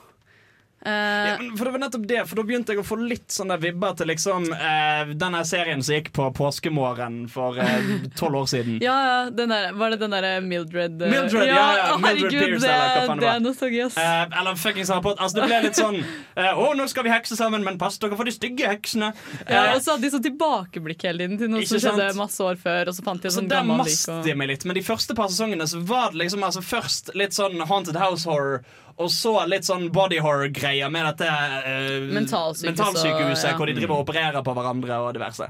Eh, 0.85 0.91
Ja, 1.29 1.37
men 1.39 1.57
for 1.57 1.65
det 1.65 1.71
var 1.71 1.79
nettopp 1.85 2.07
det, 2.07 2.21
for 2.27 2.39
da 2.39 2.43
begynte 2.47 2.73
jeg 2.73 2.81
å 2.81 2.85
få 2.87 2.97
litt 2.99 3.31
sånne 3.31 3.55
vibber 3.61 3.93
til 3.99 4.09
liksom 4.11 4.49
eh, 4.51 5.13
denne 5.15 5.43
serien 5.47 5.83
som 5.83 5.95
gikk 5.95 6.11
på 6.15 6.27
påskemorgen 6.35 7.21
for 7.31 7.57
eh, 7.61 7.91
tolv 8.19 8.41
år 8.43 8.49
siden. 8.51 8.79
Ja, 8.83 8.95
ja, 9.07 9.19
den 9.29 9.53
der, 9.53 9.71
var 9.79 9.93
det 9.93 10.01
den 10.03 10.11
derre 10.15 10.33
Mildred 10.43 11.01
uh, 11.01 11.07
Mildred, 11.09 11.47
ja, 11.47 11.55
ja, 11.55 11.77
ja. 11.77 11.97
Mildred 11.97 12.33
herregud, 12.33 12.39
Pierce, 12.39 12.65
det, 12.65 12.73
eller 12.73 12.93
hva 12.93 13.07
faen 13.07 13.17
det 13.17 13.23
det 13.23 13.29
var. 13.29 13.39
er 13.39 13.45
noe 13.47 13.57
så 13.57 13.69
Eh, 14.03 14.39
eller 14.39 14.59
fuckings 14.59 14.91
Potter. 14.93 15.23
Altså, 15.23 15.39
det 15.39 15.47
ble 15.49 15.59
litt 15.65 15.79
sånn 15.79 15.97
eh, 15.99 16.59
Å, 16.59 16.67
nå 16.77 16.85
skal 16.91 17.07
vi 17.07 17.11
hekse 17.13 17.37
sammen, 17.39 17.63
men 17.65 17.79
pass 17.81 17.97
dere 18.01 18.17
for 18.19 18.27
de 18.27 18.35
stygge 18.35 18.67
heksene. 18.69 19.13
ja, 19.47 19.63
Eh, 19.63 19.75
og 19.75 19.81
så 19.83 19.93
hadde 19.95 20.05
de 20.05 20.11
sånn 20.13 20.25
tilbakeblikk 20.25 21.03
hele 21.07 21.23
tiden 21.25 21.39
til 21.39 21.51
noe 21.51 21.65
som 21.67 21.79
skjedde 21.81 22.11
masse 22.19 22.43
år 22.43 22.59
før, 22.61 22.91
og 22.91 22.97
så 22.97 23.05
fant 23.05 23.23
de 23.23 23.31
så 23.31 23.39
sånn 23.39 23.49
der 23.51 23.63
Og... 23.63 24.23
de 24.27 24.35
meg 24.37 24.51
litt. 24.53 24.65
Men 24.67 24.77
de 24.77 24.83
første 24.85 25.15
par 25.17 25.31
sesongene 25.31 25.67
så 25.69 25.81
var 25.87 26.11
det 26.13 26.23
liksom 26.23 26.43
altså 26.45 26.63
først 26.65 27.13
litt 27.17 27.35
sånn 27.35 27.59
Haunted 27.69 27.97
House 27.99 28.27
Horror. 28.29 28.63
Og 29.01 29.09
så 29.11 29.33
litt 29.49 29.65
sånn 29.67 29.87
body 29.93 30.19
horror-greier 30.21 30.91
med 30.93 31.07
dette 31.09 31.27
uh, 31.29 32.07
Mentalsykehuset, 32.13 32.69
mentalsykehuset 32.69 33.49
ja. 33.51 33.57
hvor 33.57 33.69
de 33.69 33.75
driver 33.77 33.97
og 33.97 34.05
opererer 34.05 34.45
på 34.45 34.55
hverandre 34.57 34.99
og 35.01 35.13
diverse. 35.17 35.49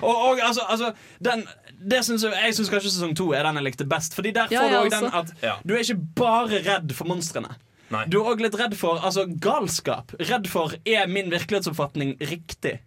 Og, 0.00 0.12
og 0.12 0.40
altså, 0.40 0.64
altså 0.68 0.92
den, 1.24 1.42
det 1.90 2.00
synes 2.06 2.24
jeg, 2.24 2.36
jeg 2.46 2.56
syns 2.56 2.70
kanskje 2.72 2.94
sesong 2.94 3.16
to 3.18 3.32
er 3.36 3.44
den 3.46 3.58
jeg 3.60 3.66
likte 3.66 3.88
best. 3.88 4.16
Fordi 4.16 4.32
der 4.36 4.52
Ja, 4.52 4.62
får 4.62 4.72
du 4.72 4.78
òg 4.78 4.94
den 4.94 5.10
at 5.10 5.34
at 5.42 5.66
du 5.66 5.74
er 5.74 5.84
ikke 5.84 6.00
bare 6.22 6.62
redd 6.64 6.94
for 6.96 7.10
monstrene. 7.10 7.56
Du 8.08 8.22
er 8.22 8.30
òg 8.32 8.40
litt 8.40 8.56
redd 8.56 8.76
for 8.78 9.02
altså, 9.04 9.26
galskap. 9.28 10.14
Redd 10.20 10.48
for 10.48 10.72
er 10.88 11.10
min 11.10 11.28
virkelighetsoppfatning 11.32 12.16
riktig. 12.30 12.78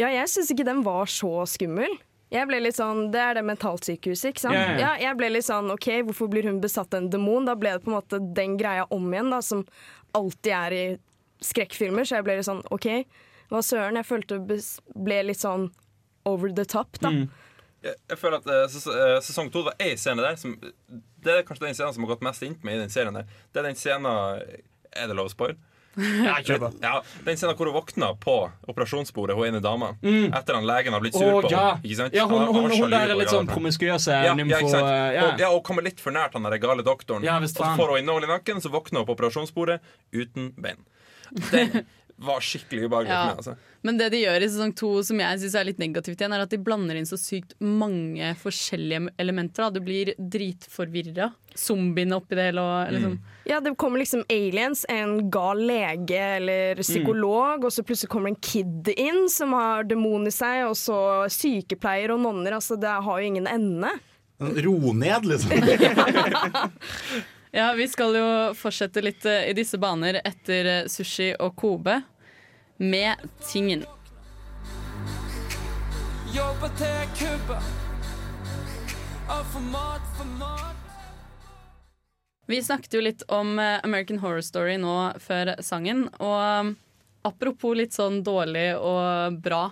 Ja, 0.00 0.08
jeg 0.08 0.28
syns 0.30 0.52
ikke 0.54 0.66
den 0.66 0.84
var 0.86 1.10
så 1.10 1.42
skummel. 1.50 1.98
Jeg 2.32 2.48
ble 2.48 2.58
litt 2.62 2.76
sånn, 2.78 3.10
Det 3.12 3.20
er 3.20 3.34
det 3.38 3.44
mentalsykehuset, 3.44 4.32
ikke 4.32 4.44
sant? 4.46 4.56
Ja, 4.56 4.62
ja, 4.64 4.72
ja. 4.72 4.80
Ja, 4.80 4.92
jeg 5.08 5.18
ble 5.20 5.28
litt 5.34 5.46
sånn 5.46 5.68
OK, 5.74 5.88
hvorfor 6.08 6.30
blir 6.32 6.48
hun 6.48 6.62
besatt 6.62 6.94
av 6.94 7.02
en 7.02 7.10
demon? 7.12 7.48
Da 7.48 7.56
ble 7.58 7.74
det 7.76 7.84
på 7.84 7.92
en 7.92 7.98
måte 7.98 8.20
den 8.38 8.56
greia 8.60 8.86
om 8.94 9.10
igjen, 9.12 9.30
da, 9.34 9.42
som 9.44 9.66
alltid 10.16 10.52
er 10.56 10.76
i 10.76 10.84
skrekkfilmer. 11.44 12.08
Så 12.08 12.18
jeg 12.18 12.26
ble 12.28 12.38
litt 12.38 12.48
sånn 12.48 12.64
OK, 12.72 12.88
hva 13.52 13.62
søren? 13.66 14.00
Jeg 14.00 14.08
følte 14.08 14.40
det 14.48 14.60
ble 14.96 15.22
litt 15.28 15.42
sånn 15.42 15.68
over 16.28 16.52
the 16.54 16.64
top, 16.68 17.00
da. 17.02 17.12
Jeg, 17.82 17.98
jeg 18.08 18.18
føler 18.20 18.38
at 18.38 18.46
uh, 18.46 18.64
ses 18.70 18.86
eh, 18.86 19.16
Sesong 19.26 19.48
to 19.50 19.64
var 19.66 19.74
én 19.82 19.98
scene 19.98 20.22
der 20.22 20.36
som 20.38 20.52
Det 20.62 21.32
er 21.32 21.40
kanskje 21.42 21.64
den 21.64 21.74
scenen 21.74 21.96
som 21.96 22.04
har 22.04 22.12
gått 22.12 22.22
mest 22.22 22.44
inn 22.46 22.54
på 22.54 22.68
meg 22.68 22.76
i 22.76 22.82
den 22.84 22.92
serien. 22.94 23.16
der 23.18 23.26
Det 23.50 23.58
er 23.58 23.66
den 23.66 23.78
scenen 23.80 24.06
Er 24.06 25.10
det 25.10 25.16
lov 25.18 25.26
å 25.26 25.32
spoile? 25.34 25.58
Ja. 25.96 26.38
Ja, 26.80 26.92
den 27.26 27.36
scenen 27.36 27.56
hvor 27.58 27.68
hun 27.68 27.74
våkner 27.76 28.14
på 28.20 28.36
operasjonsbordet, 28.68 29.36
hun 29.36 29.46
ene 29.50 29.60
dama, 29.60 29.92
Mm. 30.02 30.32
etter 30.32 30.56
at 30.56 30.64
legen 30.64 30.92
har 30.96 31.02
blitt 31.04 31.14
sur 31.14 31.28
oh, 31.28 31.40
på 31.44 31.50
ja. 31.52 31.76
henne. 31.82 32.08
Ja, 32.12 32.24
hun, 32.26 32.40
han 32.40 32.54
hun, 32.54 32.70
hun 32.70 32.90
der 32.90 33.12
er 33.12 33.18
litt 33.18 33.32
sånn 33.32 33.50
promiskuøse 33.50 34.10
ja, 34.14 34.30
ja, 34.30 34.34
nymfo... 34.38 34.72
eh, 34.78 35.12
ja. 35.18 35.26
Og, 35.26 35.40
ja, 35.44 35.50
og 35.52 35.62
kommer 35.66 35.84
litt 35.84 36.00
for 36.00 36.14
nært 36.14 36.32
han 36.38 36.48
der 36.48 36.56
gale 36.62 36.82
doktoren. 36.86 37.24
Ja, 37.26 37.36
og 37.36 37.48
så 37.50 37.74
får 37.76 37.94
hun 37.94 38.02
innhold 38.02 38.24
i 38.24 38.32
nakken, 38.32 38.62
så 38.64 38.72
våkner 38.72 39.02
hun 39.02 39.10
på 39.10 39.16
operasjonsbordet 39.18 39.80
uten 40.12 40.52
bein. 40.56 40.80
Den 41.32 41.84
var 42.22 42.40
skikkelig 42.44 42.86
ubehagelig 42.88 43.10
Ja. 43.12 43.20
for 43.22 43.28
meg. 43.32 43.38
Altså. 43.42 43.56
Men 43.82 43.96
det 43.98 44.10
de 44.14 44.20
gjør 44.22 44.44
i 44.44 44.48
sesong 44.48 44.72
to 44.78 44.88
som 45.02 45.18
jeg 45.18 45.38
synes 45.42 45.54
er 45.58 45.64
litt 45.66 45.78
negativt 45.82 46.20
igjen, 46.20 46.32
er 46.36 46.44
at 46.44 46.50
de 46.54 46.58
blander 46.62 46.94
inn 47.00 47.08
så 47.08 47.16
sykt 47.18 47.56
mange 47.60 48.28
forskjellige 48.38 49.08
elementer. 49.18 49.64
Da. 49.64 49.70
Du 49.74 49.80
blir 49.82 50.12
dritforvirra. 50.18 51.32
Zombiene 51.58 52.14
oppi 52.16 52.38
det 52.38 52.44
hele 52.52 52.62
og 52.62 52.92
liksom 52.94 53.16
Ja, 53.44 53.58
det 53.60 53.74
kommer 53.76 53.98
liksom 53.98 54.22
aliens, 54.30 54.84
en 54.88 55.28
gal 55.34 55.58
lege 55.66 56.20
eller 56.38 56.78
psykolog, 56.80 57.64
og 57.66 57.72
så 57.74 57.82
plutselig 57.82 58.08
kommer 58.14 58.30
en 58.30 58.38
kid 58.40 58.88
inn 58.96 59.26
som 59.28 59.52
har 59.52 59.82
demon 59.84 60.30
i 60.30 60.32
seg, 60.32 60.62
og 60.70 60.76
så 60.78 61.26
sykepleier 61.28 62.14
og 62.14 62.22
nonner. 62.22 62.54
Altså, 62.60 62.78
det 62.80 62.88
har 63.02 63.18
jo 63.20 63.26
ingen 63.26 63.50
ende. 63.50 63.90
Ro 64.40 64.92
ned, 64.94 65.26
liksom. 65.26 65.50
Ja, 67.54 67.72
vi 67.76 67.84
skal 67.88 68.14
jo 68.16 68.28
fortsette 68.56 69.02
litt 69.04 69.26
eh, 69.28 69.50
i 69.50 69.52
disse 69.52 69.76
baner 69.76 70.16
etter 70.24 70.68
eh, 70.70 70.86
sushi 70.88 71.34
og 71.36 71.52
Kobe 71.60 71.98
med 72.76 73.16
Tingen. 73.52 73.84
Vi 82.46 82.62
snakket 82.62 82.94
jo 82.94 83.00
litt 83.00 83.22
om 83.32 83.58
eh, 83.58 83.80
American 83.84 84.18
Horror 84.18 84.42
Story 84.44 84.74
nå 84.80 84.94
før 85.22 85.54
sangen, 85.64 86.06
og 86.18 86.66
um, 86.66 86.72
apropos 87.28 87.76
litt 87.78 87.94
sånn 87.96 88.20
dårlig 88.26 88.72
og 88.76 89.38
bra, 89.44 89.62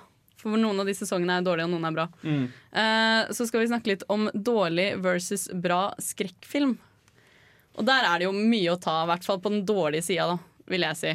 for 0.41 0.57
noen 0.57 0.81
av 0.81 0.89
de 0.89 0.95
sesongene 0.97 1.41
er 1.41 1.45
dårlige 1.45 1.67
og 1.69 1.75
noen 1.75 1.89
er 1.91 1.97
bra, 1.99 2.07
Mm. 2.23 2.45
eh, 2.73 3.33
så 3.37 3.47
skal 3.49 3.61
vi 3.65 3.71
snakke 3.73 3.91
litt 3.93 4.07
om 4.09 4.31
dårlig 4.35 4.95
versus 5.03 5.49
bra 5.53 5.91
skrekkfilm. 6.01 6.77
Og 7.77 7.85
der 7.87 8.07
er 8.07 8.19
det 8.23 8.29
jo 8.29 8.33
mye 8.37 8.73
å 8.73 8.81
ta, 8.81 9.03
i 9.03 9.11
hvert 9.11 9.27
fall 9.27 9.41
på 9.43 9.53
den 9.53 9.67
dårlige 9.69 10.07
sida, 10.07 10.27
da, 10.33 10.39
vil 10.71 10.87
jeg 10.87 10.97
si. 11.01 11.13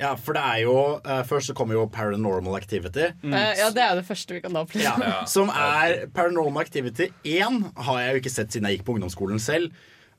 Ja, 0.00 0.14
for 0.16 0.32
det 0.36 0.40
er 0.42 0.62
jo 0.64 0.74
uh, 1.04 1.20
Først 1.28 1.50
så 1.50 1.54
kommer 1.56 1.76
jo 1.76 1.82
Paranormal 1.92 2.56
Activity. 2.56 3.10
Eh, 3.20 3.52
ja, 3.60 3.66
det 3.76 3.82
er 3.84 3.98
det 4.00 4.06
første 4.08 4.32
vi 4.36 4.40
kan 4.40 4.54
da. 4.56 4.62
Ja. 4.80 4.94
Som 5.28 5.50
er 5.52 6.06
Paranormal 6.16 6.64
Activity 6.64 7.10
1 7.28 7.60
har 7.86 7.98
jeg 8.00 8.14
jo 8.16 8.22
ikke 8.22 8.32
sett 8.32 8.54
siden 8.56 8.68
jeg 8.70 8.78
gikk 8.80 8.86
på 8.88 8.96
ungdomsskolen 8.96 9.42
selv. 9.42 9.74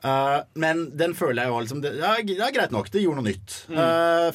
Uh, 0.06 0.42
men 0.58 0.88
den 0.98 1.14
føler 1.18 1.44
jeg 1.44 1.52
jo 1.54 1.60
liksom 1.62 1.82
det, 1.84 1.92
ja, 2.02 2.16
det 2.26 2.38
er 2.42 2.54
greit 2.56 2.72
nok, 2.74 2.88
det 2.94 3.04
gjorde 3.04 3.22
noe 3.22 3.28
nytt. 3.30 3.58
Mm. 3.70 3.82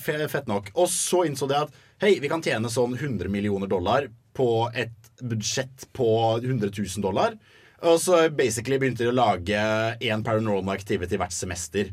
fe- 0.02 0.28
fett 0.30 0.46
nok. 0.50 0.70
Og 0.78 0.86
så 0.92 1.24
innså 1.26 1.48
det 1.50 1.58
at 1.64 1.78
hei, 2.02 2.16
vi 2.22 2.30
kan 2.30 2.42
tjene 2.44 2.70
sånn 2.70 2.94
100 2.98 3.30
millioner 3.32 3.70
dollar 3.70 4.06
på 4.36 4.48
et 4.76 5.22
budsjett 5.22 5.86
på 5.96 6.06
100 6.42 6.70
000 6.74 7.02
dollar. 7.06 7.38
Og 7.86 7.98
så 8.00 8.22
basically 8.32 8.78
begynte 8.80 9.04
de 9.04 9.10
å 9.10 9.14
lage 9.16 9.58
én 10.02 10.22
Paranormal 10.24 10.74
Activity 10.78 11.18
hvert 11.20 11.34
semester. 11.36 11.90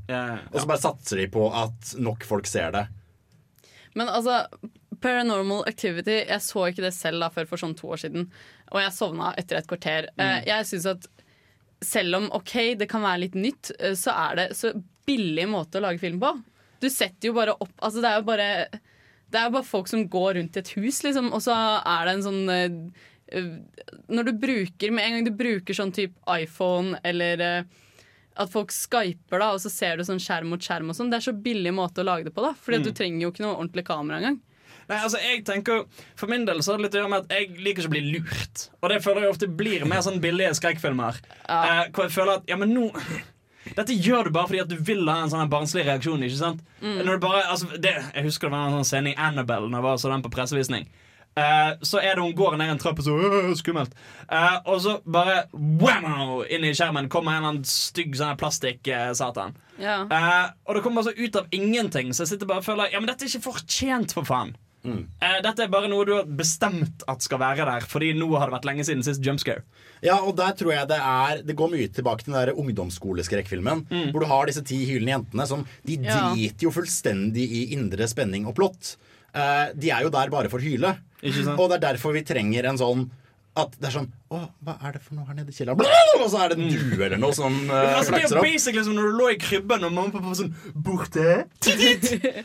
Og 0.51 0.59
så 0.61 0.67
bare 0.69 0.81
satser 0.83 1.19
de 1.23 1.29
på 1.33 1.47
at 1.53 1.93
nok 1.99 2.23
folk 2.27 2.47
ser 2.49 2.71
det. 2.75 2.85
Men 3.95 4.09
altså, 4.09 4.43
Paranormal 5.03 5.65
Activity 5.67 6.15
Jeg 6.29 6.39
så 6.45 6.67
ikke 6.69 6.85
det 6.85 6.93
selv 6.95 7.19
da 7.21 7.27
før 7.33 7.47
for 7.49 7.59
sånn 7.61 7.75
to 7.77 7.89
år 7.93 7.99
siden. 8.05 8.29
Og 8.71 8.79
jeg 8.81 8.95
sovna 8.95 9.33
etter 9.37 9.59
et 9.59 9.67
kvarter. 9.69 10.07
Eh, 10.17 10.39
Jeg 10.47 10.65
synes 10.69 10.85
at 10.95 11.07
selv 11.83 12.15
om 12.21 12.29
ok, 12.31 12.53
det 12.79 12.87
kan 12.89 13.03
være 13.03 13.25
litt 13.25 13.35
nytt, 13.35 13.71
eh, 13.79 13.91
så 13.99 14.13
er 14.29 14.35
det 14.39 14.47
så 14.55 14.71
billig 15.05 15.49
måte 15.51 15.81
å 15.81 15.83
lage 15.83 15.99
film 15.99 16.21
på. 16.21 16.31
Du 16.79 16.87
setter 16.89 17.27
jo 17.29 17.33
bare 17.35 17.53
opp 17.59 17.73
Altså, 17.83 18.01
det 18.03 18.09
er 18.09 18.17
jo 18.21 18.27
bare 18.27 18.47
Det 19.31 19.39
er 19.39 19.45
jo 19.49 19.53
bare 19.57 19.67
folk 19.67 19.87
som 19.87 20.07
går 20.07 20.33
rundt 20.39 20.55
i 20.57 20.59
et 20.63 20.71
hus, 20.77 21.01
liksom, 21.03 21.31
og 21.33 21.41
så 21.43 21.53
er 21.83 22.05
det 22.07 22.13
en 22.17 22.25
sånn 22.25 22.49
eh, 22.51 23.43
Når 24.11 24.27
du 24.27 24.33
bruker 24.39 24.91
Med 24.91 25.05
en 25.05 25.15
gang 25.17 25.27
du 25.29 25.31
bruker 25.37 25.73
sånn 25.77 25.93
type 25.95 26.15
iPhone 26.29 26.99
eller 27.03 27.65
at 28.37 28.49
folk 28.49 28.71
skyper, 28.71 29.39
da, 29.39 29.51
og 29.53 29.59
så 29.61 29.69
ser 29.69 29.97
du 29.97 30.03
sånn 30.03 30.19
skjerm 30.21 30.49
mot 30.49 30.59
skjerm. 30.59 30.89
og 30.89 30.95
sånn 30.97 31.11
Det 31.11 31.17
er 31.21 31.31
så 31.31 31.33
billig 31.43 31.73
måte 31.73 32.01
å 32.01 32.05
lage 32.07 32.23
det 32.25 32.33
på. 32.33 32.41
da 32.41 32.53
Fordi 32.53 32.79
Mm. 32.79 32.83
du 32.83 32.91
trenger 32.91 33.21
jo 33.21 33.31
ikke 33.31 33.43
noe 33.45 33.55
ordentlig 33.57 33.85
kamera 33.85 34.17
engang. 34.17 34.39
Nei, 34.89 34.97
altså 34.99 35.17
jeg 35.21 35.45
tenker 35.45 35.85
For 36.15 36.27
min 36.27 36.43
del 36.45 36.57
så 36.59 36.71
har 36.73 36.77
det 36.77 36.83
litt 36.91 36.95
å 36.95 37.03
gjøre 37.05 37.09
med 37.09 37.23
at 37.23 37.29
jeg 37.29 37.55
liker 37.57 37.83
ikke 37.83 37.87
å 37.87 37.93
bli 37.93 38.01
lurt. 38.13 38.69
Og 38.81 38.89
det 38.89 39.01
føler 39.03 39.21
jeg 39.21 39.31
ofte 39.31 39.47
blir 39.55 39.85
mer 39.85 40.01
sånn 40.01 40.19
billige 40.19 40.49
skrekkfilmer. 40.59 41.21
Eh, 41.47 41.85
hvor 41.93 42.03
jeg 42.03 42.11
føler 42.11 42.33
at 42.35 42.43
ja, 42.47 42.55
men 42.57 42.73
nå 42.73 42.89
dette 43.77 43.95
gjør 43.95 44.25
du 44.25 44.29
bare 44.31 44.47
fordi 44.47 44.59
at 44.61 44.67
du 44.67 44.75
vil 44.75 45.05
ha 45.07 45.21
en 45.23 45.29
sånn 45.29 45.49
barnslig 45.49 45.85
reaksjon. 45.85 46.19
ikke 46.25 46.37
sant? 46.37 46.59
Mm. 46.81 46.97
Når 47.05 47.13
du 47.13 47.19
bare, 47.19 47.43
altså, 47.47 47.69
det, 47.79 47.93
jeg 48.13 48.23
husker 48.25 48.49
det 48.49 48.51
var 48.57 48.67
en 48.67 48.83
sånn 48.83 48.89
scene 48.89 49.13
i 49.13 49.15
Annabelle 49.15 49.69
Når 49.69 49.77
jeg 49.79 49.83
var 49.87 49.97
så 50.03 50.09
den 50.11 50.21
på 50.25 50.31
pressevisning. 50.33 50.87
Eh, 51.35 51.71
så 51.81 51.97
er 51.97 52.13
det 52.15 52.21
hun 52.21 52.35
går 52.37 52.57
ned 52.61 52.69
en 52.75 52.77
trapp 52.81 52.99
og 53.01 53.05
så 53.07 53.13
uh, 53.17 53.53
Skummelt. 53.57 53.95
Uh, 54.29 54.59
og 54.69 54.81
så 54.83 54.99
bare 55.05 55.47
wow, 55.53 56.43
Inn 56.45 56.67
i 56.67 56.73
skjermen 56.77 57.09
kommer 57.09 57.33
en 57.33 57.39
eller 57.41 57.53
annen 57.55 57.65
stygg 57.65 58.13
sånn 58.19 58.37
plastikk-satan. 58.37 59.55
Ja. 59.81 60.03
Eh, 60.05 60.51
og 60.67 60.75
det 60.77 60.83
kommer 60.85 61.01
bare 61.01 61.13
så 61.13 61.17
ut 61.25 61.39
av 61.41 61.47
ingenting, 61.55 62.13
så 62.13 62.23
jeg 62.27 62.35
sitter 62.35 62.49
bare 62.49 62.61
og 62.61 62.67
føler 62.67 62.93
Ja, 62.93 63.01
men 63.01 63.09
dette 63.09 63.25
er 63.25 63.31
ikke 63.33 63.47
fortjent, 63.49 64.13
for 64.13 64.27
faen. 64.29 64.53
Eh, 64.83 65.37
dette 65.45 65.63
er 65.63 65.69
bare 65.71 65.87
noe 65.87 66.03
du 66.05 66.11
har 66.11 66.25
bestemt 66.27 67.05
at 67.07 67.23
skal 67.23 67.39
være 67.39 67.63
der, 67.65 67.85
fordi 67.87 68.09
nå 68.19 68.27
har 68.35 68.49
det 68.49 68.57
vært 68.57 68.65
lenge 68.67 68.83
siden 68.83 69.01
sist 69.05 69.23
jumpscare. 69.23 69.63
Ja, 70.03 70.17
og 70.19 70.35
der 70.35 70.51
tror 70.59 70.73
jeg 70.75 70.89
det 70.89 70.97
er 70.99 71.39
Det 71.47 71.55
går 71.55 71.71
mye 71.71 71.87
tilbake 71.87 72.25
til 72.25 72.33
den 72.33 72.41
der 72.41 72.57
ungdomsskoleskrekkfilmen. 72.59 73.85
Hvor 74.11 74.19
du 74.19 74.27
har 74.27 74.45
disse 74.49 74.63
ti 74.67 74.81
hylende 74.89 75.15
jentene 75.15 75.47
som 75.47 75.65
De 75.87 75.97
Ja. 76.03 76.33
driter 76.33 76.67
jo 76.67 76.71
fullstendig 76.75 77.47
i 77.49 77.63
indre 77.73 78.07
spenning 78.11 78.45
og 78.45 78.55
plott. 78.59 78.97
Eh, 79.33 79.65
de 79.73 79.91
er 79.93 80.05
jo 80.05 80.13
der 80.13 80.31
bare 80.33 80.51
for 80.51 80.61
å 80.61 80.65
hyle. 80.65 80.95
Ikke 81.23 81.41
sant? 81.41 81.57
Og 81.57 81.69
det 81.71 81.79
er 81.79 81.85
derfor 81.91 82.15
vi 82.15 82.25
trenger 82.27 82.69
en 82.69 82.79
sånn 82.79 83.05
at 83.53 83.75
det 83.77 83.85
er 83.85 83.93
sånn 83.93 84.07
Å, 84.33 84.37
hva 84.65 84.73
er 84.81 84.95
det 84.95 84.99
for 85.05 85.13
noe 85.13 85.27
her 85.27 85.35
nede 85.37 85.51
i 85.51 85.55
kjelleren? 85.55 85.83
Og 86.17 86.23
så 86.31 86.39
er 86.41 86.53
det 86.53 86.55
en 86.57 86.71
due 86.73 86.97
eller 87.05 87.19
noe 87.21 87.35
som 87.37 87.53
uh, 87.69 87.99
altså, 87.99 88.15
det 88.15 88.23
er 88.23 88.33
jo 88.33 88.41
basically 88.41 88.81
som 88.87 88.95
når 88.97 89.11
du 89.11 89.19
lå 89.19 89.27
i 89.29 89.37
krybben 89.41 89.85
og 89.85 89.93
mamma 89.93 90.09
og 90.09 90.15
pappa 90.15 90.31
var 90.31 90.39
sånn 90.39 90.73
Borte? 90.73 91.35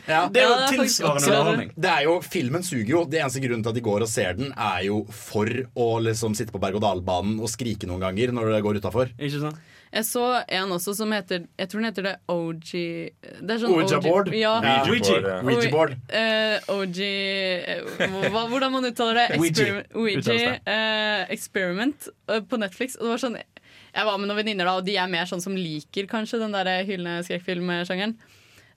Ja. 0.09 0.21
Det 0.29 0.43
er 0.43 0.45
jo 0.45 0.69
tilsvarende 0.75 1.31
underholdning. 1.31 1.73
Det 1.73 1.89
er 1.95 2.05
jo, 2.05 2.13
Filmen 2.21 2.65
suger 2.65 2.91
jo. 2.93 3.01
Det 3.09 3.23
eneste 3.23 3.41
grunnen 3.41 3.65
til 3.65 3.73
at 3.73 3.79
de 3.79 3.83
går 3.89 4.05
og 4.05 4.11
ser 4.11 4.37
den, 4.37 4.53
er 4.53 4.85
jo 4.85 5.01
for 5.13 5.49
å 5.73 5.89
liksom 6.05 6.37
sitte 6.37 6.53
på 6.53 6.61
berg-og-dal-banen 6.61 7.41
og 7.41 7.49
skrike 7.51 7.89
noen 7.89 8.05
ganger 8.05 8.33
når 8.35 8.53
det 8.53 8.61
går 8.65 8.81
utafor. 8.83 9.13
Ikke 9.17 9.41
sant? 9.47 9.65
Jeg 9.89 10.05
så 10.05 10.23
en 10.45 10.73
også 10.75 10.93
som 10.97 11.13
heter 11.15 11.45
Jeg 11.57 11.69
tror 11.69 11.81
den 11.81 11.87
heter 11.89 12.05
det 12.05 12.15
OG 12.29 12.67
Det 12.69 13.53
er 13.55 13.61
sånn 13.61 13.73
Ouija 13.73 13.97
OG 13.97 14.05
board? 14.05 14.31
Ja. 14.37 14.51
Ja. 14.61 14.73
Ouija 14.85 15.07
board, 15.09 15.29
ja. 15.31 15.37
Ouija 15.41 15.71
board. 15.73 15.95
Eh, 16.13 16.69
OG 16.75 16.99
eh, 17.05 18.19
hva, 18.29 18.43
Hvordan 18.51 18.75
man 18.75 18.89
uttaler 18.89 19.21
det? 19.23 19.27
Experiment, 19.39 19.95
Ouija 19.97 20.35
eh, 20.59 21.23
Experiment 21.33 22.09
eh, 22.29 22.43
på 22.45 22.59
Netflix. 22.61 22.99
Og 22.99 23.07
det 23.07 23.15
var 23.15 23.23
sånn 23.23 23.39
Jeg 23.39 24.05
var 24.05 24.19
med 24.21 24.29
noen 24.29 24.41
venninner, 24.43 24.69
da, 24.69 24.75
og 24.77 24.85
de 24.85 24.99
er 25.01 25.09
mer 25.09 25.25
sånn 25.29 25.41
som 25.41 25.57
liker 25.57 26.09
kanskje 26.11 26.41
den 26.43 26.53
der 26.53 26.69
hyllende 26.85 27.25
skrekkfilmsjangeren. 27.25 28.13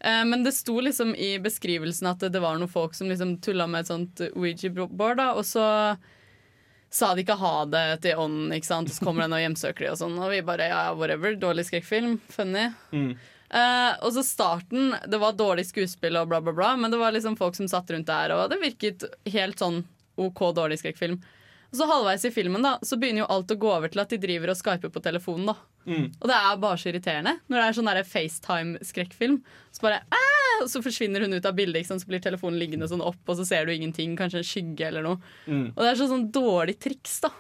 Eh, 0.01 0.23
men 0.27 0.47
det 0.47 0.55
sto 0.57 0.79
liksom 0.81 1.13
i 1.15 1.35
beskrivelsen 1.43 2.09
at 2.11 2.25
det 2.33 2.41
var 2.43 2.57
noen 2.57 2.73
folk 2.73 2.97
som 2.97 3.13
liksom 3.13 3.37
tulla 3.45 3.69
med 3.69 3.85
et 3.85 3.93
sånt 3.93 4.25
Ouija-board, 4.33 5.21
da, 5.21 5.29
og 5.37 5.45
så 5.47 5.67
sa 6.93 7.15
de 7.15 7.25
ikke 7.25 7.39
ha 7.41 7.53
det 7.73 7.85
til 8.05 8.21
ånden, 8.21 8.53
ikke 8.53 8.69
sant? 8.69 8.91
og 8.91 8.97
så 8.97 9.07
kommer 9.07 9.25
den 9.25 9.37
og 9.37 9.41
hjemsøker 9.43 9.87
de 9.87 9.93
og 9.95 10.01
sånn. 10.01 10.19
Og 10.21 10.33
vi 10.35 10.43
bare 10.45 10.69
ja, 10.69 10.83
whatever. 10.97 11.37
Dårlig 11.41 11.65
skrekkfilm. 11.71 12.19
Funny. 12.33 12.67
Mm. 12.93 13.15
Uh, 13.53 13.93
og 14.05 14.15
så 14.17 14.25
starten, 14.25 14.95
det 15.09 15.21
var 15.21 15.37
dårlig 15.37 15.67
skuespill 15.69 16.17
og 16.21 16.31
bla, 16.31 16.41
bla, 16.45 16.55
bla, 16.57 16.71
men 16.81 16.93
det 16.93 17.01
var 17.01 17.13
liksom 17.13 17.37
folk 17.37 17.57
som 17.59 17.69
satt 17.69 17.91
rundt 17.93 18.09
der, 18.09 18.33
og 18.33 18.47
det 18.49 18.57
virket 18.63 19.05
helt 19.29 19.61
sånn 19.61 19.83
OK 20.17 20.41
dårlig 20.57 20.81
skrekkfilm. 20.81 21.19
Og 21.73 21.77
så 21.77 21.89
halvveis 21.89 22.25
i 22.29 22.33
filmen 22.33 22.65
da, 22.65 22.79
så 22.85 22.97
begynner 23.01 23.25
jo 23.25 23.31
alt 23.33 23.53
å 23.53 23.59
gå 23.61 23.69
over 23.73 23.93
til 23.93 24.05
at 24.05 24.13
de 24.13 24.21
driver 24.21 24.53
og 24.53 24.61
skyper 24.61 24.93
på 24.93 25.05
telefonen. 25.05 25.53
da. 25.53 25.57
Mm. 25.85 26.11
Og 26.21 26.29
det 26.29 26.37
er 26.39 26.61
bare 26.65 26.81
så 26.81 26.93
irriterende 26.93 27.39
når 27.49 27.59
det 27.59 27.65
er 27.69 27.79
sånn 27.81 27.93
FaceTime-skrekkfilm. 28.13 29.41
Så 29.73 29.85
bare 29.85 30.05
«Æ!» 30.09 30.32
Og 30.63 30.71
så 30.73 30.83
forsvinner 30.85 31.27
hun 31.27 31.37
ut 31.37 31.49
av 31.49 31.57
bildet, 31.59 31.87
sant? 31.89 32.03
så 32.03 32.11
blir 32.11 32.23
telefonen 32.25 32.61
liggende 32.61 32.89
sånn 32.91 33.05
opp, 33.05 33.23
og 33.27 33.39
så 33.39 33.47
ser 33.49 33.67
du 33.67 33.75
ingenting, 33.75 34.17
kanskje 34.19 34.43
en 34.43 34.49
skygge 34.49 34.89
eller 34.89 35.07
noe. 35.07 35.21
Mm. 35.47 35.73
Og 35.75 35.81
det 35.83 35.91
er 35.91 36.01
sånn, 36.01 36.13
sånn 36.17 36.29
dårlig 36.35 36.79
triks, 36.83 37.21
da. 37.27 37.33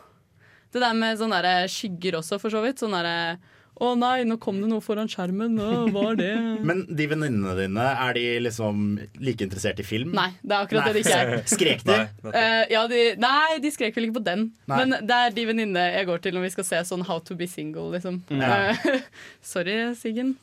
Det 0.73 0.81
der 0.81 0.95
med 0.97 1.19
sånne 1.21 1.43
skygger 1.69 2.17
også, 2.23 2.39
for 2.41 2.53
så 2.53 2.63
vidt. 2.65 2.81
Sånn 2.81 2.95
derre 2.97 3.37
Å 3.83 3.93
nei, 3.99 4.23
nå 4.29 4.37
kom 4.43 4.61
det 4.63 4.69
noe 4.71 4.83
foran 4.85 5.09
skjermen. 5.11 5.57
Å, 5.59 5.71
hva 5.91 6.05
er 6.13 6.19
det? 6.21 6.31
Men 6.69 6.85
de 6.87 7.07
venninnene 7.11 7.55
dine, 7.59 7.87
er 8.05 8.15
de 8.15 8.25
liksom 8.45 8.85
like 9.19 9.43
interessert 9.43 9.83
i 9.83 9.87
film? 9.87 10.13
Nei, 10.15 10.29
det 10.43 10.55
er 10.55 10.69
akkurat 10.69 10.87
det 10.87 10.95
de 10.95 11.03
ikke 11.03 11.19
er. 11.19 11.33
Skrek 11.55 11.85
de? 11.89 11.99
Eh, 12.31 12.63
ja, 12.71 12.85
de, 12.91 13.03
nei, 13.23 13.59
de 13.65 13.75
skrek 13.75 13.99
vel 13.99 14.09
ikke 14.09 14.21
på 14.21 14.25
den. 14.31 14.47
Nei. 14.71 14.79
Men 14.79 15.09
det 15.09 15.19
er 15.19 15.35
de 15.35 15.47
venninnene 15.51 15.87
jeg 15.97 16.09
går 16.13 16.23
til 16.23 16.39
når 16.39 16.47
vi 16.47 16.55
skal 16.55 16.69
se 16.71 16.83
sånn 16.93 17.07
How 17.09 17.19
to 17.27 17.37
be 17.39 17.51
single, 17.51 17.89
liksom. 17.97 18.23
Ja. 18.31 18.71
Uh, 18.71 18.99
sorry, 19.53 19.79
Siggen. 19.99 20.37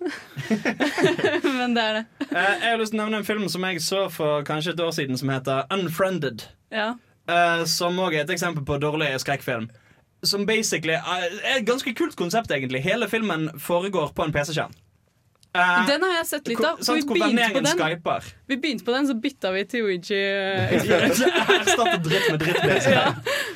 Men 1.46 1.78
det 1.78 1.86
er 1.86 2.00
det. 2.02 2.06
Uh, 2.28 2.36
jeg 2.36 2.66
har 2.68 2.82
lyst 2.82 2.92
til 2.92 3.00
å 3.00 3.06
nevne 3.06 3.24
en 3.24 3.30
film 3.30 3.48
som 3.52 3.70
jeg 3.70 3.84
så 3.86 4.08
for 4.14 4.44
kanskje 4.48 4.76
et 4.76 4.84
år 4.84 4.96
siden, 5.00 5.20
som 5.20 5.32
heter 5.32 5.64
Unfriended. 5.74 6.50
Ja. 6.76 6.98
Eh, 7.30 7.64
som 7.70 8.00
òg 8.02 8.16
er 8.16 8.24
et 8.24 8.34
eksempel 8.34 8.66
på 8.66 8.80
dårlig 8.82 9.12
skrekkfilm. 9.22 9.70
Som 10.24 10.46
basically 10.46 10.94
eh, 10.98 11.26
er 11.44 11.58
et 11.62 11.66
ganske 11.68 11.94
kult 11.96 12.16
konsept, 12.20 12.52
egentlig. 12.52 12.82
Hele 12.84 13.08
filmen 13.08 13.50
foregår 13.60 14.12
på 14.16 14.26
en 14.28 14.34
PC-skjerm. 14.36 14.74
Uh, 15.50 15.88
Den 15.88 16.04
har 16.06 16.12
jeg 16.20 16.26
sett 16.30 16.50
litt 16.52 16.60
av. 16.62 16.78
Sant, 16.86 17.08
vi 17.10 17.16
begynte 17.18 17.48
på 17.56 17.62
den. 17.66 18.26
Vi 18.52 18.58
begynte 18.62 18.86
på 18.86 18.94
den, 18.94 19.08
så 19.10 19.16
bytta 19.18 19.50
vi 19.56 19.64
til 19.66 19.88
Ouija 19.88 20.20
eh. 20.70 20.84
Erstatte 21.56 21.96
dritt 22.06 22.28
med 22.30 22.44
dritt. 22.44 22.60
Ja. 22.86 23.08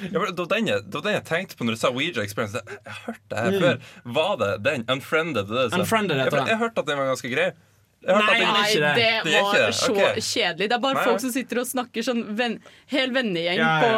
Ja, 0.07 0.16
for 0.16 0.26
det, 0.32 0.39
var 0.39 0.49
den 0.55 0.72
jeg, 0.72 0.82
det 0.88 0.97
var 0.97 1.05
den 1.05 1.14
jeg 1.20 1.26
tenkte 1.30 1.59
på 1.59 1.68
når 1.68 1.78
du 1.78 1.82
sa 1.84 1.91
Ouija 1.93 2.24
Experience. 2.26 2.57
Jeg, 2.57 2.80
jeg 2.88 2.97
har 3.03 3.20
det 3.30 3.43
her 3.43 3.51
Mm. 3.53 3.59
før. 3.61 3.78
Var 4.18 4.34
det 4.41 4.49
den? 4.66 4.86
Unfriended? 4.95 5.45
Det. 5.53 5.68
Unfriended 5.78 6.18
heter 6.18 6.32
jeg, 6.32 6.39
den. 6.39 6.51
jeg 6.55 6.61
hørte 6.64 6.82
at 6.82 6.89
den 6.89 6.97
var 7.03 7.11
ganske 7.14 7.30
grei. 7.36 7.51
Nei, 8.04 8.39
Nei, 8.43 8.74
det. 8.74 8.89
det 8.97 9.10
Det 9.24 9.41
var 9.41 9.54
det. 9.56 9.68
så 9.78 9.93
kjedelig. 9.95 10.68
Det 10.70 10.76
er 10.76 10.82
bare 10.84 10.97
Nei, 10.97 11.04
folk 11.08 11.22
som 11.24 11.32
sitter 11.32 11.62
og 11.62 11.68
snakker 11.70 12.06
sånn 12.06 12.24
ven, 12.36 12.58
hel 12.91 13.14
vennegjeng 13.16 13.62
Ja, 13.62 13.70
ja, 13.70 13.84
på, 13.84 13.91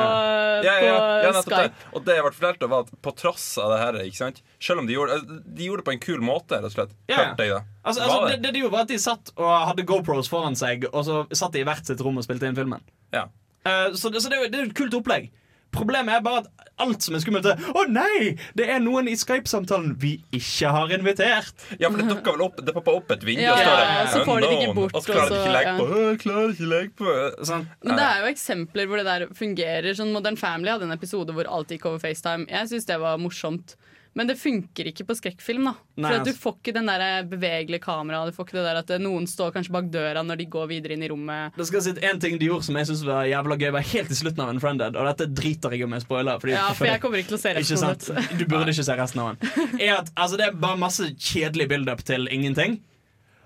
ja, 0.67 0.75
ja, 0.83 0.97
ja, 1.25 1.31
på. 1.39 1.43
Skype. 1.47 1.87
Og 1.91 2.05
det 2.05 2.17
jeg 2.17 2.25
ble 2.27 2.33
fortalt, 2.37 2.67
var 2.75 2.85
at 2.85 2.91
på 3.07 3.15
tross 3.17 3.45
av 3.61 3.73
det 3.73 3.79
her, 3.81 3.97
ikke 4.05 4.21
sant 4.21 4.43
Selv 4.61 4.83
om 4.83 4.89
de 4.89 4.97
gjorde, 4.97 5.17
eh, 5.17 5.39
de 5.57 5.69
gjorde 5.69 5.81
det 5.81 5.87
på 5.89 5.95
en 5.95 6.03
kul 6.05 6.21
måte, 6.25 6.59
rett 6.59 6.69
og 6.69 6.75
slett. 6.75 6.93
Hørte 7.09 7.47
jeg 7.47 7.55
det? 7.55 7.63
Altså, 7.85 8.03
altså, 8.05 8.19
det? 8.25 8.35
det, 8.35 8.41
det 8.45 8.53
de 8.53 8.61
gjorde 8.65 8.75
var 8.77 8.85
at 8.85 8.93
De 8.93 8.99
satt 9.01 9.33
og 9.35 9.55
hadde 9.71 9.87
GoPros 9.89 10.29
foran 10.29 10.59
seg, 10.59 10.85
og 10.91 11.07
så 11.07 11.23
satt 11.33 11.57
de 11.57 11.63
i 11.63 11.67
hvert 11.67 11.89
sitt 11.89 12.01
rom 12.05 12.21
og 12.21 12.27
spilte 12.27 12.49
inn 12.49 12.57
filmen. 12.57 12.85
Ja. 13.15 13.27
Uh, 13.65 13.89
så 13.97 14.13
så 14.13 14.29
det, 14.29 14.37
det 14.53 14.59
er 14.59 14.67
jo 14.67 14.69
et 14.69 14.77
kult 14.77 14.93
opplegg. 15.01 15.31
Problemet 15.75 16.17
er 16.17 16.23
bare 16.25 16.43
at 16.43 16.71
alt 16.85 17.05
som 17.05 17.15
er 17.15 17.21
skummelt, 17.23 17.45
er 17.47 17.61
Å 17.75 17.85
nei! 17.87 18.33
Det 18.57 18.65
er 18.71 18.81
noen 18.83 19.07
i 19.07 19.15
Skype-samtalen 19.19 19.93
vi 20.01 20.15
ikke 20.35 20.71
har 20.75 20.91
invitert. 20.95 21.53
Ja, 21.79 21.87
for 21.89 22.01
det 22.01 22.07
dukker 22.09 22.35
vel 22.35 22.43
opp 22.47 22.59
Det 22.65 22.73
popper 22.75 22.97
opp 22.99 23.13
et 23.15 23.23
vindu, 23.27 23.45
Ja, 23.45 23.53
og 23.55 23.63
ja, 23.63 23.77
ja, 24.01 24.05
så 24.11 24.23
får 24.27 24.43
de 24.43 24.49
det 24.49 24.57
ikke 24.59 24.75
bort, 24.81 24.95
Og 24.97 25.05
så 25.05 25.13
klarer 25.13 25.31
de 25.31 25.39
ikke 25.39 25.55
legge 25.55 25.75
på. 25.77 25.87
«Åh, 25.87 26.11
klarer 26.25 26.55
ikke 26.55 26.69
legge 26.71 26.93
på 26.99 27.17
Sånn. 27.51 27.67
Men 27.85 27.99
det 28.01 28.07
er 28.09 28.21
jo 28.23 28.31
eksempler 28.33 28.89
hvor 28.89 29.01
det 29.01 29.07
der 29.07 29.27
fungerer. 29.37 29.91
Sånn 29.97 30.13
Modern 30.15 30.39
Family 30.39 30.73
hadde 30.73 30.87
en 30.89 30.95
episode 30.95 31.35
hvor 31.35 31.47
alt 31.51 31.71
gikk 31.75 31.87
over 31.91 32.01
FaceTime. 32.03 32.47
Jeg 32.51 32.71
syns 32.71 32.87
det 32.89 32.99
var 33.01 33.19
morsomt. 33.21 33.75
Men 34.15 34.29
det 34.29 34.37
funker 34.39 34.87
ikke 34.87 35.03
på 35.09 35.15
skrekkfilm. 35.19 35.65
da 35.67 35.73
Nei, 35.99 36.07
For 36.07 36.15
at 36.21 36.23
Du 36.23 36.29
altså. 36.31 36.41
får 36.45 36.53
ikke 36.61 36.73
den 36.77 36.87
der 36.87 37.23
bevegelige 37.27 37.81
kameraet. 37.83 38.31
Du 38.31 38.35
får 38.37 38.45
ikke 38.47 38.55
det 38.55 38.63
der 38.63 38.77
at 38.79 38.93
eh, 38.95 39.01
noen 39.03 39.25
står 39.27 39.51
kanskje 39.51 39.73
bak 39.75 39.89
døra 39.91 40.23
når 40.23 40.39
de 40.39 40.45
går 40.53 40.69
videre 40.71 40.95
inn 40.95 41.03
i 41.03 41.09
rommet. 41.11 41.51
Det 41.59 41.67
skal 41.67 41.83
si 41.83 41.93
En 41.99 42.21
ting 42.23 42.37
de 42.39 42.47
gjorde 42.47 42.63
som 42.69 42.79
jeg 42.79 42.87
synes 42.87 43.03
var 43.03 43.27
jævla 43.27 43.57
gøy, 43.59 43.71
var 43.75 43.83
helt 43.91 44.13
i 44.15 44.15
slutten 44.15 44.39
av 44.45 44.53
Unfriended. 44.53 44.95
Og 44.95 45.09
dette 45.11 45.27
driter 45.35 45.75
jeg 45.75 45.83
om 45.83 45.91
jeg 45.97 46.05
spoiler. 46.07 46.39
Fordi, 46.39 46.55
Ja, 46.55 46.71
for 46.71 46.87
jeg 46.87 47.01
kommer 47.03 47.19
ikke 47.19 47.33
til 47.33 47.39
å 47.39 47.43
se 47.43 47.53
resten 47.59 47.83
av 47.83 47.99
sant? 47.99 48.31
Du 48.39 48.45
burde 48.47 48.71
ikke 48.71 48.87
se 48.87 48.95
resten 49.01 49.19
av 49.25 49.35
den. 49.35 49.79
Er 49.83 49.93
at, 49.99 50.11
altså, 50.15 50.39
det 50.39 50.47
er 50.47 50.55
bare 50.63 50.79
masse 50.79 51.11
kjedelig 51.11 51.67
build-up 51.75 52.03
til 52.07 52.27
ingenting. 52.31 52.79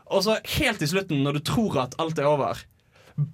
Og 0.05 0.21
så 0.25 0.37
helt 0.59 0.81
i 0.85 0.87
slutten, 0.89 1.23
når 1.25 1.39
du 1.41 1.45
tror 1.49 1.81
at 1.87 1.97
alt 2.01 2.17
er 2.21 2.29
over, 2.29 2.61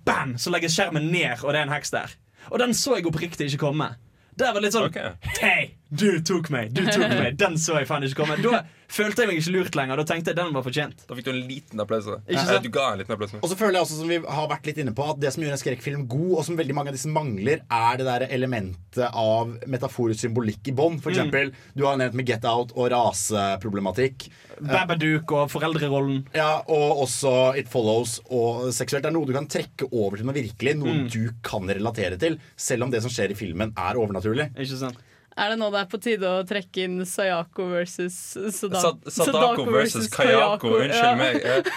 bam, 0.07 0.37
så 0.39 0.51
legges 0.55 0.73
skjermen 0.75 1.11
ned, 1.11 1.43
og 1.43 1.51
det 1.51 1.59
er 1.59 1.67
en 1.67 1.75
heks 1.75 1.91
der. 1.91 2.15
Og 2.51 2.59
den 2.63 2.71
så 2.73 2.95
jeg 2.95 3.07
oppriktig 3.11 3.51
ikke 3.51 3.65
komme. 3.67 3.91
Det 4.35 4.49
var 4.51 4.59
litt 4.63 4.73
sånn 4.75 4.91
Hei, 5.39 5.74
du 5.91 6.19
tok 6.25 6.49
meg! 6.49 6.73
Du 6.73 6.81
tok 6.85 7.09
meg 7.09 7.37
Den 7.37 7.55
så 7.61 7.77
jeg 7.79 7.87
faen 7.87 8.03
ikke 8.03 8.23
komme. 8.23 8.37
Da 8.41 8.63
følte 8.89 9.23
jeg 9.23 9.29
meg 9.31 9.37
ikke 9.41 9.51
lurt 9.53 9.75
lenger. 9.77 9.97
Da 10.01 10.03
tenkte 10.13 10.31
jeg 10.31 10.37
den 10.37 10.53
var 10.53 10.63
fortjent. 10.65 11.03
Da 11.07 11.15
fikk 11.17 11.25
du 11.25 11.31
en 11.31 11.41
liten 11.47 11.79
applaus. 11.81 12.05
Ikke 12.27 12.45
sant? 12.45 12.63
Du 12.65 12.69
ga 12.73 12.91
en 12.93 12.99
liten 13.01 13.13
applaus. 13.15 13.33
Og 13.41 13.49
så 13.49 13.57
føler 13.59 13.77
jeg 13.79 13.85
også 13.85 13.99
som 13.99 14.09
vi 14.09 14.17
har 14.21 14.47
vært 14.51 14.65
litt 14.69 14.77
inne 14.81 14.93
på 14.97 15.05
At 15.09 15.19
det 15.21 15.31
som 15.33 15.43
gjør 15.43 15.55
en 15.55 15.61
skrekkfilm 15.61 16.07
god, 16.11 16.31
og 16.39 16.45
som 16.45 16.57
veldig 16.57 16.75
mange 16.77 16.89
av 16.93 16.97
disse 16.97 17.09
mangler, 17.11 17.61
er 17.69 17.97
det 18.01 18.05
der 18.09 18.27
elementet 18.29 19.05
av 19.11 19.55
metaforisk 19.69 20.25
symbolikk 20.25 20.67
i 20.71 20.75
bånn. 20.77 20.99
For 21.01 21.11
Mm. 21.15 21.51
du 21.75 21.85
har 21.85 21.97
nevnt 21.97 22.13
med 22.13 22.25
Get 22.27 22.45
Out 22.45 22.71
og 22.75 22.89
raseproblematikk. 22.91 24.27
Babadook 24.61 25.31
og 25.35 25.49
foreldrerollen. 25.51 26.25
Ja, 26.35 26.61
Og 26.67 27.03
også 27.05 27.55
It 27.57 27.67
Follows 27.69 28.19
og 28.29 28.71
seksuelt. 28.73 29.03
Det 29.03 29.09
er 29.11 29.15
noe 29.15 29.25
du 29.27 29.33
kan 29.33 29.47
trekke 29.47 29.89
over 29.91 30.17
til 30.17 30.25
noe 30.25 30.35
virkelig. 30.35 30.75
Noe 30.77 30.93
Mm. 30.93 31.09
du 31.11 31.31
kan 31.43 31.67
relatere 31.67 32.17
til, 32.19 32.39
selv 32.55 32.83
om 32.83 32.91
det 32.91 33.01
som 33.01 33.09
skjer 33.11 33.31
i 33.31 33.33
filmen, 33.35 33.73
er 33.77 33.95
overnaturlig. 33.95 34.51
Ikke 34.55 34.77
sant? 34.77 34.97
Er 35.35 35.51
det 35.51 35.59
nå 35.59 35.67
det 35.73 35.81
er 35.81 35.87
på 35.91 35.99
tide 35.99 36.29
å 36.31 36.45
trekke 36.47 36.85
inn 36.87 37.01
Sayako 37.03 37.67
versus 37.73 38.15
Sada 38.55 38.79
Sad- 38.79 39.11
Sadako 39.11 39.65
versus 39.67 40.07
Kayako. 40.13 40.77
Unnskyld 40.79 41.19
meg. 41.19 41.69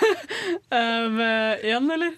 Um, 0.71 1.19
igjen, 1.67 1.91
eller? 1.97 2.17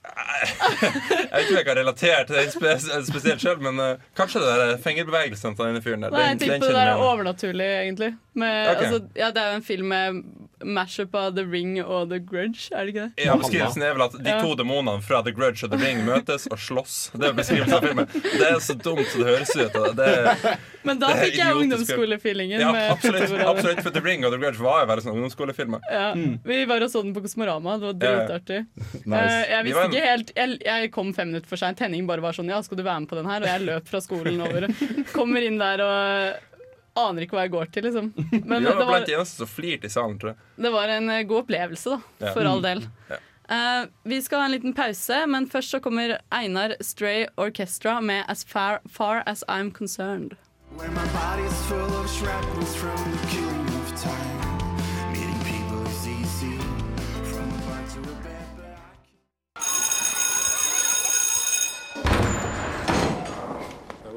Jeg 0.10 1.30
vet 1.30 1.42
ikke 1.44 1.52
om 1.52 1.56
jeg 1.58 1.66
kan 1.66 1.76
relatere 1.78 2.20
til 2.26 2.36
det 2.38 2.44
spes 2.54 2.86
spesielt 3.06 3.42
sjøl, 3.42 3.58
men 3.62 3.78
uh, 3.78 4.06
kanskje 4.18 4.40
det 4.42 4.54
der 4.58 4.78
fingerbevegelsene 4.82 5.54
til 5.54 5.68
denne 5.68 5.82
fyren 5.84 6.06
der. 6.06 6.14
Nei, 6.14 6.24
jeg 6.32 6.40
tenker 6.40 6.64
på 6.64 6.70
det 6.70 6.78
der 6.78 6.92
er 6.94 7.02
overnaturlig, 7.04 7.66
egentlig. 7.84 8.08
Med, 8.32 8.70
okay. 8.72 8.88
altså, 8.88 9.02
ja, 9.20 9.28
det 9.36 9.42
er 9.44 9.52
jo 9.52 9.58
en 9.60 9.66
film 9.66 9.92
med 9.92 10.22
mash-up 10.64 11.14
av 11.16 11.34
The 11.36 11.44
Ring 11.48 11.78
og 11.82 12.10
The 12.10 12.18
Grudge, 12.20 12.68
er 12.74 12.84
det 12.84 12.92
ikke 12.94 13.04
det? 13.06 13.24
Ja, 13.26 13.36
beskrivelsen 13.40 13.84
er 13.86 13.94
vel 13.96 14.04
at 14.06 14.16
de 14.18 14.34
to 14.42 14.54
demonene 14.58 15.00
fra 15.04 15.22
The 15.26 15.32
Grudge 15.36 15.64
og 15.66 15.72
The 15.74 15.80
Ring 15.80 16.02
møtes 16.06 16.46
og 16.50 16.60
slåss. 16.60 16.96
Det 17.14 17.30
er 17.30 17.36
beskrivelsen 17.38 17.76
av 17.78 17.86
filmen. 17.86 18.10
Det 18.12 18.46
er 18.48 18.58
så 18.64 18.76
dumt 18.76 19.06
som 19.12 19.24
det 19.24 19.28
høres 19.30 19.54
ut. 19.56 19.78
Det 19.96 20.08
er, 20.10 20.58
Men 20.86 21.00
da 21.00 21.12
fikk 21.16 21.38
jeg 21.40 21.60
ungdomsskolefeelingen. 21.62 22.64
Ja, 22.64 22.72
absolutt, 22.94 23.34
absolutt. 23.40 23.82
For 23.84 23.94
The 23.94 24.04
Ring 24.04 24.26
og 24.28 24.34
The 24.34 24.40
Grudge 24.42 24.62
var 24.64 24.82
jo 24.84 24.90
bare 24.92 25.04
sånn 25.04 25.16
ungdomsskolefilmer. 25.16 25.84
Ja, 25.90 26.12
Vi 26.44 26.60
var 26.70 26.84
og 26.84 26.92
så 26.92 27.04
den 27.04 27.14
på 27.16 27.24
Kosmorama. 27.24 27.78
Det 27.80 27.92
var 27.92 28.00
dritartig. 28.04 28.62
Nice. 29.10 29.16
Eh, 29.16 29.50
jeg 29.50 29.64
visste 29.66 29.84
ikke 29.88 30.02
helt 30.04 30.30
jeg, 30.36 30.56
jeg 30.66 30.90
kom 30.94 31.10
fem 31.16 31.30
minutter 31.32 31.48
for 31.50 31.60
seint. 31.60 31.80
Henning 31.82 32.06
bare 32.08 32.22
var 32.22 32.36
sånn 32.36 32.50
Ja, 32.50 32.60
skal 32.62 32.78
du 32.78 32.84
være 32.84 33.02
med 33.02 33.10
på 33.10 33.16
den 33.18 33.28
her? 33.30 33.42
Og 33.42 33.48
jeg 33.50 33.64
løp 33.66 33.88
fra 33.90 34.00
skolen 34.04 34.40
over. 34.44 34.68
Kommer 35.16 35.46
inn 35.46 35.58
der 35.60 35.82
og 35.84 36.49
aner 36.98 37.24
ikke 37.24 37.36
hva 37.38 37.46
jeg 37.46 37.54
går 37.54 37.72
til, 37.74 37.88
liksom. 37.88 38.12
Men 38.50 38.66
det 38.66 38.74
var 38.76 39.06
de 39.06 39.16
eneste 39.16 39.42
som 39.42 39.50
flirte 39.50 39.90
i 39.90 39.92
salen, 39.92 40.18
tror 40.20 40.34
jeg. 40.34 40.40
det 40.66 40.72
var 40.74 40.94
en 40.96 41.10
eh, 41.10 41.24
god 41.28 41.44
opplevelse, 41.44 41.96
da. 41.96 42.26
Ja. 42.26 42.32
For 42.36 42.50
all 42.50 42.64
del. 42.64 42.86
Ja. 43.10 43.20
Uh, 43.50 43.88
vi 44.06 44.20
skal 44.22 44.38
ha 44.38 44.44
en 44.46 44.54
liten 44.54 44.74
pause, 44.74 45.24
men 45.26 45.48
først 45.50 45.74
så 45.74 45.80
kommer 45.82 46.20
Einar 46.30 46.76
Stray 46.80 47.26
Orchestra 47.36 47.98
med 48.00 48.22
As 48.28 48.44
Far, 48.44 48.78
far 48.86 49.24
As 49.26 49.42
I'm 49.48 49.72
Concerned. 49.72 50.36
Where 50.76 50.90
my 50.90 51.06
body 51.12 51.42
is 51.42 51.66
full 51.66 51.94
of 51.98 52.10
shrapnels 52.10 52.76
from 52.76 52.96
the 53.10 53.26
killing 53.26 53.59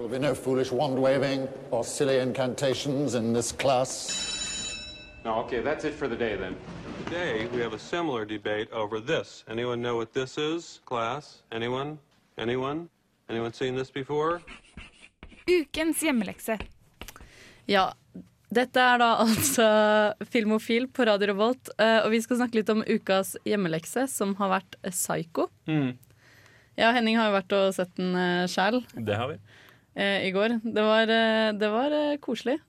will 0.04 0.10
be 0.10 0.20
no 0.20 0.36
foolish 0.36 0.70
wand 0.70 1.02
waving 1.02 1.48
or 1.72 1.82
silly 1.82 2.18
incantations 2.20 3.16
in 3.16 3.32
this 3.32 3.54
class. 3.54 3.90
No, 5.24 5.36
okay, 5.36 5.62
that's 5.62 5.86
it 5.86 5.94
for 5.94 6.10
the 6.10 6.16
day 6.16 6.36
then. 6.36 6.58
Today 7.06 7.48
we 7.56 7.62
have 7.62 7.72
a 7.72 7.80
similar 7.80 8.26
debate 8.26 8.70
over 8.74 9.00
this. 9.00 9.46
Anyone 9.48 9.82
know 9.82 9.96
what 9.96 10.14
this 10.14 10.38
is, 10.38 10.82
class? 10.86 11.44
Anyone? 11.54 11.98
Anyone? 12.38 12.90
Anyone 13.30 13.54
seen 13.54 13.78
this 13.78 13.90
before? 13.90 14.42
Ukens 15.48 16.04
hjemmelekse. 16.04 16.60
Ja, 17.66 17.94
dette 18.52 18.84
er 18.84 19.00
da 19.00 19.10
altså 19.24 19.68
Filmofil 20.28 20.90
på 20.92 21.08
Radio 21.08 21.32
Revolt, 21.32 21.72
eh, 21.80 22.04
og 22.04 22.12
vi 22.12 22.20
skal 22.20 22.44
snakke 22.44 22.60
litt 22.60 22.76
om 22.76 22.84
ukas 22.84 23.38
hjemmelekse, 23.48 24.10
som 24.12 24.36
har 24.36 24.58
vært 24.58 24.76
Psycho. 24.84 25.48
Mm. 25.64 25.96
Ja, 26.76 26.92
Henning 26.92 27.16
har 27.22 27.30
jo 27.30 27.38
vært 27.38 27.54
og 27.56 27.76
sett 27.78 27.92
den 28.00 28.16
uh, 28.18 28.50
sjæl 28.50 28.82
Det 28.98 29.16
har 29.16 29.32
vi. 29.32 29.40
Eh, 29.96 30.28
i 30.28 30.32
går. 30.36 30.60
Det 30.64 30.84
var, 30.86 31.10
eh, 31.10 31.52
det 31.58 31.70
var 31.74 31.92
eh, 31.98 32.18
koselig. 32.24 32.60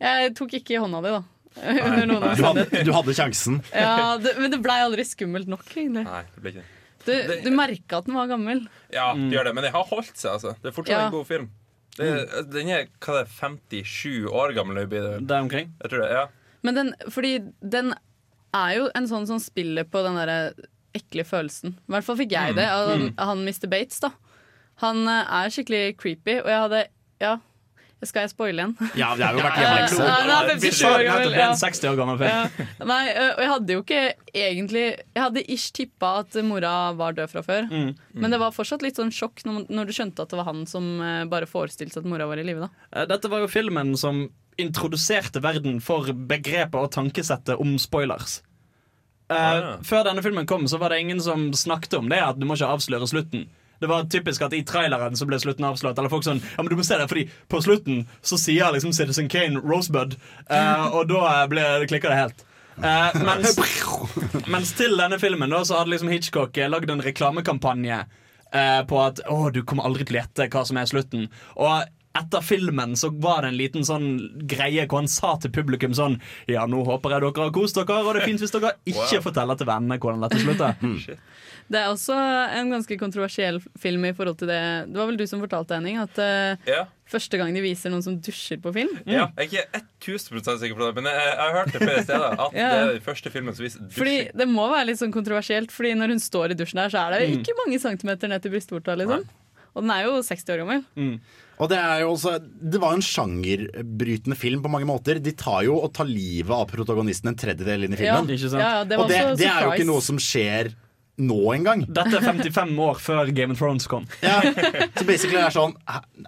Jeg 0.00 0.34
tok 0.36 0.54
ikke 0.60 0.74
i 0.76 0.80
hånda 0.82 1.00
di, 1.04 1.12
da. 1.14 1.22
Under 1.86 2.06
noen 2.10 2.24
Du 2.34 2.42
hadde, 2.44 2.64
du 2.84 2.92
hadde 2.92 3.14
sjansen. 3.14 3.60
Ja, 3.72 4.16
det, 4.18 4.32
men 4.40 4.50
det 4.50 4.58
blei 4.64 4.80
aldri 4.82 5.04
skummelt 5.06 5.46
nok, 5.50 5.66
egentlig. 5.74 6.02
Nei, 6.08 6.22
det 6.34 6.42
ble 6.42 6.54
ikke 6.54 6.64
det. 6.64 6.70
Du, 7.04 7.12
du 7.44 7.50
merka 7.52 7.98
at 8.00 8.06
den 8.08 8.16
var 8.16 8.26
gammel. 8.30 8.62
Ja, 8.94 9.10
det 9.14 9.28
gjør 9.36 9.50
det, 9.50 9.52
men 9.58 9.66
det 9.66 9.74
har 9.74 9.84
holdt 9.90 10.14
seg, 10.16 10.30
altså. 10.38 10.54
Det 10.62 10.70
er 10.70 10.74
fortsatt 10.74 10.96
Ja. 10.96 11.04
en 11.10 11.12
god 11.14 11.26
film. 11.28 11.50
Det, 11.94 12.06
den 12.50 12.70
er 12.74 12.86
hva 13.04 13.18
det 13.20 13.26
er, 13.26 13.34
57 13.36 14.24
år 14.32 14.54
gammel. 14.56 14.80
Der 14.88 15.36
omkring. 15.44 15.68
Jeg 15.84 15.92
tror 15.92 16.00
det, 16.02 16.08
ja. 16.16 16.24
Men 16.64 16.74
den, 16.80 16.94
fordi 17.12 17.34
den 17.60 17.92
er 18.56 18.72
jo 18.78 18.88
en 18.96 19.06
sånn 19.10 19.28
som 19.28 19.38
spiller 19.42 19.84
på 19.86 20.00
den 20.06 20.16
derre 20.18 20.38
ekle 20.96 21.22
følelsen. 21.28 21.76
I 21.84 21.92
hvert 21.94 22.06
fall 22.08 22.18
fikk 22.18 22.32
jeg 22.34 22.54
Mm. 22.54 22.56
det 22.58 22.66
av 22.72 22.90
Mm. 22.96 23.06
han 23.18 23.44
Mr. 23.46 23.68
Bates, 23.70 24.00
da. 24.00 24.10
Han 24.82 25.06
eh, 25.08 25.34
er 25.40 25.50
skikkelig 25.54 25.96
creepy, 26.00 26.38
og 26.42 26.48
jeg 26.50 26.60
hadde 26.66 26.80
Ja, 27.22 27.34
skal 28.04 28.26
jeg 28.26 28.30
spoile 28.34 28.60
igjen? 28.60 28.72
Ja, 29.00 29.14
det 29.16 29.24
er 29.24 29.32
jo 29.38 29.44
vært 29.44 29.56
Ja, 29.62 29.68
hjemmelekse. 29.70 30.04
ja, 30.04 30.38
den 30.48 30.60
57 30.60 30.80
år 30.90 31.04
gammel, 31.06 31.30
Det 31.32 31.38
ja. 31.40 31.48
en 31.50 31.60
60 31.62 31.88
år 31.92 31.96
gammel 32.00 32.18
film. 32.20 32.70
Nei, 32.90 33.02
og 33.14 33.42
jeg 33.44 33.50
hadde 33.54 33.76
jo 33.78 33.82
ikke 33.84 34.00
egentlig 34.34 34.84
Jeg 34.90 35.22
hadde 35.22 35.44
ish 35.56 35.70
tippa 35.78 36.10
at 36.20 36.36
mora 36.44 36.72
var 36.98 37.16
død 37.16 37.30
fra 37.32 37.42
før. 37.46 37.68
Mm. 37.70 37.92
Men 38.20 38.34
det 38.34 38.40
var 38.42 38.52
fortsatt 38.52 38.82
litt 38.84 38.98
sånn 39.00 39.12
sjokk 39.14 39.44
når, 39.48 39.66
når 39.72 39.88
du 39.88 39.94
skjønte 39.96 40.26
at 40.26 40.34
det 40.34 40.40
var 40.42 40.50
han 40.50 40.64
som 40.68 40.90
bare 41.32 41.48
forestilte 41.48 41.96
seg 41.96 42.04
at 42.04 42.10
mora 42.12 42.26
var 42.28 42.42
i 42.42 42.44
live. 42.44 42.66
da. 42.66 42.88
Eh, 42.92 43.06
Dette 43.14 43.30
var 43.32 43.40
jo 43.44 43.48
filmen 43.48 43.94
som 43.96 44.26
introduserte 44.60 45.40
verden 45.42 45.80
for 45.82 46.12
begrepet 46.14 46.76
og 46.78 46.92
tankesettet 46.94 47.56
om 47.62 47.78
spoilers. 47.80 48.42
Uh, 49.32 49.34
Ah, 49.34 49.62
Før 49.82 50.04
denne 50.04 50.20
filmen 50.22 50.44
kom, 50.46 50.66
så 50.68 50.76
var 50.78 50.92
det 50.92 50.98
ingen 51.00 51.18
som 51.24 51.48
snakket 51.56 51.94
om 51.96 52.10
det 52.12 52.18
at 52.20 52.36
du 52.38 52.44
må 52.46 52.54
ikke 52.58 52.68
avsløre 52.76 53.08
slutten. 53.08 53.46
Det 53.80 53.90
var 53.90 54.06
typisk 54.10 54.42
at 54.46 54.54
i 54.56 54.62
traileren 54.66 55.16
så 55.18 55.26
ble 55.28 55.38
slutten 55.42 55.66
avslørt. 55.68 55.98
Eller 55.98 56.12
folk 56.12 56.26
sånn, 56.26 56.42
ja 56.44 56.62
men 56.62 56.70
du 56.72 56.76
må 56.78 56.86
se 56.86 56.98
det, 57.00 57.08
fordi 57.10 57.26
På 57.50 57.60
slutten 57.64 58.04
så 58.24 58.38
sier 58.40 58.72
liksom 58.74 58.94
Citizen 58.96 59.28
Kane 59.32 59.60
Rosebud, 59.64 60.16
uh, 60.50 60.86
og 60.94 61.08
da 61.10 61.44
ble, 61.50 61.64
klikker 61.90 62.12
det 62.14 62.20
helt. 62.20 62.44
Uh, 62.78 63.10
mens, 63.22 63.58
mens 64.54 64.72
til 64.78 64.96
denne 64.98 65.18
filmen 65.22 65.52
da, 65.52 65.62
så 65.66 65.78
hadde 65.78 65.94
liksom 65.94 66.10
Hitchcock 66.10 66.56
eh, 66.58 66.70
lagd 66.70 66.90
en 66.90 67.02
reklamekampanje 67.04 68.00
uh, 68.04 68.80
på 68.88 69.02
at 69.02 69.22
å, 69.30 69.44
du 69.54 69.62
kommer 69.62 69.86
aldri 69.86 70.06
til 70.06 70.18
å 70.18 70.22
gjette 70.24 70.48
hva 70.50 70.64
som 70.66 70.80
er 70.80 70.90
slutten. 70.90 71.28
Og 71.54 71.84
etter 72.14 72.44
filmen 72.46 72.94
så 72.98 73.10
var 73.10 73.42
det 73.42 73.48
en 73.50 73.58
liten 73.58 73.86
sånn 73.86 74.08
greie 74.50 74.86
hvor 74.86 75.02
han 75.02 75.10
sa 75.10 75.32
til 75.42 75.50
publikum 75.54 75.94
sånn 75.98 76.20
Ja, 76.50 76.62
nå 76.70 76.84
håper 76.86 77.16
jeg 77.16 77.24
dere 77.24 77.46
har 77.48 77.54
kost 77.54 77.78
dere, 77.78 77.96
og 78.04 78.14
det 78.14 78.22
er 78.22 78.28
fint 78.30 78.44
hvis 78.44 78.54
dere 78.54 78.76
ikke 78.86 79.18
Wow. 79.18 79.24
forteller 79.28 79.58
til 79.58 79.70
vennene 79.70 79.98
hvordan 79.98 80.22
dette 80.22 80.42
slutter. 80.44 80.78
Det 81.70 81.78
er 81.80 81.88
også 81.88 82.12
en 82.58 82.68
ganske 82.74 82.96
kontroversiell 83.00 83.56
film 83.80 84.04
i 84.04 84.12
forhold 84.12 84.36
til 84.36 84.50
det 84.50 84.58
Det 84.92 84.98
var 85.00 85.06
vel 85.08 85.16
du 85.16 85.24
som 85.26 85.40
fortalte, 85.40 85.74
Henning, 85.78 85.96
at 86.02 86.18
uh, 86.20 86.56
Ja. 86.68 86.82
første 87.08 87.38
gang 87.40 87.54
de 87.56 87.62
viser 87.64 87.90
noen 87.90 88.02
som 88.04 88.18
dusjer 88.20 88.60
på 88.60 88.72
film 88.74 88.90
Ja, 89.08 89.30
jeg 89.38 89.64
er 89.64 89.80
ikke 89.80 89.80
1000 90.18 90.60
sikker 90.60 90.76
på 90.76 90.84
det, 90.90 90.94
men 91.00 91.08
jeg, 91.08 91.22
jeg 91.24 91.38
har 91.40 91.56
hørt 91.56 91.72
det 91.72 91.80
flere 91.80 92.02
steder. 92.04 92.36
At 92.36 92.52
Ja. 92.60 92.68
det 92.68 92.82
er 92.82 92.92
den 92.98 93.06
første 93.06 93.32
filmen 93.32 93.56
som 93.56 93.64
viser 93.64 93.88
Fordi 93.96 94.16
Det 94.36 94.48
må 94.48 94.68
være 94.70 94.90
litt 94.92 95.00
sånn 95.00 95.14
kontroversielt, 95.16 95.72
Fordi 95.72 95.94
når 95.96 96.12
hun 96.16 96.20
står 96.20 96.52
i 96.52 96.58
dusjen 96.60 96.82
der, 96.84 96.92
så 96.92 97.06
er 97.06 97.16
det 97.16 97.30
Mm. 97.30 97.40
ikke 97.40 97.56
mange 97.64 97.80
centimeter 97.80 98.28
ned 98.28 98.42
til 98.44 98.52
brystvorta. 98.52 98.94
Liksom. 99.00 99.24
Og 99.74 99.82
den 99.82 99.90
er 99.90 100.04
jo 100.04 100.20
60 100.22 100.44
år 100.54 100.60
gammel. 100.62 100.84
Og 101.58 101.68
det 101.70 101.78
er 101.80 102.00
jo 102.04 102.12
også 102.12 102.36
Det 102.44 102.78
var 102.82 102.92
jo 102.92 103.00
en 103.00 103.08
sjangerbrytende 103.08 104.36
film 104.38 104.62
på 104.62 104.70
mange 104.70 104.86
måter. 104.86 105.18
De 105.22 105.32
tar 105.32 105.64
jo 105.66 105.78
og 105.80 105.92
tar 105.96 106.06
livet 106.06 106.50
av 106.54 106.66
protagonisten 106.70 107.30
en 107.32 107.38
tredjedel 107.38 107.86
inn 107.86 107.94
i 107.94 107.98
filmen. 107.98 108.28
Ja. 108.28 108.36
Ja, 108.58 108.70
ja, 108.78 108.84
det 108.84 108.98
var 108.98 109.04
og 109.04 109.10
det, 109.10 109.20
også 109.24 109.40
det 109.40 109.48
er 109.50 109.62
jo 109.66 109.72
ikke 109.74 109.88
noe 109.90 110.04
som 110.04 110.18
skjer 110.22 110.72
nå 111.22 111.38
engang. 111.54 111.84
Dette 111.86 112.18
er 112.18 112.24
55 112.26 112.74
år 112.82 112.98
før 113.02 113.30
Game 113.36 113.54
of 113.54 113.60
Thrones 113.60 113.86
kom. 113.90 114.06
Så 114.18 115.04
basically 115.06 115.38
er 115.38 115.46
det 115.48 115.54
sånn 115.54 115.76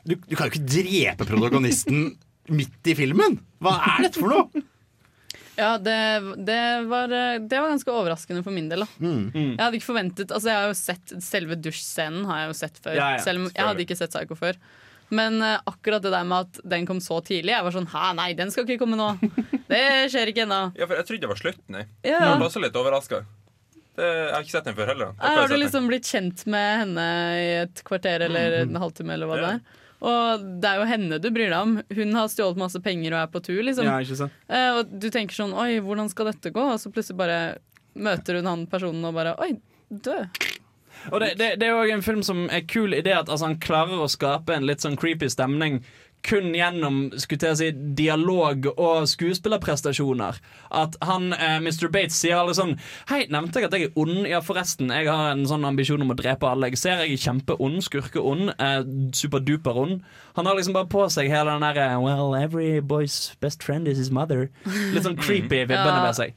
du, 0.07 0.15
du 0.15 0.37
kan 0.39 0.47
jo 0.47 0.53
ikke 0.55 0.67
drepe 0.71 1.27
protagonisten 1.27 2.13
midt 2.55 2.87
i 2.93 2.95
filmen! 2.95 3.41
Hva 3.59 3.73
er 3.97 4.07
dette 4.07 4.21
for 4.23 4.31
noe? 4.31 4.63
Ja, 5.57 5.79
det, 5.81 5.97
det, 6.45 6.59
var, 6.87 7.09
det 7.09 7.59
var 7.59 7.71
ganske 7.73 7.89
overraskende 7.91 8.43
for 8.45 8.53
min 8.53 8.69
del. 8.69 8.85
Da. 8.85 8.89
Mm. 9.01 9.31
Jeg 9.33 9.63
hadde 9.63 9.79
ikke 9.79 9.89
forventet 9.89 10.35
Altså 10.37 10.51
jeg 10.53 10.59
har 10.61 10.67
jo 10.69 10.75
sett 10.77 11.15
Selve 11.25 11.57
dusjscenen 11.57 12.27
har 12.29 12.43
jeg 12.43 12.51
jo 12.51 12.57
sett 12.59 12.77
før. 12.85 12.99
Ja, 12.99 13.07
ja, 13.17 13.23
selv 13.25 13.41
om 13.41 13.47
jeg 13.49 13.65
hadde 13.71 13.87
ikke 13.87 13.97
sett 13.97 14.13
Psycho 14.13 14.37
før. 14.37 14.59
Men 15.17 15.39
eh, 15.41 15.57
akkurat 15.71 16.03
det 16.05 16.11
der 16.13 16.27
med 16.29 16.45
at 16.51 16.61
den 16.67 16.85
kom 16.89 17.01
så 17.01 17.23
tidlig, 17.25 17.55
jeg 17.55 17.63
var 17.65 17.73
sånn 17.75 17.89
Hæ, 17.93 18.05
nei, 18.19 18.29
den 18.37 18.53
skal 18.53 18.67
ikke 18.67 18.83
komme 18.85 18.99
nå. 19.01 19.09
Det 19.71 19.81
skjer 20.13 20.31
ikke 20.35 20.45
ennå. 20.45 20.61
Ja, 20.79 20.87
for 20.91 20.99
Jeg 20.99 21.09
trodde 21.09 21.25
det 21.25 21.31
var 21.33 21.41
slutten. 21.41 21.79
Jeg, 21.81 21.89
Ja. 22.13 22.21
jeg 22.21 22.41
ble 22.43 22.49
også 22.51 22.63
litt 22.63 22.77
overraska. 22.79 23.23
Jeg 23.97 24.31
har 24.35 24.45
ikke 24.45 24.55
sett 24.55 24.69
den 24.69 24.77
før 24.77 24.93
heller. 24.93 25.13
Har 25.23 25.49
du 25.49 25.57
liksom 25.57 25.89
blitt 25.91 26.09
kjent 26.11 26.45
med 26.53 26.71
henne 26.83 27.09
i 27.41 27.51
et 27.63 27.83
kvarter 27.87 28.27
eller 28.29 28.61
en 28.63 28.79
halvtime, 28.83 29.15
eller 29.17 29.31
hva 29.31 29.39
det 29.41 29.51
er. 29.55 29.83
Og 30.07 30.43
det 30.61 30.69
er 30.69 30.81
jo 30.83 30.89
henne 30.91 31.19
du 31.23 31.31
bryr 31.33 31.49
deg 31.49 31.57
om. 31.57 31.77
Hun 31.97 32.19
har 32.19 32.29
stjålet 32.29 32.61
masse 32.61 32.81
penger 32.85 33.15
og 33.15 33.23
er 33.23 33.31
på 33.33 33.41
tur. 33.47 33.63
liksom 33.65 33.89
Ja, 33.89 33.97
ikke 34.05 34.19
sant? 34.19 34.35
Eh, 34.49 34.69
Og 34.77 34.93
du 34.93 35.09
tenker 35.11 35.35
sånn 35.39 35.55
Oi, 35.57 35.79
hvordan 35.81 36.11
skal 36.13 36.29
dette 36.31 36.53
gå? 36.53 36.67
Og 36.75 36.81
så 36.83 36.93
plutselig 36.93 37.17
bare 37.17 37.39
møter 37.97 38.37
hun 38.37 38.51
han 38.51 38.67
personen 38.69 39.05
og 39.09 39.17
bare 39.17 39.33
Oi, 39.41 39.55
død. 39.89 40.43
Og 41.13 41.21
det, 41.23 41.37
det, 41.39 41.49
det 41.61 41.69
er 41.69 41.73
jo 41.87 41.95
en 41.97 42.03
film 42.05 42.23
som 42.27 42.45
er 42.51 42.65
kul 42.69 42.93
i 42.97 43.03
det 43.05 43.15
at 43.15 43.29
altså, 43.31 43.47
han 43.47 43.61
klarer 43.63 44.01
å 44.03 44.09
skape 44.11 44.57
en 44.57 44.67
litt 44.67 44.83
sånn 44.83 44.97
creepy 44.99 45.29
stemning 45.31 45.81
kun 46.27 46.49
gjennom 46.57 46.97
skulle 47.23 47.39
til 47.45 47.53
å 47.55 47.57
si, 47.61 47.69
dialog 47.99 48.67
og 48.75 49.05
skuespillerprestasjoner. 49.07 50.41
At 50.75 50.97
han, 51.07 51.29
eh, 51.33 51.59
Mr. 51.63 51.87
Bates 51.95 52.19
sier 52.19 52.37
alle 52.41 52.55
sånn 52.59 52.75
Hei, 53.09 53.27
nevnte 53.31 53.61
jeg 53.63 53.69
at 53.69 53.77
jeg 53.79 53.89
er 53.89 54.01
ond? 54.03 54.27
Ja, 54.27 54.41
forresten, 54.45 54.91
jeg 54.91 55.07
har 55.07 55.31
en 55.33 55.47
sånn 55.47 55.65
ambisjon 55.69 56.03
om 56.03 56.11
å 56.11 56.17
drepe 56.19 56.49
alle. 56.51 56.71
Jeg 56.73 56.79
ser 56.83 57.05
jeg 57.05 57.13
er 57.15 57.23
kjempeond, 57.27 57.79
skurkeond, 57.87 58.51
eh, 58.59 58.83
superduper-ond. 59.17 60.03
Han 60.37 60.47
har 60.47 60.57
liksom 60.59 60.75
bare 60.77 60.91
på 60.91 61.07
seg 61.11 61.31
hele 61.31 61.55
den 61.55 61.61
derre 61.63 62.01
Well, 62.03 62.35
every 62.35 62.81
boy's 62.81 63.35
best 63.41 63.63
friend 63.63 63.87
is 63.89 63.99
his 63.99 64.11
mother. 64.11 64.51
Litt 64.67 65.05
sånn 65.07 65.17
creepy 65.19 65.63
vibbene 65.71 66.03
ved 66.07 66.15
seg. 66.19 66.35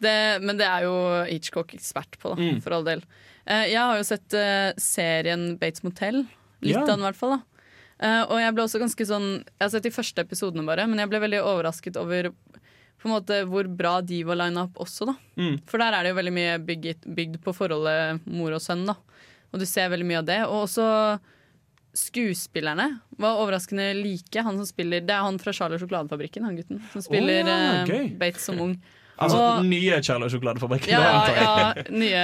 Det, 0.00 0.40
men 0.42 0.56
det 0.56 0.64
er 0.66 0.82
jo 0.86 0.94
Hitchcock 1.28 1.74
ekspert 1.76 2.16
på, 2.20 2.34
da, 2.34 2.40
Mm. 2.40 2.60
for 2.62 2.72
all 2.72 2.84
del. 2.84 3.02
Eh, 3.46 3.66
jeg 3.72 3.76
har 3.80 3.96
jo 3.96 4.02
sett 4.02 4.32
eh, 4.34 4.72
serien 4.78 5.58
Bates 5.58 5.82
Motel. 5.82 6.26
Litt 6.62 6.74
Ja. 6.76 6.80
av 6.82 6.88
den, 6.88 7.00
i 7.00 7.08
hvert 7.08 7.16
fall. 7.16 7.30
da 7.30 7.40
Eh, 7.40 7.49
Og 8.00 8.38
jeg 8.40 8.52
ble 8.56 8.64
også 8.64 8.78
ganske 8.80 9.04
sånn 9.04 9.26
Jeg 9.42 9.60
har 9.60 9.70
sett 9.74 9.84
de 9.84 9.90
første 9.92 10.22
episodene 10.24 10.64
bare, 10.64 10.86
men 10.88 11.02
jeg 11.02 11.10
ble 11.10 11.18
veldig 11.20 11.42
overrasket 11.44 11.98
over 12.00 12.30
på 13.00 13.08
en 13.08 13.14
måte 13.14 13.40
hvor 13.48 13.68
bra 13.68 13.98
de 14.04 14.22
var 14.28 14.38
lina 14.40 14.66
opp 14.66 14.80
også, 14.84 15.08
da. 15.08 15.14
Mm. 15.40 15.58
For 15.68 15.80
der 15.80 15.96
er 15.96 16.04
det 16.04 16.12
jo 16.12 16.18
veldig 16.18 16.32
mye 16.36 16.56
bygget, 16.68 17.06
bygd 17.16 17.38
på 17.44 17.54
forholdet 17.56 18.26
mor 18.28 18.56
og 18.56 18.60
sønn, 18.64 18.84
da. 18.88 18.96
Og 19.50 19.62
du 19.62 19.66
ser 19.68 19.90
veldig 19.92 20.08
mye 20.08 20.20
av 20.20 20.28
det. 20.28 20.38
Og 20.46 20.66
også 20.66 20.86
skuespillerne 21.96 22.86
var 23.18 23.40
overraskende 23.40 23.88
like. 23.96 24.44
Han 24.44 24.60
som 24.60 24.68
spiller, 24.68 25.00
Det 25.00 25.14
er 25.14 25.24
han 25.26 25.40
fra 25.42 25.52
Charlie 25.56 25.80
sjokoladefabrikken, 25.80 26.44
han 26.44 26.58
gutten. 26.60 26.82
Som 26.92 27.02
spiller 27.02 27.40
ja, 27.42 27.82
okay. 27.82 28.12
Bates 28.20 28.44
som 28.46 28.60
ung. 28.62 28.76
Altså 29.20 29.36
Og- 29.40 29.66
nye 29.68 29.98
Charlie 30.02 30.30
sjokoladefabrikken. 30.32 30.88
ja, 30.88 31.26
ja, 31.36 31.84
nye 31.92 32.22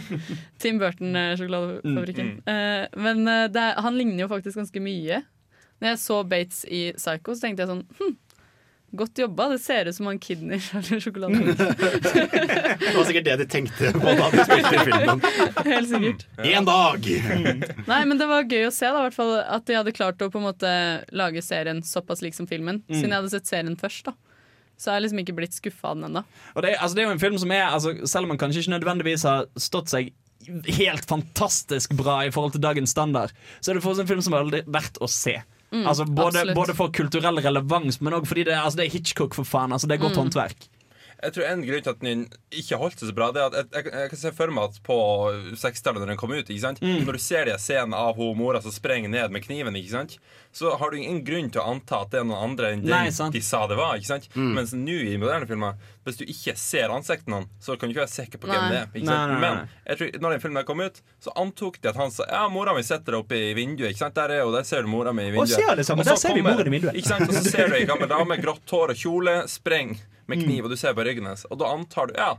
Tim 0.62 0.80
Burton-sjokoladefabrikken. 0.82 2.32
Eh, 2.50 2.86
men 2.98 3.22
eh, 3.28 3.46
det 3.54 3.62
er, 3.62 3.78
han 3.84 3.94
ligner 3.98 4.24
jo 4.26 4.28
faktisk 4.32 4.58
ganske 4.58 4.82
mye. 4.82 5.22
Når 5.82 5.92
jeg 5.92 6.00
så 6.02 6.20
Bates 6.26 6.64
i 6.70 6.84
Psycho, 6.96 7.34
så 7.34 7.46
tenkte 7.46 7.64
jeg 7.64 7.70
sånn 7.72 7.84
hm, 8.00 8.14
Godt 8.94 9.18
jobba, 9.18 9.48
det 9.50 9.56
ser 9.58 9.88
ut 9.90 9.96
som 9.96 10.06
han 10.06 10.20
kidner 10.22 10.60
Charlie 10.62 11.00
Sjokoladefabrikken. 11.02 12.12
Det 12.78 12.92
var 12.94 13.08
sikkert 13.08 13.24
det 13.26 13.34
de 13.40 13.46
tenkte 13.50 13.90
på 13.96 14.12
da 14.20 14.28
de 14.30 14.44
spilte 14.46 14.70
i 14.70 14.84
filmen. 14.86 15.22
Helt 15.72 15.90
sikkert. 15.90 16.22
En 16.46 16.68
dag! 16.68 17.08
Nei, 17.90 17.98
men 18.06 18.20
det 18.20 18.28
var 18.30 18.46
gøy 18.46 18.68
å 18.68 18.70
se 18.74 18.86
da, 18.86 19.00
i 19.00 19.08
hvert 19.08 19.16
fall, 19.18 19.32
at 19.42 19.66
de 19.66 19.74
hadde 19.80 19.94
klart 19.98 20.22
å 20.22 20.30
på 20.30 20.38
en 20.38 20.46
måte 20.46 20.70
lage 21.10 21.42
serien 21.42 21.82
såpass 21.82 22.22
lik 22.22 22.38
som 22.38 22.46
filmen. 22.46 22.84
Mm. 22.86 22.94
Siden 23.00 23.10
jeg 23.10 23.18
hadde 23.18 23.34
sett 23.34 23.50
serien 23.50 23.78
først. 23.82 24.06
da 24.12 24.14
Så 24.76 24.90
jeg 24.90 24.96
har 24.98 25.04
liksom 25.04 25.20
ikke 25.22 25.36
blitt 25.38 25.54
skuffa 25.54 25.92
av 25.92 25.96
den 26.00 26.08
ennå. 26.10 26.24
Det, 26.60 26.74
altså, 26.76 26.94
det 26.96 27.02
er 27.04 27.08
jo 27.08 27.14
en 27.14 27.22
film 27.22 27.38
som 27.38 27.50
er 27.54 27.64
altså, 27.68 27.92
Selv 28.10 28.26
om 28.26 28.32
man 28.34 28.38
kanskje 28.42 28.64
ikke 28.64 28.74
nødvendigvis 28.74 29.22
har 29.28 29.46
stått 29.56 29.92
seg 29.94 30.12
helt 30.76 31.06
fantastisk 31.08 31.94
bra 31.96 32.18
i 32.26 32.30
forhold 32.34 32.52
til 32.52 32.60
dagens 32.64 32.90
standard, 32.92 33.32
så 33.64 33.70
er 33.72 33.78
det 33.78 33.84
fortsatt 33.86 34.04
en 34.04 34.10
film 34.12 34.20
som 34.26 34.34
er 34.36 34.42
veldig 34.44 34.62
verdt 34.74 34.98
å 35.00 35.08
se. 35.08 35.38
Mm, 35.72 35.86
altså, 35.88 36.04
både, 36.04 36.42
både 36.54 36.74
for 36.76 36.92
kulturell 36.94 37.40
relevans, 37.42 37.96
men 38.04 38.12
òg 38.18 38.28
fordi 38.28 38.44
det, 38.50 38.54
altså, 38.60 38.82
det 38.82 38.86
er 38.90 38.92
Hitchcock, 38.98 39.34
for 39.34 39.48
faen. 39.48 39.72
Altså, 39.72 39.88
det 39.88 39.96
er 39.96 40.04
godt 40.04 40.18
Mm. 40.18 40.26
håndverk. 40.26 40.68
Jeg 41.24 41.32
tror 41.32 41.44
En 41.48 41.62
grunn 41.64 41.82
til 41.82 41.90
at 41.94 42.00
den 42.04 42.22
ikke 42.52 42.76
holdt 42.76 42.98
seg 43.00 43.08
så 43.08 43.14
bra, 43.16 43.30
Det 43.32 43.40
er 43.40 43.46
at 43.46 43.54
jeg, 43.56 43.84
jeg, 43.84 43.92
jeg 44.02 44.10
kan 44.10 44.18
se 44.20 44.32
for 44.36 44.50
meg 44.52 44.64
at 44.68 44.82
på 44.84 44.96
60-tallet, 45.56 46.00
når 46.02 46.10
den 46.12 46.18
kom 46.20 46.34
ut 46.34 46.50
ikke 46.50 46.60
sant? 46.60 46.82
Mm. 46.84 47.06
Når 47.06 47.16
du 47.16 47.22
ser 47.24 47.44
de 47.48 47.54
scenen 47.58 47.94
av 47.96 48.14
hun 48.18 48.36
mora 48.36 48.60
som 48.60 48.74
sprenger 48.74 49.08
ned 49.08 49.32
med 49.32 49.42
kniven, 49.46 49.74
ikke 49.80 49.94
sant? 49.94 50.18
Så 50.54 50.70
har 50.78 50.92
du 50.92 50.96
ingen 51.00 51.24
grunn 51.26 51.48
til 51.50 51.58
å 51.60 51.64
anta 51.72 51.98
at 52.04 52.12
det 52.12 52.20
er 52.20 52.26
noen 52.28 52.44
andre 52.52 52.68
enn 52.70 52.82
den 52.84 52.92
Nei, 52.94 53.08
de 53.34 53.40
sa 53.42 53.64
det 53.66 53.74
var. 53.76 53.96
ikke 53.98 54.06
sant? 54.12 54.28
Mm. 54.38 54.52
Mens 54.54 54.70
nå 54.78 54.98
i 55.10 55.16
moderne 55.18 55.48
filmer, 55.50 55.74
hvis 56.06 56.20
du 56.20 56.22
ikke 56.30 56.54
ser 56.56 56.92
ansiktene, 56.94 57.40
så 57.58 57.74
kan 57.74 57.90
du 57.90 57.94
ikke 57.96 58.04
være 58.04 58.12
sikker 58.14 58.38
på 58.38 58.46
hvem 58.52 58.68
det 58.70 58.78
er. 58.78 58.86
ikke 58.94 59.02
Nei, 59.08 59.16
sant? 59.18 59.32
nei, 59.32 59.40
nei. 59.40 59.50
Men 59.50 59.68
jeg 59.90 59.98
tror, 59.98 60.12
når 60.22 60.30
den 60.36 60.44
filmen 60.44 60.64
kom 60.68 60.80
ut, 60.86 61.00
så 61.26 61.34
antok 61.42 61.80
de 61.82 61.90
at 61.90 61.98
han 61.98 62.14
sa 62.14 62.28
Ja, 62.30 62.44
mora 62.54 62.72
mi 62.78 62.82
sitter 62.86 63.10
der 63.12 63.18
oppe 63.18 63.34
i 63.34 63.52
vinduet. 63.58 63.90
ikke 63.96 64.04
sant? 64.04 64.14
Der 64.14 64.30
er 64.30 64.44
jo, 64.44 64.52
der 64.54 64.62
ser 64.62 64.82
du 64.86 64.88
mora 64.94 65.12
mi 65.12 65.26
i 65.26 65.32
vinduet. 65.34 65.58
Og 65.58 65.84
så 65.84 65.96
Der 65.98 66.14
ser 66.16 66.34
vi 66.34 66.40
kommer- 66.40 66.54
moren 66.54 66.66
i 66.70 66.76
vinduet. 66.78 66.94
Ikke 67.02 67.08
sant? 67.10 67.28
Og 67.28 67.34
så 67.34 67.50
ser 67.56 67.68
du 67.68 67.74
ei 67.74 67.84
gammel 67.84 68.08
dame, 68.08 68.38
grått 68.38 68.70
hår 68.70 68.94
og 68.94 68.96
kjole, 68.96 69.36
spreng 69.50 69.98
med 70.28 70.38
Mm. 70.38 70.44
kniv, 70.46 70.64
og 70.64 70.70
du 70.70 70.76
ser 70.76 70.94
på 70.94 71.02
ryggen 71.04 71.24
hennes. 71.26 71.44
Og 71.50 71.58
da 71.58 71.66
antar 71.74 72.06
du 72.08 72.14
Ja, 72.16 72.36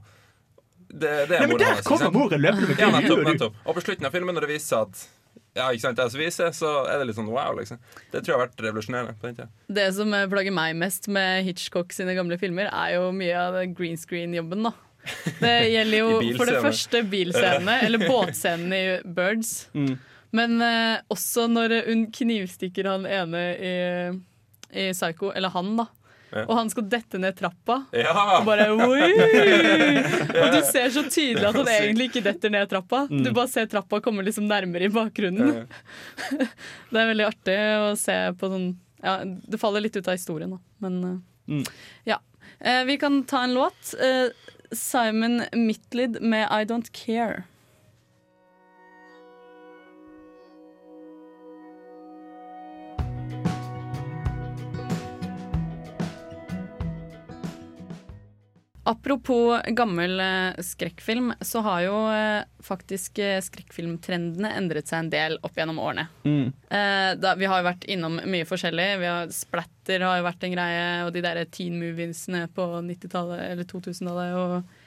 det, 0.89 1.27
det 1.27 1.35
er 1.35 1.39
Nei, 1.43 1.47
men 1.51 1.57
der 1.59 1.81
kommer 1.83 2.11
moren 2.13 2.41
løpende 2.41 2.67
med 2.69 2.79
Ja, 2.79 2.89
nettopp, 2.93 3.23
nettopp. 3.27 3.53
Og 3.65 3.75
på 3.75 3.81
slutten 3.83 4.05
av 4.07 4.11
filmen, 4.15 4.35
når 4.37 4.45
det 4.47 4.49
viser 4.55 4.67
seg 4.71 4.81
at 4.87 5.07
ja, 5.55 5.69
ikke 5.71 5.85
sant, 5.85 6.01
som 6.11 6.19
viser, 6.19 6.49
så 6.55 6.71
er 6.83 6.99
det 6.99 7.09
litt 7.09 7.17
sånn 7.17 7.31
wow, 7.31 7.53
liksom. 7.55 7.79
Det 8.11 8.19
tror 8.19 8.33
jeg 8.33 8.35
har 8.35 8.41
vært 8.43 8.63
revolusjonerende 8.65 9.15
på 9.19 9.29
den 9.29 9.37
tida. 9.37 9.47
Det 9.79 9.85
som 9.95 10.11
eh, 10.17 10.25
plager 10.31 10.55
meg 10.55 10.75
mest 10.79 11.07
med 11.07 11.45
Hitchcock 11.47 11.95
sine 11.95 12.15
gamle 12.17 12.37
filmer, 12.41 12.67
er 12.71 12.97
jo 12.97 13.13
mye 13.15 13.37
av 13.39 13.61
green 13.77 13.95
screen-jobben. 13.99 14.67
da 14.67 14.73
Det 15.39 15.55
gjelder 15.75 16.01
jo 16.01 16.35
for 16.35 16.51
det 16.51 16.59
første 16.65 17.03
bilscenene, 17.07 17.79
eller 17.87 18.07
båtscenene 18.07 18.81
i 18.83 18.91
Birds. 19.07 19.55
Mm. 19.75 19.95
Men 20.35 20.59
eh, 20.59 20.97
også 21.13 21.45
når 21.47 21.77
hun 21.85 22.01
knivstikker 22.11 22.89
han 22.89 23.05
ene 23.07 23.43
i, 23.55 23.75
i 24.75 24.87
Psycho, 24.91 25.29
eller 25.31 25.53
han, 25.53 25.69
da. 25.79 25.85
Og 26.43 26.53
han 26.57 26.69
skal 26.71 26.87
dette 26.91 27.19
ned 27.21 27.37
trappa. 27.37 27.77
Ja. 27.95 28.13
Og 28.39 28.47
bare 28.47 28.67
oi! 28.73 29.09
Og 30.41 30.55
du 30.55 30.59
ser 30.67 30.89
så 30.91 31.05
tydelig 31.07 31.45
at 31.47 31.59
han 31.59 31.71
egentlig 31.71 32.09
ikke 32.09 32.25
detter 32.25 32.51
ned 32.53 32.69
trappa. 32.71 33.05
Mm. 33.09 33.23
Du 33.23 33.31
bare 33.31 33.51
ser 33.51 33.69
trappa 33.71 34.01
komme 34.03 34.25
liksom 34.25 34.49
nærmere 34.49 34.89
i 34.89 34.93
bakgrunnen. 34.93 35.65
Det 36.91 36.99
er 36.99 37.11
veldig 37.13 37.27
artig 37.29 37.57
å 37.79 37.93
se 37.99 38.17
på 38.39 38.51
sånn 38.51 38.69
ja, 39.05 39.19
Det 39.23 39.59
faller 39.61 39.83
litt 39.83 39.95
ut 39.95 40.07
av 40.07 40.17
historien, 40.17 40.55
da. 40.55 40.61
Men 40.83 41.01
eh, 41.07 41.73
ja. 42.11 42.19
Eh, 42.59 42.83
vi 42.87 42.97
kan 43.01 43.23
ta 43.29 43.43
en 43.45 43.53
låt. 43.53 43.93
Eh, 44.01 44.31
Simon 44.71 45.43
Mitlid 45.53 46.21
med 46.21 46.47
'I 46.49 46.65
Don't 46.65 46.91
Care'. 46.91 47.43
Apropos 58.87 59.61
gammel 59.67 60.19
eh, 60.19 60.61
skrekkfilm, 60.61 61.33
så 61.41 61.61
har 61.65 61.79
jo 61.81 61.95
eh, 62.13 62.43
faktisk 62.61 63.17
eh, 63.17 63.39
skrekkfilmtrendene 63.41 64.51
endret 64.59 64.91
seg 64.91 64.99
en 65.01 65.09
del 65.09 65.37
opp 65.41 65.57
gjennom 65.57 65.79
årene. 65.81 66.05
Mm. 66.21 66.51
Da, 67.17 67.31
vi 67.39 67.47
har 67.49 67.61
jo 67.61 67.65
vært 67.69 67.87
innom 67.89 68.19
mye 68.29 68.45
forskjellig. 68.45 68.87
Vi 69.01 69.09
har, 69.09 69.29
splatter 69.33 70.05
har 70.05 70.19
jo 70.19 70.27
vært 70.27 70.45
en 70.45 70.53
greie, 70.53 70.85
og 71.05 71.13
de 71.15 71.23
der 71.25 71.41
teen 71.49 71.79
moviesene 71.81 72.43
på 72.53 72.65
90-tallet 72.85 73.41
eller 73.47 73.69
2000-tallet. 73.73 74.37
Og 74.37 74.84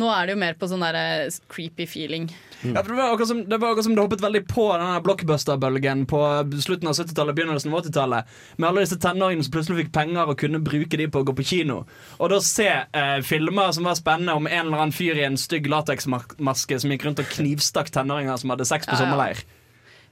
Nå 0.00 0.06
er 0.08 0.24
det 0.26 0.32
jo 0.32 0.40
mer 0.40 0.54
på 0.56 0.68
sånn 0.70 0.80
der 0.80 0.96
eh, 0.96 1.34
creepy 1.52 1.84
feeling. 1.84 2.30
Ja, 2.62 2.80
for 2.80 2.92
det, 2.92 2.96
var 2.96 3.10
akkurat 3.12 3.28
som, 3.28 3.42
det 3.44 3.58
var 3.60 3.74
akkurat 3.74 3.84
som 3.84 3.96
det 3.96 4.04
hoppet 4.04 4.22
veldig 4.24 4.40
på 4.48 4.64
denne 4.72 5.00
blockbuster-bølgen 5.04 6.04
på 6.08 6.20
slutten 6.64 6.88
av 6.88 6.96
70-tallet, 6.96 7.36
begynnelsen 7.36 7.72
av 7.74 7.82
80-tallet. 7.82 8.32
Med 8.56 8.68
alle 8.70 8.84
disse 8.86 8.96
tenåringene 9.02 9.44
som 9.44 9.52
plutselig 9.52 9.82
fikk 9.82 9.92
penger 9.96 10.32
og 10.32 10.38
kunne 10.40 10.62
bruke 10.64 11.00
de 11.00 11.08
på 11.12 11.20
å 11.20 11.26
gå 11.28 11.34
på 11.36 11.46
kino. 11.50 11.82
Og 12.22 12.32
da 12.32 12.38
se 12.46 12.68
eh, 12.70 13.16
filmer 13.26 13.74
som 13.76 13.88
var 13.88 13.98
spennende 14.00 14.36
om 14.38 14.48
en 14.48 14.62
eller 14.66 14.78
annen 14.86 14.96
fyr 14.96 15.18
i 15.20 15.26
en 15.28 15.36
stygg 15.40 15.68
lateksmaske 15.72 16.78
som 16.80 16.94
gikk 16.94 17.08
rundt 17.08 17.20
og 17.20 17.28
knivstakk 17.34 17.92
tenåringer 17.92 18.40
som 18.40 18.54
hadde 18.54 18.68
sex 18.68 18.88
på 18.88 18.94
Ja, 18.94 19.00
ja. 19.00 19.02
sommerleir. 19.04 19.42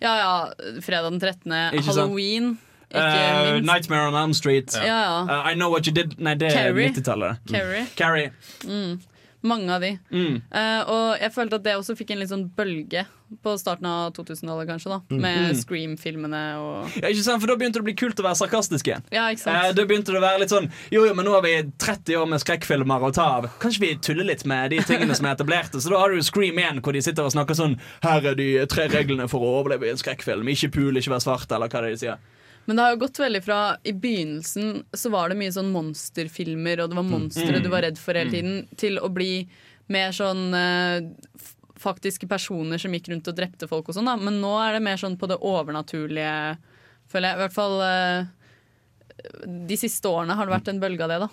Ja 0.01 0.13
ja, 0.17 0.35
fredag 0.85 1.11
den 1.13 1.21
13. 1.21 1.57
Ikke 1.77 1.87
sant? 1.89 1.97
Halloween. 2.03 2.53
Ikke 2.57 2.69
Uh. 2.91 3.61
Nightmare 3.63 4.09
on 4.09 4.17
Elm 4.19 4.33
Street. 4.35 4.75
Ja, 4.75 4.83
ja. 4.83 5.19
Eh, 5.47 5.53
I 5.53 5.55
Know 5.55 5.71
What 5.71 5.87
You 5.87 5.95
Did 5.95 6.17
Nei, 6.19 6.35
det 6.35 6.49
er 6.51 6.73
90-tallet. 6.75 7.39
Carrie. 7.47 7.85
Carrie. 7.95 8.33
Mm. 8.67 8.97
Mange 9.43 9.71
av 9.73 9.81
de. 9.81 9.95
Mm. 10.13 10.43
Uh, 10.53 10.83
og 10.93 11.19
jeg 11.23 11.33
følte 11.33 11.57
at 11.57 11.63
det 11.65 11.73
også 11.79 11.95
fikk 11.97 12.11
en 12.13 12.19
litt 12.21 12.29
sånn 12.29 12.51
bølge 12.57 13.07
på 13.45 13.53
starten 13.57 13.87
av 13.87 14.11
2000-tallet, 14.13 14.67
kanskje. 14.69 14.91
da 14.91 14.99
Mm. 15.09 15.21
Med 15.23 15.39
Mm. 15.51 15.57
Scream-filmene 15.61 16.41
og 16.59 16.91
Ja, 17.01 17.09
ikke 17.09 17.23
sant? 17.23 17.41
For 17.41 17.47
Da 17.47 17.55
begynte 17.57 17.79
det 17.79 17.85
å 17.85 17.89
bli 17.89 17.95
kult 17.95 18.19
å 18.21 18.25
være 18.27 18.37
sarkastisk 18.37 18.89
igjen. 18.91 19.03
Ja, 19.13 19.29
ikke 19.31 19.45
sant? 19.45 19.57
Eh, 19.65 19.73
da 19.73 19.85
begynte 19.87 20.13
det 20.13 20.19
å 20.19 20.25
være 20.25 20.41
litt 20.41 20.51
sånn 20.51 20.69
Jo, 20.91 21.07
jo, 21.07 21.15
men 21.15 21.25
nå 21.25 21.33
har 21.33 21.43
vi 21.43 21.55
30 21.79 22.17
år 22.21 22.27
med 22.29 22.41
skrekkfilmer 22.43 23.01
å 23.01 23.13
ta 23.15 23.23
av. 23.39 23.47
Kanskje 23.61 23.81
vi 23.81 23.95
tuller 23.97 24.25
litt 24.25 24.45
med 24.45 24.71
de 24.71 24.79
tingene 24.81 25.15
som 25.17 25.27
er 25.27 25.37
etablerte? 25.37 25.81
Så 25.81 25.89
da 25.91 25.99
har 26.03 26.11
du 26.11 26.21
Scream 26.23 26.59
1, 26.59 26.81
hvor 26.83 26.93
de 26.93 27.01
sitter 27.01 27.23
og 27.25 27.33
snakker 27.33 27.55
sånn 27.55 27.79
Her 28.03 28.27
er 28.27 28.35
de 28.35 28.67
tre 28.67 28.89
reglene 28.89 29.29
for 29.31 29.41
å 29.41 29.63
overleve 29.63 29.87
i 29.87 29.91
en 29.95 29.97
skrekkfilm. 29.97 30.45
Ikke 30.51 30.73
pul, 30.73 30.93
ikke 30.99 31.15
være 31.15 31.23
svart, 31.25 31.51
eller 31.53 31.69
hva 31.69 31.81
det 31.81 31.87
er 31.87 31.97
de 31.97 31.97
sier. 32.05 32.19
Men 32.67 32.77
det 32.77 32.83
har 32.85 32.93
jo 32.95 33.01
gått 33.03 33.19
veldig 33.19 33.41
fra 33.45 33.77
I 33.85 33.93
begynnelsen 33.93 34.85
så 34.95 35.11
var 35.11 35.29
det 35.33 35.39
mye 35.41 35.53
sånn 35.55 35.73
monsterfilmer, 35.75 36.83
og 36.85 36.91
det 36.93 36.97
var 37.01 37.07
monstre 37.09 37.57
Mm. 37.57 37.63
du 37.65 37.69
var 37.73 37.83
redd 37.83 37.99
for 37.99 38.15
hele 38.15 38.31
Mm. 38.31 38.35
tiden, 38.37 38.77
til 38.77 38.99
å 38.99 39.09
bli 39.13 39.49
mer 39.89 40.11
sånn 40.13 40.55
uh, 40.55 41.01
faktiske 41.81 42.29
personer 42.29 42.79
som 42.79 42.93
gikk 42.93 43.09
rundt 43.09 43.27
og 43.29 43.35
drepte 43.37 43.67
folk 43.67 43.89
og 43.89 43.95
sånn, 43.97 44.05
da. 44.07 44.17
Men 44.17 44.41
nå 44.41 44.53
er 44.61 44.75
det 44.75 44.83
mer 44.83 44.97
sånn 44.97 45.17
på 45.19 45.27
det 45.27 45.39
overnaturlige, 45.41 46.59
føler 47.11 47.29
jeg. 47.31 47.37
I 47.37 47.43
hvert 47.43 47.57
fall 47.57 47.81
uh, 47.81 48.27
de 49.67 49.77
siste 49.77 50.05
årene 50.09 50.37
har 50.37 50.47
det 50.47 50.55
vært 50.55 50.69
en 50.69 50.81
bølge 50.81 51.03
av 51.03 51.09
det, 51.09 51.19
da. 51.21 51.29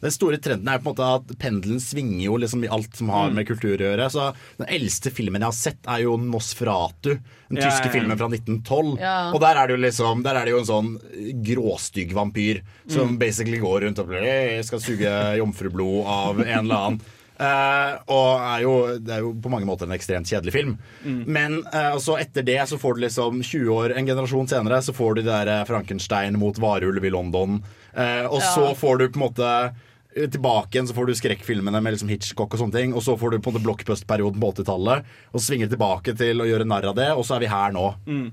Den 0.00 0.10
store 0.14 0.38
trenden 0.40 0.68
er 0.72 0.78
på 0.80 0.88
en 0.90 0.94
måte 0.94 1.08
at 1.18 1.34
pendelen 1.38 1.80
svinger 1.80 2.24
jo 2.24 2.36
liksom 2.40 2.64
i 2.64 2.70
alt 2.72 2.96
som 2.96 3.10
har 3.12 3.30
med 3.36 3.46
kultur 3.48 3.76
å 3.76 3.90
gjøre. 3.90 4.06
Så 4.10 4.30
Den 4.58 4.66
eldste 4.68 5.10
filmen 5.12 5.40
jeg 5.42 5.50
har 5.50 5.52
sett, 5.52 5.80
er 5.86 6.00
jo 6.06 6.16
'Nosferatu'. 6.16 7.18
Den 7.50 7.58
Ja, 7.58 7.68
tyske 7.68 7.86
ja, 7.86 7.92
ja. 7.92 8.00
filmen 8.00 8.18
fra 8.18 8.28
1912. 8.28 8.98
Ja. 9.00 9.32
Og 9.34 9.40
der 9.40 9.56
er 9.56 9.66
det 9.66 9.76
jo 9.76 9.82
liksom 9.84 10.22
Der 10.22 10.34
er 10.36 10.44
det 10.44 10.52
jo 10.54 10.58
en 10.60 10.70
sånn 10.72 10.98
gråstygg 11.44 12.12
vampyr 12.14 12.62
som 12.88 13.08
Mm. 13.14 13.18
basically 13.18 13.58
går 13.58 13.80
rundt 13.84 13.98
og 13.98 14.08
blir, 14.08 14.22
«Jeg 14.22 14.64
skal 14.64 14.80
suge 14.80 15.36
jomfrublod 15.38 16.06
av 16.06 16.40
en 16.40 16.58
eller 16.64 16.74
annen. 16.74 17.00
Uh, 17.40 17.96
og 18.12 18.40
er 18.40 18.60
jo, 18.62 18.72
det 19.00 19.14
er 19.14 19.20
jo 19.24 19.32
på 19.32 19.48
mange 19.48 19.64
måter 19.64 19.86
en 19.88 19.96
ekstremt 19.96 20.28
kjedelig 20.28 20.52
film. 20.52 20.74
Mm. 21.06 21.24
Men 21.26 21.58
uh, 21.72 21.94
altså 21.96 22.18
etter 22.20 22.42
det 22.44 22.58
så 22.68 22.76
får 22.78 22.94
du 22.98 23.00
liksom 23.06 23.40
20 23.42 23.68
år, 23.72 23.94
en 23.96 24.04
generasjon 24.06 24.46
senere, 24.50 24.82
så 24.84 24.92
får 24.92 25.14
du 25.16 25.22
det 25.22 25.30
der 25.32 25.48
eh, 25.48 25.64
Frankenstein 25.64 26.36
mot 26.38 26.58
varulv 26.60 27.02
i 27.02 27.08
London. 27.10 27.62
Uh, 27.96 28.26
og 28.28 28.40
Ja. 28.42 28.50
så 28.54 28.74
får 28.76 28.98
du 28.98 29.08
på 29.08 29.16
en 29.22 29.24
måte 29.32 29.74
Tilbake 30.14 30.74
igjen 30.74 30.88
så 30.90 30.94
får 30.96 31.06
du 31.06 31.14
skrekkfilmene 31.14 31.80
med 31.82 31.94
liksom 31.94 32.10
Hitchcock 32.10 32.54
og 32.56 32.60
sånne 32.62 32.74
ting. 32.74 32.94
Og 32.98 33.04
så 33.06 33.14
får 33.18 33.30
du 33.30 33.38
på 33.38 33.50
en 33.50 33.56
måte 33.56 33.64
blockbuster-perioden 33.66 34.40
på 34.42 34.50
80-tallet. 34.56 35.06
Og 35.30 35.44
svinger 35.44 35.70
tilbake 35.70 36.16
til 36.18 36.42
å 36.42 36.48
gjøre 36.48 36.66
narr 36.66 36.88
av 36.90 36.96
det, 36.98 37.10
og 37.14 37.22
så 37.26 37.36
er 37.36 37.44
vi 37.44 37.52
her 37.52 37.76
nå. 37.76 37.86
Mm. 38.10 38.26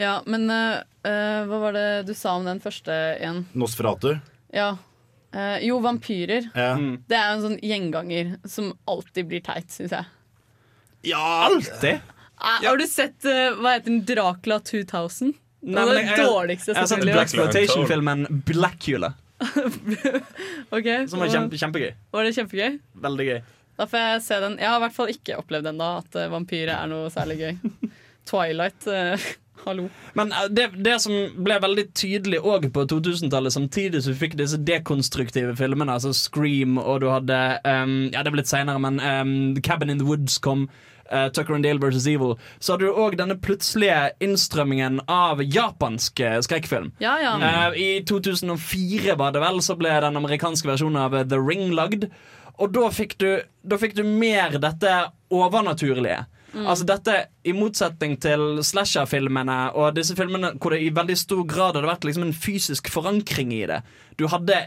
Ja, 0.00 0.14
men 0.26 0.48
eh, 0.50 0.80
eh, 1.06 1.44
hva 1.46 1.60
var 1.68 1.76
det 1.76 1.86
du 2.08 2.14
sa 2.18 2.32
om 2.38 2.48
den 2.48 2.62
første 2.64 2.94
igjen? 3.20 3.44
Nosferatu. 3.54 4.16
Ja. 4.54 4.72
Uh, 5.34 5.58
jo, 5.66 5.80
vampyrer. 5.82 6.44
Ja. 6.54 6.74
Det 7.10 7.16
er 7.18 7.30
jo 7.32 7.36
en 7.40 7.42
sånn 7.42 7.56
gjenganger 7.58 8.36
som 8.46 8.68
alltid 8.86 9.26
blir 9.32 9.42
teit, 9.42 9.66
syns 9.74 9.90
jeg. 9.96 10.06
Ja, 11.10 11.22
alltid? 11.50 11.98
Eh, 11.98 12.60
Har 12.68 12.78
du 12.78 12.86
sett 12.86 13.26
eh, 13.28 13.50
hva 13.58 13.74
heter 13.76 13.90
den, 13.90 14.04
Dracula 14.06 14.60
2000? 14.62 15.34
Nei, 15.64 15.74
det 15.74 15.84
var 15.88 15.98
jeg- 15.98 16.26
dårligste, 16.28 16.74
selvfølgelig. 16.74 16.76
Jeg 16.76 16.76
har 16.76 16.86
sett 16.86 16.88
selvfølgelig. 16.88 17.14
Blaxploitation-filmen 17.18 18.42
Blackula. 18.46 19.10
Ok, 20.76 20.88
Som 21.10 21.22
var 21.22 21.32
kjempe, 21.32 21.58
kjempegøy. 21.60 21.92
Var 22.14 22.26
det 22.26 22.34
kjempegøy? 22.38 22.80
Veldig 23.04 23.28
gøy. 23.30 23.38
Da 23.74 23.86
får 23.90 24.04
jeg 24.04 24.22
se 24.22 24.40
den. 24.44 24.58
Jeg 24.62 24.70
har 24.70 24.78
i 24.78 24.84
hvert 24.84 24.96
fall 24.96 25.14
ikke 25.14 25.38
opplevd 25.40 25.70
ennå 25.72 25.88
at 26.00 26.18
uh, 26.18 26.28
vampyrer 26.32 26.76
er 26.76 26.90
noe 26.90 27.10
særlig 27.12 27.40
gøy. 27.40 27.88
Twilight, 28.30 28.86
uh, 28.86 29.26
hallo. 29.66 29.88
Men 30.18 30.32
eh, 30.32 30.46
det, 30.54 30.68
det 30.86 30.94
som 31.02 31.14
ble 31.44 31.58
veldig 31.62 31.86
tydelig 31.96 32.40
òg 32.40 32.70
på 32.74 32.86
2000-tallet, 32.90 33.54
samtidig 33.54 34.04
som 34.04 34.14
vi 34.14 34.22
fikk 34.22 34.38
disse 34.40 34.60
dekonstruktive 34.62 35.56
filmene, 35.58 35.98
altså 35.98 36.14
Scream, 36.16 36.78
og 36.78 37.02
du 37.02 37.10
hadde 37.12 37.40
um, 37.66 37.96
Ja, 38.12 38.22
det 38.22 38.30
er 38.30 38.36
blitt 38.38 38.50
seinere, 38.50 38.82
men 38.82 39.00
um, 39.02 39.62
Cabin 39.64 39.92
in 39.92 40.02
the 40.02 40.08
Woods 40.08 40.38
kom. 40.38 40.68
Eh, 41.10 41.28
Tucker 41.28 41.54
and 41.54 41.66
Dale 41.66 41.80
vs. 41.82 42.06
Evil. 42.06 42.36
Så 42.58 42.74
hadde 42.74 42.88
du 42.88 43.00
òg 43.00 43.16
denne 43.20 43.36
plutselige 43.40 44.14
innstrømmingen 44.24 45.00
av 45.10 45.42
japansk 45.42 46.20
eh, 46.20 46.38
skrekkfilm. 46.44 46.92
Ja, 47.02 47.16
ja. 47.22 47.34
Uh, 47.38 47.78
I 47.78 47.88
2004 48.08 49.18
var 49.20 49.34
det 49.34 49.42
vel, 49.44 49.62
så 49.64 49.76
ble 49.78 49.94
den 50.04 50.20
amerikanske 50.20 50.68
versjonen 50.68 51.00
av 51.02 51.18
The 51.28 51.40
Ring 51.40 51.72
lagd. 51.76 52.08
Og 52.62 52.70
da 52.74 52.86
fikk 52.94 53.18
du, 53.18 53.28
da 53.66 53.78
fikk 53.80 53.96
du 53.98 54.04
mer 54.06 54.54
dette 54.62 54.94
overnaturlige. 55.34 56.24
Mm. 56.54 56.66
Altså 56.70 56.86
dette 56.86 57.16
I 57.42 57.52
motsetning 57.56 58.14
til 58.22 58.60
slasher-filmene 58.62 59.56
og 59.74 59.96
disse 59.96 60.14
filmene 60.14 60.52
hvor 60.62 60.74
det 60.74 60.84
i 60.84 60.92
veldig 60.94 61.16
stor 61.18 61.42
grad 61.50 61.74
hadde 61.74 61.90
vært 61.90 62.06
liksom 62.06 62.28
en 62.28 62.36
fysisk 62.36 62.90
forankring 62.94 63.50
i 63.56 63.64
det. 63.70 63.80
Du 64.20 64.28
hadde 64.30 64.60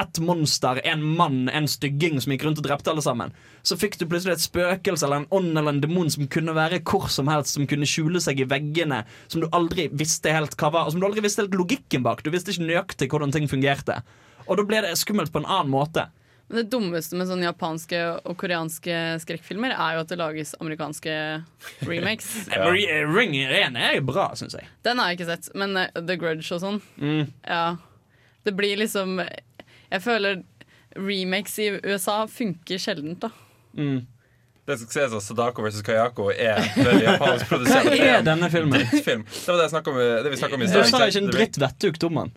ett 0.00 0.18
monster, 0.18 0.80
en 0.84 1.02
mann, 1.02 1.48
en 1.48 1.68
stygging 1.68 2.20
som 2.20 2.32
gikk 2.32 2.46
rundt 2.46 2.62
og 2.62 2.66
drepte 2.66 2.92
alle 2.92 3.04
sammen. 3.04 3.34
Så 3.62 3.76
fikk 3.80 3.98
du 4.00 4.06
plutselig 4.06 4.36
et 4.38 4.44
spøkelse 4.46 5.06
eller 5.06 5.22
en 5.22 5.28
ånd 5.34 5.52
eller 5.52 5.74
en 5.74 5.82
demon 5.82 6.10
som 6.12 6.28
kunne 6.32 6.56
være 6.56 6.80
hvor 6.88 7.10
som 7.12 7.30
helst, 7.32 7.56
som 7.56 7.68
kunne 7.68 7.88
skjule 7.88 8.22
seg 8.22 8.40
i 8.40 8.48
veggene, 8.48 9.02
som 9.28 9.44
du 9.44 9.50
aldri 9.52 9.88
visste 9.92 10.32
helt 10.32 10.56
hva 10.56 10.72
var, 10.72 10.88
og 10.88 10.94
som 10.94 11.02
du 11.02 11.08
aldri 11.08 11.24
visste 11.24 11.44
helt 11.44 11.58
logikken 11.58 12.06
bak. 12.06 12.24
Du 12.24 12.32
visste 12.32 12.54
ikke 12.54 12.68
nøyaktig 12.68 13.10
hvordan 13.12 13.34
ting 13.34 13.50
fungerte. 13.50 14.00
Og 14.48 14.58
da 14.58 14.66
ble 14.66 14.82
det 14.84 14.96
skummelt 15.00 15.32
på 15.32 15.42
en 15.42 15.48
annen 15.48 15.72
måte. 15.72 16.08
Men 16.52 16.64
det 16.64 16.70
dummeste 16.74 17.16
med 17.16 17.28
sånne 17.30 17.46
japanske 17.46 17.98
og 18.28 18.34
koreanske 18.36 18.96
skrekkfilmer 19.22 19.72
er 19.72 19.94
jo 19.96 20.02
at 20.02 20.10
det 20.10 20.18
lages 20.20 20.50
amerikanske 20.60 21.14
remakes. 21.88 22.28
ja. 22.52 22.66
Ring 22.68 23.32
1 23.40 23.78
er 23.80 23.94
jo 23.96 24.02
bra, 24.10 24.26
syns 24.36 24.58
jeg. 24.58 24.68
Den 24.84 25.00
har 25.00 25.08
jeg 25.08 25.20
ikke 25.20 25.30
sett, 25.30 25.48
men 25.56 25.78
eh, 25.80 25.94
The 25.96 26.18
Grudge 26.20 26.50
og 26.52 26.60
sånn. 26.60 26.82
Mm. 27.00 27.30
Ja. 27.46 27.64
Det 28.44 28.52
blir 28.58 28.76
liksom 28.82 29.22
Jeg 29.92 30.02
føler 30.04 30.42
remakes 30.96 31.58
i 31.60 31.68
USA 31.84 32.22
funker 32.28 32.80
sjeldent, 32.80 33.20
da. 33.24 33.30
Mm. 33.76 34.02
Det 34.68 34.76
skal 34.78 34.92
sies 34.94 35.14
at 35.18 35.24
Sadako 35.24 35.64
vs. 35.66 35.80
Kayako 35.82 36.28
er 36.30 36.60
veldig 36.76 37.02
japansk 37.02 37.48
produsert. 37.50 37.88
Hva 37.90 38.08
er 38.12 38.24
denne 38.26 38.48
filmen? 38.52 38.84
Film. 39.02 39.24
Det 39.26 39.48
var 39.48 39.58
det, 39.58 39.68
jeg 39.72 39.90
om, 39.90 39.98
det 39.98 40.30
vi 40.30 40.38
snakket 40.38 40.54
om 40.58 40.62
i 40.62 40.68
Du 40.70 40.76
stad. 40.76 40.90
sa 40.92 41.08
ikke 41.10 41.22
en 41.24 41.32
dritt 41.34 41.58
vettug, 41.58 41.98
om 42.08 42.20
han. 42.22 42.32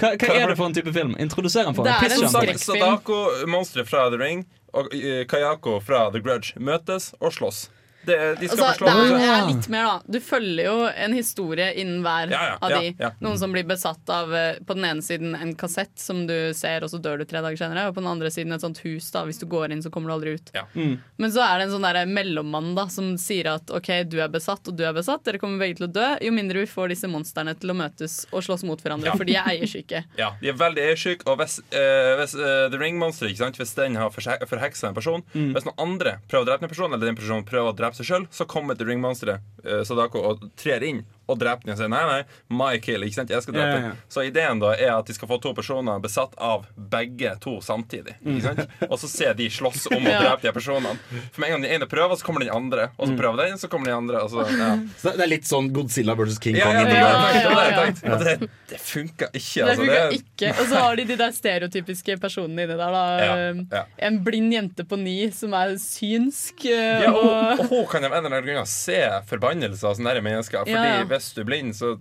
Hva, 0.00 0.12
hva 0.20 0.34
er 0.36 0.52
det 0.52 0.56
for 0.58 0.66
en 0.68 0.76
type 0.76 0.92
film? 0.96 1.14
Introduser 1.20 1.64
den 1.68 1.76
for 1.76 1.88
Det 1.88 1.96
en 1.96 2.04
er 2.12 2.16
en 2.26 2.32
skrekkfilm. 2.34 2.84
Sadako, 2.84 3.18
monsteret 3.52 3.88
fra 3.88 4.06
The 4.12 4.20
Ring, 4.20 4.44
og 4.76 4.92
eh, 4.96 5.24
Kayako 5.28 5.78
fra 5.84 6.06
The 6.12 6.22
Grudge 6.24 6.60
møtes 6.60 7.10
og 7.20 7.32
slåss. 7.36 7.66
Det, 8.06 8.16
de 8.40 8.48
skal 8.48 8.62
Altså, 8.64 8.84
få 8.84 8.86
det 8.88 9.20
er, 9.20 9.30
er 9.34 9.46
litt 9.50 9.66
mer, 9.68 9.84
da. 9.84 9.96
Du 10.08 10.18
følger 10.24 10.64
jo 10.64 10.76
en 10.88 11.12
historie 11.16 11.66
innen 11.82 12.00
hver 12.04 12.30
Ja, 12.32 12.42
ja, 12.50 12.54
av 12.64 12.70
de. 12.72 12.94
ja. 12.98 13.10
Noen 13.20 13.38
som 13.38 13.52
blir 13.52 13.66
besatt 13.68 14.08
av 14.08 14.32
eh, 14.34 14.56
på 14.66 14.74
den 14.78 14.86
ene 14.88 15.02
siden 15.04 15.34
en 15.36 15.54
kassett 15.60 15.92
som 16.00 16.22
du 16.26 16.52
ser, 16.56 16.82
og 16.86 16.90
så 16.92 17.00
dør 17.02 17.18
du 17.20 17.24
tre 17.28 17.42
dager 17.44 17.56
senere. 17.60 17.88
Og 17.90 17.94
på 17.98 18.00
den 18.00 18.08
andre 18.10 18.30
siden 18.32 18.52
et 18.56 18.64
sånt 18.64 18.80
hus. 18.86 19.10
da 19.12 19.24
Hvis 19.28 19.40
du 19.42 19.46
går 19.50 19.72
inn, 19.74 19.82
så 19.84 19.90
kommer 19.92 20.08
du 20.10 20.14
aldri 20.16 20.34
ut. 20.38 20.52
Mm. 20.74 20.94
Men 21.20 21.34
så 21.34 21.44
er 21.44 21.58
det 21.60 21.68
en 21.68 21.74
sånn 21.76 21.86
der 21.88 22.00
mellommann 22.08 22.72
da 22.78 22.86
som 22.88 23.12
sier 23.20 23.50
at 23.52 23.70
OK, 23.70 23.90
du 24.08 24.18
er 24.24 24.32
besatt, 24.32 24.64
og 24.72 24.76
du 24.80 24.84
er 24.88 24.96
besatt. 24.96 25.24
Dere 25.28 25.38
kommer 25.42 25.60
begge 25.60 25.76
til 25.82 25.88
å 25.88 25.92
dø. 25.92 26.08
Jo 26.24 26.32
mindre 26.32 26.64
vi 26.64 26.70
får 26.72 26.94
disse 26.94 27.10
monstrene 27.12 27.54
til 27.60 27.74
å 27.74 27.76
møtes 27.76 28.22
og 28.32 28.42
slåss 28.48 28.64
mot 28.68 28.80
hverandre, 28.80 29.10
Ja. 29.12 29.16
for 29.20 29.24
de 29.28 29.36
er 29.36 29.52
eiersyke. 29.54 30.04
Ja, 30.20 30.32
de 30.40 30.48
er 30.52 30.56
veldig 30.56 30.82
eiersyke, 30.88 31.26
og 31.30 31.38
hvis, 31.40 31.58
uh, 31.72 32.16
hvis 32.20 32.34
uh, 32.38 32.68
The 32.72 32.78
Ring 32.80 32.98
Monster, 33.00 33.28
ikke 33.28 33.44
sant? 33.44 33.60
Hvis 33.60 33.76
den 33.76 33.96
har 34.00 34.10
forheksa 34.14 34.88
en 34.88 34.96
person 34.96 35.22
Mm. 35.34 35.52
Hvis 35.54 35.64
noen 35.66 35.78
andre 35.82 36.12
prøver 36.30 36.42
å 36.42 36.48
drepe 36.48 36.64
en 36.66 36.70
person, 36.72 36.92
eller 36.94 37.06
den 37.10 37.16
personen 37.18 37.44
prøver 37.46 37.70
å 37.70 37.76
drepe 37.76 37.89
seg 37.96 38.08
sjøl, 38.08 38.26
så 38.30 38.46
kommer 38.48 38.78
The 38.78 38.86
Ring-monsteret 38.88 39.64
eh, 39.64 39.82
Sadako 39.86 40.22
og 40.30 40.44
trer 40.60 40.84
inn 40.86 41.02
og 41.30 41.38
drepe 41.40 41.64
den 41.66 41.74
og 41.74 41.78
sier 41.80 41.90
nei, 41.92 42.02
nei, 42.10 42.20
my 42.60 42.72
kill. 42.82 43.04
Ikke 43.06 43.20
sant? 43.20 43.30
Jeg 43.32 43.42
skal 43.44 43.54
drepe 43.56 43.66
Ja, 43.68 43.76
ja, 43.76 43.80
den. 43.80 43.96
ja. 44.00 44.08
Så 44.10 44.24
ideen 44.26 44.60
da 44.62 44.72
er 44.74 44.92
at 44.98 45.06
de 45.10 45.14
skal 45.16 45.28
få 45.30 45.38
to 45.42 45.52
personer 45.56 46.00
besatt 46.02 46.34
av 46.42 46.66
begge 46.76 47.32
to 47.44 47.58
samtidig. 47.64 48.16
Ikke 48.24 48.42
sant? 48.48 48.64
Og 48.88 48.96
så 49.00 49.08
ser 49.10 49.34
de 49.38 49.48
slåss 49.50 49.86
om 49.94 50.02
å 50.02 50.14
drepe 50.24 50.42
de 50.48 50.52
personene. 50.56 50.96
For 51.32 51.40
med 51.42 51.50
en 51.50 51.54
gang 51.56 51.64
den 51.66 51.74
ene 51.78 51.88
prøver, 51.90 52.18
så 52.20 52.26
kommer 52.26 52.44
den 52.44 52.52
andre. 52.54 52.88
Og 52.98 53.08
så 53.10 53.16
prøver 53.18 53.44
den, 53.46 53.58
så 53.62 53.70
kommer 53.72 53.90
den 53.92 53.98
andre. 54.02 54.24
Og 54.26 54.30
så, 54.34 54.44
ja. 54.58 54.70
Så 55.00 55.14
det 55.16 55.26
er 55.26 55.32
litt 55.32 55.48
sånn 55.48 55.70
Godzilla 55.74 56.16
versus 56.18 56.40
King 56.42 56.58
Kong. 56.60 56.74
ja, 56.74 56.82
ja, 56.82 56.88
ja, 56.88 57.00
ja, 57.00 57.40
ja, 57.40 57.70
ja. 57.70 57.86
ja. 58.10 58.18
Det, 58.24 58.50
det 58.70 58.80
funka 58.82 59.30
ikke. 59.32 59.64
Det 59.64 59.70
Altså, 59.70 59.84
funker 59.84 60.00
funka 60.00 60.18
ikke. 60.20 60.52
Og 60.60 60.66
så 60.70 60.80
har 60.84 60.96
de 61.00 61.04
de 61.10 61.16
der 61.20 61.32
stereotypiske 61.36 62.16
personene 62.22 62.64
inni 62.66 62.76
der. 62.76 62.78
da 62.96 63.04
Ja, 63.20 63.36
ja. 63.78 63.84
En 64.08 64.18
blind 64.24 64.52
jente 64.54 64.84
på 64.88 64.98
ni 65.00 65.16
som 65.34 65.54
er 65.56 65.76
synsk. 65.80 66.64
eh, 66.66 67.04
Ja, 67.06 67.12
og, 67.14 67.62
hun 67.70 67.86
kan 67.90 68.04
av 68.04 68.12
en 68.16 68.24
eller 68.24 68.36
annen 68.40 68.46
grunn 68.48 68.66
se 68.68 68.98
forbannelser 69.30 69.90
av 69.90 69.98
sånne 69.98 70.16
mennesker. 70.24 70.64
Fordi 70.66 71.08
Ja, 71.20 71.20
ja. 71.20 71.20
hvis 71.20 71.34
du 71.36 71.40
er 71.42 71.48
blind, 71.48 71.76
så 71.76 71.94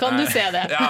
Kan 0.00 0.16
du 0.18 0.24
se 0.32 0.44
det? 0.54 0.64
Ja, 0.72 0.88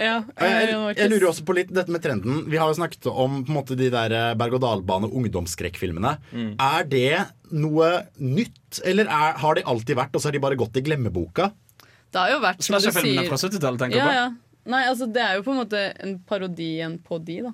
Ja, 0.00 0.22
Jeg, 0.40 0.68
jeg 0.96 1.10
lurer 1.10 1.26
også 1.28 1.44
på 1.44 1.54
litt 1.58 1.72
dette 1.74 1.92
med 1.92 2.00
trenden. 2.00 2.44
Vi 2.48 2.56
har 2.60 2.70
jo 2.70 2.76
snakket 2.78 3.08
om 3.10 3.40
på 3.44 3.50
en 3.52 3.56
måte, 3.58 3.76
de 3.76 3.88
der 3.92 4.14
eh, 4.16 4.28
berg-og-dal-bane 4.38 5.10
ungdomsskrekkfilmene. 5.10 6.14
Mm. 6.32 6.52
Er 6.62 6.86
det 6.88 7.18
noe 7.52 7.90
nytt, 8.16 8.80
eller 8.86 9.10
er, 9.10 9.34
har 9.42 9.58
de 9.58 9.64
alltid 9.68 9.98
vært, 9.98 10.14
og 10.14 10.22
så 10.22 10.30
har 10.30 10.38
de 10.38 10.42
bare 10.46 10.56
gått 10.60 10.78
i 10.80 10.84
glemmeboka? 10.86 11.50
Det 12.10 12.22
har 12.22 12.32
jo 12.32 12.38
vært 12.42 12.64
som 12.64 12.78
du 12.78 12.86
sier- 12.86 13.28
fra 13.28 13.40
70-tallet, 13.42 13.82
tenker 13.82 13.98
du 13.98 14.00
ja, 14.00 14.06
på? 14.06 14.14
Ja. 14.16 14.30
Nei, 14.70 14.84
altså 14.88 15.08
det 15.10 15.22
er 15.24 15.38
jo 15.38 15.44
på 15.44 15.52
en 15.54 15.60
måte 15.62 15.82
en 16.04 16.18
parodien 16.28 16.96
på 17.04 17.18
de, 17.24 17.40
da. 17.48 17.52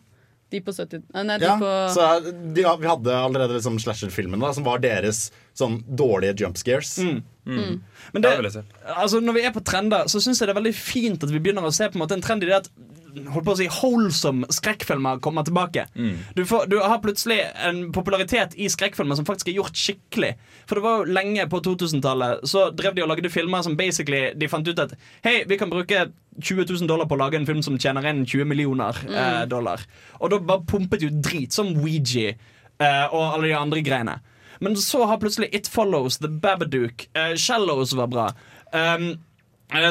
De 0.52 0.60
på 0.62 0.72
70 0.72 1.02
Nei, 1.14 1.22
nei 1.26 1.38
de 1.42 1.48
Ja, 1.48 1.56
på 1.58 1.70
så 1.94 2.08
de, 2.22 2.62
ja, 2.62 2.74
Vi 2.78 2.86
hadde 2.86 3.14
allerede 3.18 3.56
liksom 3.56 3.80
slasher-filmen, 3.82 4.44
som 4.54 4.66
var 4.66 4.82
deres 4.84 5.28
sånn 5.56 5.80
dårlige 5.88 6.36
jump 6.44 6.58
scares. 6.60 6.96
Mm. 7.00 7.80
Men 8.12 8.24
det, 8.24 8.32
altså 8.92 9.22
når 9.24 9.38
vi 9.38 9.44
er 9.48 9.54
på 9.54 9.62
trender, 9.64 10.10
så 10.10 10.20
syns 10.20 10.42
jeg 10.42 10.48
det 10.48 10.54
er 10.54 10.58
veldig 10.58 10.74
fint 10.76 11.22
at 11.22 11.32
vi 11.32 11.40
begynner 11.40 11.64
å 11.66 11.72
se 11.74 11.88
på 11.88 11.96
en 11.96 12.02
måte 12.04 12.18
en 12.18 12.24
trend 12.24 12.44
i 12.44 12.50
det 12.50 12.58
at 12.58 12.68
holdt 13.32 13.46
på 13.46 13.52
å 13.54 13.58
si, 13.58 13.66
wholesome 13.80 14.46
skrekkfilmer 14.52 15.18
kommer 15.24 15.44
tilbake. 15.46 15.86
Du, 16.36 16.42
får, 16.46 16.66
du 16.70 16.76
har 16.82 16.98
plutselig 17.04 17.38
en 17.64 17.78
popularitet 17.96 18.54
i 18.60 18.68
skrekkfilmer 18.72 19.16
som 19.18 19.26
faktisk 19.28 19.48
er 19.52 19.56
gjort 19.60 19.76
skikkelig. 19.80 20.34
For 20.68 20.76
det 20.78 20.84
var 20.84 20.98
jo 21.00 21.14
lenge 21.16 21.46
på 21.52 21.60
2000-tallet 21.64 22.44
så 22.50 22.66
drev 22.76 22.94
de 22.96 23.04
og 23.06 23.10
lagde 23.14 23.30
filmer 23.32 23.62
som 23.64 23.76
basically 23.78 24.30
de 24.36 24.48
fant 24.52 24.68
ut 24.68 24.82
at 24.84 24.94
Hei, 25.24 25.38
vi 25.48 25.56
kan 25.60 25.70
bruke 25.72 26.06
20 26.36 26.66
000 26.68 26.86
dollar 26.90 27.08
på 27.08 27.16
å 27.16 27.22
lage 27.24 27.38
en 27.40 27.46
film 27.48 27.62
som 27.64 27.78
tjener 27.80 28.04
inn 28.10 28.24
20 28.28 28.44
millioner 28.52 28.98
Mm. 29.06 29.14
eh, 29.16 29.42
dollar. 29.48 29.80
Og 30.20 30.30
da 30.30 30.38
bare 30.38 30.64
pumpet 30.68 31.02
jo 31.06 31.08
drit, 31.12 31.52
som 31.56 31.72
Ouija 31.80 32.34
eh, 32.34 33.06
og 33.12 33.22
alle 33.36 33.48
de 33.48 33.54
andre 33.56 33.80
greiene. 33.86 34.18
Men 34.60 34.76
så 34.80 35.04
har 35.08 35.18
plutselig 35.20 35.50
It 35.54 35.68
Follows, 35.68 36.18
The 36.18 36.28
Babadook, 36.28 37.06
eh, 37.16 37.34
Shallows 37.36 37.92
var 37.96 38.06
bra. 38.12 38.26
Um, 38.72 39.08
eh, 39.10 39.16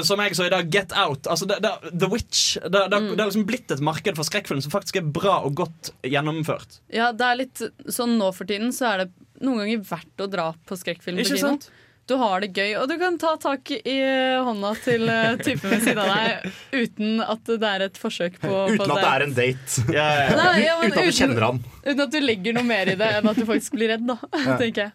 som 0.08 0.22
jeg 0.24 0.36
så 0.38 0.48
i 0.48 0.52
dag, 0.54 0.70
Get 0.72 0.94
Out. 0.96 1.28
Altså 1.28 1.48
det, 1.50 1.60
det, 1.64 1.74
The 1.92 2.10
Witch. 2.12 2.58
Det, 2.64 2.70
det, 2.72 3.00
det 3.00 3.20
har 3.20 3.30
liksom 3.30 3.46
blitt 3.48 3.72
et 3.76 3.84
marked 3.84 4.16
for 4.18 4.28
skrekkfilm 4.28 4.62
som 4.64 4.74
faktisk 4.74 5.02
er 5.02 5.08
bra 5.08 5.42
og 5.46 5.56
godt 5.62 5.92
gjennomført. 6.08 6.80
Ja, 6.94 7.12
det 7.12 7.26
er 7.28 7.42
litt 7.44 7.64
sånn 7.92 8.18
nå 8.20 8.32
for 8.36 8.48
tiden 8.50 8.72
så 8.76 8.94
er 8.94 9.06
det 9.06 9.10
noen 9.44 9.66
ganger 9.66 9.84
verdt 9.90 10.24
å 10.24 10.30
dra 10.32 10.52
på 10.68 10.78
skrekkfilm 10.80 11.20
på 11.20 11.26
Ikke 11.26 11.36
kino. 11.36 11.50
sant? 11.56 11.68
Du 12.06 12.14
har 12.22 12.44
det 12.44 12.52
gøy, 12.54 12.76
og 12.78 12.86
du 12.86 13.00
kan 13.02 13.16
ta 13.18 13.32
tak 13.42 13.72
i 13.74 13.96
eh, 13.98 14.38
hånda 14.46 14.76
til 14.86 15.08
eh, 15.10 15.40
typen 15.46 15.72
ved 15.74 15.82
siden 15.88 16.02
av 16.04 16.12
deg 16.14 16.84
uten 16.84 17.24
at 17.26 17.50
det 17.50 17.72
er 17.72 17.86
et 17.88 17.98
forsøk 17.98 18.38
på 18.44 18.52
på 18.52 18.76
Uten 18.76 18.94
at 18.94 19.02
det 19.02 19.10
er 19.10 19.26
en 19.26 19.34
date. 19.40 19.86
Nei, 19.90 20.60
ja, 20.62 20.76
men 20.78 20.94
uten 20.94 21.02
at 21.02 21.10
du 21.10 21.18
kjenner 21.18 21.48
han. 21.48 21.64
Uten 21.82 22.04
at 22.06 22.14
du 22.14 22.20
legger 22.22 22.56
noe 22.60 22.68
mer 22.68 22.94
i 22.94 22.96
det 23.00 23.10
enn 23.18 23.32
at 23.32 23.42
du 23.42 23.48
faktisk 23.50 23.80
blir 23.80 23.96
redd, 23.96 24.06
da. 24.06 24.20
Ja. 24.22 24.58
tenker 24.62 24.86
jeg. 24.86 24.94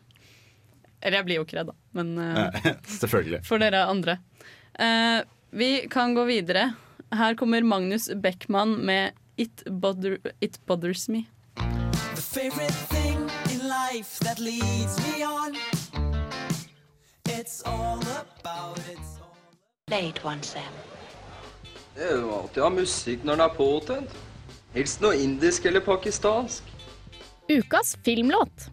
Eller 1.01 1.19
jeg 1.19 1.27
blir 1.27 1.41
jo 1.41 1.47
ikke 1.49 1.59
redd, 1.59 1.73
da. 1.73 1.77
Men 1.99 2.15
eh, 2.23 2.71
Selvfølgelig. 3.01 3.43
for 3.49 3.63
dere 3.63 3.83
andre. 3.91 4.21
Eh, 4.81 5.23
vi 5.51 5.89
kan 5.91 6.15
gå 6.15 6.25
videre. 6.25 6.73
Her 7.11 7.35
kommer 7.35 7.63
Magnus 7.63 8.11
Beckmann 8.15 8.75
med 8.75 9.13
It, 9.37 9.63
bother, 9.67 10.19
It 10.41 10.67
Bothers 10.67 11.09
Me. 11.09 11.23
The 12.15 12.23
favorite 12.23 12.73
thing 12.73 13.31
in 13.53 13.69
life 13.69 14.25
that 14.25 14.39
leads 14.39 14.99
me 14.99 15.25
on. 15.27 15.57
It's 17.29 17.63
all 17.67 17.99
about 17.99 18.79
it's 18.79 19.21
all 19.21 19.37
Late 19.91 20.25
one, 20.25 20.43
Sam. 20.43 20.73
Det 21.95 22.07
er 22.11 22.17
jo 22.17 22.31
alltid 22.33 22.63
å 22.63 22.69
ha 22.71 22.75
musikk 22.75 23.25
når 23.25 23.37
den 23.37 23.45
er 23.45 23.57
påtent. 23.57 24.19
Helst 24.73 25.03
noe 25.05 25.19
indisk 25.21 25.67
eller 25.69 25.85
pakistansk. 25.85 26.65
Ukas 27.51 27.97
filmlåt. 28.05 28.71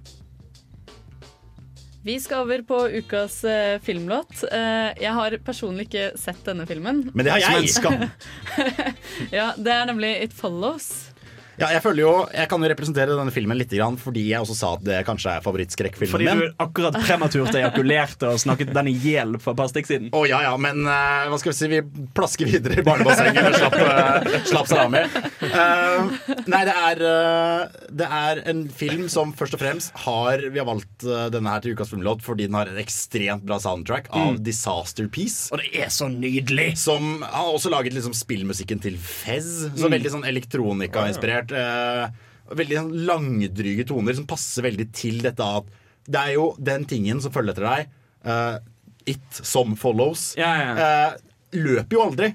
Vi 2.07 2.19
skal 2.23 2.45
over 2.45 2.61
på 2.63 2.77
ukas 2.87 3.43
eh, 3.43 3.81
filmlåt. 3.83 4.43
Eh, 4.51 4.93
jeg 5.03 5.11
har 5.11 5.33
personlig 5.43 5.89
ikke 5.89 6.05
sett 6.15 6.39
denne 6.47 6.63
filmen. 6.63 7.01
Men 7.11 7.27
det 7.27 7.33
har 7.33 7.41
jeg. 7.43 7.67
Skam. 7.75 8.05
ja, 9.35 9.49
det 9.59 9.73
er 9.75 9.89
nemlig 9.89 10.13
It 10.23 10.37
Follows. 10.37 11.06
Ja, 11.57 11.71
jeg 11.73 11.81
føler 11.81 12.01
jo, 12.03 12.11
jeg 12.33 12.49
kan 12.51 12.61
jo 12.61 12.67
representere 12.69 13.15
denne 13.17 13.31
filmen 13.33 13.57
litt 13.57 13.71
grann, 13.73 13.95
fordi 13.97 14.27
jeg 14.29 14.43
også 14.43 14.55
sa 14.57 14.73
at 14.77 14.83
det 14.85 14.99
kanskje 15.07 15.31
er 15.37 15.41
favorittskrekkfilmen 15.45 16.11
Fordi 16.13 16.27
min. 16.29 16.41
du 16.43 16.61
akkurat 16.61 16.97
prematurt 17.01 17.55
ejakulerte 17.57 18.29
og 18.29 18.37
snakket 18.43 18.73
den 18.75 18.89
i 18.91 18.93
hjel 19.01 19.37
for 19.41 19.55
et 19.55 19.61
par 19.63 19.71
stikk 19.71 19.89
siden. 19.89 20.11
Å 20.13 20.21
ja, 20.29 20.41
ja, 20.45 20.51
men 20.61 20.83
uh, 20.85 21.25
hva 21.31 21.39
skal 21.41 21.51
vi 21.53 21.57
si, 21.57 21.69
vi 21.71 21.81
plasker 22.17 22.45
videre 22.51 22.77
i 22.77 22.85
barnebassenget 22.85 23.49
og 23.49 23.57
slapp, 23.57 23.77
uh, 23.81 24.37
slapp 24.51 24.69
salami. 24.69 25.01
Uh, 25.41 26.13
nei, 26.45 26.61
det 26.69 26.75
er, 26.77 27.01
uh, 27.01 27.81
det 28.03 28.09
er 28.19 28.43
en 28.53 28.63
film 28.77 29.07
som 29.09 29.33
først 29.37 29.57
og 29.57 29.61
fremst 29.63 29.93
har 30.05 30.41
Vi 30.53 30.59
har 30.61 30.67
valgt 30.67 31.05
denne 31.33 31.51
her 31.51 31.63
til 31.63 31.73
ukas 31.77 31.89
filmlåt 31.91 32.21
fordi 32.25 32.45
den 32.47 32.55
har 32.57 32.69
en 32.69 32.77
ekstremt 32.81 33.45
bra 33.47 33.57
soundtrack 33.63 34.11
av 34.13 34.27
Mm. 34.27 34.41
Disaster 34.43 35.05
Piece. 35.07 35.47
Og 35.55 35.61
det 35.61 35.69
er 35.85 35.87
så 35.93 36.09
nydelig! 36.11 36.73
Som 36.77 37.21
har 37.23 37.47
også 37.47 37.69
laget 37.71 37.93
liksom 37.95 38.11
spillmusikken 38.17 38.81
til 38.83 38.97
Fez. 38.99 39.47
Så 39.71 39.87
Mm. 39.87 39.93
veldig 39.95 40.11
sånn 40.17 40.25
elektronika-inspirert. 40.27 41.46
Eh, 41.55 42.07
veldig 42.57 42.79
sånn 42.79 42.95
langdryge 43.07 43.85
toner 43.89 44.15
som 44.17 44.27
passer 44.29 44.65
veldig 44.65 44.87
til 44.95 45.21
dette 45.25 45.43
at 45.43 45.69
det 46.07 46.19
er 46.21 46.33
jo 46.37 46.49
den 46.59 46.85
tingen 46.87 47.19
som 47.23 47.33
følger 47.35 47.55
etter 47.55 47.67
deg. 47.67 47.93
uh, 48.27 48.57
it 49.07 49.39
som 49.43 49.75
follows. 49.79 50.33
eh, 50.83 51.13
løper 51.55 51.95
jo 51.95 52.03
aldri. 52.03 52.33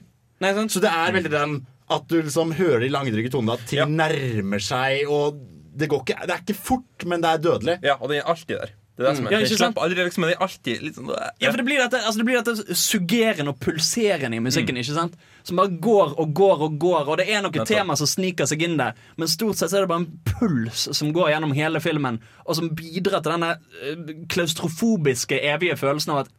Så 0.72 0.80
det 0.82 0.90
er 0.90 1.14
veldig 1.14 1.32
den 1.32 1.58
at 1.92 2.06
du 2.08 2.22
liksom 2.22 2.54
hører 2.56 2.80
de 2.80 2.88
langdryge 2.92 3.30
tonene, 3.32 3.58
at 3.58 3.66
ting 3.68 3.96
nærmer 3.98 4.62
seg, 4.64 5.04
og 5.12 5.36
det 5.76 5.88
går 5.92 6.04
ikke 6.04 6.26
Det 6.28 6.34
er 6.34 6.44
ikke 6.44 6.56
fort, 6.56 7.04
men 7.08 7.20
det 7.24 7.28
er 7.30 7.42
dødelig. 7.44 7.76
Ja, 7.84 7.98
og 8.00 8.08
det 8.12 8.20
er 8.20 8.30
alltid 8.32 8.56
der. 8.56 8.72
Det 8.96 9.06
er 9.06 9.08
det 9.08 9.16
som 9.16 9.26
er. 9.26 9.30
Ja, 9.32 9.38
ikke 9.40 9.82
aldri, 9.82 10.04
liksom, 10.04 10.24
det 10.28 10.34
er 10.36 10.42
alltid 10.44 10.82
litt 10.84 10.94
sånn 10.98 11.08
Ja, 11.40 11.50
for 11.50 11.56
det 11.56 11.64
blir 11.64 11.78
dette, 11.80 11.96
altså 12.04 12.18
det 12.20 12.26
blir 12.28 12.42
dette 12.42 12.74
suggerende 12.76 13.48
og 13.54 13.58
pulserende 13.64 14.36
i 14.36 14.38
Mm. 14.38 14.44
musikken. 14.50 14.76
ikke 14.76 14.94
sant? 14.94 15.14
Som 15.44 15.56
bare 15.56 15.72
går 15.80 16.12
og 16.20 16.34
går 16.34 16.60
og 16.66 16.78
går, 16.78 17.08
og 17.08 17.16
det 17.18 17.28
er 17.28 17.40
noen 17.42 17.64
tema 17.66 17.96
som 17.96 18.06
sniker 18.06 18.44
seg 18.46 18.62
inn 18.62 18.76
der. 18.76 18.92
Men 19.16 19.28
stort 19.28 19.56
sett 19.56 19.70
så 19.70 19.78
er 19.78 19.86
det 19.86 19.88
bare 19.88 20.04
en 20.04 20.20
puls 20.24 20.88
som 20.94 21.10
går 21.12 21.30
gjennom 21.32 21.54
hele 21.54 21.80
filmen, 21.80 22.20
og 22.46 22.54
som 22.54 22.68
bidrar 22.68 23.22
til 23.22 23.32
denne 23.32 23.56
eh, 23.82 23.96
klaustrofobiske, 24.28 25.40
evige 25.40 25.76
følelsen 25.80 26.12
av 26.14 26.24
at 26.26 26.32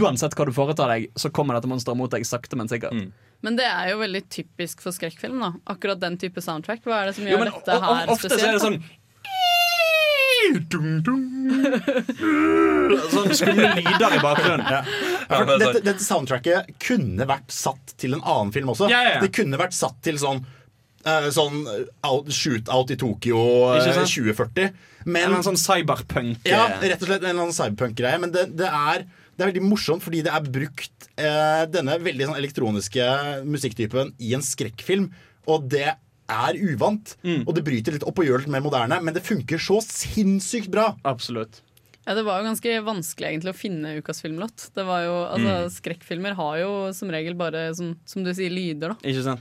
uansett 0.00 0.34
hva 0.38 0.46
du 0.48 0.52
foretar 0.56 0.88
deg, 0.94 1.10
så 1.18 1.28
kommer 1.34 1.54
dette 1.58 1.68
monsteret 1.68 1.98
mot 1.98 2.10
deg 2.10 2.24
sakte, 2.24 2.56
men 2.56 2.68
sikkert. 2.70 2.92
Mm. 2.96 3.10
Men 3.44 3.56
det 3.58 3.66
er 3.68 3.90
jo 3.92 3.98
veldig 4.00 4.22
typisk 4.32 4.80
for 4.80 4.94
skrekkfilm. 4.96 5.38
da 5.42 5.52
Akkurat 5.74 6.00
den 6.00 6.16
type 6.16 6.40
soundtrack. 6.40 6.80
Hva 6.86 7.02
er 7.02 7.06
det 7.10 7.14
som 7.18 7.26
Jo, 7.26 7.36
gjør 7.36 7.44
men 7.44 7.52
dette 7.52 7.72
her 7.76 8.06
spesielt? 8.06 8.14
ofte 8.14 8.30
så 8.30 8.48
er 8.48 8.52
det 8.56 8.62
sånn 8.62 8.78
Sånn 13.12 13.32
skumle 13.36 13.70
lyder 13.78 14.16
i 14.16 14.20
bakgrunnen. 14.22 14.66
Ja, 14.66 14.82
for 15.30 15.52
dette, 15.58 15.80
dette 15.84 16.04
soundtracket 16.04 16.70
kunne 16.82 17.26
vært 17.28 17.50
satt 17.54 17.96
til 18.00 18.16
en 18.16 18.22
annen 18.22 18.52
film 18.54 18.70
også. 18.74 18.90
Ja, 18.92 19.00
ja, 19.04 19.16
ja. 19.16 19.24
Det 19.24 19.32
kunne 19.36 19.58
vært 19.60 19.76
satt 19.76 19.98
til 20.06 20.18
sånn 20.20 20.42
eh, 21.06 21.28
Sånn 21.34 21.64
out, 22.06 22.30
shootout 22.34 22.92
i 22.94 22.98
Tokyo 23.00 23.42
eh, 23.72 23.80
Ikke 23.80 23.96
sant? 24.00 24.12
2040. 24.14 24.72
Men, 25.06 25.36
En 25.38 25.44
sånn 25.46 25.58
cyberpunk 25.60 26.46
Ja, 26.48 26.64
eh, 26.76 26.88
rett 26.92 27.02
og 27.02 27.10
slett 27.10 27.22
en 27.22 27.30
eller 27.32 27.46
annen 27.48 27.56
cyberpunk-greie. 27.56 28.22
Men 28.22 28.34
det, 28.34 28.48
det, 28.58 28.70
er, 28.70 29.06
det 29.36 29.44
er 29.44 29.52
veldig 29.52 29.66
morsomt 29.66 30.04
fordi 30.04 30.24
det 30.26 30.34
er 30.34 30.50
brukt 30.58 31.10
eh, 31.16 31.62
denne 31.72 31.98
veldig 32.02 32.30
sånn 32.30 32.40
elektroniske 32.40 33.06
musikktypen 33.46 34.14
i 34.18 34.34
en 34.38 34.44
skrekkfilm. 34.46 35.10
Og 35.50 35.68
det 35.70 35.88
er 36.28 36.58
uvant. 36.58 37.16
Mm. 37.22 37.44
Og 37.46 37.54
det 37.54 37.64
bryter 37.66 37.92
litt 37.96 38.06
opp 38.06 38.18
og 38.18 38.26
gjør 38.26 38.38
det 38.42 38.46
litt 38.46 38.54
mer 38.56 38.64
moderne, 38.64 38.98
men 39.02 39.14
det 39.14 39.22
funker 39.26 39.58
så 39.62 39.78
sinnssykt 39.84 40.68
bra. 40.72 40.90
Absolutt. 41.04 41.62
Ja, 42.06 42.14
Det 42.14 42.22
var 42.24 42.38
jo 42.40 42.46
ganske 42.46 42.72
vanskelig 42.86 43.26
egentlig 43.32 43.50
å 43.50 43.58
finne 43.58 43.96
ukas 43.98 44.20
filmlåt. 44.22 44.68
Det 44.74 44.84
var 44.86 45.02
jo, 45.02 45.14
altså 45.26 45.54
Mm. 45.66 45.70
Skrekkfilmer 45.74 46.34
har 46.38 46.58
jo 46.60 46.92
som 46.94 47.10
regel 47.10 47.34
bare 47.34 47.74
som, 47.74 47.96
som 48.06 48.22
du 48.22 48.30
sier, 48.34 48.50
lyder. 48.50 48.94
da 48.94 48.96
Ikke 49.02 49.22
sant? 49.24 49.40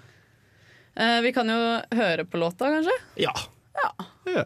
eh, 0.97 1.21
Vi 1.21 1.31
kan 1.31 1.47
jo 1.47 1.81
høre 1.93 2.25
på 2.25 2.37
låta, 2.41 2.65
kanskje? 2.73 2.97
Ja. 3.17 3.33
Ja. 3.75 3.91
Ja, 4.25 4.45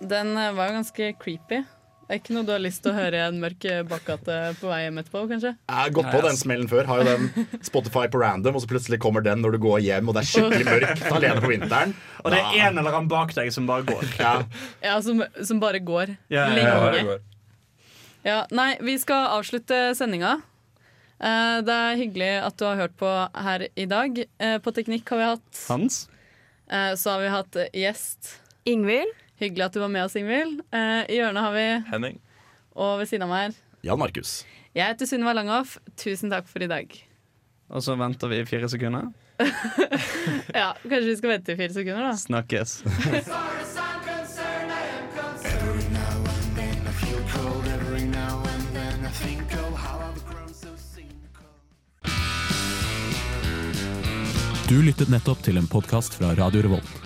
den 0.00 0.36
eh, 0.36 0.52
var 0.56 0.70
jo 0.70 0.78
ganske 0.80 1.12
creepy. 1.22 1.64
Det 2.06 2.14
er 2.14 2.20
ikke 2.20 2.34
noe 2.36 2.46
du 2.46 2.52
har 2.54 2.60
lyst 2.62 2.84
til 2.84 2.92
å 2.92 2.94
høre 3.00 3.18
i 3.18 3.22
en 3.26 3.40
mørk 3.42 3.64
eh, 3.66 3.80
bakgate 3.82 4.34
på 4.60 4.68
vei 4.70 4.76
hjem 4.84 5.00
etterpå, 5.02 5.24
kanskje? 5.32 5.50
Jeg 5.66 5.74
har 5.80 5.94
gått 5.96 6.10
på 6.14 6.20
den 6.22 6.36
smellen 6.38 6.68
før. 6.70 6.86
Har 6.86 7.00
jo 7.02 7.06
den 7.08 7.62
Spotify 7.66 8.04
på 8.12 8.20
random, 8.22 8.54
og 8.54 8.62
så 8.62 8.68
plutselig 8.70 9.00
kommer 9.02 9.24
den 9.26 9.42
når 9.42 9.56
du 9.56 9.58
går 9.64 9.80
hjem, 9.82 10.06
og 10.06 10.14
det 10.14 10.22
er 10.22 10.28
skikkelig 10.30 10.68
mørkt 10.68 11.02
alene 11.16 11.42
på 11.42 11.50
vinteren. 11.50 11.96
Og 12.22 12.30
det 12.30 12.38
er 12.44 12.60
en 12.68 12.78
eller 12.78 12.94
annen 12.94 13.10
bak 13.10 13.34
deg 13.34 13.50
som 13.56 13.66
bare 13.66 13.82
går. 13.90 14.06
Ja. 14.22 14.34
Ja, 14.86 14.94
som, 15.02 15.24
som 15.50 15.58
bare 15.64 15.82
går. 15.82 16.14
Ja, 16.30 16.46
ja, 16.54 16.76
Lenge. 16.94 17.16
ja. 17.16 17.18
Ja, 18.26 18.38
nei, 18.54 18.70
vi 18.86 18.94
skal 19.02 19.26
avslutte 19.40 19.82
sendinga. 19.98 20.36
Eh, 21.18 21.58
det 21.66 21.74
er 21.90 21.98
hyggelig 22.04 22.30
at 22.46 22.56
du 22.58 22.64
har 22.70 22.78
hørt 22.84 22.94
på 23.02 23.10
her 23.50 23.66
i 23.74 23.84
dag. 23.90 24.18
På 24.62 24.72
Teknikk 24.78 25.10
har 25.14 25.20
vi 25.24 25.28
hatt 25.34 25.60
Hans? 25.70 26.04
eh, 26.70 26.92
Så 26.98 27.16
har 27.16 27.22
vi 27.26 27.34
hatt 27.34 27.60
gjest. 27.74 28.36
Ingvild. 28.66 29.10
Hyggelig 29.40 29.66
at 29.66 29.74
du 29.76 29.80
var 29.82 29.92
med 29.92 30.04
oss, 30.06 30.16
Ingvild. 30.16 30.62
Eh, 30.72 31.02
I 31.12 31.18
hjørnet 31.18 31.44
har 31.44 31.52
vi 31.56 31.66
Henning. 31.90 32.20
Og 32.76 32.98
ved 33.02 33.10
siden 33.10 33.26
av 33.26 33.32
meg 33.32 33.42
her 33.50 33.58
Jan 33.86 34.00
Markus. 34.00 34.38
Jeg 34.76 34.90
heter 34.92 35.08
Sunniva 35.08 35.32
Langhoff. 35.36 35.76
Tusen 36.00 36.32
takk 36.32 36.48
for 36.50 36.64
i 36.64 36.68
dag. 36.70 36.92
Og 37.70 37.82
så 37.84 37.96
venter 37.98 38.30
vi 38.32 38.40
i 38.42 38.48
fire 38.48 38.68
sekunder. 38.72 39.12
Ja, 40.56 40.72
Kanskje 40.82 41.08
vi 41.10 41.16
skal 41.20 41.30
vente 41.34 41.52
i 41.52 41.58
fire 41.58 41.74
sekunder, 41.76 42.02
da. 42.08 42.16
Snakkes. 42.16 42.80
Du 54.66 54.80
lyttet 54.82 55.12
nettopp 55.12 55.44
til 55.46 55.60
en 55.60 55.68
podkast 55.70 56.16
fra 56.18 56.32
Radio 56.34 56.64
Revolt. 56.66 57.05